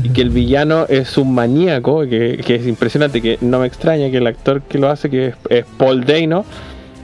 y 0.03 0.09
que 0.09 0.23
el 0.23 0.31
villano 0.31 0.87
es 0.89 1.19
un 1.19 1.35
maníaco, 1.35 2.01
que, 2.09 2.43
que 2.45 2.55
es 2.55 2.67
impresionante, 2.67 3.21
que 3.21 3.37
no 3.43 3.61
me 3.61 3.67
extraña 3.67 4.11
que 4.11 4.17
el 4.17 4.27
actor 4.27 4.63
que 4.63 4.79
lo 4.79 4.89
hace, 4.89 5.11
que 5.11 5.27
es, 5.27 5.35
es 5.51 5.65
Paul 5.77 6.05
Dano, 6.07 6.47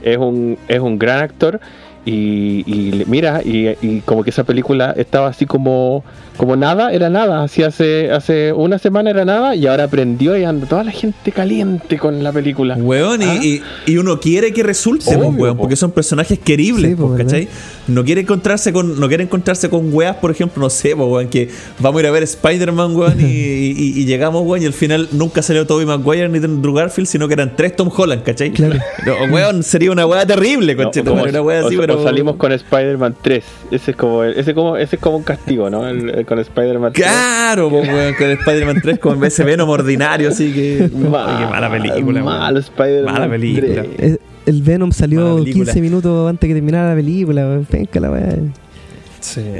es 0.01 0.17
un, 0.17 0.57
es 0.67 0.79
un 0.79 0.97
gran 0.97 1.19
actor. 1.21 1.59
Y, 2.05 3.03
mira, 3.07 3.41
y, 3.45 3.69
y 3.81 4.01
como 4.03 4.23
que 4.23 4.31
esa 4.31 4.43
película 4.43 4.93
estaba 4.97 5.27
así 5.27 5.45
como, 5.45 6.03
como 6.37 6.55
nada, 6.55 6.91
era 6.91 7.09
nada. 7.09 7.43
Así 7.43 7.63
hace, 7.63 8.11
hace 8.11 8.51
una 8.53 8.77
semana 8.79 9.09
era 9.09 9.25
nada 9.25 9.55
y 9.55 9.67
ahora 9.67 9.85
aprendió 9.85 10.37
y 10.37 10.43
anda 10.43 10.67
toda 10.67 10.83
la 10.83 10.91
gente 10.91 11.31
caliente 11.31 11.97
con 11.97 12.23
la 12.23 12.31
película. 12.31 12.75
Weón, 12.75 13.21
y- 13.21 13.25
¿Ah? 13.25 13.39
y, 13.41 13.61
y 13.85 13.97
uno 13.97 14.19
quiere 14.19 14.53
que 14.53 14.63
resulte, 14.63 15.05
pues, 15.05 15.17
Obvio, 15.17 15.29
weón, 15.43 15.55
po. 15.57 15.61
porque 15.63 15.75
son 15.75 15.91
personajes 15.91 16.39
queribles, 16.39 16.91
Sí, 16.91 16.95
po, 16.95 17.15
¿cachai? 17.15 17.47
No 17.87 18.03
quiere 18.03 18.21
encontrarse 18.21 18.71
con, 18.73 18.99
no 18.99 19.07
quiere 19.07 19.23
encontrarse 19.23 19.69
con 19.69 19.93
weas, 19.93 20.15
por 20.17 20.31
ejemplo, 20.31 20.61
no 20.63 20.69
sé, 20.69 20.93
weón, 20.93 21.27
que 21.27 21.49
vamos 21.79 21.99
a 21.99 22.03
ir 22.03 22.07
a 22.07 22.11
ver 22.11 22.23
Spider-Man, 22.23 22.95
weón, 22.95 23.19
y, 23.19 23.23
y- 23.25 23.99
y 24.01 24.05
llegamos, 24.05 24.43
weón, 24.45 24.63
y 24.63 24.65
al 24.65 24.73
final 24.73 25.09
nunca 25.11 25.41
salió 25.41 25.67
Tobey 25.67 25.85
Maguire 25.85 26.29
ni 26.29 26.37
Andrew 26.37 26.73
Garfield, 26.73 27.07
sino 27.07 27.27
que 27.27 27.33
eran 27.35 27.55
tres 27.55 27.75
Tom 27.75 27.89
Holland, 27.95 28.23
¿cachai? 28.23 28.51
Claro. 28.51 28.75
No, 29.05 29.33
weón, 29.33 29.63
sería 29.63 29.91
una 29.91 30.05
wea 30.05 30.25
terrible, 30.25 30.75
No, 30.75 30.89
una 31.13 31.41
wea 31.41 31.59
así, 31.65 31.75
o- 31.75 31.79
pero. 31.79 31.99
o 31.99 32.03
salimos 32.03 32.37
con 32.37 32.51
Spider-Man 32.51 33.15
3. 33.21 33.43
Ese 33.71 33.91
es 33.91 33.97
como 33.97 34.23
el- 34.23 34.37
ese 34.39 34.53
como 34.53 34.77
ese 34.77 34.95
es 34.95 35.01
como 35.01 35.17
un 35.17 35.23
castigo, 35.23 35.69
¿no? 35.69 35.87
El- 35.87 36.09
el 36.09 36.22
con 36.25 36.39
Spider-Man 36.39 36.93
3. 36.93 37.05
Claro, 37.07 37.69
pues, 37.69 37.87
weón, 37.87 38.13
con 38.15 38.29
Spider-Man 38.31 38.81
3 38.81 38.99
con 38.99 39.23
ese 39.23 39.43
Venom 39.43 39.69
ordinario, 39.69 40.29
así 40.29 40.51
que. 40.53 40.77
Ay, 40.83 40.89
qué 40.89 41.45
mala 41.49 41.69
película, 41.71 42.23
weón. 42.23 42.25
Malo 42.39 42.59
Spider-Man. 42.59 43.13
Mala 43.13 43.29
película. 43.29 43.83
3. 43.83 43.87
Eh, 43.99 44.17
El 44.45 44.61
Venom 44.63 44.91
salió 44.91 45.21
Mala 45.21 45.35
película. 45.35 45.65
15 45.65 45.81
minutos 45.81 46.29
antes 46.29 46.47
que 46.47 46.53
terminara 46.53 46.89
la 46.89 46.95
película, 46.95 47.41
weón. 47.45 47.65
Penca 47.65 47.99
la 47.99 48.11
weá. 48.11 48.35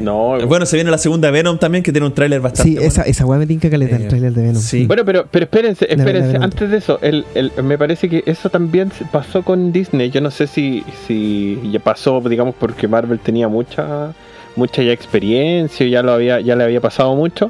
No, 0.02 0.38
Bueno, 0.46 0.66
se 0.66 0.76
viene 0.76 0.92
la 0.92 0.98
segunda 0.98 1.32
Venom 1.32 1.58
también, 1.58 1.86
que 1.86 1.94
tiene 1.94 2.06
un 2.06 2.14
tráiler 2.14 2.42
bastante. 2.42 2.70
Sí, 2.70 2.76
bueno. 2.76 2.88
esa, 2.90 3.04
esa 3.04 3.26
weá 3.26 3.40
me 3.40 3.48
tinca 3.48 3.70
caleta, 3.70 3.96
Eh, 3.96 4.02
el 4.04 4.08
trailer 4.10 4.34
de 4.34 4.42
Venom. 4.42 4.62
sí. 4.62 4.86
Bueno, 4.86 5.06
pero, 5.06 5.26
pero 5.32 5.46
espérense, 5.46 5.86
espérense. 5.90 6.28
verdad. 6.34 6.44
Antes 6.44 6.70
de 6.70 6.78
eso, 6.78 7.00
el, 7.02 7.26
el- 7.34 7.52
me 7.64 7.78
parece 7.78 8.10
que 8.10 8.24
eso 8.26 8.50
también 8.50 8.92
pasó 9.14 9.42
con 9.44 9.72
Disney. 9.72 10.10
Yo 10.10 10.20
no 10.20 10.32
sé 10.32 10.48
si, 10.48 10.84
si 11.08 11.58
ya 11.72 11.80
pasó, 11.80 12.20
digamos, 12.30 12.56
porque 12.60 12.90
Marvel 12.90 13.20
tenía 13.20 13.48
mucha 13.48 14.14
mucha 14.56 14.82
ya 14.84 14.92
experiencia, 14.92 15.86
ya 15.88 16.02
lo 16.04 16.12
había 16.14 16.40
ya 16.42 16.56
le 16.56 16.64
había 16.64 16.82
pasado 16.82 17.16
mucho. 17.16 17.50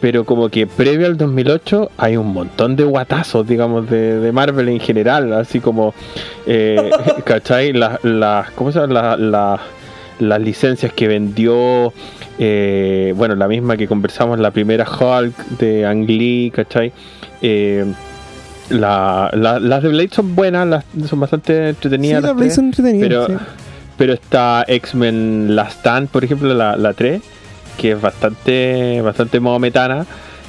Pero 0.00 0.24
como 0.24 0.48
que 0.48 0.68
previo 0.68 1.06
al 1.06 1.16
2008 1.16 1.90
hay 1.98 2.16
un 2.16 2.28
montón 2.32 2.76
de 2.76 2.84
guatazos, 2.84 3.44
digamos, 3.48 3.90
de, 3.90 4.20
de 4.20 4.30
Marvel 4.30 4.68
en 4.68 4.78
general, 4.78 5.32
así 5.32 5.58
como, 5.58 5.92
eh, 6.46 6.88
¿cachai? 7.24 7.72
Las, 7.72 8.04
las, 8.04 8.50
¿cómo 8.52 8.70
se 8.70 8.78
llama? 8.78 8.92
La- 8.94 9.16
la- 9.16 9.60
las 10.20 10.40
licencias 10.40 10.92
que 10.92 11.06
vendió, 11.08 11.92
eh, 12.38 13.12
bueno, 13.16 13.34
la 13.34 13.46
misma 13.48 13.76
que 13.76 13.86
conversamos, 13.88 14.38
la 14.38 14.50
primera 14.52 14.84
Hulk 14.88 15.36
de 15.58 15.84
Ang 15.86 16.06
Lee, 16.08 16.52
¿cachai? 16.54 16.92
Eh, 17.42 17.84
la- 18.70 19.30
la- 19.34 19.58
las 19.58 19.82
de 19.82 19.88
Blade 19.88 20.10
son 20.12 20.34
buenas, 20.36 20.66
las, 20.66 20.84
son 21.08 21.18
bastante 21.20 21.70
entretenidas. 21.70 22.22
la 22.22 22.28
las 22.28 22.36
Blade 22.36 22.46
tres, 22.48 22.54
son 22.54 22.64
entretenidas, 22.66 23.08
pero, 23.08 23.26
sí. 23.26 23.44
Pero 23.98 24.14
está 24.14 24.64
X-Men 24.66 25.54
Last 25.54 25.80
Stand, 25.80 26.08
por 26.08 26.24
ejemplo, 26.24 26.54
la, 26.54 26.76
la 26.76 26.94
3, 26.94 27.20
que 27.76 27.92
es 27.92 28.00
bastante, 28.00 29.02
bastante 29.02 29.38
maometana. 29.40 30.06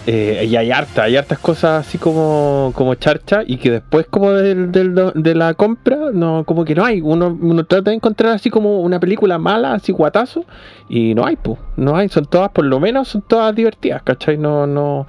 eh, 0.07 0.47
y 0.49 0.55
hay 0.55 0.71
harta, 0.71 1.03
hay 1.03 1.17
hartas 1.17 1.37
cosas 1.39 1.85
así 1.85 1.97
como, 1.99 2.71
como 2.73 2.95
charcha 2.95 3.41
y 3.45 3.57
que 3.57 3.69
después 3.69 4.07
como 4.09 4.31
del, 4.31 4.71
del- 4.71 5.11
de 5.13 5.35
la 5.35 5.53
compra, 5.53 5.97
no, 6.13 6.45
como 6.45 6.63
que 6.65 6.73
no 6.73 6.85
hay. 6.85 7.01
Uno, 7.01 7.37
uno 7.39 7.63
trata 7.65 7.91
de 7.91 7.97
encontrar 7.97 8.31
así 8.33 8.49
como 8.49 8.79
una 8.81 8.99
película 8.99 9.37
mala, 9.37 9.73
así 9.73 9.91
guatazo, 9.91 10.45
y 10.87 11.13
no 11.13 11.25
hay, 11.27 11.35
pues, 11.35 11.59
no 11.75 11.95
hay, 11.95 12.09
son 12.09 12.25
todas, 12.25 12.49
por 12.51 12.65
lo 12.65 12.79
menos 12.79 13.09
son 13.09 13.21
todas 13.21 13.53
divertidas, 13.53 14.01
¿cachai? 14.01 14.37
No, 14.37 14.65
no, 14.65 15.05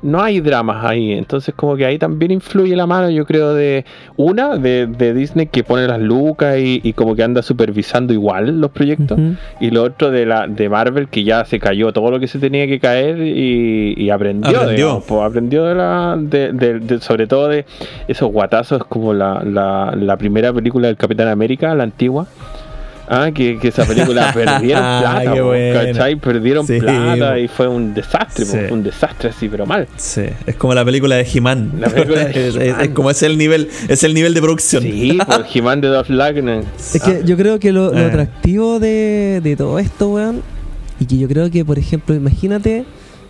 no 0.00 0.22
hay 0.22 0.40
dramas 0.40 0.84
ahí, 0.84 1.12
entonces 1.12 1.54
como 1.56 1.74
que 1.76 1.84
ahí 1.84 1.98
también 1.98 2.30
influye 2.30 2.76
la 2.76 2.86
mano, 2.86 3.10
yo 3.10 3.26
creo, 3.26 3.52
de 3.54 3.84
una, 4.16 4.56
de, 4.56 4.86
de 4.86 5.12
Disney 5.12 5.46
que 5.46 5.64
pone 5.64 5.88
las 5.88 6.00
lucas 6.00 6.56
y, 6.58 6.80
y 6.84 6.92
como 6.92 7.16
que 7.16 7.24
anda 7.24 7.42
supervisando 7.42 8.12
igual 8.12 8.60
los 8.60 8.70
proyectos. 8.70 9.18
Y 9.60 9.70
lo 9.70 9.82
otro 9.82 10.10
de 10.12 10.24
la 10.24 10.46
de 10.46 10.68
Marvel 10.68 11.08
que 11.08 11.24
ya 11.24 11.44
se 11.44 11.58
cayó 11.58 11.92
todo 11.92 12.10
lo 12.12 12.20
que 12.20 12.28
se 12.28 12.38
tenía 12.38 12.66
que 12.68 12.78
caer 12.78 13.18
y, 13.20 13.94
y 13.96 14.10
aprendió, 14.10 14.50
Aprendió. 14.56 14.76
digamos, 14.76 15.04
pues, 15.08 15.20
aprendió 15.22 15.64
de 15.64 15.74
la 15.74 16.16
de, 16.18 16.52
de- 16.52 16.78
de- 16.78 17.00
sobre 17.00 17.26
todo 17.26 17.48
de 17.48 17.64
esos 18.06 18.30
guatazos 18.30 18.84
como 18.84 19.12
la, 19.14 19.42
la, 19.44 19.94
la 19.98 20.16
primera 20.16 20.52
película 20.52 20.86
del 20.86 20.96
Capitán 20.96 21.26
América, 21.28 21.74
la 21.74 21.82
antigua. 21.84 22.26
Ah, 23.10 23.30
que, 23.32 23.58
que 23.58 23.68
esa 23.68 23.84
película 23.84 24.30
perdieron 24.34 24.82
plata, 25.00 25.32
Qué 25.32 25.40
po, 25.40 25.46
buena. 25.46 25.84
¿cachai? 25.86 26.16
Perdieron 26.16 26.66
Sí, 26.66 26.78
plata 26.78 27.38
y 27.38 27.48
fue 27.48 27.66
un 27.68 27.94
desastre, 27.94 28.44
Sí. 28.44 28.58
un 28.70 28.82
desastre 28.82 29.30
así, 29.30 29.48
pero 29.48 29.64
mal. 29.66 29.88
Sí, 29.96 30.22
es 30.46 30.56
como 30.56 30.74
la 30.74 30.84
película 30.84 31.16
de 31.16 31.26
He-Man. 31.32 31.80
Es, 31.96 32.36
es- 32.36 32.56
He-Man. 32.56 32.80
es 32.82 32.88
como 32.90 33.10
es 33.10 33.22
el 33.22 33.38
nivel, 33.38 33.68
es 33.88 34.04
el 34.04 34.14
nivel 34.14 34.34
de 34.34 34.40
producción. 34.42 34.82
Sí, 34.82 35.18
por 35.26 35.46
He-Man 35.52 35.80
de 35.80 35.88
Dolph 35.88 36.10
Lundgren. 36.10 36.64
Es 36.94 37.02
que 37.02 37.22
yo 37.24 37.36
creo 37.36 37.58
que 37.58 37.72
lo, 37.72 37.92
lo 37.92 37.98
Eh. 37.98 38.04
atractivo 38.04 38.78
de, 38.80 39.40
de 39.42 39.56
todo 39.56 39.78
esto, 39.78 40.10
weón, 40.10 40.42
y 41.00 41.06
que 41.06 41.16
yo 41.18 41.28
creo 41.28 41.50
que, 41.50 41.64
por 41.64 41.78
ejemplo, 41.78 42.14
imagínate 42.14 42.84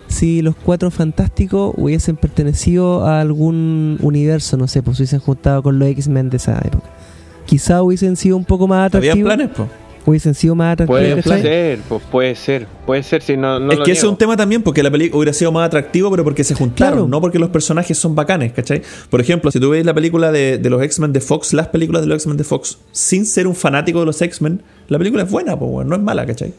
si 0.07 0.41
los 0.41 0.55
cuatro 0.55 0.89
fantásticos 0.89 1.71
hubiesen 1.77 2.15
pertenecido 2.15 3.05
a 3.05 3.21
algún 3.21 3.97
universo, 4.01 4.57
no 4.57 4.67
sé, 4.67 4.81
pues 4.81 4.97
se 4.97 5.03
hubiesen 5.03 5.19
juntado 5.19 5.61
con 5.61 5.77
los 5.77 5.87
X-Men 5.87 6.29
de 6.31 6.37
esa 6.37 6.57
época. 6.57 6.89
Quizá 7.49 7.81
hubiesen 7.81 8.15
sido 8.15 8.37
un 8.37 8.45
poco 8.45 8.67
más 8.67 8.93
Había 8.93 9.11
atractivos. 9.13 9.33
planes, 9.33 9.55
po. 9.55 9.67
Hubiesen 10.05 10.33
sido 10.33 10.55
más 10.55 10.73
atractivos. 10.73 11.01
Puede 11.01 11.15
¿cachai? 11.21 11.41
ser, 11.41 11.79
pues 11.87 12.01
puede 12.11 12.35
ser, 12.35 12.67
puede 12.85 13.03
ser, 13.03 13.21
si 13.21 13.35
no, 13.37 13.59
no 13.59 13.71
es 13.73 13.79
lo 13.79 13.85
que 13.85 13.91
ese 13.91 14.05
es 14.05 14.11
un 14.11 14.17
tema 14.17 14.35
también, 14.37 14.63
porque 14.63 14.81
la 14.81 14.89
película 14.89 15.17
hubiera 15.19 15.33
sido 15.33 15.51
más 15.51 15.65
atractivo, 15.67 16.09
pero 16.09 16.23
porque 16.23 16.43
se 16.43 16.55
juntaron, 16.55 16.93
Claro. 16.93 17.07
no 17.07 17.21
porque 17.21 17.37
los 17.37 17.49
personajes 17.49 17.97
son 17.97 18.15
bacanes, 18.15 18.53
¿cachai? 18.53 18.81
Por 19.09 19.19
ejemplo, 19.21 19.51
si 19.51 19.59
tú 19.59 19.69
ves 19.71 19.85
la 19.85 19.93
película 19.93 20.31
de, 20.31 20.57
de 20.57 20.69
los 20.69 20.81
X-Men 20.81 21.11
de 21.13 21.21
Fox, 21.21 21.53
las 21.53 21.67
películas 21.67 22.01
de 22.01 22.07
los 22.07 22.15
X-Men 22.15 22.37
de 22.37 22.43
Fox, 22.43 22.77
sin 22.91 23.25
ser 23.25 23.45
un 23.45 23.55
fanático 23.55 23.99
de 23.99 24.05
los 24.07 24.21
X-Men, 24.21 24.61
la 24.87 24.97
película 24.97 25.23
es 25.23 25.29
buena, 25.29 25.59
pues, 25.59 25.85
no 25.85 25.95
es 25.95 26.01
mala, 26.01 26.25
¿cachai? 26.25 26.53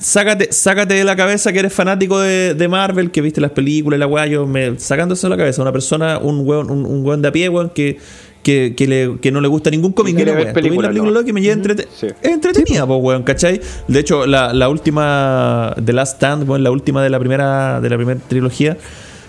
Sácate, 0.00 0.52
sácate 0.52 0.94
de 0.94 1.02
la 1.04 1.16
cabeza 1.16 1.52
que 1.52 1.58
eres 1.58 1.72
fanático 1.72 2.20
de, 2.20 2.54
de 2.54 2.68
Marvel, 2.68 3.10
que 3.10 3.20
viste 3.20 3.40
las 3.40 3.50
películas, 3.50 3.98
la 3.98 4.06
weá, 4.06 4.26
yo 4.26 4.46
me, 4.46 4.78
sacándose 4.78 5.26
de 5.26 5.30
la 5.30 5.36
cabeza, 5.36 5.60
una 5.62 5.72
persona, 5.72 6.18
un 6.18 6.46
weón, 6.46 6.70
un, 6.70 6.86
un 6.86 7.04
weón 7.04 7.20
de 7.20 7.28
a 7.28 7.32
pie, 7.32 7.48
weón, 7.48 7.70
que, 7.70 7.98
que, 8.44 8.74
que, 8.76 8.86
le- 8.86 9.18
que 9.20 9.32
no 9.32 9.40
le 9.40 9.48
gusta 9.48 9.70
ningún 9.70 9.92
cómic, 9.92 10.16
la 10.24 10.52
película 10.52 10.92
¿no? 10.92 11.10
Loki 11.10 11.30
y 11.30 11.32
me 11.32 11.40
lleva 11.42 11.60
entrete- 11.60 11.88
Sí. 11.98 12.06
es 12.22 12.30
entretenida, 12.30 12.86
pues, 12.86 13.00
weón, 13.02 13.24
¿cachai? 13.24 13.60
De 13.88 13.98
hecho, 13.98 14.26
la, 14.26 14.52
la 14.52 14.68
última 14.68 15.74
The 15.84 15.92
Last 15.92 16.16
Stand, 16.16 16.48
weón, 16.48 16.62
la 16.62 16.70
última 16.70 17.02
de 17.02 17.10
la 17.10 17.18
primera, 17.18 17.80
de 17.80 17.90
la 17.90 17.96
primera 17.96 18.20
trilogía, 18.28 18.76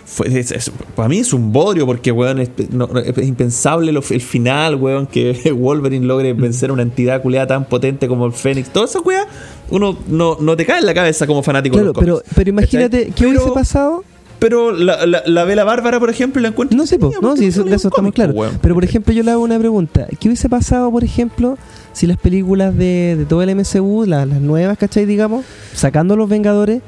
fue, 0.07 0.27
es- 0.39 0.51
es- 0.51 0.71
para 0.95 1.09
mí 1.09 1.17
es 1.19 1.33
un 1.33 1.51
bodrio 1.51 1.85
porque, 1.87 2.11
weón, 2.11 2.39
es, 2.39 2.49
no- 2.71 2.87
es 2.99 3.17
impensable 3.27 3.91
lo- 3.91 4.03
el 4.07 4.21
final, 4.21 4.75
weón, 4.75 5.07
que 5.07 5.33
Wolverine 5.57 6.05
logre 6.05 6.33
vencer 6.33 6.69
a 6.69 6.73
una 6.73 6.83
entidad 6.83 7.21
culeada 7.23 7.47
tan 7.47 7.65
potente 7.65 8.07
como 8.07 8.25
el 8.27 8.33
Fénix. 8.33 8.69
Toda 8.71 8.85
esa 8.85 8.99
weá, 8.99 9.25
uno 9.71 9.97
no, 10.07 10.37
no 10.39 10.55
te 10.55 10.65
cae 10.65 10.79
en 10.79 10.85
la 10.85 10.93
cabeza 10.93 11.25
como 11.25 11.41
fanático 11.41 11.73
Claro, 11.73 11.87
de 11.87 11.93
los 11.93 11.99
pero, 12.03 12.13
cómics, 12.17 12.31
pero 12.35 12.49
imagínate, 12.51 12.97
¿cachai? 12.97 13.13
¿qué 13.15 13.23
Pero- 13.23 13.29
hubiese 13.41 13.51
pasado? 13.53 14.03
Pero 14.47 14.71
la, 14.71 15.05
la, 15.07 15.23
la 15.25 15.43
Vela 15.43 15.63
Bárbara, 15.63 15.99
por 15.99 16.09
ejemplo, 16.11 16.39
la 16.41 16.49
encuentro. 16.49 16.77
No 16.77 16.85
sé, 16.85 16.99
po, 16.99 17.11
no, 17.19 17.35
si 17.35 17.47
eso, 17.47 17.63
de 17.63 17.71
es 17.71 17.81
eso 17.81 17.89
claros. 17.89 18.33
po, 18.35 18.41
weón. 18.41 18.59
Pero 18.61 18.75
por 18.75 18.83
ejemplo, 18.83 19.11
yo 19.11 19.23
le 19.23 19.31
hago 19.31 19.41
una 19.43 19.57
pregunta. 19.57 20.05
¿Qué 20.19 20.27
hubiese 20.27 20.49
pasado, 20.49 20.91
por 20.91 21.03
ejemplo, 21.03 21.57
si 21.93 22.05
las 22.05 22.17
películas 22.17 22.77
de, 22.77 23.15
de 23.17 23.25
todo 23.25 23.41
el 23.41 23.49
MCU, 23.55 24.05
la- 24.05 24.25
las 24.27 24.41
nuevas, 24.41 24.77
¿cachai? 24.77 25.05
Digamos, 25.07 25.45
sacando 25.73 26.15
los 26.15 26.29
Vengadores, 26.29 26.81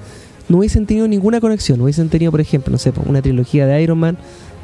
no 0.49 0.59
hubiesen 0.59 0.85
tenido 0.85 1.07
ninguna 1.07 1.41
conexión? 1.41 1.79
No 1.79 1.85
hubiesen 1.85 2.09
tenido, 2.09 2.31
por 2.31 2.41
ejemplo, 2.41 2.71
no 2.71 2.77
sé, 2.77 2.91
po, 2.91 3.01
una 3.07 3.21
trilogía 3.23 3.65
de 3.65 3.81
Iron 3.81 3.97
Man, 3.97 4.17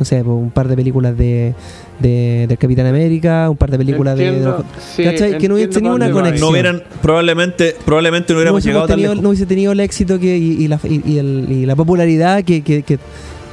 no 0.03 0.05
sé, 0.05 0.23
po, 0.23 0.35
un 0.35 0.51
par 0.51 0.67
de 0.67 0.75
películas 0.75 1.17
de, 1.17 1.53
de, 1.99 2.45
del 2.47 2.57
Capitán 2.57 2.85
América, 2.85 3.49
un 3.49 3.55
par 3.57 3.71
de 3.71 3.77
películas 3.77 4.17
de- 4.17 4.23
de. 4.23 4.29
Entiendo, 4.31 4.57
los- 4.57 4.83
sí, 4.83 5.03
¿Cachai? 5.03 5.37
Que 5.37 5.47
no 5.47 5.55
hubiesen 5.55 5.69
entiendo 5.75 5.91
tenido 5.91 5.95
una 5.95 6.11
conexión. 6.11 6.41
no 6.47 6.51
hubieran, 6.51 6.83
probablemente, 7.01 7.75
probablemente 7.85 8.33
no 8.33 8.35
no 8.35 8.39
hubiéramos 8.39 8.57
hubiésemos 8.63 8.73
llegado 8.73 8.87
tan 8.87 8.95
tenido, 8.97 9.11
lejos. 9.13 9.23
no 9.23 9.29
hubiese 9.29 9.45
tenido 9.45 9.71
el 9.71 9.79
éxito 9.79 10.19
que, 10.19 10.37
y, 10.37 10.63
y 10.63 10.67
la, 10.67 10.79
y, 10.83 11.01
y 11.13 11.17
el- 11.19 11.47
y 11.49 11.65
la 11.65 11.75
popularidad 11.75 12.43
que, 12.43 12.61
que, 12.61 12.83
que, 12.83 12.99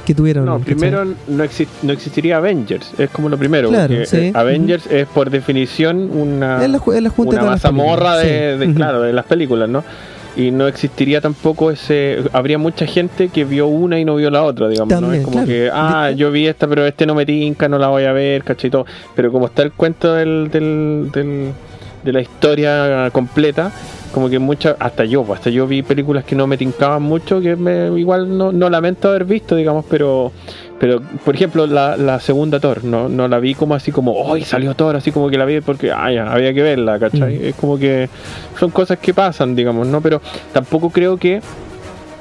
que 0.05 0.15
tuvieron. 0.15 0.45
No, 0.45 0.59
primero 0.59 1.05
no, 1.05 1.43
exi- 1.45 1.67
no 1.83 1.93
existiría 1.93 2.37
Avengers, 2.37 2.91
es 2.97 3.09
como 3.11 3.29
lo 3.29 3.37
primero. 3.37 3.69
Claro, 3.69 3.93
eh, 3.93 4.31
Avengers 4.33 4.87
es 4.87 5.07
por 5.07 5.29
definición 5.29 6.09
una, 6.11 6.59
la 6.67 6.67
la 6.67 6.79
junta 6.79 6.99
de 7.01 7.41
una 7.41 7.51
las 7.51 7.63
mazamorra 7.63 8.17
de, 8.17 8.73
claro, 8.75 9.01
de 9.03 9.13
las 9.13 9.25
películas, 9.25 9.69
¿no? 9.69 9.83
Y 10.37 10.51
no 10.51 10.67
existiría 10.67 11.19
tampoco 11.19 11.71
ese. 11.71 12.19
Habría 12.31 12.57
mucha 12.57 12.85
gente 12.85 13.27
que 13.29 13.43
vio 13.43 13.67
una 13.67 13.99
y 13.99 14.05
no 14.05 14.15
vio 14.15 14.29
la 14.31 14.43
otra, 14.43 14.69
digamos. 14.69 15.01
¿no? 15.01 15.11
Es 15.11 15.21
como 15.23 15.33
claro. 15.33 15.47
que, 15.47 15.69
ah, 15.73 16.11
yo 16.11 16.31
vi 16.31 16.47
esta, 16.47 16.67
pero 16.67 16.85
este 16.85 17.05
no 17.05 17.15
me 17.15 17.25
tinca, 17.25 17.67
no 17.67 17.77
la 17.77 17.89
voy 17.89 18.05
a 18.05 18.13
ver, 18.13 18.43
cachito. 18.43 18.85
Pero 19.15 19.31
como 19.31 19.47
está 19.47 19.61
el 19.61 19.73
cuento 19.73 20.13
del, 20.13 20.49
del, 20.49 21.09
del- 21.13 21.51
de 22.03 22.11
la 22.13 22.21
historia 22.21 23.09
completa, 23.11 23.71
como 24.11 24.27
que 24.29 24.39
muchas, 24.39 24.75
hasta 24.79 25.05
yo, 25.05 25.23
pues, 25.23 25.37
hasta 25.39 25.51
yo 25.51 25.67
vi 25.67 25.83
películas 25.83 26.23
que 26.23 26.35
no 26.35 26.47
me 26.47 26.57
tincaban 26.57 27.03
mucho, 27.03 27.39
que 27.41 27.55
me, 27.55 27.87
igual 27.99 28.35
no, 28.37 28.51
no 28.51 28.69
lamento 28.71 29.09
haber 29.09 29.23
visto, 29.25 29.55
digamos, 29.55 29.85
pero, 29.87 30.31
pero 30.81 30.99
por 30.99 31.35
ejemplo, 31.35 31.67
la, 31.67 31.95
la 31.95 32.19
segunda 32.19 32.59
Thor, 32.59 32.83
no, 32.83 33.07
no 33.07 33.27
la 33.27 33.37
vi 33.37 33.53
como 33.53 33.75
así 33.75 33.91
como, 33.91 34.13
hoy 34.13 34.41
salió 34.43 34.73
Thor, 34.73 34.95
así 34.95 35.11
como 35.11 35.29
que 35.29 35.37
la 35.37 35.45
vi 35.45 35.61
porque, 35.61 35.91
había 35.91 36.55
que 36.55 36.63
verla, 36.63 36.97
¿cachai? 36.97 37.37
Mm. 37.37 37.45
Es 37.45 37.55
como 37.55 37.77
que 37.77 38.09
son 38.59 38.71
cosas 38.71 38.97
que 38.97 39.13
pasan, 39.13 39.55
digamos, 39.55 39.85
¿no? 39.85 40.01
Pero 40.01 40.23
tampoco 40.51 40.89
creo 40.89 41.17
que, 41.17 41.39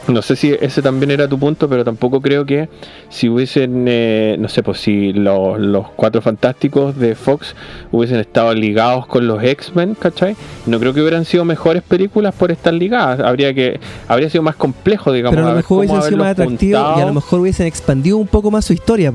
no 0.08 0.22
sé 0.22 0.36
si 0.36 0.56
ese 0.60 0.82
también 0.82 1.10
era 1.10 1.28
tu 1.28 1.38
punto, 1.38 1.68
pero 1.68 1.84
tampoco 1.84 2.20
creo 2.20 2.44
que 2.44 2.68
si 3.08 3.28
hubiesen, 3.28 3.86
eh, 3.88 4.36
no 4.38 4.48
sé, 4.48 4.62
pues 4.62 4.80
si 4.80 5.12
los, 5.12 5.58
los 5.58 5.88
cuatro 5.90 6.20
fantásticos 6.20 6.96
de 6.96 7.14
Fox 7.14 7.54
hubiesen 7.92 8.18
estado 8.18 8.54
ligados 8.54 9.06
con 9.06 9.26
los 9.26 9.42
X-Men, 9.42 9.94
¿cachai? 9.94 10.36
No 10.66 10.78
creo 10.78 10.92
que 10.92 11.00
hubieran 11.00 11.24
sido 11.24 11.44
mejores 11.44 11.82
películas 11.82 12.34
por 12.34 12.50
estar 12.50 12.72
ligadas. 12.72 13.20
Habría 13.20 13.54
que 13.54 13.80
habría 14.08 14.30
sido 14.30 14.42
más 14.42 14.56
complejo, 14.56 15.12
digamos. 15.12 15.36
Pero 15.36 15.46
a 15.46 15.50
lo 15.50 15.56
mejor 15.56 15.78
hubiesen 15.78 16.02
sido 16.02 16.16
más 16.18 16.30
atractivos 16.32 16.98
y 16.98 17.00
a 17.00 17.06
lo 17.06 17.14
mejor 17.14 17.40
hubiesen 17.40 17.66
expandido 17.66 18.16
un 18.16 18.26
poco 18.26 18.50
más 18.50 18.64
su 18.64 18.72
historia, 18.72 19.12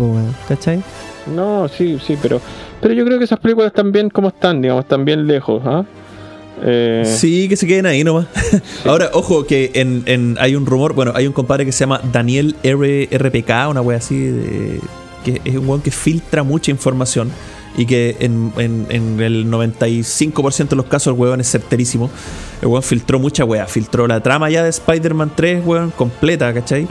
¿cachai? 0.47 0.81
No, 1.35 1.67
sí, 1.67 1.97
sí, 2.05 2.17
pero 2.21 2.39
pero 2.81 2.93
yo 2.93 3.03
creo 3.05 3.17
que 3.17 3.25
esas 3.25 3.39
películas 3.39 3.67
están 3.67 3.91
bien 3.91 4.09
como 4.09 4.27
están, 4.27 4.61
digamos, 4.61 4.83
están 4.83 5.05
bien 5.05 5.25
lejos, 5.25 5.61
¿ah? 5.65 5.83
Eh, 5.83 6.04
Sí, 7.05 7.47
que 7.49 7.55
se 7.57 7.67
queden 7.67 7.85
ahí 7.85 8.03
nomás. 8.03 8.27
Ahora, 8.85 9.09
ojo, 9.13 9.45
que 9.45 9.71
en, 9.75 10.03
en- 10.05 10.37
hay 10.39 10.55
un 10.55 10.65
rumor, 10.65 10.93
bueno, 10.93 11.11
hay 11.15 11.27
un 11.27 11.33
compadre 11.33 11.65
que 11.65 11.71
se 11.71 11.79
llama 11.81 12.01
Daniel 12.11 12.55
R, 12.63 13.09
RPK, 13.11 13.69
una 13.69 13.81
wea 13.81 13.97
así, 13.97 14.17
de- 14.19 14.79
que 15.23 15.41
es 15.43 15.55
un 15.55 15.67
weón 15.67 15.81
que 15.81 15.91
filtra 15.91 16.43
mucha 16.43 16.71
información 16.71 17.31
y 17.77 17.85
que 17.87 18.15
en, 18.19 18.53
en- 18.57 18.85
en 18.89 19.19
el 19.19 19.47
95% 19.51 20.69
de 20.69 20.75
los 20.77 20.85
casos 20.85 21.13
el 21.13 21.19
weón 21.19 21.41
es 21.41 21.51
certerísimo. 21.51 22.09
El 22.61 22.69
weón 22.69 22.83
filtró 22.83 23.19
mucha 23.19 23.43
wea, 23.43 23.65
filtró 23.65 24.07
la 24.07 24.21
trama 24.21 24.49
ya 24.49 24.63
de 24.63 24.69
Spider-Man 24.69 25.33
3, 25.35 25.65
weón, 25.65 25.91
completa, 25.91 26.53
¿cachai? 26.53 26.87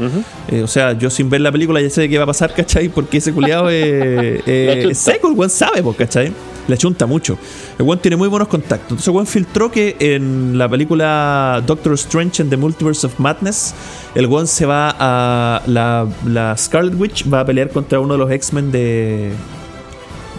Eh, 0.48 0.62
o 0.62 0.66
sea, 0.66 0.92
yo 0.92 1.08
sin 1.10 1.30
ver 1.30 1.40
la 1.40 1.50
película 1.50 1.80
ya 1.80 1.88
sé 1.88 2.08
qué 2.08 2.18
va 2.18 2.24
a 2.24 2.26
pasar, 2.26 2.52
¿cachai? 2.56 2.88
Porque 2.90 3.16
ese 3.18 3.32
culiado 3.32 3.70
es, 3.70 3.82
eh, 4.46 4.88
es 4.90 4.98
seco, 4.98 5.28
el 5.28 5.34
weón 5.34 5.48
sabe, 5.50 5.82
¿cachai? 5.96 6.32
Le 6.66 6.78
chunta 6.78 7.04
mucho. 7.06 7.36
El 7.78 7.84
weón 7.84 7.98
tiene 7.98 8.16
muy 8.16 8.28
buenos 8.28 8.48
contactos. 8.48 8.90
Entonces 8.92 9.08
el 9.08 9.14
weón 9.14 9.26
filtró 9.26 9.70
que 9.70 9.96
en 10.00 10.56
la 10.56 10.68
película 10.68 11.62
Doctor 11.66 11.92
Strange 11.94 12.40
and 12.42 12.50
the 12.50 12.56
Multiverse 12.56 13.06
of 13.06 13.18
Madness, 13.20 13.74
el 14.14 14.26
weón 14.26 14.46
se 14.46 14.64
va 14.64 14.94
a. 14.98 15.62
La, 15.66 16.06
la 16.26 16.56
Scarlet 16.56 16.94
Witch 16.98 17.30
va 17.30 17.40
a 17.40 17.44
pelear 17.44 17.68
contra 17.68 18.00
uno 18.00 18.14
de 18.14 18.18
los 18.18 18.30
X-Men 18.30 18.72
de. 18.72 19.32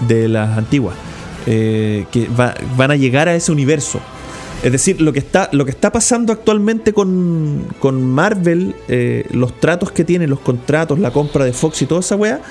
de 0.07 0.27
las 0.27 0.57
antiguas. 0.57 0.95
eh, 1.47 2.05
que 2.11 2.27
va- 2.27 2.55
van 2.75 2.89
a 2.89 2.95
llegar 2.95 3.27
a 3.29 3.35
ese 3.35 3.51
universo. 3.51 3.99
Es 4.63 4.71
decir, 4.71 4.99
lo 4.99 5.13
que 5.13 5.19
está, 5.19 5.47
lo 5.51 5.63
que 5.63 5.69
está 5.69 5.91
pasando 5.91 6.33
actualmente 6.33 6.91
con, 6.91 7.67
con 7.79 8.01
Marvel, 8.03 8.73
eh, 8.87 9.27
los 9.29 9.53
tratos 9.59 9.91
que 9.91 10.03
tiene, 10.03 10.25
los 10.27 10.39
contratos, 10.39 10.97
la 10.97 11.11
compra 11.11 11.45
de 11.45 11.53
Fox 11.53 11.83
y 11.83 11.85
toda 11.85 11.99
esa 12.01 12.15
weá, 12.15 12.41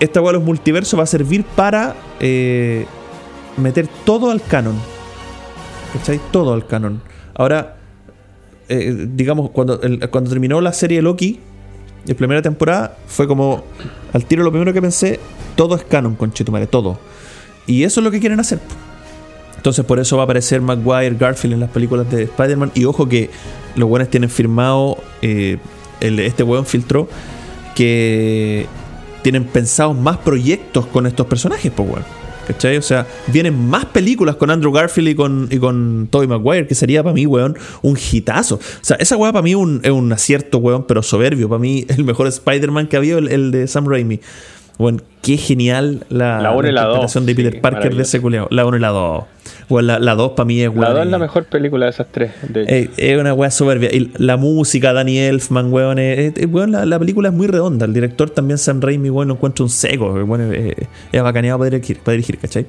esta 0.00 0.22
weá 0.22 0.32
de 0.32 0.38
los 0.38 0.46
multiversos 0.46 0.98
va 0.98 1.02
a 1.04 1.06
servir 1.06 1.44
para 1.44 1.94
eh, 2.20 2.86
meter 3.56 3.88
todo 4.04 4.30
al 4.30 4.42
canon. 4.42 4.76
¿Cachai? 5.92 6.20
Todo 6.30 6.54
al 6.54 6.66
canon. 6.66 7.02
Ahora, 7.34 7.76
eh, 8.68 9.06
digamos, 9.10 9.50
cuando, 9.50 9.80
cuando 10.10 10.30
terminó 10.30 10.60
la 10.60 10.72
serie 10.72 11.02
Loki, 11.02 11.40
la 12.06 12.14
primera 12.14 12.42
temporada, 12.42 12.96
fue 13.06 13.26
como, 13.26 13.64
al 14.12 14.24
tiro 14.24 14.42
lo 14.42 14.50
primero 14.50 14.72
que 14.72 14.82
pensé, 14.82 15.20
todo 15.54 15.76
es 15.76 15.84
canon, 15.84 16.16
conchetumare, 16.16 16.66
todo. 16.66 16.98
Y 17.66 17.84
eso 17.84 18.00
es 18.00 18.04
lo 18.04 18.10
que 18.10 18.20
quieren 18.20 18.40
hacer. 18.40 18.58
Entonces 19.56 19.84
por 19.84 20.00
eso 20.00 20.16
va 20.16 20.22
a 20.22 20.24
aparecer 20.24 20.60
Maguire, 20.60 21.14
Garfield 21.16 21.54
en 21.54 21.60
las 21.60 21.70
películas 21.70 22.10
de 22.10 22.24
Spider-Man. 22.24 22.72
Y 22.74 22.84
ojo 22.84 23.08
que 23.08 23.30
los 23.76 23.88
buenos 23.88 24.08
tienen 24.08 24.28
firmado 24.28 24.98
eh, 25.22 25.58
este 26.00 26.42
weón 26.42 26.66
filtró 26.66 27.08
que 27.76 28.66
tienen 29.22 29.44
pensados 29.44 29.96
más 29.96 30.18
proyectos 30.18 30.86
con 30.86 31.06
estos 31.06 31.26
personajes, 31.26 31.70
pues 31.70 31.88
weón. 31.88 32.21
¿Cachai? 32.46 32.76
O 32.76 32.82
sea, 32.82 33.06
vienen 33.28 33.68
más 33.68 33.84
películas 33.86 34.36
con 34.36 34.50
Andrew 34.50 34.72
Garfield 34.72 35.08
y 35.08 35.14
con, 35.14 35.48
y 35.50 35.58
con 35.58 36.08
Tobey 36.10 36.26
Maguire, 36.26 36.66
que 36.66 36.74
sería 36.74 37.02
para 37.02 37.14
mí, 37.14 37.24
weón, 37.24 37.56
un 37.82 37.96
hitazo. 37.96 38.56
O 38.56 38.60
sea, 38.80 38.96
esa 38.96 39.16
weá 39.16 39.32
para 39.32 39.42
mí 39.42 39.54
un- 39.54 39.80
es 39.84 39.90
un 39.92 40.12
acierto, 40.12 40.58
weón, 40.58 40.84
pero 40.86 41.02
soberbio. 41.02 41.48
Para 41.48 41.60
mí, 41.60 41.84
el 41.88 42.04
mejor 42.04 42.26
Spider-Man 42.26 42.88
que 42.88 42.96
había, 42.96 43.18
el, 43.18 43.28
el 43.28 43.50
de 43.52 43.66
Sam 43.68 43.86
Raimi. 43.86 44.20
Weón, 44.78 45.02
qué 45.20 45.36
genial 45.36 46.04
la, 46.08 46.40
La 46.40 46.50
la 46.54 46.68
interpretación 46.70 47.26
de 47.26 47.34
Peter 47.34 47.52
sí, 47.54 47.60
Parker 47.60 47.94
de 47.94 48.02
ese 48.02 48.20
culeado. 48.20 48.48
La 48.50 48.64
1 48.66 48.76
y 48.78 48.80
la 48.80 48.88
2. 48.88 49.24
Weón, 49.68 49.86
la, 49.86 49.98
la 49.98 50.14
2 50.14 50.32
para 50.32 50.44
mí 50.46 50.60
es, 50.60 50.66
La 50.74 50.80
weón, 50.80 50.94
2 50.94 51.04
es 51.04 51.10
la 51.10 51.18
mejor 51.18 51.44
película 51.44 51.86
de 51.86 51.90
esas 51.90 52.06
tres. 52.10 52.32
De 52.48 52.62
hecho. 52.62 52.74
eh, 52.74 52.90
es 52.96 53.18
una 53.18 53.32
weá 53.34 53.50
soberbia. 53.50 53.88
Y 53.92 54.10
la 54.18 54.36
música, 54.36 54.92
Danny 54.92 55.18
Elfman, 55.18 55.72
weón. 55.72 55.98
weón, 56.50 56.72
la, 56.72 56.84
la 56.86 56.98
película 56.98 57.28
es 57.28 57.34
muy 57.34 57.46
redonda. 57.46 57.86
El 57.86 57.92
director 57.94 58.30
también, 58.30 58.58
Sam 58.58 58.80
Raimi, 58.80 59.10
weón, 59.10 59.28
lo 59.28 59.34
encuentra 59.34 59.62
un 59.64 59.70
seco. 59.70 60.12
Weón, 60.12 60.52
eh, 60.54 60.74
es 61.12 61.22
bacaneado 61.22 61.58
para 61.58 61.70
dirigir, 61.70 61.98
para 61.98 62.12
dirigir, 62.12 62.38
¿cachai? 62.38 62.66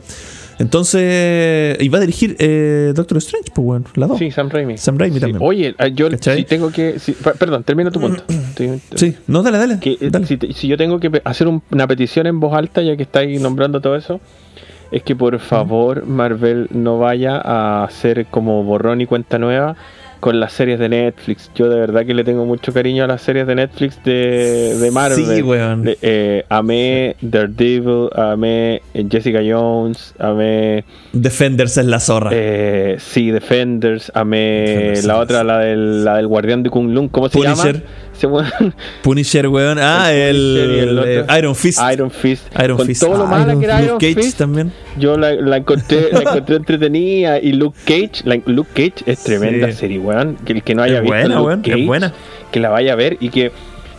Entonces, 0.59 1.77
y 1.79 1.89
va 1.89 1.97
a 1.97 2.01
dirigir 2.01 2.35
eh, 2.39 2.93
Doctor 2.95 3.17
Strange, 3.17 3.51
pues, 3.53 3.65
weón, 3.67 3.85
la 3.95 4.07
2. 4.07 4.19
Sí, 4.19 4.31
Sam 4.31 4.49
Raimi. 4.49 4.77
Sam 4.77 4.97
Raimi 4.97 5.15
Sí. 5.15 5.19
también. 5.21 5.39
Oye, 5.41 5.75
ah, 5.77 5.87
yo 5.87 6.09
si 6.11 6.43
tengo 6.45 6.71
que. 6.71 6.99
si- 6.99 7.13
perdón, 7.13 7.63
termina 7.63 7.91
tu 7.91 7.99
punto. 7.99 8.23
Sí, 8.95 9.15
no, 9.27 9.41
dale, 9.43 9.57
dale. 9.57 9.79
que, 9.79 9.93
eh, 9.93 10.09
dale. 10.11 10.25
Si, 10.27 10.37
si 10.53 10.67
yo 10.67 10.77
tengo 10.77 10.99
que 10.99 11.21
hacer 11.25 11.47
un- 11.47 11.61
una 11.71 11.87
petición 11.87 12.27
en 12.27 12.39
voz 12.39 12.53
alta, 12.55 12.81
ya 12.81 12.95
que 12.95 13.03
estáis 13.03 13.41
nombrando 13.41 13.81
todo 13.81 13.95
eso, 13.95 14.21
es 14.91 15.03
que 15.03 15.15
por 15.15 15.39
favor 15.39 16.05
Marvel 16.05 16.67
no 16.71 16.99
vaya 16.99 17.37
a 17.43 17.83
hacer 17.83 18.25
como 18.27 18.63
borrón 18.63 19.01
y 19.01 19.05
cuenta 19.05 19.37
nueva 19.39 19.75
con 20.19 20.39
las 20.39 20.53
series 20.53 20.79
de 20.79 20.87
Netflix. 20.87 21.51
Yo 21.53 21.67
de 21.67 21.77
verdad 21.77 22.05
que 22.05 22.13
le 22.13 22.23
tengo 22.23 22.45
mucho 22.45 22.71
cariño 22.71 23.03
a 23.03 23.07
las 23.07 23.21
series 23.21 23.45
de 23.45 23.55
Netflix 23.55 24.01
de, 24.05 24.73
de 24.79 24.89
Marvel. 24.91 25.25
Sí, 25.25 25.41
weón. 25.41 25.83
Le- 25.83 25.97
eh, 26.01 26.45
amé 26.47 27.17
Daredevil, 27.19 28.07
amé 28.15 28.81
eh, 28.93 29.05
Jessica 29.11 29.41
Jones, 29.45 30.13
amé 30.19 30.85
Defenders 31.11 31.77
es 31.77 31.85
la 31.87 31.99
zorra. 31.99 32.29
eh, 32.31 32.95
sí, 32.99 33.31
Defenders, 33.31 34.13
amé 34.15 34.37
Defenders, 34.65 35.05
la 35.05 35.17
otra, 35.19 35.41
sí. 35.41 35.45
la 35.47 35.57
del, 35.59 36.05
la 36.05 36.15
del 36.15 36.27
guardián 36.27 36.63
de 36.63 36.69
Kung 36.69 36.91
Lung, 36.91 37.09
¿cómo 37.11 37.27
se 37.27 37.37
Punisher. 37.39 37.73
llama? 37.81 37.85
Weón. 38.23 38.73
Punisher, 39.01 39.47
weón. 39.47 39.77
Ah, 39.79 40.11
El 40.13 40.99
eh, 41.05 41.25
Iron 41.39 41.55
Fist. 41.55 41.79
Iron 41.91 42.09
Fist. 42.11 42.45
Iron 42.63 42.77
Con 42.77 42.87
Fist. 42.87 43.01
todo 43.03 43.17
lo 43.17 43.23
Ah, 43.23 43.27
mala 43.27 43.43
Iron 43.47 43.59
que 43.59 43.65
era 43.65 43.81
Luke 43.81 44.09
Iron 44.09 44.21
Cage 44.23 44.31
también. 44.37 44.71
yo 44.97 45.17
la, 45.17 45.33
la 45.33 45.57
encontré, 45.57 46.09
la 46.11 46.19
encontré 46.21 46.55
entretenida. 46.55 47.39
Y 47.39 47.53
Luke 47.53 47.77
Cage, 47.85 48.23
la- 48.25 48.39
Luke 48.45 48.69
Cage 48.73 49.03
es 49.11 49.23
tremenda 49.23 49.67
Sí. 49.71 49.77
serie, 49.77 49.99
weón. 49.99 50.35
Que 50.45 50.53
el 50.53 50.63
que 50.63 50.75
no 50.75 50.83
haya 50.83 50.97
Es 50.97 51.01
visto 51.01 51.13
buena, 51.15 51.35
Luke 51.35 51.47
weón, 51.47 51.61
es 51.65 51.71
Cage, 51.71 51.85
buena. 51.85 52.13
que 52.51 52.59
la 52.59 52.69
vaya 52.69 52.93
a 52.93 52.95
ver 52.95 53.17
y 53.19 53.29
que 53.29 53.51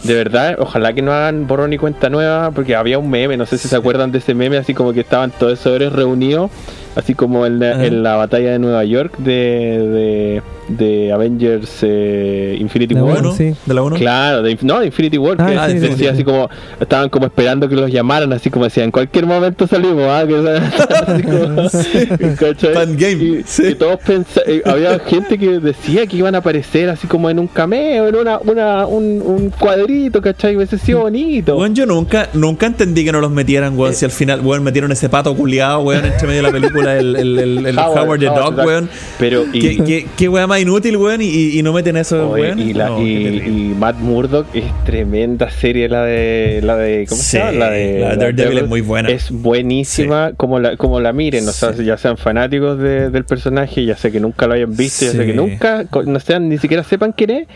de 0.05 0.13
verdad, 0.15 0.57
ojalá 0.59 0.93
que 0.93 1.01
no 1.01 1.13
hagan 1.13 1.47
borrón 1.47 1.73
y 1.73 1.79
cuenta 1.79 2.11
nueva, 2.11 2.51
porque 2.51 2.77
había 2.77 2.99
un 2.99 3.09
meme, 3.09 3.39
no 3.39 3.47
sé 3.47 3.57
si 3.57 3.69
se 3.69 3.77
acuerdan 3.77 4.13
de 4.13 4.19
ese 4.19 4.35
meme, 4.35 4.59
así 4.59 4.75
como 4.75 4.93
que 4.93 5.01
estaban 5.01 5.31
todos 5.31 5.55
esos 5.59 5.75
héroes 5.75 5.95
reunidos, 5.95 6.51
así 6.95 7.15
como 7.15 7.47
en 7.47 7.59
la, 7.59 7.83
en 7.87 8.03
la 8.03 8.15
batalla 8.17 8.51
de 8.53 8.59
Nueva 8.59 8.85
York 8.85 9.17
de, 9.17 9.33
de, 9.33 10.43
de 10.69 11.13
Avengers 11.13 11.79
eh, 11.83 12.57
Infinity 12.61 12.95
War. 12.95 13.19
uno. 13.21 13.29
¿Uno? 13.31 13.37
sí. 13.37 13.55
¿De 13.67 13.75
la 13.75 13.83
1? 13.83 13.97
Claro, 13.97 14.43
de, 14.43 14.59
no, 14.63 14.81
de 14.81 14.87
Infinity 14.87 15.19
War, 15.19 15.37
Ah, 15.41 15.47
que 15.47 15.53
Infinity 15.55 15.89
decía 15.89 16.07
War. 16.07 16.15
así 16.15 16.25
como, 16.25 16.51
estaban 16.81 17.09
como 17.09 17.27
esperando 17.27 17.69
que 17.69 17.75
los 17.77 17.91
llamaran, 17.91 18.33
así 18.33 18.51
como 18.51 18.65
decían, 18.65 18.87
en 18.87 18.91
cualquier 18.91 19.27
momento 19.27 19.67
salimos, 19.67 20.05
¿ah? 20.09 20.25
Que, 20.27 20.35
así 21.13 21.23
como, 21.23 22.37
¿cachai? 22.39 22.75
Fan 22.75 22.97
game, 22.97 23.13
Y, 23.25 23.43
sí. 23.45 23.67
y 23.69 23.75
todos 23.75 23.99
eh, 24.47 24.63
había 24.65 24.99
gente 25.01 25.39
que 25.39 25.61
decía 25.61 26.07
que 26.07 26.17
iban 26.17 26.35
a 26.35 26.39
aparecer 26.39 26.89
así 26.89 27.07
como 27.07 27.31
en 27.31 27.39
un 27.39 27.47
cameo, 27.47 28.09
en 28.09 28.17
una, 28.17 28.39
una, 28.39 28.87
un, 28.87 29.23
un 29.25 29.51
cuadrito, 29.51 30.21
¿cachai? 30.23 30.57
Hubiese 30.57 30.79
sido 30.79 31.01
bonito. 31.01 31.57
Weón, 31.57 31.75
yo 31.75 31.87
nunca, 31.87 32.29
nunca 32.33 32.67
entendí 32.67 33.05
que 33.05 33.13
no 33.13 33.21
los 33.21 33.31
metieran, 33.31 33.79
weón. 33.79 33.95
si 33.95 34.05
al 34.05 34.11
final, 34.11 34.41
weón, 34.41 34.63
metieron 34.63 34.91
ese 34.93 35.09
pato 35.09 35.35
culiado, 35.35 35.81
weón, 35.81 36.05
entre 36.05 36.27
medio 36.27 36.43
de 36.43 36.49
la 36.49 36.53
película, 36.53 36.97
el, 36.99 37.17
el, 37.17 37.39
el, 37.39 37.67
el 37.67 37.79
Howard, 37.79 38.21
the 38.21 38.27
Dog, 38.27 38.57
weón. 38.65 38.89
Pero, 39.19 39.45
y, 39.53 39.61
¿Qué, 39.61 39.85
qué, 39.85 40.07
qué 40.17 40.29
weá 40.29 40.47
más 40.55 40.63
inútil, 40.63 40.97
weón, 40.97 41.21
y, 41.23 41.59
y 41.59 41.63
no 41.63 41.73
meten 41.73 41.97
eso, 41.97 42.31
Oye, 42.31 42.43
weón. 42.43 42.59
y, 42.61 42.73
la- 42.75 42.89
No, 42.89 43.03
y- 43.07 43.75
Matt 43.79 43.99
Murdock 43.99 44.47
es 44.55 44.65
tremenda 44.85 45.51
serie 45.51 45.89
la 45.89 46.05
de 46.05 46.61
la 46.63 46.77
de 46.77 47.07
¿cómo 47.09 47.21
Sí, 47.21 47.27
se 47.31 47.39
llama? 47.39 47.53
La 47.53 47.71
de, 47.71 47.99
la 48.01 48.11
de 48.11 48.17
Daredevil 48.17 48.59
es 48.59 48.69
muy 48.69 48.81
buena. 48.81 49.09
Es 49.11 49.31
buenísima 49.31 50.33
como 50.37 50.61
la 50.61 50.77
como 50.77 51.01
la 51.01 51.13
miren, 51.13 51.49
o 51.49 51.53
sea, 51.53 51.73
ya 51.73 51.97
sean 51.97 52.17
fanáticos 52.17 52.79
de- 52.79 53.11
del 53.11 53.25
personaje, 53.25 53.85
ya 53.85 53.97
sé 53.97 54.13
que 54.13 54.21
nunca 54.21 54.47
lo 54.47 54.55
hayan 54.55 54.77
visto, 54.77 55.05
ya 55.07 55.11
sé 55.13 55.19
Sí. 55.21 55.27
que 55.27 55.33
nunca 55.35 55.85
no 56.07 56.21
sean 56.21 56.49
ni 56.49 56.59
siquiera 56.59 56.85
sepan 56.85 57.13
quién 57.13 57.31
es. 57.31 57.49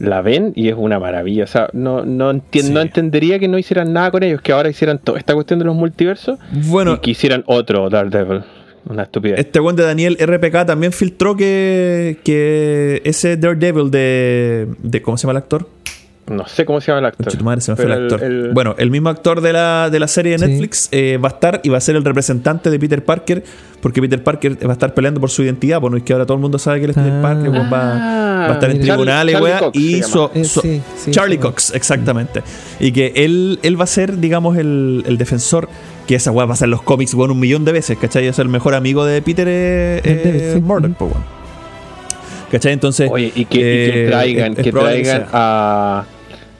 La 0.00 0.22
ven 0.22 0.52
y 0.56 0.68
es 0.68 0.74
una 0.76 0.98
maravilla. 0.98 1.44
O 1.44 1.46
sea, 1.46 1.68
no, 1.72 2.04
no, 2.04 2.32
entien- 2.32 2.64
Sí. 2.64 2.72
no 2.72 2.80
entendería 2.80 3.38
que 3.38 3.46
no 3.46 3.58
hicieran 3.58 3.92
nada 3.92 4.10
con 4.10 4.24
ellos, 4.24 4.40
que 4.42 4.50
ahora 4.52 4.68
hicieran 4.68 4.98
toda 4.98 5.18
esta 5.20 5.34
cuestión 5.34 5.60
de 5.60 5.64
los 5.66 5.76
multiversos 5.76 6.38
Bueno, 6.50 6.94
y 6.94 6.98
que 6.98 7.12
hicieran 7.12 7.44
otro 7.46 7.88
Daredevil. 7.88 8.42
Una 8.88 9.04
estupidez. 9.04 9.38
Este 9.38 9.60
weón 9.60 9.76
de 9.76 9.82
Daniel 9.84 10.18
RPK 10.20 10.66
también 10.66 10.92
filtró 10.92 11.36
que, 11.36 12.18
que 12.24 13.00
ese 13.04 13.36
Daredevil 13.36 13.90
de, 13.90 14.68
de. 14.82 15.02
¿Cómo 15.02 15.16
se 15.16 15.22
llama 15.22 15.32
el 15.32 15.36
actor? 15.38 15.68
No 16.26 16.46
sé 16.46 16.64
cómo 16.64 16.80
se 16.80 16.86
llama 16.90 17.00
el 17.00 17.04
actor. 17.06 17.42
Madre, 17.42 17.60
se 17.60 17.70
me 17.72 17.76
fue 17.76 17.84
el 17.84 17.90
pero 17.92 18.02
actor. 18.04 18.22
el- 18.24 18.50
Bueno, 18.54 18.74
el 18.78 18.90
mismo 18.90 19.10
actor 19.10 19.42
de 19.42 19.52
la, 19.52 19.90
de 19.90 19.98
la 20.00 20.08
serie 20.08 20.32
de 20.32 20.38
Sí. 20.38 20.44
Netflix 20.46 20.88
eh, 20.90 21.18
va 21.22 21.28
a 21.28 21.32
estar 21.32 21.60
y 21.64 21.68
va 21.68 21.76
a 21.76 21.80
ser 21.82 21.96
el 21.96 22.04
representante 22.04 22.70
de 22.70 22.78
Peter 22.78 23.04
Parker, 23.04 23.44
porque 23.82 24.00
Peter 24.00 24.22
Parker 24.22 24.56
va 24.66 24.70
a 24.70 24.72
estar 24.72 24.94
peleando 24.94 25.20
por 25.20 25.28
su 25.28 25.42
identidad. 25.42 25.80
Bueno, 25.82 25.98
es 25.98 26.02
que 26.02 26.14
ahora 26.14 26.24
todo 26.24 26.36
el 26.36 26.40
mundo 26.40 26.58
sabe 26.58 26.78
que 26.78 26.84
él 26.86 26.90
es 26.92 26.96
Peter 26.96 27.12
Ah. 27.12 27.20
Parker, 27.22 27.50
weón, 27.50 27.66
va, 27.70 27.78
va 27.78 28.46
a 28.48 28.52
estar 28.54 28.70
en 28.70 28.76
Charlie- 28.78 28.86
tribunales, 28.88 29.32
Charlie 29.34 29.50
weá, 29.50 29.58
Cox 29.58 29.76
y 29.78 30.02
su, 30.02 30.30
Eh, 30.34 30.44
su- 30.46 30.60
sí, 30.62 30.82
sí, 30.96 31.10
Charlie 31.10 31.36
sí. 31.36 31.42
Cox, 31.42 31.74
exactamente. 31.74 32.42
Y 32.80 32.92
que 32.92 33.12
él, 33.16 33.58
él 33.62 33.78
va 33.78 33.84
a 33.84 33.86
ser, 33.86 34.18
digamos, 34.18 34.56
el, 34.56 35.04
el 35.06 35.18
defensor. 35.18 35.68
Que 36.06 36.16
esa 36.16 36.30
weá 36.30 36.44
va 36.46 36.52
a 36.54 36.56
ser 36.56 36.66
en 36.66 36.72
los 36.72 36.82
cómics, 36.82 37.14
weón, 37.14 37.30
un 37.30 37.40
millón 37.40 37.64
de 37.64 37.72
veces, 37.72 37.96
¿cachai? 37.98 38.26
Es 38.26 38.38
el 38.38 38.48
mejor 38.48 38.74
amigo 38.74 39.04
de 39.06 39.22
Peter 39.22 39.46
eh, 39.48 40.00
eh, 40.04 40.52
sí. 40.56 40.60
Murdoch, 40.60 40.92
po, 40.96 41.06
weón. 41.06 41.24
¿Cachai? 42.50 42.72
Entonces. 42.72 43.10
Oye, 43.10 43.32
y 43.34 43.44
que, 43.46 43.58
y 43.58 43.60
que 43.60 44.04
eh, 44.04 44.08
traigan, 44.08 44.52
es- 44.52 44.58
es 44.58 44.64
que 44.64 44.72
traigan 44.72 45.26
a, 45.32 46.04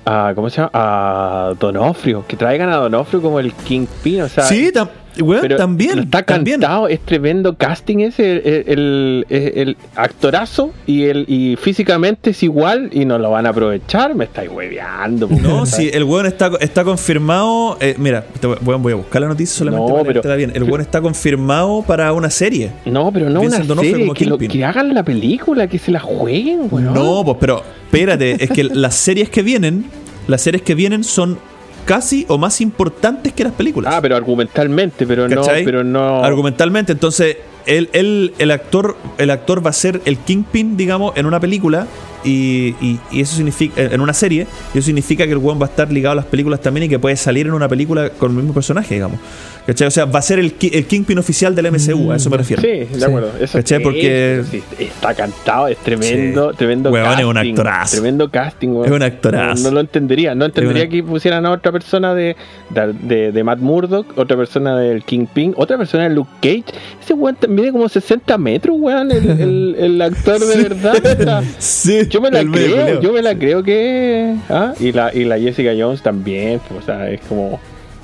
a. 0.06 0.32
¿Cómo 0.34 0.48
se 0.50 0.56
llama? 0.56 0.70
A 0.72 1.52
Donofrio. 1.60 2.24
Que 2.26 2.36
traigan 2.36 2.68
a 2.70 2.76
Donofrio 2.76 3.20
como 3.22 3.38
el 3.38 3.52
Kingpin. 3.52 4.22
O 4.22 4.28
sea, 4.28 4.44
Sí, 4.44 4.70
tam- 4.72 4.88
weón, 5.22 5.40
pero 5.42 5.56
también. 5.56 5.98
Está 6.00 6.22
también. 6.22 6.60
cantado, 6.60 6.88
es 6.88 7.00
tremendo 7.00 7.56
casting 7.56 7.98
ese. 8.00 8.36
El, 8.72 9.26
el- 9.28 9.52
el 9.54 9.76
actorazo 9.96 10.72
y, 10.86 11.04
el, 11.04 11.24
y 11.28 11.56
físicamente 11.56 12.30
es 12.30 12.42
igual 12.42 12.90
y 12.92 13.04
no 13.04 13.18
lo 13.18 13.30
van 13.30 13.46
a 13.46 13.50
aprovechar. 13.50 14.14
Me 14.14 14.24
estáis 14.24 14.50
hueveando. 14.50 15.28
No, 15.28 15.66
sí, 15.66 15.90
el 15.92 16.04
weón 16.04 16.26
está, 16.26 16.50
está 16.60 16.84
confirmado. 16.84 17.76
eh, 17.80 17.94
mira, 17.98 18.24
te 18.40 18.46
voy, 18.46 18.58
voy 18.78 18.92
a 18.92 18.96
buscar 18.96 19.22
la 19.22 19.28
noticia 19.28 19.56
solamente 19.58 19.88
No, 19.92 19.98
para 20.02 20.20
pero- 20.20 20.36
bien. 20.36 20.52
El 20.54 20.62
weón 20.64 20.80
está 20.80 21.00
confirmado 21.00 21.82
para 21.86 22.12
una 22.12 22.30
serie. 22.30 22.70
No, 22.84 23.10
pero 23.12 23.30
no 23.30 23.40
Vincent 23.40 23.70
una 23.70 23.80
serie. 23.82 24.12
Que, 24.14 24.26
lo- 24.26 24.38
que 24.38 24.64
hagan 24.64 24.94
la 24.94 25.02
película, 25.02 25.66
que 25.68 25.78
se 25.78 25.90
la 25.90 26.00
jueguen, 26.00 26.68
weón. 26.70 26.92
No, 26.94 27.22
pues, 27.24 27.36
pero 27.40 27.62
espérate, 27.86 28.42
es 28.42 28.50
que 28.50 28.64
las 28.64 28.94
series 28.94 29.28
que 29.30 29.42
vienen, 29.42 29.84
las 30.26 30.40
series 30.40 30.62
que 30.62 30.74
vienen 30.74 31.04
son 31.04 31.38
casi 31.84 32.24
o 32.28 32.38
más 32.38 32.60
importantes 32.60 33.32
que 33.32 33.44
las 33.44 33.52
películas. 33.52 33.94
Ah, 33.94 34.00
pero 34.00 34.16
argumentalmente, 34.16 35.06
pero 35.06 35.28
no, 35.28 35.42
pero 35.64 35.84
no. 35.84 36.24
Argumentalmente, 36.24 36.92
entonces, 36.92 37.36
él, 37.66 37.88
él- 37.92 38.32
el 38.38 38.50
actor, 38.50 38.96
el 39.18 39.30
actor 39.30 39.64
va 39.64 39.70
a 39.70 39.74
ser 39.74 40.00
el 40.04 40.18
Kingpin, 40.18 40.76
digamos, 40.76 41.16
en 41.16 41.26
una 41.26 41.40
película. 41.40 41.86
Y, 42.26 42.74
y- 42.80 42.98
y 43.12 43.20
eso 43.20 43.36
significa, 43.36 43.82
en 43.82 44.00
una 44.00 44.14
serie, 44.14 44.46
y 44.72 44.78
eso 44.78 44.86
significa 44.86 45.26
que 45.26 45.32
el 45.32 45.36
weón 45.38 45.60
va 45.60 45.66
a 45.66 45.68
estar 45.68 45.92
ligado 45.92 46.12
a 46.12 46.16
las 46.16 46.24
películas 46.24 46.58
también 46.62 46.84
y 46.84 46.88
que 46.88 46.98
puede 46.98 47.16
salir 47.16 47.46
en 47.46 47.52
una 47.52 47.68
película 47.68 48.08
con 48.08 48.30
el 48.30 48.36
mismo 48.38 48.54
personaje, 48.54 48.94
digamos. 48.94 49.20
¿Cachai? 49.66 49.88
O 49.88 49.90
sea, 49.90 50.06
va 50.06 50.20
a 50.20 50.22
ser 50.22 50.38
el, 50.38 50.54
el 50.72 50.86
Kingpin 50.86 51.18
oficial 51.18 51.54
del 51.54 51.66
MCU, 51.70 52.12
a 52.12 52.16
eso 52.16 52.30
me 52.30 52.38
refiero. 52.38 52.62
Sí, 52.62 52.68
de 52.68 52.88
Sí. 52.98 53.04
acuerdo. 53.04 53.30
Eso 53.38 53.58
¿Cachai? 53.58 53.82
Porque- 53.82 54.42
sí, 54.50 54.62
está 54.78 55.12
cantado, 55.14 55.68
es 55.68 55.76
tremendo, 55.78 56.50
Sí. 56.52 56.56
tremendo 56.56 56.90
Weón, 56.90 57.04
es 57.04 57.10
casting. 57.12 57.26
un 57.28 57.36
actorazo. 57.38 57.92
Tremendo 57.96 58.30
casting, 58.30 58.68
weón. 58.68 58.86
Es 58.86 58.92
un 58.92 59.02
actorazo. 59.02 59.62
No, 59.62 59.68
no 59.68 59.74
lo 59.74 59.80
entendería. 59.80 60.34
No 60.34 60.46
entendería 60.46 60.82
una- 60.84 60.90
que 60.90 61.02
pusieran 61.02 61.44
a 61.44 61.50
otra 61.50 61.72
persona 61.72 62.14
de, 62.14 62.36
de, 62.70 62.92
de- 63.02 63.32
de 63.32 63.44
Matt 63.44 63.58
Murdock, 63.58 64.16
otra 64.16 64.34
persona 64.38 64.78
del 64.78 65.02
Kingpin, 65.04 65.52
otra 65.58 65.76
persona 65.76 66.04
de 66.04 66.10
Luke 66.14 66.30
Cage. 66.40 66.64
Ese 67.02 67.12
weón 67.12 67.36
mide 67.54 67.72
como 67.72 67.88
60 67.88 68.36
metros, 68.38 68.76
weón, 68.78 69.10
el, 69.10 69.30
el, 69.40 69.76
el 69.78 70.02
actor 70.02 70.38
de 70.40 70.62
verdad. 70.62 71.42
Sí, 71.58 72.06
yo 72.08 72.20
me 72.20 72.30
la 72.30 72.42
medio 72.44 72.74
creo, 72.74 73.00
yo 73.00 73.12
me 73.12 73.22
la 73.22 73.34
creo 73.38 73.62
que. 73.62 74.34
¿ah? 74.50 74.74
Y, 74.78 74.92
la, 74.92 75.14
y 75.14 75.24
la 75.24 75.38
Jessica 75.38 75.70
Jones 75.78 76.02
también, 76.02 76.60
pues, 76.68 76.82
o 76.82 76.86
sea, 76.86 77.08
es 77.10 77.20
como. 77.22 77.60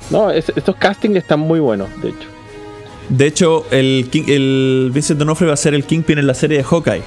No, 0.09 0.31
es- 0.31 0.51
estos 0.55 0.75
castings 0.75 1.15
están 1.17 1.39
muy 1.39 1.59
buenos, 1.59 1.87
de 2.01 2.09
hecho. 2.09 2.27
De 3.09 3.27
hecho, 3.27 3.65
el, 3.71 4.07
King- 4.09 4.25
el 4.27 4.91
Vincent 4.93 5.19
D'Onofrio 5.19 5.47
va 5.49 5.53
a 5.53 5.57
ser 5.57 5.73
el 5.73 5.83
Kingpin 5.83 6.17
en 6.17 6.27
la 6.27 6.33
serie 6.33 6.57
de 6.57 6.63
Hawkeye. 6.63 7.03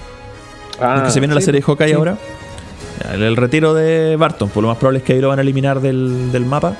Ah, 0.80 0.96
¿Es 0.98 1.02
que 1.04 1.10
se 1.12 1.20
viene 1.20 1.34
la 1.34 1.40
sí, 1.40 1.46
serie 1.46 1.60
de 1.60 1.66
Hawkeye 1.66 1.88
sí. 1.88 1.94
ahora? 1.94 2.16
El, 3.12 3.22
el 3.22 3.36
retiro 3.36 3.74
de 3.74 4.16
Barton, 4.16 4.48
por 4.50 4.62
lo 4.62 4.68
más 4.68 4.78
probable 4.78 4.98
es 4.98 5.04
que 5.04 5.14
ahí 5.14 5.20
lo 5.20 5.28
van 5.28 5.38
a 5.38 5.42
eliminar 5.42 5.80
del, 5.80 6.30
del 6.32 6.44
mapa. 6.44 6.76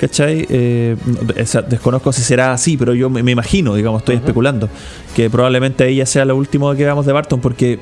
¿Cachai? 0.00 0.46
Eh, 0.50 0.96
no, 1.06 1.42
o 1.42 1.46
sea, 1.46 1.62
desconozco 1.62 2.12
si 2.12 2.20
será 2.22 2.52
así, 2.52 2.76
pero 2.76 2.92
yo 2.94 3.08
me, 3.08 3.22
me 3.22 3.32
imagino, 3.32 3.74
digamos, 3.74 4.02
estoy 4.02 4.16
especulando, 4.16 4.68
que 5.14 5.30
probablemente 5.30 5.88
ella 5.88 6.04
sea 6.04 6.24
lo 6.26 6.36
último 6.36 6.74
que 6.74 6.84
veamos 6.84 7.06
de 7.06 7.12
Barton, 7.12 7.40
porque 7.40 7.78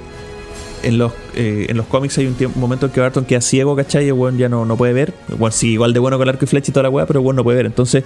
en 0.84 0.98
los, 0.98 1.12
eh, 1.34 1.66
en 1.68 1.76
los 1.76 1.86
cómics 1.86 2.16
hay 2.18 2.26
un, 2.26 2.34
tiempo, 2.34 2.56
un 2.56 2.60
momento 2.60 2.86
en 2.86 2.92
que 2.92 3.00
Barton 3.00 3.24
queda 3.24 3.40
ciego, 3.40 3.74
¿cachai? 3.74 4.04
Y 4.04 4.08
el 4.08 4.12
ya 4.38 4.48
no, 4.48 4.64
no 4.64 4.76
puede 4.76 4.92
ver. 4.92 5.12
Weón 5.38 5.50
sigue 5.50 5.72
igual 5.72 5.92
de 5.92 5.98
bueno 5.98 6.16
con 6.18 6.28
el 6.28 6.34
arco 6.34 6.44
y 6.44 6.48
flecha 6.48 6.70
y 6.70 6.72
toda 6.72 6.84
la 6.84 6.90
weá, 6.90 7.04
pero 7.06 7.18
el 7.20 7.24
no 7.36 7.42
puede 7.42 7.56
ver. 7.56 7.66
Entonces, 7.66 8.04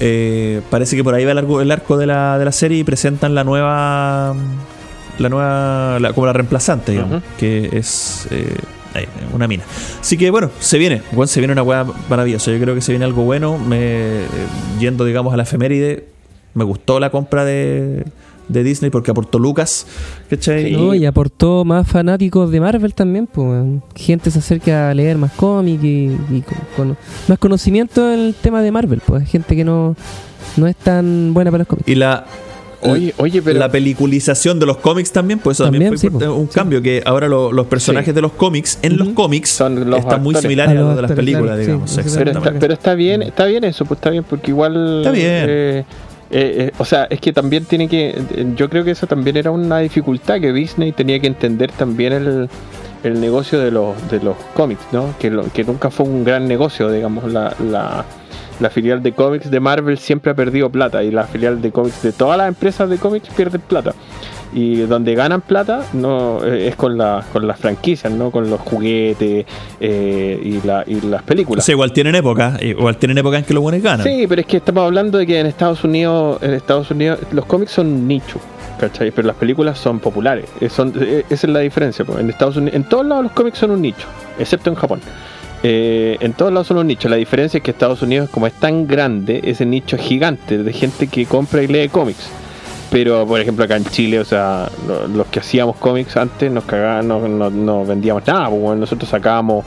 eh, 0.00 0.60
parece 0.70 0.96
que 0.96 1.04
por 1.04 1.14
ahí 1.14 1.24
va 1.24 1.32
el 1.32 1.38
arco, 1.38 1.60
el 1.60 1.70
arco 1.70 1.96
de, 1.98 2.06
la, 2.06 2.38
de 2.38 2.44
la 2.46 2.52
serie 2.52 2.78
y 2.78 2.84
presentan 2.84 3.34
la 3.34 3.44
nueva. 3.44 4.34
La 5.18 5.28
nueva. 5.28 5.98
la- 6.00 6.12
como 6.14 6.26
la 6.26 6.32
reemplazante, 6.32 6.92
digamos. 6.92 7.22
Que 7.38 7.68
es. 7.74 8.26
eh, 8.30 8.54
ahí, 8.94 9.06
una 9.32 9.46
mina. 9.48 9.64
Así 10.00 10.16
que 10.16 10.30
bueno, 10.30 10.50
se 10.60 10.78
viene. 10.78 11.02
Se 11.26 11.40
viene 11.40 11.52
una 11.52 11.62
weá 11.62 11.86
maravillosa. 12.08 12.50
Yo 12.50 12.60
creo 12.60 12.74
que 12.74 12.80
se 12.80 12.92
viene 12.92 13.04
algo 13.04 13.22
bueno. 13.24 13.58
Me, 13.58 14.22
eh, 14.22 14.26
yendo, 14.78 15.04
digamos, 15.04 15.32
a 15.32 15.36
la 15.36 15.44
efeméride. 15.44 16.06
Me 16.54 16.64
gustó 16.64 16.98
la 16.98 17.10
compra 17.10 17.44
de, 17.44 18.04
de 18.48 18.64
Disney 18.64 18.90
porque 18.90 19.10
aportó 19.12 19.38
Lucas. 19.38 19.86
¿Cachai? 20.28 20.72
No, 20.72 20.94
y 20.94 21.06
aportó 21.06 21.64
más 21.64 21.86
fanáticos 21.86 22.50
de 22.50 22.60
Marvel 22.60 22.94
también, 22.94 23.26
pues. 23.26 23.64
Gente 23.94 24.30
se 24.30 24.40
acerca 24.40 24.90
a 24.90 24.94
leer 24.94 25.16
más 25.16 25.32
cómics 25.32 25.84
y, 25.84 26.16
y 26.30 26.42
con, 26.42 26.58
con 26.76 26.96
más 27.28 27.38
conocimiento 27.38 28.12
en 28.12 28.18
el 28.18 28.34
tema 28.34 28.62
de 28.62 28.72
Marvel, 28.72 29.00
pues. 29.04 29.28
Gente 29.28 29.54
que 29.54 29.64
no, 29.64 29.94
no 30.56 30.66
es 30.66 30.76
tan 30.76 31.32
buena 31.32 31.50
para 31.50 31.60
los 31.60 31.68
cómics. 31.68 31.88
Y 31.88 31.94
la. 31.94 32.26
Oye, 32.82 33.14
oye, 33.18 33.42
pero. 33.42 33.58
la 33.58 33.70
peliculización 33.70 34.58
de 34.58 34.66
los 34.66 34.78
cómics 34.78 35.12
también, 35.12 35.38
pues 35.38 35.56
eso 35.56 35.64
también, 35.64 35.84
También, 35.92 36.12
fue 36.12 36.20
sí, 36.20 36.26
un 36.26 36.46
cambio, 36.46 36.80
que 36.80 37.02
ahora 37.04 37.28
lo- 37.28 37.52
los 37.52 37.66
personajes 37.66 38.08
Sí. 38.08 38.14
de 38.14 38.22
los 38.22 38.32
cómics, 38.32 38.78
en 38.82 38.96
los 38.96 39.08
cómics, 39.10 39.50
Son 39.50 39.88
los 39.90 39.98
están 40.00 40.22
muy 40.22 40.34
similares 40.34 40.76
a 40.76 40.80
A 40.80 40.82
los 40.84 40.96
de 40.96 41.02
las 41.02 41.12
películas, 41.12 41.56
claro, 41.56 41.60
digamos. 41.60 42.00
Pero 42.14 42.30
está, 42.30 42.52
pero 42.58 42.72
está 42.74 42.94
bien, 42.94 43.22
está 43.22 43.44
bien 43.46 43.64
eso, 43.64 43.84
pues 43.84 43.98
está 43.98 44.10
bien, 44.10 44.24
porque 44.24 44.50
igual. 44.50 44.98
Está 45.00 45.10
bien. 45.10 45.26
eh, 45.26 45.84
eh, 46.32 46.54
eh, 46.68 46.72
o 46.78 46.84
sea, 46.84 47.04
es 47.10 47.20
que 47.20 47.32
también 47.32 47.64
tiene 47.64 47.88
que. 47.88 48.10
eh, 48.10 48.46
Yo 48.56 48.70
creo 48.70 48.84
que 48.84 48.92
eso 48.92 49.06
también 49.06 49.36
era 49.36 49.50
una 49.50 49.80
dificultad 49.80 50.40
que 50.40 50.52
Disney 50.52 50.92
tenía 50.92 51.18
que 51.20 51.26
entender 51.26 51.72
también 51.72 52.12
el, 52.12 52.48
el 53.02 53.20
negocio 53.20 53.58
de 53.58 53.70
los, 53.72 53.94
de 54.10 54.20
los 54.20 54.36
cómics, 54.54 54.82
¿no? 54.92 55.14
Que, 55.18 55.28
lo- 55.30 55.44
que 55.52 55.64
nunca 55.64 55.90
fue 55.90 56.06
un 56.06 56.24
gran 56.24 56.46
negocio, 56.48 56.90
digamos. 56.90 57.30
La, 57.32 57.54
la, 57.70 58.04
la 58.60 58.70
filial 58.70 59.02
de 59.02 59.12
cómics 59.12 59.50
de 59.50 59.58
Marvel 59.60 59.98
siempre 59.98 60.32
ha 60.32 60.34
perdido 60.34 60.70
plata 60.70 61.02
y 61.02 61.10
la 61.10 61.24
filial 61.24 61.60
de 61.62 61.70
cómics 61.72 62.02
de 62.02 62.12
todas 62.12 62.36
las 62.38 62.48
empresas 62.48 62.88
de 62.88 62.98
cómics 62.98 63.28
pierden 63.34 63.60
plata. 63.62 63.92
Y 64.52 64.78
donde 64.80 65.14
ganan 65.14 65.42
plata 65.42 65.84
no 65.92 66.44
eh, 66.44 66.66
es 66.68 66.74
con, 66.74 66.98
la, 66.98 67.24
con 67.32 67.46
las 67.46 67.60
franquicias, 67.60 68.12
¿no? 68.12 68.32
Con 68.32 68.50
los 68.50 68.58
juguetes 68.60 69.46
eh, 69.80 70.40
y, 70.42 70.66
la, 70.66 70.82
y 70.86 71.00
las 71.02 71.22
O 71.22 71.24
películas. 71.24 71.64
sea, 71.64 71.72
igual 71.74 71.92
tienen 71.92 72.16
época, 72.16 72.56
igual 72.60 72.96
tienen 72.96 73.16
época 73.18 73.38
en 73.38 73.44
que 73.44 73.54
los 73.54 73.62
buenos 73.62 73.80
ganan. 73.80 74.04
Sí, 74.04 74.26
pero 74.28 74.40
es 74.40 74.46
que 74.48 74.56
estamos 74.56 74.84
hablando 74.84 75.18
de 75.18 75.26
que 75.26 75.38
en 75.38 75.46
Estados 75.46 75.84
Unidos, 75.84 76.42
en 76.42 76.54
Estados 76.54 76.90
Unidos, 76.90 77.20
los 77.30 77.44
cómics 77.46 77.70
son 77.70 77.86
un 77.86 78.08
nicho, 78.08 78.40
¿cachai? 78.80 79.12
Pero 79.12 79.28
las 79.28 79.36
películas 79.36 79.78
son 79.78 80.00
populares. 80.00 80.46
Eh, 80.60 80.68
son- 80.68 80.92
esa 80.98 81.46
es 81.46 81.52
la 81.52 81.60
diferencia. 81.60 82.04
pues. 82.04 82.18
En 82.18 82.28
Estados 82.28 82.56
Unidos, 82.56 82.74
en 82.74 82.82
todos 82.88 83.06
lados 83.06 83.22
los 83.22 83.32
cómics 83.32 83.56
son 83.58 83.70
un 83.70 83.80
nicho, 83.80 84.08
excepto 84.36 84.68
en 84.68 84.74
Japón. 84.74 85.00
Eh, 85.62 86.16
en 86.20 86.32
todos 86.32 86.52
lados 86.52 86.68
son 86.68 86.78
un 86.78 86.86
nicho. 86.86 87.08
La 87.08 87.16
diferencia 87.16 87.58
es 87.58 87.62
que 87.64 87.70
Estados 87.70 88.00
Unidos, 88.02 88.30
como 88.30 88.46
es 88.46 88.52
tan 88.54 88.86
grande, 88.86 89.40
ese 89.44 89.66
nicho 89.66 89.96
es 89.96 90.02
gigante 90.02 90.58
de 90.58 90.72
gente 90.72 91.06
que 91.06 91.26
compra 91.26 91.62
y 91.62 91.66
lee 91.66 91.88
cómics. 91.88 92.28
Pero, 92.90 93.24
por 93.26 93.38
ejemplo, 93.40 93.64
acá 93.64 93.76
en 93.76 93.84
Chile, 93.84 94.18
o 94.18 94.24
sea, 94.24 94.68
lo- 94.88 95.06
los 95.06 95.26
que 95.28 95.38
hacíamos 95.40 95.76
cómics 95.76 96.16
antes 96.16 96.50
nos 96.50 96.64
cagaban, 96.64 97.06
no, 97.06 97.28
no- 97.28 97.50
no 97.50 97.84
vendíamos 97.84 98.26
nada. 98.26 98.48
pues, 98.48 98.60
bueno, 98.60 98.80
nosotros 98.80 99.08
sacábamos 99.08 99.64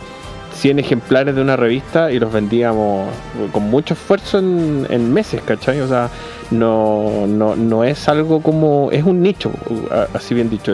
100 0.64 0.80
ejemplares 0.80 1.36
de 1.36 1.42
una 1.42 1.58
revista 1.58 2.10
y 2.10 2.20
los 2.20 2.32
vendíamos 2.32 3.10
con 3.52 3.64
mucho 3.70 3.96
esfuerzo 3.96 4.40
en, 4.40 4.88
en 4.90 5.12
meses, 5.14 5.42
¿cachai? 5.44 5.82
O 5.82 5.88
sea, 5.90 6.10
no, 6.52 7.26
no, 7.28 7.58
no 7.58 7.84
es 7.84 8.08
algo 8.08 8.42
como. 8.42 8.90
Es 8.92 9.04
un 9.04 9.22
nicho, 9.22 9.52
así 10.14 10.34
bien 10.34 10.50
dicho. 10.50 10.74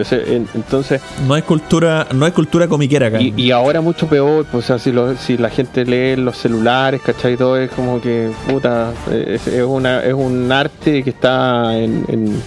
Entonces, 0.54 1.00
No 1.26 1.34
hay 1.34 1.42
cultura, 1.42 2.06
no 2.14 2.24
hay 2.24 2.30
cultura 2.30 2.68
comiquera 2.68 3.08
acá. 3.08 3.20
y, 3.20 3.34
y 3.36 3.50
ahora 3.50 3.80
mucho 3.80 4.06
peor, 4.06 4.46
pues, 4.52 4.64
o 4.64 4.66
sea, 4.68 4.78
si, 4.78 4.92
lo- 4.92 5.16
si 5.16 5.36
la 5.36 5.50
gente 5.50 5.84
lee 5.84 6.14
los 6.14 6.36
celulares, 6.36 7.00
¿cachai? 7.02 7.36
Todo 7.36 7.56
es 7.56 7.70
como 7.72 8.00
que, 8.00 8.30
puta, 8.48 8.92
es, 9.10 9.46
es 9.48 9.64
una, 9.64 10.04
es 10.04 10.14
un 10.14 10.52
arte 10.52 11.02
que 11.02 11.10
está 11.10 11.76
en, 11.76 12.04
en, 12.08 12.40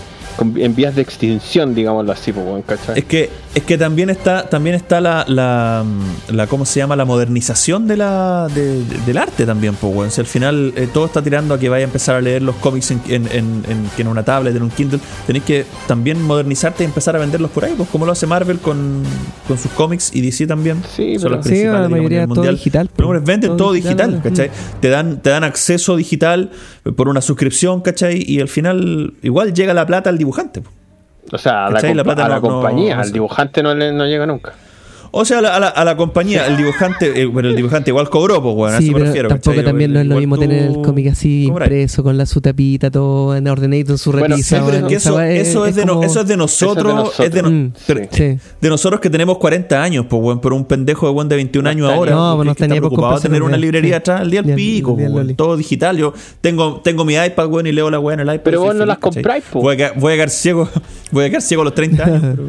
en 0.64 0.76
vías 0.76 0.96
de 0.96 1.02
extinción, 1.02 1.76
digámoslo 1.76 2.14
así, 2.14 2.32
pues, 2.32 2.64
¿cachai? 2.66 3.00
Es 3.00 3.06
que, 3.06 3.30
es 3.56 3.64
que 3.64 3.78
también 3.78 4.10
está, 4.10 4.50
también 4.50 4.76
está 4.76 5.00
la, 5.00 5.26
la, 5.28 5.84
la- 6.30 6.48
¿cómo 6.48 6.66
se 6.66 6.80
llama? 6.80 6.96
La 6.96 7.06
modernización 7.06 7.88
de 7.88 7.98
la, 7.98 8.48
de- 8.54 8.84
de- 8.84 8.98
del 9.06 9.18
arte 9.18 9.46
también, 9.46 9.76
pues, 9.76 9.96
weón. 9.96 10.10
Si 10.12 10.22
al 10.22 10.28
final 10.28 10.74
eh, 10.76 10.88
todo 10.92 11.06
está 11.06 11.22
tirando 11.22 11.54
a 11.54 11.60
que 11.60 11.70
vaya 11.70 11.84
a 11.86 11.88
empezar 11.88 12.16
a 12.16 12.22
leer 12.22 12.42
los 12.42 12.56
cómics 12.56 12.90
en, 12.92 13.02
en, 13.10 13.28
en- 13.32 13.90
en- 13.98 14.08
una 14.08 14.24
tablet, 14.24 14.56
en 14.56 14.64
un 14.64 14.70
Kindle, 14.72 15.00
tenéis 15.28 15.46
que 15.46 15.66
también 15.88 16.22
modernizarte 16.22 16.84
y 16.84 16.86
empezar 16.88 17.16
a 17.16 17.20
venderlos 17.20 17.52
por 17.52 17.64
ahí, 17.66 17.74
pues 17.78 17.88
como 17.90 18.06
lo 18.08 18.12
hace 18.14 18.26
Marvel 18.26 18.58
con, 18.60 19.04
con 19.48 19.58
sus 19.58 19.72
cómics 19.74 20.10
y 20.16 20.22
DC 20.22 20.48
también. 20.48 20.82
Sí, 20.96 21.14
Son 21.20 21.24
pero- 21.24 21.36
las 21.36 21.46
Sí, 21.46 21.52
principales, 21.52 21.82
la 21.84 21.90
mayoría 21.90 22.26
todo 22.26 22.36
mundial. 22.36 22.56
digital, 22.56 22.90
Pero 22.96 23.08
hombre, 23.10 23.24
venden 23.26 23.50
todo, 23.52 23.58
Todo 23.58 23.74
digital, 23.74 24.12
digital, 24.22 24.32
¿cachai? 24.32 24.52
Te 24.82 24.90
dan, 24.90 25.22
te 25.22 25.30
dan 25.30 25.44
acceso 25.44 25.96
digital 25.96 26.50
por 26.96 27.08
una 27.08 27.22
suscripción, 27.22 27.82
¿cachai? 27.82 28.24
Y 28.28 28.40
al 28.42 28.48
final 28.50 29.14
igual 29.22 29.54
llega 29.54 29.74
la 29.74 29.86
plata 29.86 30.10
al 30.10 30.18
dibujante. 30.18 30.62
pues. 30.62 30.74
O 31.32 31.38
sea, 31.38 31.66
a 31.66 31.70
la, 31.70 31.80
plata 32.04 32.26
a 32.26 32.30
la 32.30 32.36
no- 32.36 32.42
compañía, 32.42 32.96
no 32.96 33.02
al 33.02 33.12
dibujante 33.12 33.64
no, 33.64 33.74
le, 33.74 33.92
no 33.92 34.06
llega 34.06 34.26
nunca. 34.26 34.54
O 35.16 35.26
sea, 35.26 35.38
a 35.38 35.42
la, 35.44 35.56
a 35.56 35.60
la- 35.60 35.68
a 35.68 35.86
la 35.86 35.96
compañía, 35.96 36.48
el 36.48 36.58
dibujante, 36.58 37.22
eh, 37.22 37.26
bueno, 37.28 37.48
el 37.50 37.56
dibujante 37.56 37.92
igual 37.92 38.10
cobró, 38.10 38.42
pues, 38.42 38.56
bueno, 38.56 38.78
a 38.78 38.80
sí, 38.80 38.86
eso 38.86 38.94
me 38.94 38.98
pero 39.00 39.06
refiero. 39.06 39.30
tampoco 39.30 39.52
¿cachai? 39.52 39.64
también 39.66 39.94
no 39.94 40.00
es 40.00 40.08
lo 40.08 40.16
mismo 40.18 40.36
tú 40.38 40.42
tener 40.42 40.64
el 40.72 40.82
cómic 40.82 41.08
así 41.12 41.44
impreso 41.44 42.02
con 42.02 42.18
la 42.18 42.26
su 42.26 42.42
tapita, 42.42 42.90
todo 42.90 43.36
en 43.36 43.48
ordenado, 43.48 43.96
su 44.00 44.12
Bueno, 44.12 44.30
repisa. 44.30 44.58
Sí, 44.58 44.64
pero 44.66 44.78
es 44.80 44.84
que 44.86 44.96
eso, 44.96 45.22
eso 45.22 45.66
es, 45.68 45.76
de 45.76 45.86
no- 45.86 46.02
eso 46.04 46.22
es 46.22 46.28
de 46.28 46.36
nosotros, 46.36 46.96
nosotros. 46.96 47.28
es 47.28 47.32
de, 47.32 47.42
no- 47.44 47.52
Mm, 47.52 47.72
pero- 47.86 48.02
sí. 48.10 48.24
de 48.60 48.70
nosotros 48.70 49.00
que 49.00 49.12
tenemos 49.12 49.38
40 49.38 49.84
años, 49.84 50.08
pues, 50.10 50.20
bueno, 50.20 50.42
por 50.42 50.52
un 50.52 50.66
pendejo 50.66 51.06
de 51.06 51.14
buen 51.14 51.30
de 51.30 51.36
21 51.36 51.64
No 51.66 51.70
años 51.70 51.92
ahora. 51.92 52.12
no, 52.12 52.36
pues 52.38 52.46
no 52.48 52.52
está 52.54 52.68
preocupado 52.68 53.20
tener 53.20 53.44
una 53.44 53.56
librería 53.58 53.98
atrás 53.98 54.22
al 54.22 54.32
día 54.32 54.40
al 54.40 54.48
Día- 54.48 54.56
pico, 54.56 54.96
pues, 54.98 55.36
todo 55.38 55.56
digital. 55.58 55.96
Yo 55.96 56.14
tengo, 56.42 56.82
tengo 56.84 57.06
mi 57.06 57.14
iPad, 57.14 57.50
bueno, 57.50 57.70
y 57.70 57.72
leo 57.72 57.92
la 57.92 58.00
weá 58.00 58.16
en 58.16 58.22
el 58.22 58.28
iPad. 58.34 58.42
Pero 58.46 58.62
vos 58.62 58.74
no 58.74 58.84
las 58.84 58.98
compráis, 58.98 59.44
po. 59.52 59.62
Voy 59.62 59.76
a, 59.76 59.78
quedar- 59.78 59.94
voy 60.00 60.14
a 60.14 60.16
quedar 60.16 60.30
ciego, 60.32 60.68
voy 61.12 61.26
a 61.26 61.30
quedar 61.30 61.42
ciego 61.44 61.62
a 61.62 61.66
los 61.66 61.76
30 61.76 62.04
años. 62.04 62.24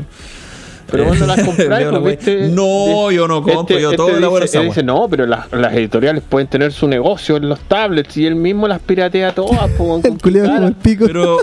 pero- 0.91 1.05
vos 1.07 1.18
no 1.18 1.26
las 1.26 1.43
compráis, 1.45 1.87
pues. 1.89 2.05
¿viste? 2.05 2.49
No, 2.49 3.11
yo 3.11 3.26
no 3.28 3.43
compro, 3.43 3.78
yo 3.78 3.93
todo 3.97 4.07
dice, 4.09 4.18
elaboro 4.18 4.45
esa 4.45 4.59
él 4.59 4.64
weá. 4.64 4.68
dice, 4.74 4.82
no, 4.82 5.07
pero 5.09 5.26
las, 5.26 5.51
las 5.53 5.72
editoriales 5.74 6.22
pueden 6.28 6.49
tener 6.49 6.72
su 6.72 6.87
negocio 6.89 7.37
en 7.37 7.49
los 7.49 7.61
tablets 7.61 8.16
y 8.16 8.26
él 8.26 8.35
mismo 8.37 8.68
las 8.68 8.80
piratea 8.80 9.32
todas. 9.35 9.70
po, 9.72 9.89
con 10.01 10.12
El 10.12 10.18
culiao 10.20 10.47
como 10.47 10.68
el 10.68 10.74
pico. 10.74 11.07
Pero 11.07 11.39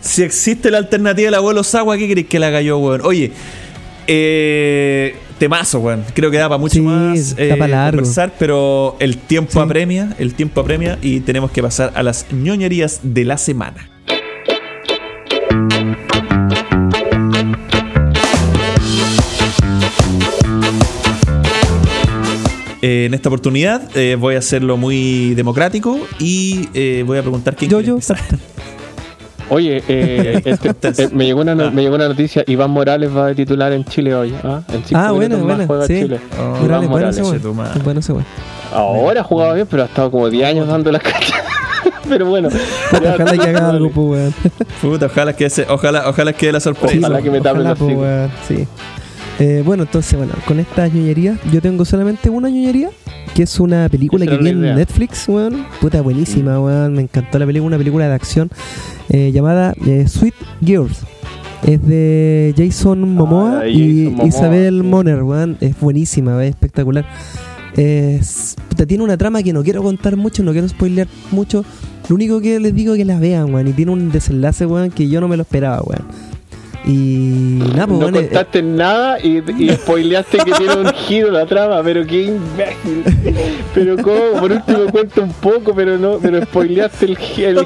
si 0.00 0.22
existe 0.22 0.70
la 0.70 0.78
alternativa 0.78 1.26
del 1.26 1.34
abuelo 1.34 1.62
Sagua, 1.64 1.96
¿qué 1.98 2.06
queréis 2.08 2.26
que 2.28 2.38
la 2.38 2.48
haga 2.48 2.60
yo, 2.62 2.78
weón? 2.78 3.00
Oye, 3.04 3.32
eh, 4.06 5.14
temazo, 5.38 5.80
weón. 5.80 6.04
Creo 6.14 6.30
que 6.30 6.38
da 6.38 6.48
para 6.48 6.58
mucho 6.58 6.74
Sí, 6.74 6.80
más 6.80 7.36
largo. 7.38 7.96
conversar, 7.98 8.32
pero 8.38 8.96
el 9.00 9.16
tiempo 9.18 9.52
Sí. 9.52 9.58
apremia, 9.58 10.14
el 10.18 10.34
tiempo 10.34 10.60
apremia 10.60 10.98
y 11.02 11.20
tenemos 11.20 11.50
que 11.50 11.62
pasar 11.62 11.92
a 11.94 12.02
las 12.02 12.26
ñoñerías 12.32 13.00
de 13.02 13.24
la 13.24 13.38
semana. 13.38 13.88
Eh, 22.86 23.06
en 23.06 23.14
esta 23.14 23.30
oportunidad 23.30 23.80
eh, 23.96 24.14
voy 24.20 24.34
a 24.34 24.40
hacerlo 24.40 24.76
muy 24.76 25.34
democrático 25.34 25.98
y 26.18 26.68
eh, 26.74 27.02
voy 27.06 27.16
a 27.16 27.22
preguntar 27.22 27.56
quién 27.56 27.70
Yo, 27.70 27.80
yo. 27.80 27.98
Oye, 29.48 29.82
eh, 29.88 30.42
este, 30.44 31.02
eh, 31.04 31.08
me, 31.12 31.24
llegó 31.24 31.40
una, 31.40 31.54
no- 31.54 31.64
ah. 31.64 31.70
me 31.70 31.80
llegó 31.80 31.94
una 31.94 32.08
noticia: 32.08 32.44
Iván 32.46 32.70
Morales 32.70 33.08
va 33.16 33.28
de 33.28 33.34
titular 33.36 33.72
en 33.72 33.86
Chile 33.86 34.14
hoy. 34.14 34.34
¿ah? 34.44 34.60
En 34.70 34.84
cinco 34.84 35.00
Ah, 35.02 35.12
bueno, 35.12 35.38
bueno, 35.38 35.64
juega 35.66 35.86
sí. 35.86 35.98
Chile. 36.02 36.20
Oh, 36.38 36.62
Iván 36.62 36.86
Morales, 36.88 37.20
bueno 37.22 37.54
Morales. 37.54 37.72
ese. 37.72 37.82
Bueno 37.84 38.00
ese 38.00 38.12
weón. 38.12 38.26
Ahora 38.72 39.20
ha 39.22 39.24
jugado 39.24 39.54
bien, 39.54 39.66
pero 39.70 39.84
ha 39.84 39.86
estado 39.86 40.10
como 40.10 40.28
10 40.28 40.46
años 40.46 40.68
dando 40.68 40.92
las 40.92 41.02
cachas. 41.02 41.40
pero 42.08 42.26
bueno. 42.26 42.50
ya- 42.50 43.14
Ojalá 43.14 43.32
que 43.32 43.48
haga 43.48 43.70
algo, 43.70 43.90
pues, 43.90 44.06
weón. 44.08 44.34
Puta, 44.82 45.06
ojalá 45.06 45.32
que 45.34 45.48
se- 45.48 45.66
ojalá, 45.70 46.06
ojalá 46.08 46.32
que 46.34 46.52
la 46.52 46.60
sorpresa. 46.60 46.98
Ojalá 46.98 47.22
que 47.22 47.30
me 47.30 47.40
tapen 47.40 47.62
Ojalá, 47.66 47.70
los 47.70 47.78
pues. 47.78 48.30
Sí. 48.46 48.66
Eh, 49.40 49.62
bueno, 49.64 49.82
entonces, 49.82 50.16
bueno, 50.16 50.32
con 50.46 50.60
estas 50.60 50.92
ñoñerías, 50.92 51.38
yo 51.52 51.60
tengo 51.60 51.84
solamente 51.84 52.30
una 52.30 52.48
ñoñería, 52.48 52.90
que 53.34 53.42
es 53.42 53.58
una 53.58 53.88
película 53.88 54.24
Esa 54.24 54.38
que 54.38 54.48
en 54.48 54.58
idea. 54.60 54.74
Netflix, 54.76 55.28
weón. 55.28 55.66
Puta, 55.80 56.02
buenísima, 56.02 56.60
weón. 56.60 56.94
Me 56.94 57.02
encantó 57.02 57.38
la 57.38 57.46
película, 57.46 57.66
una 57.66 57.78
película 57.78 58.06
de 58.08 58.14
acción 58.14 58.50
eh, 59.08 59.32
llamada 59.32 59.74
eh, 59.86 60.06
Sweet 60.06 60.34
Girls. 60.64 61.00
Es 61.66 61.84
de 61.84 62.54
Jason 62.56 63.14
Momoa 63.14 63.60
de 63.60 63.70
y 63.70 64.04
Jason 64.04 64.12
Momoa, 64.12 64.28
Isabel 64.28 64.80
sí. 64.82 64.86
Moner, 64.86 65.22
weón. 65.22 65.56
Es 65.60 65.80
buenísima, 65.80 66.42
es 66.44 66.50
espectacular. 66.50 67.04
Es, 67.76 68.54
puta, 68.68 68.86
tiene 68.86 69.02
una 69.02 69.16
trama 69.16 69.42
que 69.42 69.52
no 69.52 69.64
quiero 69.64 69.82
contar 69.82 70.16
mucho, 70.16 70.44
no 70.44 70.52
quiero 70.52 70.68
spoilear 70.68 71.08
mucho. 71.32 71.64
Lo 72.08 72.14
único 72.14 72.40
que 72.40 72.60
les 72.60 72.72
digo 72.74 72.92
es 72.94 72.98
que 72.98 73.04
la 73.04 73.18
vean, 73.18 73.52
weón. 73.52 73.66
Y 73.66 73.72
tiene 73.72 73.90
un 73.90 74.12
desenlace, 74.12 74.64
weón, 74.66 74.90
que 74.90 75.08
yo 75.08 75.20
no 75.20 75.26
me 75.26 75.36
lo 75.36 75.42
esperaba, 75.42 75.82
weón. 75.82 76.04
Y 76.86 77.60
nada, 77.74 77.86
pues 77.86 77.98
No 77.98 78.04
bueno, 78.10 78.18
eh, 78.18 78.22
contaste 78.26 78.62
nada 78.62 79.18
y, 79.18 79.42
y 79.58 79.70
spoileaste 79.70 80.36
que 80.38 80.52
tiene 80.52 80.74
un 80.76 80.92
giro 80.92 81.30
la 81.30 81.46
trama, 81.46 81.80
pero 81.82 82.04
qué 82.06 82.24
imbécil. 82.24 83.02
Pero 83.72 83.96
cómo, 84.02 84.38
por 84.38 84.52
último 84.52 84.78
cuenta 84.92 85.22
un 85.22 85.32
poco, 85.32 85.74
pero 85.74 85.96
no, 85.96 86.18
pero 86.20 86.42
spoileaste 86.44 87.06
el, 87.06 87.10
el 87.12 87.16
giro. 87.18 87.62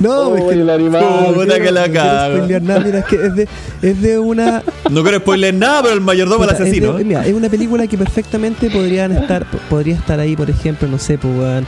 No, 0.00 0.10
Oh, 0.22 0.36
es 0.36 0.42
que- 0.56 0.60
el 0.60 0.70
animal. 0.70 1.04
Puta 1.34 1.60
que 1.60 1.70
la 1.70 1.86
no 1.86 1.92
quiero 1.92 2.06
cago. 2.08 2.34
spoilear 2.36 2.62
nada, 2.62 2.80
mira, 2.80 2.98
es 2.98 3.04
que 3.04 3.14
es 3.26 3.34
de, 3.36 3.48
es 3.82 4.02
de 4.02 4.18
una 4.18 4.62
No 4.90 5.02
quiero 5.02 5.18
spoiler 5.18 5.54
nada, 5.54 5.82
pero 5.82 5.94
el 5.94 6.00
mayordomo 6.00 6.42
al 6.42 6.48
Puta, 6.50 6.62
es, 6.64 6.68
asesino. 6.68 6.94
de- 6.94 7.04
mira, 7.04 7.24
es 7.24 7.32
una 7.32 7.48
película 7.48 7.86
que 7.86 7.96
perfectamente 7.96 8.70
podrían 8.70 9.12
estar, 9.12 9.46
podría 9.70 9.94
estar 9.94 10.18
ahí, 10.18 10.34
por 10.34 10.50
ejemplo, 10.50 10.88
no 10.88 10.98
sé, 10.98 11.16
pues, 11.16 11.32
weón, 11.38 11.66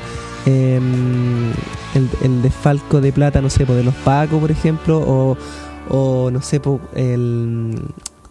el, 1.94 2.08
el 2.22 2.42
desfalco 2.42 3.00
de 3.00 3.12
plata, 3.12 3.40
no 3.40 3.50
sé, 3.50 3.64
pues, 3.66 3.78
de 3.78 3.84
los 3.84 3.94
Pacos, 3.94 4.40
por 4.40 4.50
ejemplo, 4.50 4.98
o, 4.98 5.36
o 5.90 6.30
no 6.30 6.42
sé, 6.42 6.60
el. 6.96 7.78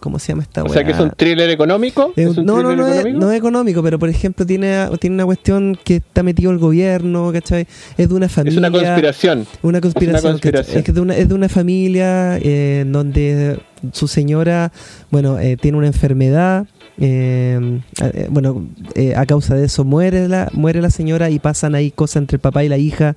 ¿Cómo 0.00 0.20
se 0.20 0.28
llama 0.28 0.44
esta 0.44 0.62
O 0.62 0.68
sea 0.68 0.84
que 0.84 0.92
es 0.92 0.96
weá? 0.96 1.06
un 1.08 1.10
thriller 1.16 1.50
económico. 1.50 2.12
Es 2.14 2.28
¿Es 2.30 2.38
un- 2.38 2.46
no, 2.46 2.62
no, 2.62 2.76
no 2.76 2.86
es, 2.86 2.98
económico? 3.00 3.18
no 3.18 3.32
es 3.32 3.38
económico, 3.38 3.82
pero 3.82 3.98
por 3.98 4.08
ejemplo 4.08 4.46
tiene, 4.46 4.86
tiene 5.00 5.14
una 5.14 5.24
cuestión 5.24 5.76
que 5.84 5.96
está 5.96 6.22
metido 6.22 6.52
el 6.52 6.58
gobierno, 6.58 7.32
¿cachai? 7.32 7.66
Es 7.96 8.08
de 8.08 8.14
una 8.14 8.28
familia. 8.28 8.52
Es 8.52 8.58
una 8.58 8.70
conspiración. 8.70 9.46
Una 9.62 9.80
conspiración. 9.80 10.32
conspiración. 10.34 10.66
¿cachai? 10.66 10.78
Es, 10.78 10.84
que 10.84 10.92
de 10.92 11.00
una, 11.00 11.16
es 11.16 11.28
de 11.28 11.34
una 11.34 11.48
familia 11.48 12.38
eh, 12.38 12.82
en 12.82 12.92
donde 12.92 13.58
su 13.92 14.06
señora, 14.06 14.70
bueno, 15.10 15.36
eh, 15.40 15.56
tiene 15.60 15.76
una 15.76 15.88
enfermedad. 15.88 16.66
eh, 16.98 17.80
eh, 18.00 18.28
bueno, 18.30 18.68
eh, 18.94 19.16
a 19.16 19.26
causa 19.26 19.56
de 19.56 19.64
eso 19.66 19.84
muere 19.84 20.28
la, 20.28 20.48
muere 20.52 20.80
la 20.80 20.90
señora 20.90 21.28
y 21.28 21.40
pasan 21.40 21.74
ahí 21.74 21.90
cosas 21.90 22.18
entre 22.18 22.36
el 22.36 22.40
papá 22.40 22.62
y 22.62 22.68
la 22.68 22.78
hija. 22.78 23.16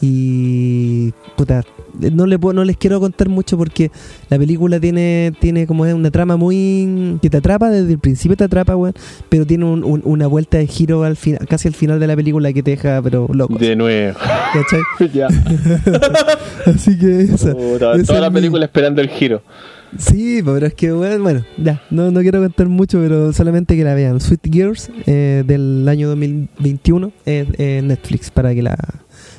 Y 0.00 1.12
puta, 1.36 1.64
no, 2.12 2.26
le 2.26 2.38
puedo, 2.38 2.52
no 2.54 2.64
les 2.64 2.76
quiero 2.76 3.00
contar 3.00 3.28
mucho 3.28 3.56
porque 3.58 3.90
la 4.30 4.38
película 4.38 4.78
tiene, 4.78 5.32
tiene 5.40 5.66
como 5.66 5.82
una 5.82 6.10
trama 6.10 6.36
muy. 6.36 7.18
que 7.20 7.28
te 7.30 7.38
atrapa, 7.38 7.70
desde 7.70 7.92
el 7.92 7.98
principio 7.98 8.36
te 8.36 8.44
atrapa, 8.44 8.76
weón. 8.76 8.94
Pero 9.28 9.44
tiene 9.46 9.64
un- 9.64 9.82
un- 9.84 10.02
una 10.04 10.26
vuelta 10.26 10.58
de 10.58 10.66
giro 10.66 11.02
al 11.04 11.16
final, 11.16 11.46
casi 11.48 11.68
al 11.68 11.74
final 11.74 11.98
de 12.00 12.06
la 12.06 12.14
película 12.16 12.52
que 12.52 12.62
te 12.62 12.72
deja, 12.72 13.02
pero 13.02 13.28
loco. 13.32 13.58
De 13.58 13.74
nuevo. 13.76 14.16
¿Cachai? 14.18 15.10
ya. 15.12 15.28
Así 16.66 16.98
que 16.98 17.22
esa. 17.22 17.54
Puta, 17.54 17.94
esa 17.94 18.04
toda 18.04 18.18
es 18.18 18.20
la 18.22 18.30
mi- 18.30 18.34
película 18.34 18.64
esperando 18.64 19.00
el 19.00 19.08
giro. 19.08 19.42
Sí, 19.98 20.42
pero 20.44 20.66
es 20.66 20.74
que, 20.74 20.92
bueno, 20.92 21.22
bueno, 21.22 21.44
ya, 21.56 21.80
no, 21.90 22.10
no 22.10 22.20
quiero 22.20 22.40
contar 22.42 22.68
mucho, 22.68 23.00
pero 23.00 23.32
solamente 23.32 23.74
que 23.74 23.84
la 23.84 23.94
vean. 23.94 24.20
Sweet 24.20 24.40
Girls 24.52 24.90
eh, 25.06 25.42
del 25.46 25.88
año 25.88 26.08
2021 26.08 27.10
en 27.24 27.54
eh, 27.56 27.80
Netflix 27.82 28.30
para 28.30 28.54
que 28.54 28.62
la, 28.62 28.76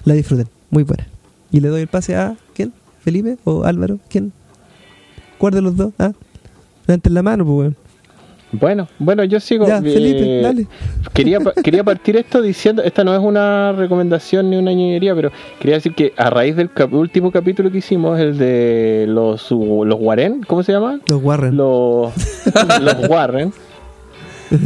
la 0.06 0.14
disfruten. 0.14 0.48
Muy 0.70 0.84
buena. 0.84 1.08
Y 1.52 1.60
le 1.62 1.68
doy 1.70 1.82
el 1.82 1.88
pase 1.88 2.16
a, 2.16 2.36
¿quién? 2.54 2.74
¿Felipe 3.00 3.38
o 3.44 3.64
Álvaro? 3.64 4.00
¿Quién? 4.10 4.32
¿Cuál 5.38 5.54
de 5.54 5.62
los 5.62 5.76
dos? 5.78 5.94
Ah, 5.98 6.12
levanten 6.88 7.14
la 7.14 7.24
mano, 7.24 7.46
pues, 7.46 7.58
weón. 7.58 7.76
Bueno, 8.52 8.88
bueno, 8.98 9.24
yo 9.26 9.40
sigo. 9.40 9.68
Ya, 9.68 9.78
eh, 9.78 9.82
Felipe, 9.82 10.42
dale. 10.42 10.68
Quería, 11.14 11.38
quería 11.64 11.84
partir 11.84 12.18
esto 12.18 12.42
diciendo, 12.42 12.82
esta 12.82 13.04
no 13.04 13.14
es 13.14 13.20
una 13.20 13.74
recomendación 13.74 14.50
ni 14.50 14.56
una 14.58 14.72
ñoñería, 14.74 15.14
pero 15.14 15.32
quería 15.60 15.76
decir 15.76 15.94
que 15.94 16.14
a 16.18 16.32
raíz 16.32 16.56
del 16.56 16.72
cap- 16.72 16.92
último 16.94 17.32
capítulo 17.32 17.70
que 17.72 17.78
hicimos, 17.78 18.20
el 18.20 18.38
de 18.40 19.06
los, 19.08 19.52
los 19.52 19.98
Warren, 20.00 20.42
¿cómo 20.48 20.64
se 20.64 20.72
llama? 20.72 21.00
Los 21.06 21.22
Warren. 21.24 21.58
Los, 21.58 22.12
los 22.82 23.08
Warren. 23.08 23.54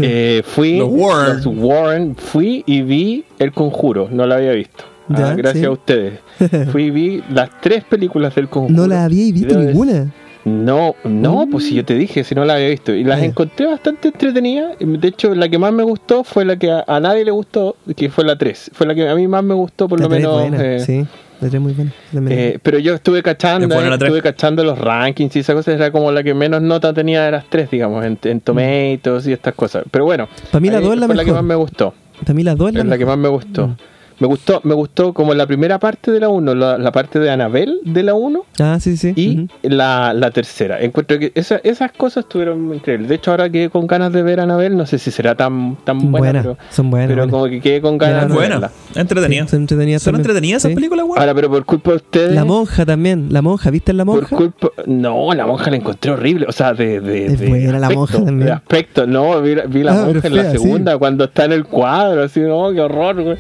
eh, 0.02 0.44
fui, 0.46 0.78
Los 0.78 0.90
Warren. 0.90 1.36
los 1.36 1.46
Warren, 1.48 2.16
fui 2.16 2.64
y 2.66 2.82
vi 2.84 3.26
El 3.38 3.52
Conjuro, 3.52 4.08
no 4.10 4.26
la 4.26 4.36
había 4.36 4.54
visto. 4.54 4.86
Ah, 5.10 5.34
gracias 5.36 5.60
sí. 5.62 5.66
a 5.66 5.72
ustedes. 5.72 6.20
Fui 6.72 6.84
y 6.86 6.92
vi 6.92 7.24
las 7.32 7.50
tres 7.62 7.84
películas 7.84 8.34
del 8.36 8.48
Conjuro. 8.50 8.74
no 8.82 8.88
la 8.88 9.06
había 9.06 9.32
visto 9.34 9.58
ninguna. 9.60 10.12
No, 10.46 10.96
no, 11.06 11.48
pues 11.50 11.64
si 11.66 11.76
yo 11.76 11.86
te 11.86 11.94
dije, 11.96 12.26
si 12.26 12.36
no 12.36 12.44
la 12.44 12.56
había 12.56 12.68
visto. 12.70 12.94
Y 12.94 13.06
las 13.06 13.22
Ah. 13.22 13.26
encontré 13.26 13.66
bastante 13.66 14.10
entretenidas. 14.10 14.76
De 14.80 15.08
hecho, 15.08 15.34
la 15.36 15.48
que 15.48 15.58
más 15.58 15.72
me 15.72 15.84
gustó 15.84 16.26
fue 16.26 16.44
la 16.44 16.58
que 16.58 16.70
a, 16.70 16.84
a 16.86 17.00
nadie 17.00 17.24
le 17.24 17.32
gustó, 17.32 17.78
que 17.96 18.10
fue 18.10 18.26
la 18.26 18.38
3. 18.38 18.72
Fue 18.74 18.86
la 18.86 18.94
que 18.94 19.08
a 19.08 19.16
mí 19.16 19.26
más 19.28 19.42
me 19.44 19.54
gustó, 19.54 19.88
por 19.88 20.00
La 20.02 20.06
lo 20.08 20.10
menos. 20.10 20.42
buena, 20.42 20.58
eh, 20.62 20.80
sí, 20.82 21.06
la 21.40 21.60
muy 21.62 21.72
buena. 21.72 21.92
Eh, 22.30 22.60
pero 22.62 22.78
yo 22.80 22.94
estuve 22.94 23.24
cachando, 23.24 23.74
estuve 23.74 24.22
cachando 24.22 24.66
los 24.66 24.78
rankings 24.78 25.34
y 25.38 25.40
esas 25.40 25.56
cosas. 25.56 25.76
Era 25.76 25.92
como 25.92 26.12
la 26.12 26.24
que 26.24 26.34
menos 26.34 26.62
nota 26.62 26.94
tenía 26.94 27.24
de 27.24 27.32
las 27.32 27.46
tres, 27.50 27.72
digamos, 27.72 28.04
en, 28.06 28.20
en 28.24 28.42
Tomatoes 28.42 29.26
y 29.28 29.32
estas 29.32 29.54
cosas. 29.54 29.86
Pero 29.92 30.04
bueno, 30.04 30.28
Para 30.52 30.60
mí 30.60 30.68
la 30.70 30.80
es 30.80 30.84
la 30.84 31.06
fue 31.08 31.16
la 31.16 31.24
que 31.24 31.32
mejor. 31.32 31.36
más 31.36 31.44
me 31.46 31.56
gustó. 31.56 31.94
Para 32.20 32.34
mí 32.34 32.44
las 32.44 32.58
dos 32.58 32.68
es 32.70 32.74
la, 32.76 32.80
Es 32.82 32.86
la 32.88 32.98
que 32.98 33.06
mejor. 33.06 33.18
más 33.18 33.24
me 33.24 33.30
gustó. 33.30 33.68
Mm. 33.68 33.76
Me 34.24 34.28
gustó, 34.28 34.62
me 34.64 34.74
gustó 34.74 35.12
como 35.12 35.34
la 35.34 35.46
primera 35.46 35.80
parte 35.80 36.10
de 36.10 36.22
la 36.22 36.30
1, 36.30 36.56
la, 36.56 36.78
la 36.78 36.92
parte 36.94 37.20
de 37.20 37.30
Anabel 37.30 37.82
de 37.84 38.04
la 38.04 38.14
1 38.14 38.46
Ah, 38.62 38.78
sí, 38.80 38.96
sí. 38.96 39.12
y 39.18 39.50
la, 39.68 40.14
la 40.14 40.32
tercera. 40.32 40.80
Encuentro 40.80 41.20
que 41.20 41.34
esa- 41.36 41.60
esas 41.62 41.92
cosas 41.92 42.24
estuvieron 42.24 42.74
increíbles. 42.74 43.10
De 43.10 43.16
hecho, 43.16 43.32
ahora 43.32 43.50
quedé 43.50 43.70
con 43.70 43.86
ganas 43.86 44.14
de 44.14 44.24
ver 44.24 44.40
a 44.40 44.44
Anabel. 44.44 44.78
No 44.78 44.86
sé 44.86 44.98
si 44.98 45.12
será 45.12 45.36
tan, 45.36 45.76
tan 45.84 46.10
buena, 46.10 46.42
pero, 46.42 46.58
son 46.70 46.90
buenas. 46.90 47.10
pero 47.10 47.24
buenas. 47.24 47.34
como 47.34 47.46
que 47.50 47.60
quedé 47.60 47.82
con 47.82 47.98
ganas 47.98 48.30
de 48.30 48.34
Buena, 48.34 48.60
verla. 48.60 48.72
entretenida. 48.96 49.44
Sí, 49.44 49.50
son 49.50 49.60
entretenidas 49.64 50.02
¿Son 50.04 50.16
entretenidas 50.16 50.62
esas 50.62 50.70
Sí. 50.70 50.76
películas, 50.76 51.06
weón? 51.06 51.20
Ahora, 51.20 51.36
pero 51.36 51.50
por 51.50 51.66
culpa 51.66 51.90
de 51.90 51.96
ustedes. 51.98 52.32
La 52.34 52.46
monja 52.46 52.86
también, 52.86 53.28
la 53.30 53.42
monja, 53.42 53.72
¿viste 53.72 53.92
la 53.92 54.06
por 54.06 54.22
monja? 54.22 54.38
culpa, 54.38 54.70
no, 54.86 55.34
la 55.34 55.46
monja 55.46 55.70
la 55.70 55.76
encontré 55.76 56.12
horrible. 56.12 56.46
O 56.48 56.54
sea, 56.54 56.74
de. 56.74 57.02
de 57.02 57.26
Es 57.26 57.40
de 57.42 57.50
buena 57.50 57.72
la 57.78 57.88
aspecto, 57.88 58.00
monja 58.00 58.14
también. 58.24 58.46
De 58.46 58.52
aspecto, 58.54 59.06
no, 59.06 59.42
vi, 59.42 59.56
la- 59.56 59.66
vi 59.66 59.84
la 59.84 59.92
Ah, 60.02 60.06
monja 60.06 60.26
en 60.30 60.36
la 60.38 60.46
sí. 60.46 60.52
segunda 60.60 60.98
cuando 60.98 61.26
está 61.26 61.44
en 61.44 61.52
el 61.52 61.66
cuadro. 61.66 62.24
Así, 62.24 62.40
no, 62.40 62.72
qué 62.72 62.80
horror, 62.80 63.22
güey. 63.22 63.36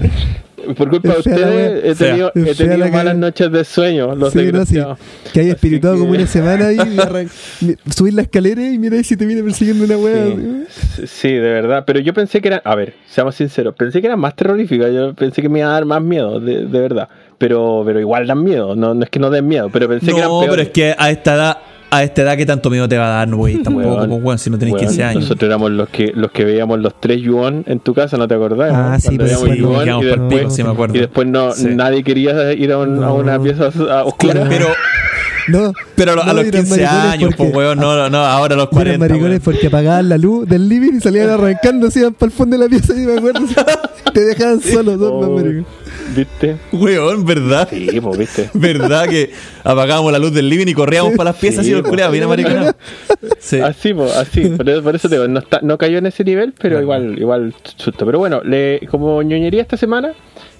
Por 0.75 0.89
culpa 0.89 1.09
de 1.13 1.19
ustedes 1.19 1.83
he 1.85 1.95
tenido, 2.05 2.31
Es 2.35 2.59
he 2.59 2.63
tenido 2.65 2.85
que- 2.85 2.91
malas 2.91 3.15
noches 3.17 3.51
de 3.51 3.63
sueño. 3.65 4.15
Los 4.15 4.33
Sí, 4.33 4.51
no, 4.51 4.65
sí. 4.65 4.75
Que 5.33 5.39
hay 5.41 5.55
que- 5.55 5.79
como 5.81 6.05
una 6.05 6.27
semana 6.27 6.67
ahí 6.67 6.77
y 6.95 6.97
arran- 6.97 7.29
subir 7.93 8.13
la 8.13 8.21
escalera 8.23 8.61
y 8.69 8.77
mira 8.77 9.01
si 9.03 9.15
te 9.17 9.25
viene 9.25 9.43
persiguiendo 9.43 9.83
una 9.85 9.97
wea. 9.97 10.25
Sí, 10.69 11.07
sí, 11.07 11.29
de 11.33 11.39
verdad. 11.39 11.83
Pero 11.85 11.99
yo 11.99 12.13
pensé 12.13 12.41
que 12.41 12.47
era, 12.49 12.61
a 12.63 12.75
ver, 12.75 12.93
seamos 13.07 13.35
sinceros, 13.35 13.75
pensé 13.75 14.01
que 14.01 14.07
era 14.07 14.15
más 14.17 14.35
terrorífica. 14.35 14.89
Yo 14.89 15.13
pensé 15.13 15.41
que 15.41 15.49
me 15.49 15.59
iba 15.59 15.69
a 15.69 15.73
dar 15.73 15.85
más 15.85 16.01
miedo, 16.01 16.39
de, 16.39 16.65
de 16.65 16.79
verdad. 16.79 17.09
Pero, 17.37 17.83
pero 17.85 17.99
igual 17.99 18.25
dan 18.27 18.43
miedo. 18.43 18.75
No, 18.75 18.93
no 18.93 19.03
es 19.03 19.09
que 19.09 19.19
no 19.19 19.29
den 19.29 19.47
miedo, 19.47 19.69
pero 19.71 19.87
pensé 19.89 20.07
que 20.07 20.17
eran 20.17 20.29
No, 20.29 20.41
pero 20.49 20.61
es 20.61 20.69
que 20.69 20.95
a 20.97 21.09
esta 21.11 21.35
edad, 21.35 21.57
a 21.97 22.03
esta 22.03 22.21
edad, 22.23 22.37
¿qué 22.37 22.45
tanto 22.45 22.69
miedo 22.69 22.87
te 22.87 22.97
va 22.97 23.05
a 23.07 23.25
dar, 23.25 23.35
güey? 23.35 23.57
Tampoco, 23.63 23.87
Weón, 23.95 24.09
pues, 24.09 24.23
weón, 24.23 24.37
si 24.39 24.49
no 24.49 24.57
tenés 24.57 24.73
weón, 24.73 24.85
15 24.87 25.03
años. 25.03 25.21
Nosotros 25.23 25.47
éramos 25.47 25.71
los 25.71 25.89
que 25.89 26.11
los 26.15 26.31
que 26.31 26.43
veíamos 26.45 26.79
los 26.79 26.99
tres 26.99 27.21
yuan 27.21 27.63
en 27.67 27.79
tu 27.79 27.93
casa, 27.93 28.17
¿no 28.17 28.27
te 28.27 28.35
acordás? 28.35 28.71
Ah, 28.73 28.91
no? 28.93 28.99
sí, 28.99 29.17
pero 29.17 29.37
sí, 29.39 29.57
yuan 29.57 29.83
quedamos 29.85 30.05
y 30.05 30.09
por 30.09 30.19
después, 30.19 30.39
pico, 30.41 30.51
sí 30.51 30.63
me 30.63 30.69
acuerdo. 30.71 30.95
y 30.95 30.99
después 30.99 31.27
no, 31.27 31.51
Sí. 31.53 31.67
nadie 31.75 32.03
quería 32.03 32.53
ir 32.53 32.71
a, 32.71 32.77
un- 32.79 32.97
a 33.03 33.07
No. 33.07 33.15
una 33.15 33.39
pieza 33.41 33.69
a- 33.91 34.03
oscura. 34.05 34.45
Pero, 34.49 34.67
No, 35.49 35.73
pero 35.95 36.13
a 36.13 36.15
los- 36.15 36.23
a 36.23 36.27
no, 36.27 36.33
los 36.35 36.45
eran 36.45 36.61
15 36.63 36.81
maricones 36.81 37.11
años, 37.11 37.29
porque- 37.35 37.51
pues, 37.51 37.55
weón, 37.65 37.77
no, 37.79 37.95
no, 37.97 38.09
no, 38.09 38.17
ahora 38.19 38.55
a 38.55 38.57
los 38.57 38.67
y 38.71 38.75
eran 38.75 38.97
40. 38.97 38.99
maricones 39.07 39.29
weón. 39.29 39.41
porque 39.43 39.67
apagaban 39.67 40.07
la 40.09 40.17
luz 40.17 40.47
del 40.47 40.69
living 40.69 40.93
y 40.97 41.01
salían 41.01 41.29
arrancando, 41.29 41.91
se 41.91 41.99
iban 41.99 42.13
para 42.13 42.27
el 42.27 42.31
fondo 42.37 42.57
de 42.57 42.63
la 42.63 42.69
pieza 42.69 42.93
y 42.93 43.05
me 43.05 43.17
acuerdo. 43.17 43.41
te 44.13 44.21
dejaban 44.21 44.61
solos, 44.61 44.97
dos 44.99 45.21
más 45.21 45.29
Oh, 45.29 45.35
maricones. 45.35 45.65
¿Viste? 46.15 46.57
Weón, 46.71 47.25
¿verdad? 47.25 47.67
Sí, 47.69 47.99
pues, 48.01 48.17
¿viste? 48.17 48.49
¿Verdad 48.53 49.07
que 49.07 49.31
apagábamos 49.63 50.11
la 50.11 50.19
luz 50.19 50.33
del 50.33 50.49
living 50.49 50.67
y 50.67 50.73
corríamos 50.73 51.13
para 51.15 51.31
las 51.31 51.39
piezas 51.39 51.65
Sí, 51.65 51.71
y 51.71 51.73
los 51.73 51.83
po. 51.83 51.89
culiados? 51.89 52.11
Viene 52.11 52.27
maricona. 52.27 52.75
Sí. 53.39 53.59
Así, 53.59 53.93
pues, 53.93 54.15
así. 54.15 54.41
Por 54.49 54.69
eso, 54.69 54.83
por 54.83 54.95
eso 54.95 55.09
te 55.09 55.15
digo, 55.15 55.27
no, 55.27 55.39
está, 55.39 55.59
no 55.61 55.77
cayó 55.77 55.97
en 55.97 56.05
ese 56.05 56.23
nivel, 56.23 56.53
pero 56.59 56.81
igual, 56.81 57.17
igual 57.19 57.53
susto. 57.77 58.05
Pero 58.05 58.19
bueno, 58.19 58.41
le, 58.43 58.81
como 58.89 59.21
ñoñería 59.21 59.61
esta 59.61 59.77
semana, 59.77 60.13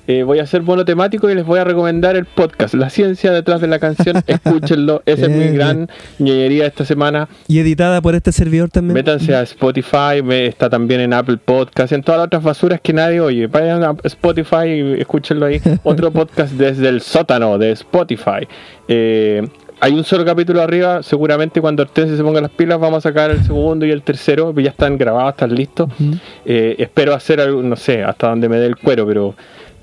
eh, 0.08 0.24
voy 0.24 0.40
a 0.40 0.44
hacer 0.44 0.62
bono 0.62 0.84
temático 0.84 1.30
y 1.30 1.36
les 1.36 1.46
voy 1.46 1.60
a 1.60 1.64
recomendar 1.64 2.16
el 2.16 2.26
podcast, 2.26 2.74
La 2.74 2.90
ciencia 2.90 3.32
detrás 3.32 3.62
de 3.62 3.68
la 3.68 3.80
canción. 3.80 4.18
Escúchenlo, 4.28 5.02
esa 5.06 5.28
es 5.28 5.30
mi 5.30 5.48
gran 5.56 5.90
ñoñería 6.20 6.66
esta 6.66 6.86
semana. 6.86 7.30
Y 7.48 7.60
editada 7.60 8.02
por 8.02 8.16
este 8.16 8.32
servidor 8.32 8.70
también. 8.70 8.96
Métanse 8.96 9.34
a 9.36 9.42
Spotify, 9.44 10.22
está 10.30 10.70
también 10.70 11.02
en 11.02 11.14
Apple 11.14 11.38
Podcast, 11.38 11.94
en 11.94 12.04
todas 12.04 12.20
las 12.20 12.28
otras 12.28 12.44
basuras 12.44 12.82
que 12.82 12.94
nadie 12.94 13.20
oye. 13.22 13.48
Vayan 13.48 13.84
a 13.84 13.96
Spotify 14.04 14.66
y 14.68 15.02
escúchenlo 15.02 15.46
ahí. 15.46 15.62
Otro 15.84 16.12
podcast 16.12 16.54
desde 16.54 16.90
el 16.90 17.02
sótano 17.02 17.58
de 17.58 17.72
Spotify. 17.72 18.48
Eh, 18.88 19.48
hay 19.80 19.94
un 19.94 20.04
solo 20.06 20.24
capítulo 20.24 20.62
arriba, 20.62 21.04
seguramente 21.04 21.60
cuando 21.60 21.84
Hortensia 21.84 22.16
se 22.16 22.24
ponga 22.24 22.40
las 22.40 22.52
pilas 22.52 22.80
vamos 22.80 23.00
a 23.00 23.10
sacar 23.10 23.32
el 23.32 23.44
segundo 23.44 23.86
y 23.86 23.92
el 23.92 24.02
tercero, 24.02 24.54
ya 24.58 24.70
están 24.70 24.98
grabados, 24.98 25.32
están 25.32 25.54
listos. 25.54 25.90
Eh, 26.46 26.76
espero 26.80 27.14
hacer 27.14 27.42
algo, 27.42 27.62
no 27.62 27.76
sé, 27.76 28.02
hasta 28.02 28.30
donde 28.30 28.48
me 28.48 28.58
dé 28.58 28.68
el 28.68 28.78
cuero, 28.78 29.06
pero 29.06 29.36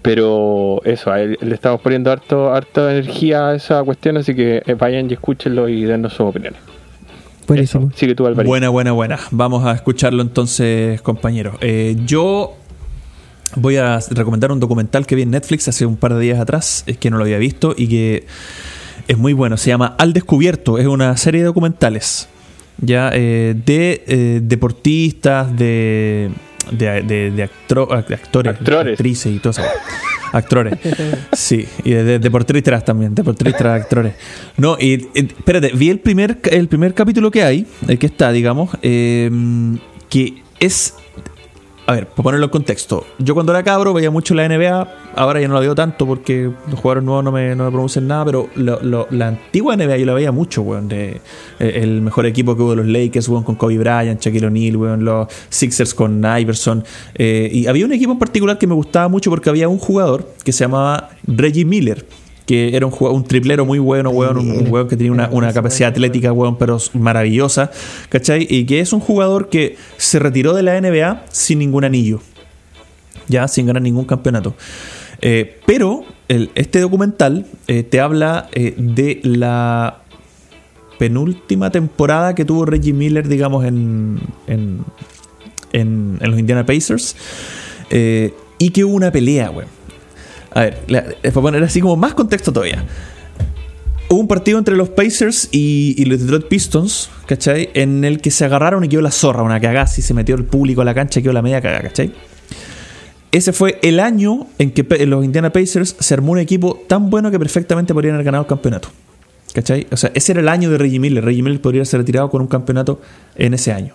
pero 0.03 0.81
eso, 0.85 1.11
a 1.11 1.21
él- 1.21 1.39
le 1.41 1.55
estamos 1.55 1.81
poniendo 1.81 2.11
harto, 2.11 2.53
harta 2.53 2.93
energía 2.93 3.49
a 3.49 3.55
esa 3.55 3.83
cuestión, 3.83 4.17
así 4.17 4.35
que 4.35 4.63
eh, 4.65 4.75
vayan 4.75 5.11
y 5.11 5.15
escúchenlo 5.15 5.69
y 5.69 5.85
dennos 5.85 6.13
sus 6.13 6.23
opiniones. 6.27 6.61
Buenísimo. 7.47 7.89
Eso. 7.89 7.99
Sigue 7.99 8.15
tú, 8.15 8.27
Alvarito. 8.27 8.49
Buena, 8.49 8.69
buena, 8.69 8.93
buena. 8.93 9.19
Vamos 9.33 9.65
a 9.65 9.73
escucharlo 9.73 10.23
entonces, 10.23 11.01
compañeros. 11.03 11.57
Eh, 11.61 11.97
yo 12.07 12.55
voy 13.57 13.77
a 13.77 13.99
recomendar 14.11 14.53
un 14.53 14.61
documental 14.61 15.07
que 15.07 15.17
vi 15.17 15.23
en 15.23 15.33
Netflix 15.33 15.67
hace 15.67 15.85
un 15.85 15.97
par 15.97 16.15
de 16.15 16.21
días 16.21 16.39
atrás, 16.39 16.85
es 16.87 16.97
que 16.97 17.11
no 17.11 17.17
lo 17.17 17.25
había 17.25 17.39
visto 17.39 17.75
y 17.77 17.89
que 17.89 18.27
es 19.09 19.19
muy 19.19 19.33
bueno. 19.33 19.57
Se 19.57 19.69
llama 19.71 19.97
Al 19.99 20.13
Descubierto. 20.13 20.79
Es 20.79 20.87
una 20.87 21.17
serie 21.17 21.41
de 21.41 21.47
documentales 21.47 22.29
ya 22.83 23.11
eh, 23.13 23.55
de 23.67 24.05
eh, 24.07 24.41
deportistas, 24.43 25.55
de, 25.57 26.31
de, 26.71 27.03
de- 27.03 27.31
de 27.31 27.43
actro- 27.49 27.87
de 28.07 28.15
actores, 28.15 28.55
Actores. 28.55 28.93
actrices 28.95 29.33
y 29.35 29.39
todo 29.39 29.51
eso. 29.53 29.63
Actores. 30.33 30.75
Sí, 31.33 31.67
y 31.83 31.91
de, 31.91 32.05
de 32.05 32.19
deportistas 32.21 32.85
también, 32.85 33.15
deportistas, 33.17 33.63
actores. 33.83 34.15
No, 34.57 34.77
y, 34.79 35.09
y, 35.13 35.27
espérate, 35.27 35.73
vi 35.75 35.91
el 35.91 35.99
primer, 35.99 36.39
el 36.53 36.69
primer 36.69 36.95
capítulo 36.95 37.33
que 37.33 37.43
hay, 37.43 37.67
el 37.89 37.99
que 37.99 38.07
está, 38.07 38.31
digamos, 38.31 38.71
eh, 38.83 39.29
que 40.09 40.43
es 40.61 40.95
a 41.91 41.95
ver, 41.95 42.07
para 42.07 42.23
ponerlo 42.23 42.47
en 42.47 42.51
contexto, 42.51 43.05
yo 43.19 43.35
cuando 43.35 43.51
era 43.51 43.65
cabro 43.65 43.93
veía 43.93 44.13
mucho 44.13 44.33
la 44.33 44.49
NBA, 44.49 45.13
ahora 45.17 45.41
ya 45.41 45.49
no 45.49 45.55
la 45.55 45.61
veo 45.61 45.75
tanto 45.75 46.07
porque 46.07 46.49
los 46.71 46.79
jugadores 46.79 47.03
nuevos 47.03 47.25
no 47.25 47.33
me, 47.33 47.57
no 47.57 47.65
me 47.65 47.71
producen 47.73 48.07
nada, 48.07 48.25
pero 48.25 48.49
la 48.55 49.27
antigua 49.27 49.77
NBA 49.77 49.97
yo 49.97 50.07
la 50.07 50.15
veía 50.15 50.31
mucho, 50.31 50.63
weón, 50.63 50.87
de, 50.87 51.21
eh, 51.59 51.81
el 51.83 52.01
mejor 52.01 52.27
equipo 52.27 52.55
que 52.55 52.63
hubo 52.63 52.71
de 52.71 52.77
los 52.77 52.87
Lakers, 52.87 53.29
weón, 53.29 53.43
con 53.43 53.57
Kobe 53.57 53.77
Bryant, 53.77 54.21
Shaquille 54.21 54.47
O'Neal, 54.47 54.77
weón, 54.77 55.05
los 55.05 55.27
Sixers 55.49 55.93
con 55.93 56.25
Iverson, 56.25 56.85
eh, 57.17 57.51
y 57.53 57.67
había 57.67 57.87
un 57.87 57.93
equipo 57.93 58.13
en 58.13 58.21
particular 58.21 58.57
que 58.57 58.69
me 58.69 58.75
gustaba 58.75 59.09
mucho 59.09 59.29
porque 59.29 59.51
había 59.51 59.69
un 59.69 59.79
jugador 59.79 60.33
que 60.45 60.53
se 60.53 60.63
llamaba 60.63 61.11
Reggie 61.27 61.65
Miller, 61.65 62.07
que 62.51 62.75
era 62.77 62.85
un, 62.85 62.91
jugador- 62.91 63.15
un 63.17 63.25
triplero 63.25 63.65
muy 63.65 63.79
bueno, 63.79 64.11
weón, 64.11 64.39
un, 64.39 64.51
un 64.51 64.67
weón 64.73 64.89
que 64.89 64.97
tenía 64.97 65.13
una, 65.13 65.29
una 65.31 65.53
capacidad 65.53 65.91
atlética, 65.91 66.33
weón, 66.33 66.57
pero 66.59 66.79
maravillosa, 66.95 67.71
¿cachai? 68.09 68.45
Y 68.51 68.65
que 68.67 68.81
es 68.81 68.93
un 68.93 68.99
jugador 68.99 69.49
que 69.51 69.77
se 69.99 70.19
retiró 70.19 70.53
de 70.53 70.65
la 70.65 70.81
NBA 70.81 71.27
sin 71.31 71.61
ningún 71.61 71.85
anillo, 71.85 72.21
ya, 73.29 73.47
sin 73.47 73.67
ganar 73.67 73.83
ningún 73.83 74.05
campeonato. 74.05 74.55
Eh, 75.21 75.61
pero 75.65 76.05
el- 76.27 76.51
este 76.57 76.81
documental 76.81 77.47
eh, 77.69 77.85
te 77.85 78.01
habla 78.01 78.49
eh, 78.53 78.75
de 78.77 79.21
la 79.23 79.99
penúltima 80.99 81.71
temporada 81.71 82.35
que 82.35 82.45
tuvo 82.45 82.65
Reggie 82.67 82.93
Miller, 82.93 83.29
digamos, 83.29 83.65
en, 83.65 84.19
en, 84.49 84.79
en- 85.73 86.19
en 86.21 86.31
los 86.31 86.39
Indiana 86.41 86.67
Pacers, 86.67 87.15
y 88.59 88.71
que 88.71 88.85
hubo 88.85 88.95
una 88.95 89.13
pelea, 89.13 89.51
weón. 89.51 89.69
A 90.53 90.61
ver, 90.61 90.79
la- 90.89 90.99
eh, 90.99 91.31
para 91.31 91.41
poner 91.43 91.63
así 91.63 91.81
como 91.81 91.97
más 91.97 92.15
contexto 92.15 92.53
todavía. 92.53 92.85
Hubo 94.09 94.19
un 94.19 94.27
partido 94.29 94.59
entre 94.59 94.77
los 94.77 94.89
Pacers 94.89 95.49
y, 95.53 96.05
los 96.07 96.21
Detroit 96.21 96.49
Pistons, 96.49 97.11
¿cachai? 97.27 97.71
En 97.75 98.05
el 98.05 98.21
que 98.21 98.33
se 98.33 98.45
agarraron 98.45 98.83
y 98.85 98.89
quedó 98.89 99.03
la 99.03 99.13
zorra, 99.13 99.43
una 99.45 99.61
cagada, 99.61 99.89
y 99.97 100.03
se 100.03 100.15
metió 100.15 100.35
el 100.35 100.45
público 100.45 100.81
a 100.81 100.85
la 100.85 100.95
cancha 100.95 101.21
y 101.21 101.23
quedó 101.23 101.33
la 101.33 101.43
media 101.43 101.61
cagada, 101.61 101.83
¿cachai? 101.83 102.13
Ese 103.31 103.53
fue 103.53 103.79
el 103.83 104.01
año 104.01 104.49
en 104.59 104.73
que 104.73 104.83
los 105.07 105.25
Indiana 105.25 105.53
Pacers 105.53 105.95
se 106.01 106.15
armó 106.15 106.33
un 106.33 106.41
equipo 106.41 106.83
tan 106.89 107.09
bueno 107.11 107.31
que 107.31 107.39
perfectamente 107.39 107.95
podrían 107.95 108.15
haber 108.15 108.25
ganado 108.25 108.43
el 108.43 108.49
campeonato. 108.49 108.89
¿Cachai? 109.55 109.87
O 109.93 109.97
sea, 109.97 110.11
ese 110.15 110.33
era 110.33 110.41
el 110.41 110.49
año 110.49 110.71
de 110.71 110.79
Reggie 110.79 110.99
Miller. 110.99 111.25
Reggie 111.25 111.43
Miller 111.43 111.61
podría 111.61 111.85
ser 111.85 112.01
retirado 112.01 112.29
con 112.31 112.41
un 112.41 112.49
campeonato 112.49 113.01
en 113.37 113.55
ese 113.55 113.73
año. 113.73 113.95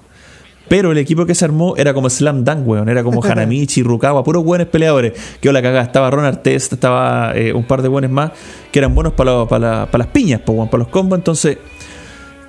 Pero 0.68 0.92
el 0.92 0.98
equipo 0.98 1.26
que 1.26 1.36
se 1.36 1.46
armó 1.46 1.76
era 1.78 1.94
como 1.94 2.10
Slam 2.10 2.44
Dunk, 2.44 2.68
weón. 2.68 2.90
Era 2.90 3.04
como 3.04 3.24
Hanamichi, 3.24 3.84
Rukawa, 3.84 4.24
puros 4.24 4.44
buenos 4.44 4.68
peleadores. 4.68 5.14
Que 5.40 5.52
la 5.54 5.62
cagada. 5.62 5.84
Estaba 5.84 6.10
Ron 6.10 6.26
Artest, 6.26 6.74
estaba 6.74 7.34
eh, 7.36 7.54
un 7.54 7.66
par 7.66 7.82
de 7.82 7.88
buenos 7.88 8.10
más 8.12 8.32
que 8.72 8.80
eran 8.80 8.96
buenos 8.96 9.14
para, 9.14 9.32
lo- 9.32 9.48
para, 9.48 9.60
la- 9.82 9.86
para 9.92 10.06
las 10.06 10.14
piñas, 10.14 10.42
po, 10.42 10.54
weón, 10.54 10.70
para 10.70 10.80
los 10.84 10.88
combos. 10.88 11.18
Entonces, 11.20 11.58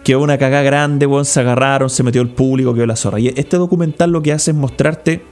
quedó 0.02 0.20
una 0.22 0.38
cagada 0.38 0.62
grande, 0.62 1.06
weón. 1.06 1.24
Se 1.26 1.40
agarraron, 1.40 1.90
se 1.90 2.02
metió 2.02 2.22
el 2.22 2.28
público, 2.28 2.72
quedó 2.74 2.86
la 2.86 2.96
zorra. 2.96 3.20
Y 3.20 3.28
este 3.28 3.58
documental 3.58 4.10
lo 4.10 4.22
que 4.22 4.32
hace 4.32 4.52
es 4.52 4.56
mostrarte 4.56 5.22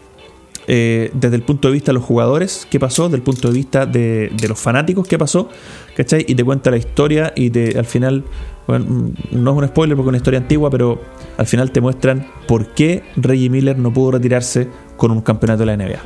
eh, 0.66 1.11
desde 1.15 1.36
el 1.36 1.43
punto 1.43 1.69
de 1.69 1.74
vista 1.74 1.86
de 1.90 1.94
los 1.94 2.05
jugadores 2.05 2.66
qué 2.70 2.81
pasó, 2.81 3.05
desde 3.05 3.16
el 3.16 3.23
punto 3.23 3.48
de 3.48 3.55
vista 3.55 3.86
de, 3.86 4.31
de 4.35 4.48
los 4.48 4.59
fanáticos 4.59 5.06
qué 5.06 5.19
pasó, 5.19 5.48
¿cachai? 5.97 6.24
Y 6.28 6.35
te 6.35 6.43
cuenta 6.44 6.70
la 6.70 6.77
historia 6.78 7.32
y 7.36 7.51
te, 7.51 7.78
al 7.78 7.85
final, 7.85 8.24
bueno, 8.66 9.10
no 9.32 9.50
es 9.52 9.56
un 9.58 9.66
spoiler 9.68 9.96
porque 9.96 10.08
es 10.08 10.10
una 10.10 10.16
historia 10.18 10.40
antigua, 10.40 10.70
pero 10.70 11.00
al 11.36 11.46
final 11.46 11.70
te 11.70 11.80
muestran 11.80 12.26
por 12.48 12.68
qué 12.74 13.02
Reggie 13.16 13.50
Miller 13.50 13.78
no 13.78 13.92
pudo 13.92 14.12
retirarse 14.12 14.68
con 14.96 15.10
un 15.10 15.20
campeonato 15.20 15.60
de 15.60 15.66
la 15.66 15.76
NBA. 15.76 15.98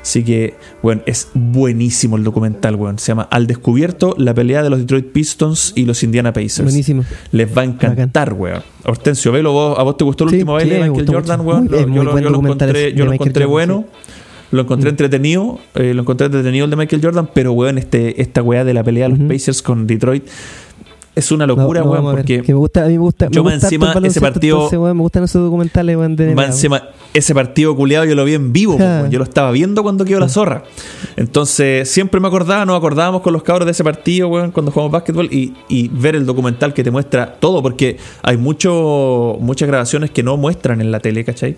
Así 0.00 0.24
que, 0.24 0.54
bueno, 0.82 1.02
es 1.04 1.28
buenísimo 1.34 2.16
el 2.16 2.24
documental, 2.24 2.76
weón. 2.76 2.98
Se 2.98 3.08
llama 3.08 3.28
Al 3.30 3.46
Descubierto, 3.46 4.14
la 4.16 4.32
pelea 4.32 4.62
de 4.62 4.70
los 4.70 4.78
Detroit 4.78 5.06
Pistons 5.12 5.72
y 5.76 5.84
los 5.84 6.02
Indiana 6.02 6.32
Pacers. 6.32 6.62
Buenísimo. 6.62 7.04
Les 7.32 7.54
va 7.54 7.62
a 7.62 7.64
encantar, 7.64 8.32
weón. 8.32 8.62
Hortensio, 8.86 9.32
velo 9.32 9.52
vos, 9.52 9.78
¿a 9.78 9.82
vos 9.82 9.96
te 9.98 10.04
gustó 10.04 10.24
el 10.24 10.30
Sí, 10.30 10.36
último 10.36 10.54
baile 10.54 10.76
sí, 10.76 10.82
de 10.82 10.90
Michael 10.90 11.08
Jordan, 11.14 11.40
weón? 11.42 11.60
Muy- 11.64 11.68
Lo- 11.68 11.78
es 11.78 11.86
yo 11.86 12.04
lo, 12.04 12.18
yo 12.20 12.28
encontré, 12.28 12.92
yo 12.94 13.04
lo 13.04 13.12
encontré 13.12 13.44
Jordan, 13.44 13.50
bueno. 13.50 13.84
Lo 14.50 14.62
encontré 14.62 14.88
entretenido, 14.88 15.58
eh, 15.74 15.92
lo 15.92 16.00
encontré 16.00 16.24
entretenido 16.24 16.64
el 16.64 16.70
de 16.70 16.76
Michael 16.76 17.02
Jordan, 17.04 17.28
pero 17.34 17.52
weón, 17.52 17.76
este, 17.76 18.22
esta 18.22 18.42
weá 18.42 18.64
de 18.64 18.72
la 18.72 18.82
pelea 18.82 19.10
de 19.10 19.16
los. 19.18 19.28
Pacers 19.28 19.60
con 19.60 19.86
Detroit 19.86 20.24
es 21.18 21.30
una 21.32 21.46
locura, 21.46 21.82
no, 21.82 21.90
weón, 21.90 22.04
porque 22.16 22.42
que 22.42 22.52
me 22.52 22.58
gusta, 22.58 22.84
a 22.84 22.86
mí 22.86 22.92
me 22.94 22.98
gusta, 22.98 23.28
yo 23.30 23.42
me 23.44 23.52
gusta 23.52 23.66
encima 23.66 23.92
ese 24.04 24.20
partido- 24.20 24.56
entonces, 24.56 24.78
weón, 24.78 24.96
me 24.96 25.02
gustan 25.02 25.24
esos 25.24 25.42
documentales, 25.42 25.96
weón, 25.96 26.16
de 26.16 26.32
NBA, 26.34 26.46
encima, 26.46 26.82
ese 27.14 27.34
partido 27.34 27.74
culiado 27.76 28.04
yo 28.04 28.14
lo 28.14 28.24
vi 28.24 28.34
en 28.34 28.52
vivo, 28.52 28.76
weón. 28.76 29.10
yo 29.10 29.18
lo 29.18 29.24
estaba 29.24 29.50
viendo 29.50 29.82
cuando 29.82 30.04
quedó 30.04 30.20
la 30.20 30.28
zorra. 30.28 30.62
Entonces, 31.16 31.90
siempre 31.90 32.20
me 32.20 32.28
acordaba, 32.28 32.64
nos 32.64 32.76
acordábamos 32.76 33.22
con 33.22 33.32
los 33.32 33.42
cabros 33.42 33.66
de 33.66 33.72
ese 33.72 33.84
partido, 33.84 34.28
weón, 34.28 34.50
cuando 34.50 34.70
jugamos 34.72 34.92
básquetbol 34.92 35.26
y, 35.32 35.54
y 35.68 35.88
ver 35.88 36.14
el 36.16 36.26
documental 36.26 36.72
que 36.74 36.84
te 36.84 36.90
muestra 36.90 37.34
todo, 37.40 37.62
porque 37.62 37.96
hay 38.22 38.36
mucho, 38.36 39.36
muchas 39.40 39.68
grabaciones 39.68 40.10
que 40.10 40.22
no 40.22 40.36
muestran 40.36 40.80
en 40.80 40.90
la 40.92 41.00
tele, 41.00 41.24
¿cachai? 41.24 41.56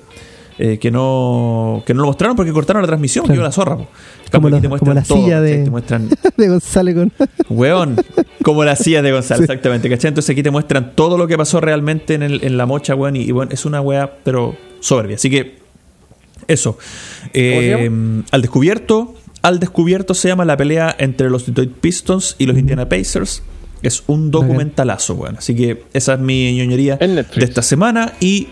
Eh, 0.63 0.79
que 0.79 0.91
no 0.91 1.83
que 1.87 1.95
no 1.95 2.03
lo 2.03 2.09
mostraron 2.09 2.37
porque 2.37 2.53
cortaron 2.53 2.83
la 2.83 2.87
transmisión, 2.87 3.25
Claro. 3.25 3.37
quedó 3.39 3.45
la 3.45 3.53
zorra. 3.53 3.77
po. 3.79 3.87
Como 4.31 4.49
la- 4.51 4.57
como 4.59 4.69
muestran 4.71 4.95
la 4.97 5.03
todo, 5.03 5.19
silla 5.23 5.41
de- 5.41 5.65
Te 5.65 5.71
muestran 5.71 6.09
de 6.37 6.49
González 6.49 6.95
con... 6.95 7.13
Weón, 7.49 7.97
como 8.43 8.65
la 8.65 8.77
silla 8.77 9.03
de 9.03 9.13
Gonzalo, 9.13 9.43
exactamente, 9.43 9.89
¿cachai? 9.91 10.09
Entonces 10.09 10.31
aquí 10.31 10.43
te 10.43 10.51
muestran 10.51 10.93
todo 10.95 11.19
lo 11.19 11.27
que 11.27 11.37
pasó 11.37 11.61
realmente 11.61 12.15
en, 12.15 12.23
el- 12.23 12.45
en 12.45 12.57
la 12.57 12.67
mocha, 12.67 12.95
weón, 12.95 13.17
y, 13.17 13.23
y, 13.23 13.31
bueno, 13.33 13.51
es 13.53 13.65
una 13.65 13.81
weá, 13.81 14.13
pero 14.25 14.57
soberbia. 14.81 15.17
Así 15.17 15.31
que, 15.31 15.59
eso. 16.49 16.79
Eh, 17.33 17.89
¿Cómo 17.89 18.25
al 18.31 18.43
descubierto, 18.43 19.15
al 19.43 19.61
descubierto 19.61 20.15
se 20.15 20.29
llama 20.29 20.45
la 20.45 20.57
pelea 20.57 20.95
entre 20.99 21.31
los 21.31 21.47
Detroit 21.47 21.73
Pistons 21.73 22.37
y 22.39 22.47
los 22.47 22.57
Indiana 22.59 22.89
Pacers. 22.89 23.43
Es 23.83 24.03
un 24.09 24.31
documentalazo, 24.31 25.15
weón. 25.15 25.37
Así 25.39 25.55
que 25.55 25.85
esa 25.95 26.15
es 26.15 26.21
mi 26.21 26.55
ñoñería 26.57 26.97
de 26.97 27.25
esta 27.39 27.63
semana 27.63 28.13
y 28.21 28.49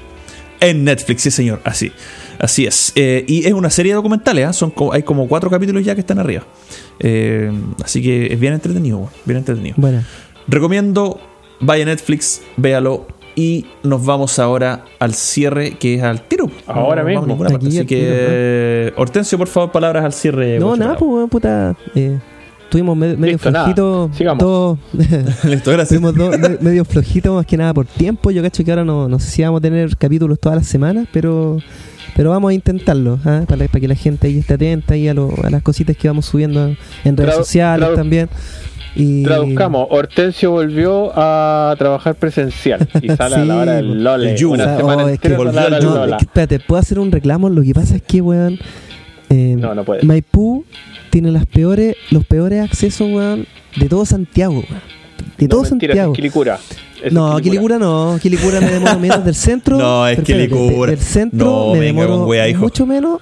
en 0.61 0.85
Netflix, 0.85 1.23
sí 1.23 1.31
señor, 1.31 1.61
así. 1.65 1.93
Así 2.39 2.67
es. 2.67 2.93
Eh, 2.95 3.25
y 3.27 3.47
es 3.47 3.53
una 3.53 3.71
serie 3.71 3.93
de 3.93 3.97
documentales, 3.97 4.47
¿ah? 4.47 4.53
Son 4.53 4.73
hay 4.93 5.03
como 5.03 5.27
cuatro 5.29 5.51
capítulos 5.51 5.85
ya 5.85 5.95
que 5.95 6.01
están 6.01 6.19
arriba. 6.19 6.45
Eh, 7.01 7.51
así 7.85 8.03
que 8.03 8.33
es 8.33 8.39
bien 8.39 8.53
entretenido, 8.55 9.09
bien 9.25 9.39
entretenido. 9.39 9.75
Bueno, 9.79 10.03
Recomiendo, 10.47 11.21
vaya 11.61 11.83
a 11.83 11.87
Netflix, 11.87 12.43
véalo. 12.57 13.07
Y 13.37 13.67
nos 13.85 14.05
vamos 14.05 14.39
ahora 14.41 14.85
al 14.99 15.15
cierre, 15.15 15.73
que 15.79 15.95
es 15.97 16.03
al 16.03 16.23
tiro. 16.23 16.51
Ahora 16.67 17.03
No 17.05 17.23
mismo. 17.23 17.45
Así 17.45 17.87
que, 17.87 18.93
Hortensio, 18.97 19.39
por 19.39 19.47
favor, 19.47 19.71
palabras 19.71 20.05
al 20.05 20.13
cierre. 20.13 20.59
no, 20.59 20.75
nada, 20.75 20.97
pues, 20.97 21.31
puta, 21.31 21.77
eh, 21.95 22.19
tuvimos 22.69 22.97
me- 22.97 23.17
medio 23.17 23.35
Listo, 23.35 23.51
nada. 23.53 23.65
flojito, 23.67 24.11
Sigamos. 24.13 24.41
todo, 24.43 24.79
Listo, 25.45 25.71
gracias. 25.71 25.89
Tuvimos 26.01 26.17
dos- 26.17 26.37
me- 26.37 26.59
medio 26.61 26.85
flojito 26.85 27.35
más 27.35 27.47
que 27.47 27.57
nada 27.57 27.73
por 27.75 27.87
tiempo. 27.87 28.33
Yo 28.33 28.43
cacho 28.43 28.65
que 28.65 28.73
ahora 28.73 28.85
no, 28.85 29.09
no 29.09 29.21
sé 29.21 29.31
si 29.31 29.43
vamos 29.43 29.59
a 29.59 29.63
tener 29.63 29.97
capítulos 29.97 30.41
todas 30.41 30.59
las 30.59 30.67
semanas, 30.67 31.07
pero 31.13 31.59
pero 32.17 32.31
vamos 32.31 32.51
a 32.51 32.55
intentarlo, 32.55 33.19
¿ah? 33.25 33.43
para, 33.49 33.67
para 33.67 33.81
que 33.81 33.89
la 33.89 33.95
gente 33.95 34.27
ahí 34.27 34.39
esté 34.39 34.55
atenta 34.55 34.95
ahí 34.95 35.09
a, 35.09 35.15
lo- 35.15 35.35
a 35.45 35.51
las 35.51 35.63
cositas 35.63 35.97
que 35.97 36.09
vamos 36.09 36.27
subiendo 36.27 36.75
en 37.05 37.17
redes 37.17 37.35
Tradu- 37.35 37.39
sociales 37.39 37.89
también. 37.95 38.29
Y, 38.97 39.23
Traduzcamos, 39.23 39.87
Hortensio 39.91 40.51
volvió 40.51 41.13
a 41.15 41.75
trabajar 41.79 42.17
presencial 42.17 42.89
y 43.01 43.09
sale 43.17 43.37
a 43.37 43.45
la 43.45 43.57
hora 43.59 43.73
del 43.75 43.93
Sí, 43.93 43.95
Lole. 43.95 44.35
el. 44.35 44.45
Una 44.47 44.65
sea, 44.65 44.77
semana 44.77 45.05
oh, 45.05 45.09
es 45.09 45.21
que 45.21 45.29
a 45.29 45.31
la 45.31 45.39
hora 45.39 45.51
volvió 45.53 45.65
del 45.65 45.75
al 45.75 45.85
No, 45.85 45.95
Lola. 45.95 46.17
es 46.17 46.19
que, 46.19 46.25
espérate, 46.25 46.61
¿puedo 46.61 46.81
hacer 46.81 46.99
un 46.99 47.13
reclamo? 47.13 47.49
Lo 47.49 47.63
que 47.63 47.75
pasa 47.75 47.97
es 47.97 48.03
que, 48.03 48.21
weón, 48.21 48.59
eh, 49.31 49.57
No, 49.59 49.75
no 49.75 49.85
puede. 49.85 50.03
Maipú 50.03 50.65
tiene 51.11 51.31
las 51.31 51.47
peores, 51.47 51.95
los 52.11 52.25
peores 52.25 52.65
accesos, 52.65 53.09
weón, 53.11 53.47
de 53.77 53.89
todo 53.89 54.05
Santiago, 54.05 54.55
weón. 54.55 54.83
De 55.37 55.45
No, 55.47 55.49
todo 55.49 55.63
mentira, 55.63 55.93
Santiago. 55.93 56.13
es 56.13 56.17
Quilicura. 56.17 56.59
Eso 57.03 57.15
No, 57.15 57.37
es 57.39 57.43
Quilicura 57.43 57.79
no. 57.79 58.19
Quilicura 58.21 58.61
me 58.61 58.71
demoro 58.71 58.99
menos 58.99 59.25
del 59.25 59.35
centro. 59.35 59.79
No, 59.79 60.07
es 60.09 60.21
Quilicura. 60.21 60.91
de- 60.91 60.97
Del 60.97 61.05
centro 61.05 61.47
No, 61.47 61.73
me 61.75 61.81
venga, 61.81 62.03
demoro 62.03 62.27
wea, 62.27 62.59
mucho 62.59 62.87
menos 62.87 63.21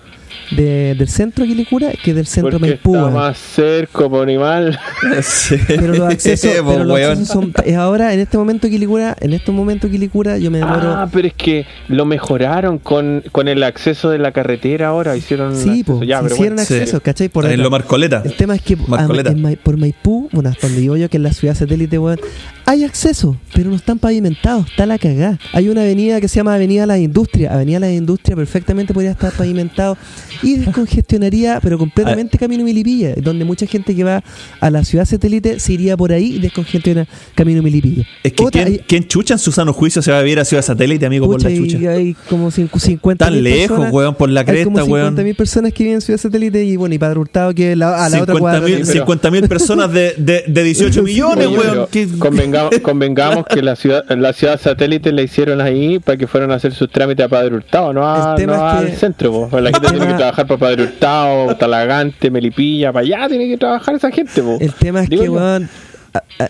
de- 0.50 0.94
del 0.94 1.08
centro 1.08 1.44
de 1.44 1.48
Quilicura 1.50 1.92
que 2.02 2.14
del 2.14 2.26
centro 2.26 2.52
Porque 2.52 2.66
Maipú. 2.70 2.94
está 2.96 3.10
más 3.10 3.38
cerca, 3.38 4.08
por 4.08 4.22
animal. 4.22 4.78
Sí. 5.22 5.56
Pero 5.66 5.88
los 5.94 6.08
accesos, 6.12 6.50
Pues, 6.62 6.62
pero 6.64 6.84
los 6.84 6.94
weón. 6.94 7.10
accesos 7.12 7.28
son. 7.32 7.52
Es 7.64 7.76
ahora, 7.76 8.12
en 8.14 8.20
este 8.20 8.36
momento 8.38 8.68
Quilicura, 8.68 9.16
en 9.20 9.32
este 9.32 9.52
momento 9.52 9.88
Quilicura, 9.90 10.38
yo 10.38 10.50
me 10.50 10.58
demoro. 10.58 10.94
Ah, 10.94 11.08
pero 11.12 11.28
es 11.28 11.34
que 11.34 11.66
lo 11.88 12.04
mejoraron 12.06 12.78
con, 12.78 13.22
con 13.32 13.48
el 13.48 13.62
acceso 13.62 14.10
de 14.10 14.18
la 14.18 14.32
carretera 14.32 14.88
ahora. 14.88 15.16
Hicieron 15.16 15.54
sí, 15.56 15.68
acceso. 15.70 15.96
pues, 15.98 16.08
Ya, 16.08 16.20
pero 16.22 16.34
hicieron 16.34 16.56
bueno. 16.56 16.86
Sí. 16.86 16.98
¿cachai? 17.02 17.28
Por 17.28 17.46
en 17.46 17.62
lo 17.62 17.70
Marcoleta. 17.70 18.22
El 18.24 18.34
tema 18.34 18.54
es 18.54 18.62
que 18.62 18.74
a- 18.74 18.88
Marcoleta. 18.88 19.30
en 19.30 19.42
Mai- 19.42 19.56
por 19.56 19.76
Maipú, 19.76 20.28
bueno, 20.32 20.48
hasta 20.50 20.66
donde 20.66 20.80
vivo 20.82 20.96
yo, 20.96 21.08
que 21.08 21.16
es 21.16 21.22
la 21.22 21.32
ciudad 21.32 21.54
satélite, 21.54 21.98
weón, 21.98 22.18
hay 22.64 22.84
acceso, 22.84 23.36
pero 23.54 23.70
no 23.70 23.76
están 23.76 23.98
pavimentados, 23.98 24.66
está 24.68 24.86
la 24.86 24.98
cagá. 24.98 25.38
Hay 25.52 25.68
una 25.68 25.82
avenida 25.82 26.20
que 26.20 26.28
se 26.28 26.36
llama 26.36 26.54
Avenida 26.54 26.84
La 26.86 26.98
Industria. 26.98 27.52
Avenida 27.54 27.78
La 27.80 27.90
Industria 27.92 28.34
perfectamente 28.36 28.92
podría 28.92 29.12
estar 29.12 29.32
pavimentado 29.32 29.96
y 30.42 30.56
descongestionaría, 30.58 31.60
pero 31.62 31.78
completamente 31.78 32.38
Camino 32.38 32.64
Milipilla, 32.64 33.14
donde 33.16 33.44
mucha 33.44 33.66
gente 33.66 33.94
que 33.94 34.04
va 34.04 34.22
a 34.60 34.70
la 34.70 34.84
ciudad 34.84 35.04
satélite 35.04 35.60
se 35.60 35.72
iría 35.72 35.96
por 35.96 36.12
ahí 36.12 36.36
y 36.36 36.38
descongestiona 36.38 37.06
Camino 37.34 37.62
Milipilla. 37.62 38.04
Es 38.22 38.32
que 38.32 38.44
Otra, 38.44 38.62
¿quién, 38.64 38.74
hay- 38.74 38.84
quién 38.86 39.08
chucha 39.08 39.34
en 39.34 39.38
su 39.38 39.52
sano 39.52 39.72
juicio 39.72 40.02
se 40.02 40.10
va 40.12 40.18
a 40.18 40.22
vivir 40.22 40.38
a 40.40 40.44
Ciudad 40.44 40.62
Satélite, 40.62 41.06
amigo, 41.06 41.26
por 41.26 41.36
pucha, 41.36 41.48
la 41.48 41.54
y 41.54 41.58
chucha? 41.70 41.90
hay 41.90 42.14
como 42.28 42.50
cincu- 42.50 42.78
50 42.78 43.24
Tan 43.26 43.42
lejos, 43.42 43.90
weón, 43.92 44.14
por 44.14 44.28
la 44.30 44.40
Hay 44.40 44.64
como 44.64 44.76
cresta, 44.76 44.84
weón. 44.92 45.16
50.000 45.16 45.34
personas 45.36 45.72
que 45.72 45.84
viven 45.84 45.96
en 45.96 46.00
Ciudad 46.00 46.18
Satélite 46.20 46.64
y 46.64 46.76
bueno, 46.76 46.94
y 46.94 46.98
Padre 46.98 47.18
Hurtado 47.18 47.54
que 47.54 47.74
la, 47.76 48.04
a 48.04 48.08
la 48.08 48.22
otra 48.22 48.34
50 48.34 48.40
cuadra. 48.40 48.60
mil 48.60 48.84
Sí, 48.86 48.92
pero- 48.94 49.06
50.000 49.06 49.48
personas 49.48 49.92
de, 49.92 50.14
de, 50.18 50.44
de 50.46 50.62
18 50.64 51.02
millones, 51.02 51.46
Oye, 51.46 51.58
weón. 51.58 51.86
¿Qué- 51.90 52.08
convengamos, 52.18 52.78
convengamos 52.82 53.46
que 53.46 53.62
la 53.62 53.76
ciudad, 53.76 54.04
la 54.16 54.32
ciudad 54.32 54.60
satélite 54.60 55.12
la 55.12 55.22
hicieron 55.22 55.60
ahí 55.60 55.98
para 55.98 56.16
que 56.18 56.26
fueran 56.26 56.50
a 56.50 56.54
hacer 56.54 56.72
sus 56.74 56.90
trámites 56.90 57.24
a 57.26 57.28
Padre 57.28 57.54
Hurtado, 57.56 57.92
no, 57.92 58.06
a- 58.06 58.36
no 58.38 58.52
es 58.54 58.60
al 58.60 58.86
que- 58.90 58.96
centro. 58.96 59.48
po. 59.48 59.60
La 59.60 59.70
gente 59.70 59.88
tiene 59.90 60.06
que 60.06 60.12
trabajar 60.32 60.46
para 60.46 60.58
Padre 60.60 60.82
Hurtado, 60.84 61.56
Talagante, 61.56 62.30
Melipilla, 62.30 62.92
para 62.92 63.04
allá 63.06 63.28
tiene 63.28 63.48
que 63.48 63.56
trabajar 63.56 63.94
esa 63.94 64.10
gente. 64.10 64.42
po. 64.42 64.58
El 64.60 64.72
tema 64.74 65.02
es 65.02 65.08
Digo 65.08 65.22
que, 65.24 65.28
weón, 65.30 65.68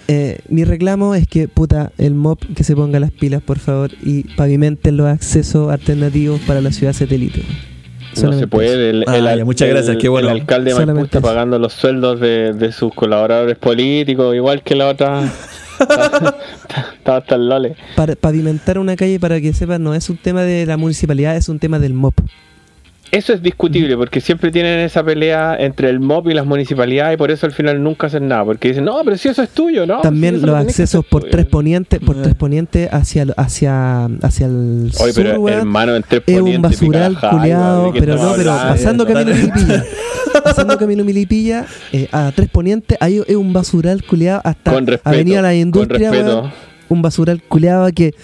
eh, 0.09 0.39
mi 0.49 0.65
reclamo 0.65 1.15
es 1.15 1.27
que, 1.27 1.49
puta, 1.49 1.93
el 1.99 2.15
MOP 2.15 2.43
que 2.55 2.65
se 2.65 2.75
ponga 2.77 3.01
las 3.01 3.11
pilas, 3.11 3.43
por 3.43 3.59
favor, 3.59 3.91
y 4.03 4.23
pavimenten 4.35 4.97
los 4.97 5.07
accesos 5.09 5.73
alternativos 5.73 6.41
para 6.47 6.61
la 6.61 6.73
ciudad 6.73 6.93
satélite. 6.93 7.43
No 8.23 8.33
se 8.33 8.47
puede. 8.47 8.91
El, 8.91 9.05
Ah, 9.07 9.17
el- 9.19 9.39
ya, 9.41 9.45
muchas 9.45 9.69
el- 9.69 9.75
gracias, 9.75 9.97
qué 9.99 10.09
bueno. 10.09 10.31
El 10.31 10.41
alcalde 10.41 10.73
de 10.73 10.87
Maipú 10.87 11.05
está 11.05 11.21
pagando 11.21 11.59
los 11.59 11.75
sueldos 11.75 12.19
de, 12.19 12.55
de 12.55 12.73
sus 12.73 12.95
colaboradores 12.95 13.59
políticos, 13.59 14.35
igual 14.35 14.63
que 14.63 14.75
la 14.75 14.89
otra. 14.89 15.23
Está 15.79 16.33
está 16.97 17.17
hasta 17.19 17.35
el 17.35 17.51
lole. 17.51 17.77
Para 17.97 18.17
pavimentar 18.17 18.79
una 18.79 18.97
calle, 18.97 19.21
para 19.21 19.39
que 19.43 19.53
sepan, 19.53 19.83
no 19.83 19.95
es 19.95 20.09
un 20.09 20.17
tema 20.17 20.41
de 20.43 20.65
la 20.65 20.79
municipalidad, 20.79 21.37
es 21.37 21.51
un 21.51 21.59
tema 21.59 21.79
del 21.79 21.93
MOP. 21.93 22.15
Eso 23.13 23.33
es 23.33 23.41
discutible 23.43 23.97
porque 23.97 24.21
siempre 24.21 24.51
tienen 24.51 24.81
esa 24.81 25.03
pelea 25.03 25.57
entre 25.59 25.89
el 25.89 26.01
MOP 26.01 26.29
y 26.29 26.35
las 26.35 26.45
municipalidades 26.45 27.15
y 27.15 27.17
por 27.17 27.31
eso 27.31 27.47
al 27.47 27.53
final 27.53 27.83
nunca 27.83 28.09
hacen 28.09 28.27
nada. 28.29 28.45
Porque 28.45 28.69
dicen, 28.69 28.85
no, 28.85 29.01
pero 29.05 29.17
si 29.17 29.29
eso 29.29 29.43
es 29.43 29.51
tuyo, 29.51 29.87
¿no? 29.87 30.01
También 30.01 30.41
si 30.41 30.45
los 30.45 30.55
accesos 30.57 31.05
por 31.07 31.23
tuyo". 31.23 31.31
tres 31.31 31.47
ponientes, 31.47 32.01
por 32.01 32.17
Eh. 32.17 32.21
tres 32.25 32.35
ponientes 32.35 32.93
hacia, 32.93 33.23
el- 33.23 33.35
hacia, 33.37 34.05
hacia 34.23 34.47
el 34.47 34.91
Oye, 35.01 35.13
sur, 35.13 35.25
pero 35.25 35.41
weón. 35.41 35.59
hermano, 35.61 35.95
en 35.97 36.03
tres 36.03 36.23
Es 36.27 36.41
un 36.41 36.61
basural 36.61 37.17
culeado, 37.19 37.83
weón, 37.83 37.95
¿de 37.95 38.01
qué 38.01 38.07
pero 38.07 38.23
no, 38.23 38.33
pero 38.37 38.51
pasando 38.51 39.07
Camino 39.07 39.25
Dale. 39.31 39.35
Milipilla. 39.43 39.85
pasando 40.45 40.77
Camino 40.79 41.05
Milipilla, 41.05 41.67
eh, 41.93 42.09
a 42.13 42.33
tres 42.35 42.49
ponientes, 42.51 42.99
hay 43.01 43.23
es 43.27 43.37
un 43.37 43.53
basural 43.53 44.03
culeado 44.05 44.41
hasta 44.45 44.73
Con 44.73 44.87
respeto, 44.87 45.09
Avenida 45.09 45.43
La 45.43 45.49
con 45.51 45.57
Industria, 45.57 46.11
respeto. 46.11 46.39
weón. 46.41 46.53
Un 46.89 47.03
basural 47.03 47.43
culeado 47.43 47.89
que 47.95 48.15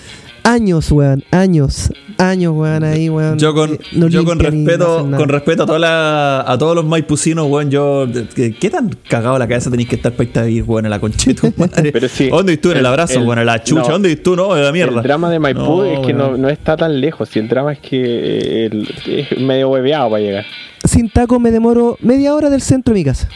años, 0.44 0.90
weón, 0.90 1.22
años, 1.30 1.92
años, 2.22 2.52
weón, 2.56 2.84
ahí, 2.84 3.08
weón. 3.10 3.38
Yo 3.38 3.52
con, 3.54 3.74
eh, 3.74 3.78
no 3.92 4.08
yo 4.08 4.24
con 4.24 4.38
y 4.40 4.42
no 4.44 4.50
respeto, 4.50 5.08
con 5.16 5.28
respeto 5.28 5.62
a 5.64 5.66
toda 5.66 5.78
la, 5.78 6.40
a 6.46 6.56
todos 6.58 6.74
los 6.76 6.84
maipucinos, 6.84 7.46
weón, 7.50 7.70
yo 7.70 8.06
¿qué, 8.34 8.54
qué 8.54 8.70
tan 8.70 8.90
cagado 9.08 9.38
la 9.38 9.46
cabeza 9.48 9.70
tenéis 9.70 9.88
que 9.88 9.96
estar 9.96 10.12
para 10.12 10.42
vivir, 10.44 10.64
weón, 10.66 10.84
en 10.86 10.90
la 10.90 11.00
conchita, 11.00 11.52
madre? 11.56 11.92
Pero 11.92 12.08
sí, 12.08 12.28
¿Dónde 12.28 12.52
viste 12.52 12.62
tú 12.62 12.70
en 12.70 12.76
el 12.78 12.80
el- 12.80 12.86
abrazo, 12.86 13.18
el- 13.18 13.26
weón? 13.26 13.38
En 13.40 13.46
la 13.46 13.62
chucha, 13.62 13.82
no. 13.82 13.88
¿dónde 13.88 14.08
viste 14.08 14.22
tú? 14.24 14.36
No, 14.36 14.56
en 14.56 14.64
la 14.64 14.72
mierda. 14.72 14.96
El 14.98 15.02
drama 15.02 15.30
de 15.30 15.38
Maipú 15.38 15.60
No, 15.60 15.84
es 15.84 16.06
que 16.06 16.12
no, 16.14 16.48
está 16.48 16.76
tan 16.76 17.00
lejos. 17.00 17.28
Si 17.28 17.38
el 17.38 17.48
drama 17.48 17.72
es 17.72 17.78
que 17.80 18.00
eh, 18.02 18.66
el- 18.66 18.88
es 19.06 19.38
medio 19.40 19.68
hueveado 19.70 20.10
para 20.10 20.22
llegar. 20.22 20.44
Sin 20.84 21.10
taco 21.10 21.38
me 21.40 21.50
demoro 21.50 21.96
media 22.00 22.34
hora 22.34 22.50
del 22.50 22.60
centro 22.60 22.92
de 22.94 23.00
mi 23.00 23.04
casa. 23.04 23.28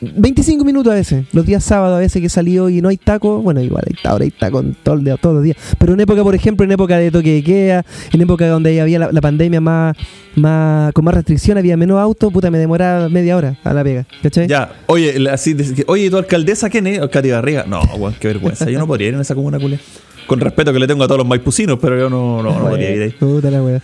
25 0.00 0.64
minutos 0.64 0.92
a 0.92 0.96
veces, 0.96 1.26
los 1.32 1.44
días 1.44 1.62
sábados 1.62 1.96
a 1.96 2.00
veces 2.00 2.20
que 2.20 2.26
he 2.26 2.30
salido 2.30 2.70
y 2.70 2.80
no 2.80 2.88
hay 2.88 2.96
taco, 2.96 3.42
bueno, 3.42 3.60
igual 3.60 3.84
hay 3.86 3.96
ahora 4.04 4.24
hay 4.24 4.30
taco 4.30 4.60
en 4.60 4.74
todo 4.82 4.94
el 4.94 5.04
día, 5.04 5.16
todos 5.16 5.36
los 5.36 5.44
días, 5.44 5.56
pero 5.78 5.94
en 5.94 6.00
época, 6.00 6.22
por 6.22 6.34
ejemplo, 6.34 6.64
en 6.64 6.72
época 6.72 6.96
de 6.98 7.10
toque 7.10 7.34
de 7.34 7.42
queda, 7.42 7.84
en 8.12 8.20
época 8.20 8.48
donde 8.48 8.80
había 8.80 8.98
la, 8.98 9.12
la 9.12 9.20
pandemia 9.20 9.60
más, 9.60 9.96
más 10.36 10.92
con 10.92 11.04
más 11.04 11.14
restricción, 11.14 11.58
había 11.58 11.76
menos 11.76 11.98
autos, 11.98 12.32
puta, 12.32 12.50
me 12.50 12.58
demoraba 12.58 13.08
media 13.08 13.36
hora 13.36 13.56
a 13.62 13.74
la 13.74 13.84
pega, 13.84 14.06
¿cachai? 14.22 14.48
Ya, 14.48 14.72
oye, 14.86 15.28
así, 15.30 15.56
oye, 15.86 16.10
¿tu 16.10 16.16
alcaldesa 16.16 16.70
quién 16.70 16.86
es? 16.86 17.00
Katy 17.08 17.30
Barriga. 17.30 17.64
No, 17.66 17.80
weón, 17.98 18.14
qué 18.18 18.28
vergüenza. 18.28 18.68
Yo 18.70 18.78
no 18.78 18.86
podría 18.86 19.08
ir 19.08 19.14
en 19.14 19.20
esa 19.20 19.34
comuna, 19.34 19.58
culia. 19.58 19.78
Con 20.26 20.40
respeto 20.40 20.72
que 20.72 20.78
le 20.78 20.86
tengo 20.86 21.02
a 21.02 21.06
todos 21.06 21.18
los 21.18 21.26
maipucinos, 21.26 21.78
pero 21.80 21.98
yo 21.98 22.08
no, 22.08 22.42
no, 22.42 22.58
no 22.58 22.68
podría 22.68 22.94
ir 22.94 23.02
ahí. 23.02 23.10
Puta 23.10 23.50
la 23.50 23.62
wea. 23.62 23.82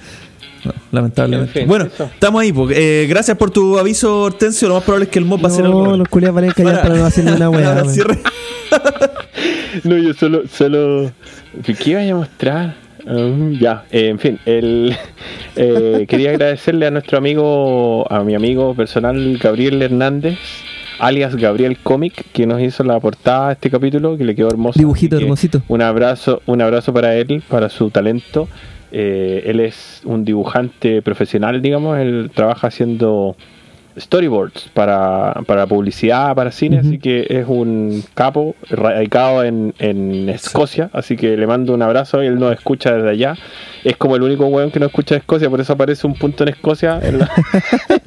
No, 0.64 0.72
lamentablemente. 0.92 1.50
En 1.60 1.62
fin, 1.64 1.68
bueno, 1.68 1.86
eso. 1.86 2.04
estamos 2.04 2.42
ahí. 2.42 2.52
eh, 2.70 3.06
gracias 3.08 3.36
por 3.36 3.50
tu 3.50 3.78
aviso, 3.78 4.22
Hortensio. 4.22 4.68
Lo 4.68 4.74
más 4.74 4.84
probable 4.84 5.04
es 5.04 5.10
que 5.10 5.18
el 5.18 5.24
MOP 5.24 5.44
va 5.44 5.48
a 5.48 5.52
hacer 5.52 5.64
algo. 5.64 5.86
No, 5.86 5.96
los 5.96 6.08
culiados 6.08 6.34
valen 6.34 6.50
callar 6.50 6.82
para 6.82 6.94
no 6.96 7.04
hacer 7.04 7.24
una 7.24 7.84
cierre. 7.88 8.18
No, 9.84 9.98
yo 9.98 10.14
solo, 10.14 10.42
solo. 10.48 11.10
¿Qué 11.62 11.90
iba 11.90 12.00
a 12.00 12.14
mostrar? 12.14 12.76
Um, 13.06 13.52
ya, 13.52 13.84
eh, 13.90 14.08
en 14.08 14.18
fin, 14.18 14.38
el, 14.46 14.96
eh, 15.56 16.06
quería 16.08 16.30
agradecerle 16.30 16.86
a 16.86 16.90
nuestro 16.90 17.18
amigo, 17.18 18.10
a 18.10 18.24
mi 18.24 18.34
amigo 18.34 18.74
personal 18.74 19.38
Gabriel 19.40 19.80
Hernández, 19.80 20.38
alias 20.98 21.36
Gabriel 21.36 21.78
Comic, 21.82 22.24
que 22.32 22.46
nos 22.46 22.60
hizo 22.60 22.82
la 22.82 22.98
portada 22.98 23.48
de 23.48 23.52
este 23.52 23.70
capítulo, 23.70 24.16
que 24.16 24.24
le 24.24 24.34
quedó 24.34 24.48
hermoso. 24.48 24.78
Dibujito 24.78 25.18
hermosito. 25.18 25.62
Un 25.68 25.82
abrazo, 25.82 26.42
un 26.46 26.60
abrazo 26.62 26.92
para 26.92 27.14
él, 27.14 27.44
para 27.48 27.68
su 27.68 27.90
talento. 27.90 28.48
Eh, 28.92 29.42
él 29.46 29.60
es 29.60 30.02
un 30.04 30.24
dibujante 30.24 31.02
profesional, 31.02 31.60
digamos, 31.60 31.98
él 31.98 32.30
trabaja 32.34 32.68
haciendo 32.68 33.36
storyboards 33.98 34.70
para, 34.74 35.42
para 35.46 35.66
publicidad, 35.66 36.34
para 36.34 36.52
cine, 36.52 36.78
así 36.78 36.98
que 36.98 37.26
es 37.28 37.46
un 37.48 38.02
capo 38.14 38.54
radicado 38.68 39.42
en, 39.42 39.74
en 39.78 40.28
Escocia, 40.28 40.90
así 40.92 41.16
que 41.16 41.36
le 41.36 41.46
mando 41.46 41.72
un 41.74 41.82
abrazo, 41.82 42.20
él 42.20 42.38
nos 42.38 42.52
escucha 42.52 42.94
desde 42.94 43.10
allá, 43.10 43.34
es 43.84 43.96
como 43.96 44.16
el 44.16 44.22
único 44.22 44.46
weón 44.46 44.70
que 44.70 44.80
no 44.80 44.86
escucha 44.86 45.14
de 45.14 45.20
Escocia, 45.20 45.48
por 45.48 45.60
eso 45.60 45.72
aparece 45.72 46.06
un 46.06 46.14
punto 46.14 46.44
en 46.44 46.50
Escocia 46.50 47.00
en 47.02 47.20
la, 47.20 47.30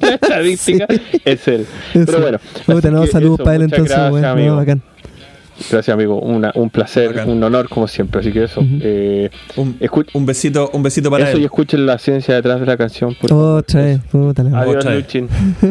estadística, 0.00 0.86
es 1.24 1.48
él. 1.48 1.66
Pero 1.92 2.20
bueno, 2.20 2.38
Puta, 2.66 2.90
no, 2.90 3.06
saludos 3.06 3.40
para 3.40 3.56
él 3.56 3.62
entonces, 3.62 3.96
gracias. 3.96 4.22
No, 4.22 4.28
amigo. 4.28 4.56
bacán. 4.56 4.82
Gracias 5.70 5.92
amigo, 5.94 6.18
Una- 6.20 6.52
un 6.54 6.70
placer, 6.70 7.08
Bacán. 7.08 7.30
un 7.30 7.42
honor 7.42 7.68
como 7.68 7.86
siempre, 7.88 8.20
así 8.20 8.32
que 8.32 8.44
eso. 8.44 8.62
Eh, 8.80 9.30
Un, 9.56 9.76
besito, 10.26 10.70
un 10.72 10.82
besito 10.82 11.10
para 11.10 11.28
eso 11.28 11.38
y 11.38 11.44
escuchen 11.44 11.84
la 11.86 11.98
ciencia 11.98 12.34
detrás 12.34 12.60
de 12.60 12.66
la 12.66 12.76
canción. 12.76 13.14
por 13.20 13.28
puta 14.10 14.42
la. 14.42 14.60
Adiós, 14.60 14.84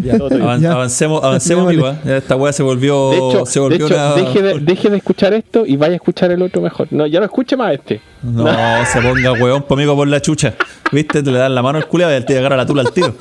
avan- 0.41 0.61
Ya. 0.61 0.71
Avancemos, 0.73 1.23
avancemos, 1.23 1.67
amigo. 1.67 1.87
¿eh? 1.89 2.17
Esta 2.17 2.35
weá 2.35 2.53
se 2.53 2.63
volvió. 2.63 3.09
De 3.11 3.17
hecho, 3.17 3.45
se 3.45 3.59
de 3.59 3.63
volvió 3.65 3.85
hecho, 3.87 3.95
una. 3.95 4.13
deje, 4.15 4.41
de, 4.41 4.59
deje 4.59 4.89
de 4.89 4.97
escuchar 4.97 5.33
esto 5.33 5.65
y 5.65 5.77
vaya 5.77 5.93
a 5.93 5.95
escuchar 5.95 6.31
el 6.31 6.41
otro 6.41 6.61
mejor. 6.61 6.87
No, 6.91 7.07
ya 7.07 7.19
no 7.19 7.25
escuche 7.25 7.55
más 7.57 7.73
este. 7.73 8.01
No, 8.23 8.45
se 8.85 9.01
ponga 9.01 9.31
weón 9.33 9.61
conmigo 9.63 9.95
por 9.95 10.07
la 10.07 10.21
chucha. 10.21 10.55
¿Viste? 10.91 11.21
Te 11.23 11.31
le 11.31 11.37
dan 11.37 11.53
la 11.53 11.61
mano 11.61 11.77
al 11.77 11.87
culiado 11.87 12.17
y 12.17 12.25
te 12.25 12.37
agarra 12.37 12.57
la 12.57 12.65
tula 12.65 12.81
al 12.81 12.91
tiro. 12.91 13.15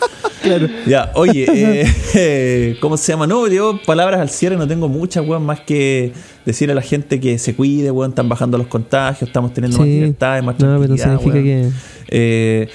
Ya, 0.87 1.11
oye, 1.15 1.45
eh, 1.49 1.87
eh, 2.15 2.77
¿cómo 2.81 2.97
se 2.97 3.13
llama? 3.13 3.27
No, 3.27 3.47
yo 3.49 3.79
palabras 3.85 4.21
al 4.21 4.31
cierre 4.31 4.57
no 4.57 4.67
tengo 4.67 4.89
muchas, 4.89 5.27
weón, 5.27 5.45
más 5.45 5.61
que 5.61 6.13
decirle 6.47 6.73
a 6.73 6.75
la 6.77 6.83
gente 6.83 7.21
que 7.21 7.39
se 7.39 7.55
cuide, 7.55 7.91
weón, 7.91 8.13
están 8.13 8.29
bajando 8.29 8.57
los 8.57 8.67
contagios, 8.69 9.29
estamos 9.29 9.53
teniendo 9.53 9.77
más 9.79 9.87
Sí. 9.87 9.93
libertades, 9.95 10.43
más 10.43 10.59
No, 10.59 10.81
pero 10.81 10.97
significa 10.97 11.35
weón. 11.35 11.45
que. 11.45 11.69
Eh, 12.09 12.69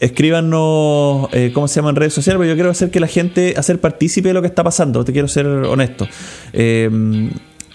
escríbanos, 0.00 1.28
eh, 1.32 1.52
¿cómo 1.54 1.68
se 1.68 1.76
llama 1.76 1.90
en 1.90 1.96
redes 1.96 2.12
sociales? 2.12 2.38
Porque 2.38 2.48
yo 2.48 2.54
quiero 2.54 2.70
hacer 2.70 2.90
que 2.90 3.00
la 3.00 3.06
gente, 3.06 3.54
hacer 3.56 3.80
partícipe 3.80 4.28
de 4.28 4.34
lo 4.34 4.40
que 4.42 4.48
está 4.48 4.64
pasando, 4.64 5.04
te 5.04 5.12
quiero 5.12 5.28
ser 5.28 5.46
honesto. 5.46 6.06
Eh, 6.52 7.30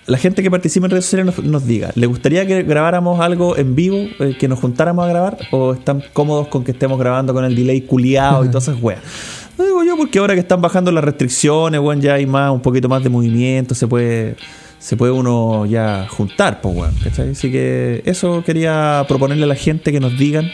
la 0.08 0.18
gente 0.18 0.42
que 0.42 0.50
participe 0.50 0.86
en 0.86 0.92
redes 0.92 1.06
sociales 1.06 1.26
nos, 1.26 1.46
nos 1.46 1.66
diga, 1.66 1.92
¿le 1.96 2.08
gustaría 2.08 2.48
que 2.48 2.64
grabáramos 2.64 3.20
algo 3.20 3.58
en 3.58 3.76
vivo, 3.76 3.98
eh, 4.20 4.36
que 4.40 4.48
nos 4.48 4.60
juntáramos 4.60 5.06
a 5.06 5.10
grabar? 5.10 5.38
¿O 5.52 5.74
están 5.74 6.02
cómodos 6.14 6.48
con 6.48 6.64
que 6.64 6.72
estemos 6.72 6.98
grabando 6.98 7.34
con 7.34 7.44
el 7.44 7.56
delay 7.56 7.82
culiado 7.82 8.46
y 8.46 8.48
todas 8.48 8.68
esas 8.68 8.82
weas? 8.82 9.02
No 9.58 9.66
digo 9.66 9.84
yo 9.84 9.98
porque 9.98 10.20
ahora 10.20 10.36
que 10.36 10.42
están 10.42 10.62
bajando 10.62 10.92
las 10.92 11.04
restricciones, 11.04 11.82
weón, 11.82 12.00
ya 12.00 12.14
hay 12.14 12.28
más, 12.28 12.52
un 12.52 12.62
poquito 12.62 12.88
más 12.88 13.02
de 13.02 13.10
movimiento, 13.10 13.74
se 13.74 13.88
puede 13.88 14.36
se 14.78 14.96
puede 14.96 15.12
uno 15.12 15.66
ya 15.66 16.06
juntar, 16.08 16.62
pues, 16.62 16.76
weón, 16.76 16.94
¿cachai? 17.04 17.32
Así 17.32 17.52
que 17.52 18.04
eso 18.06 18.44
quería 18.46 19.04
proponerle 19.08 19.46
a 19.46 19.48
la 19.48 19.56
gente 19.56 19.92
que 19.92 20.00
nos 20.00 20.16
digan 20.16 20.52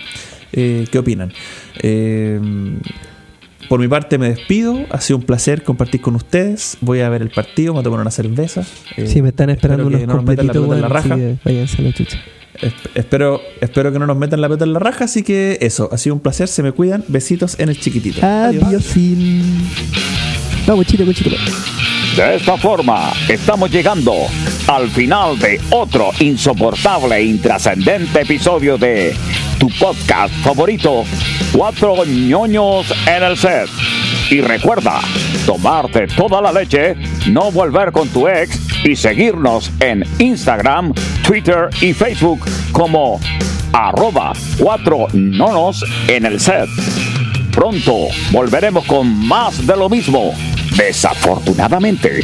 eh, 0.54 0.86
qué 0.90 1.00
opinan. 1.00 1.34
Eh, 1.82 2.40
por 3.70 3.80
mi 3.80 3.88
parte 3.88 4.18
me 4.18 4.30
despido, 4.30 4.80
ha 4.90 5.02
sido 5.02 5.18
un 5.18 5.24
placer 5.24 5.64
compartir 5.64 6.02
con 6.02 6.16
ustedes. 6.16 6.78
Voy 6.82 7.02
a 7.02 7.10
ver 7.10 7.22
el 7.22 7.30
partido, 7.30 7.74
me 7.74 7.78
voy 7.78 7.82
a 7.82 7.84
tomar 7.84 8.00
una 8.02 8.12
cerveza. 8.12 8.64
Eh, 8.98 9.08
Sí, 9.08 9.22
me 9.22 9.30
están 9.30 9.50
esperando 9.50 9.84
espero 9.84 9.88
unos 9.98 10.02
que 10.02 10.08
no 10.08 10.14
nos 10.16 10.24
metan 10.26 10.48
la 10.48 10.76
en 10.76 10.82
la 10.82 10.88
raja. 10.90 11.16
que 11.16 11.36
váyanse 11.44 11.82
a 11.82 11.86
la 11.86 11.94
chucha. 11.94 12.20
Es- 12.62 12.74
Espero, 12.96 13.42
espero 13.62 13.92
que 13.92 14.00
no 14.00 14.06
nos 14.06 14.16
metan 14.18 14.40
la 14.40 14.48
pelota 14.48 14.64
en 14.66 14.74
la 14.74 14.80
raja, 14.80 15.06
así 15.06 15.24
que 15.24 15.58
eso, 15.62 15.90
ha 15.92 15.98
sido 15.98 16.16
un 16.16 16.22
placer, 16.22 16.48
se 16.48 16.62
me 16.64 16.72
cuidan, 16.72 17.04
besitos 17.08 17.60
en 17.60 17.70
el 17.70 17.80
chiquitito. 17.80 18.26
Adiós. 18.26 18.64
Vamos, 20.68 20.86
chile, 20.86 21.04
con 21.06 21.14
chile. 21.14 21.38
De 22.16 22.36
esta 22.36 22.56
forma, 22.58 23.12
estamos 23.28 23.70
llegando 23.72 24.14
al 24.68 24.88
final 24.90 25.38
de 25.40 25.60
otro 25.72 26.12
insoportable 26.20 27.16
e 27.18 27.24
intrascendente 27.26 28.22
episodio 28.22 28.78
de 28.78 29.14
tu 29.64 29.70
podcast 29.80 30.34
favorito, 30.44 31.06
Cuatro 31.54 32.04
ñoños 32.06 32.94
en 33.08 33.24
el 33.24 33.38
set. 33.38 33.70
Y 34.30 34.42
recuerda, 34.42 35.00
tomarte 35.46 36.06
toda 36.08 36.42
la 36.42 36.52
leche, 36.52 36.98
no 37.30 37.50
volver 37.50 37.94
con 37.94 38.10
tu 38.10 38.28
ex 38.28 38.60
y 38.84 38.94
seguirnos 38.98 39.72
en 39.80 40.04
Instagram, 40.20 40.94
Twitter 41.26 41.70
y 41.80 41.94
Facebook 41.94 42.42
como 42.74 43.22
arroba 43.72 44.34
cuatro 44.58 45.08
nonos 45.14 45.86
en 46.10 46.26
el 46.26 46.42
set. 46.42 46.68
Pronto 47.54 48.08
volveremos 48.32 48.84
con 48.84 49.08
más 49.26 49.66
de 49.66 49.78
lo 49.78 49.88
mismo. 49.88 50.34
Desafortunadamente. 50.76 52.22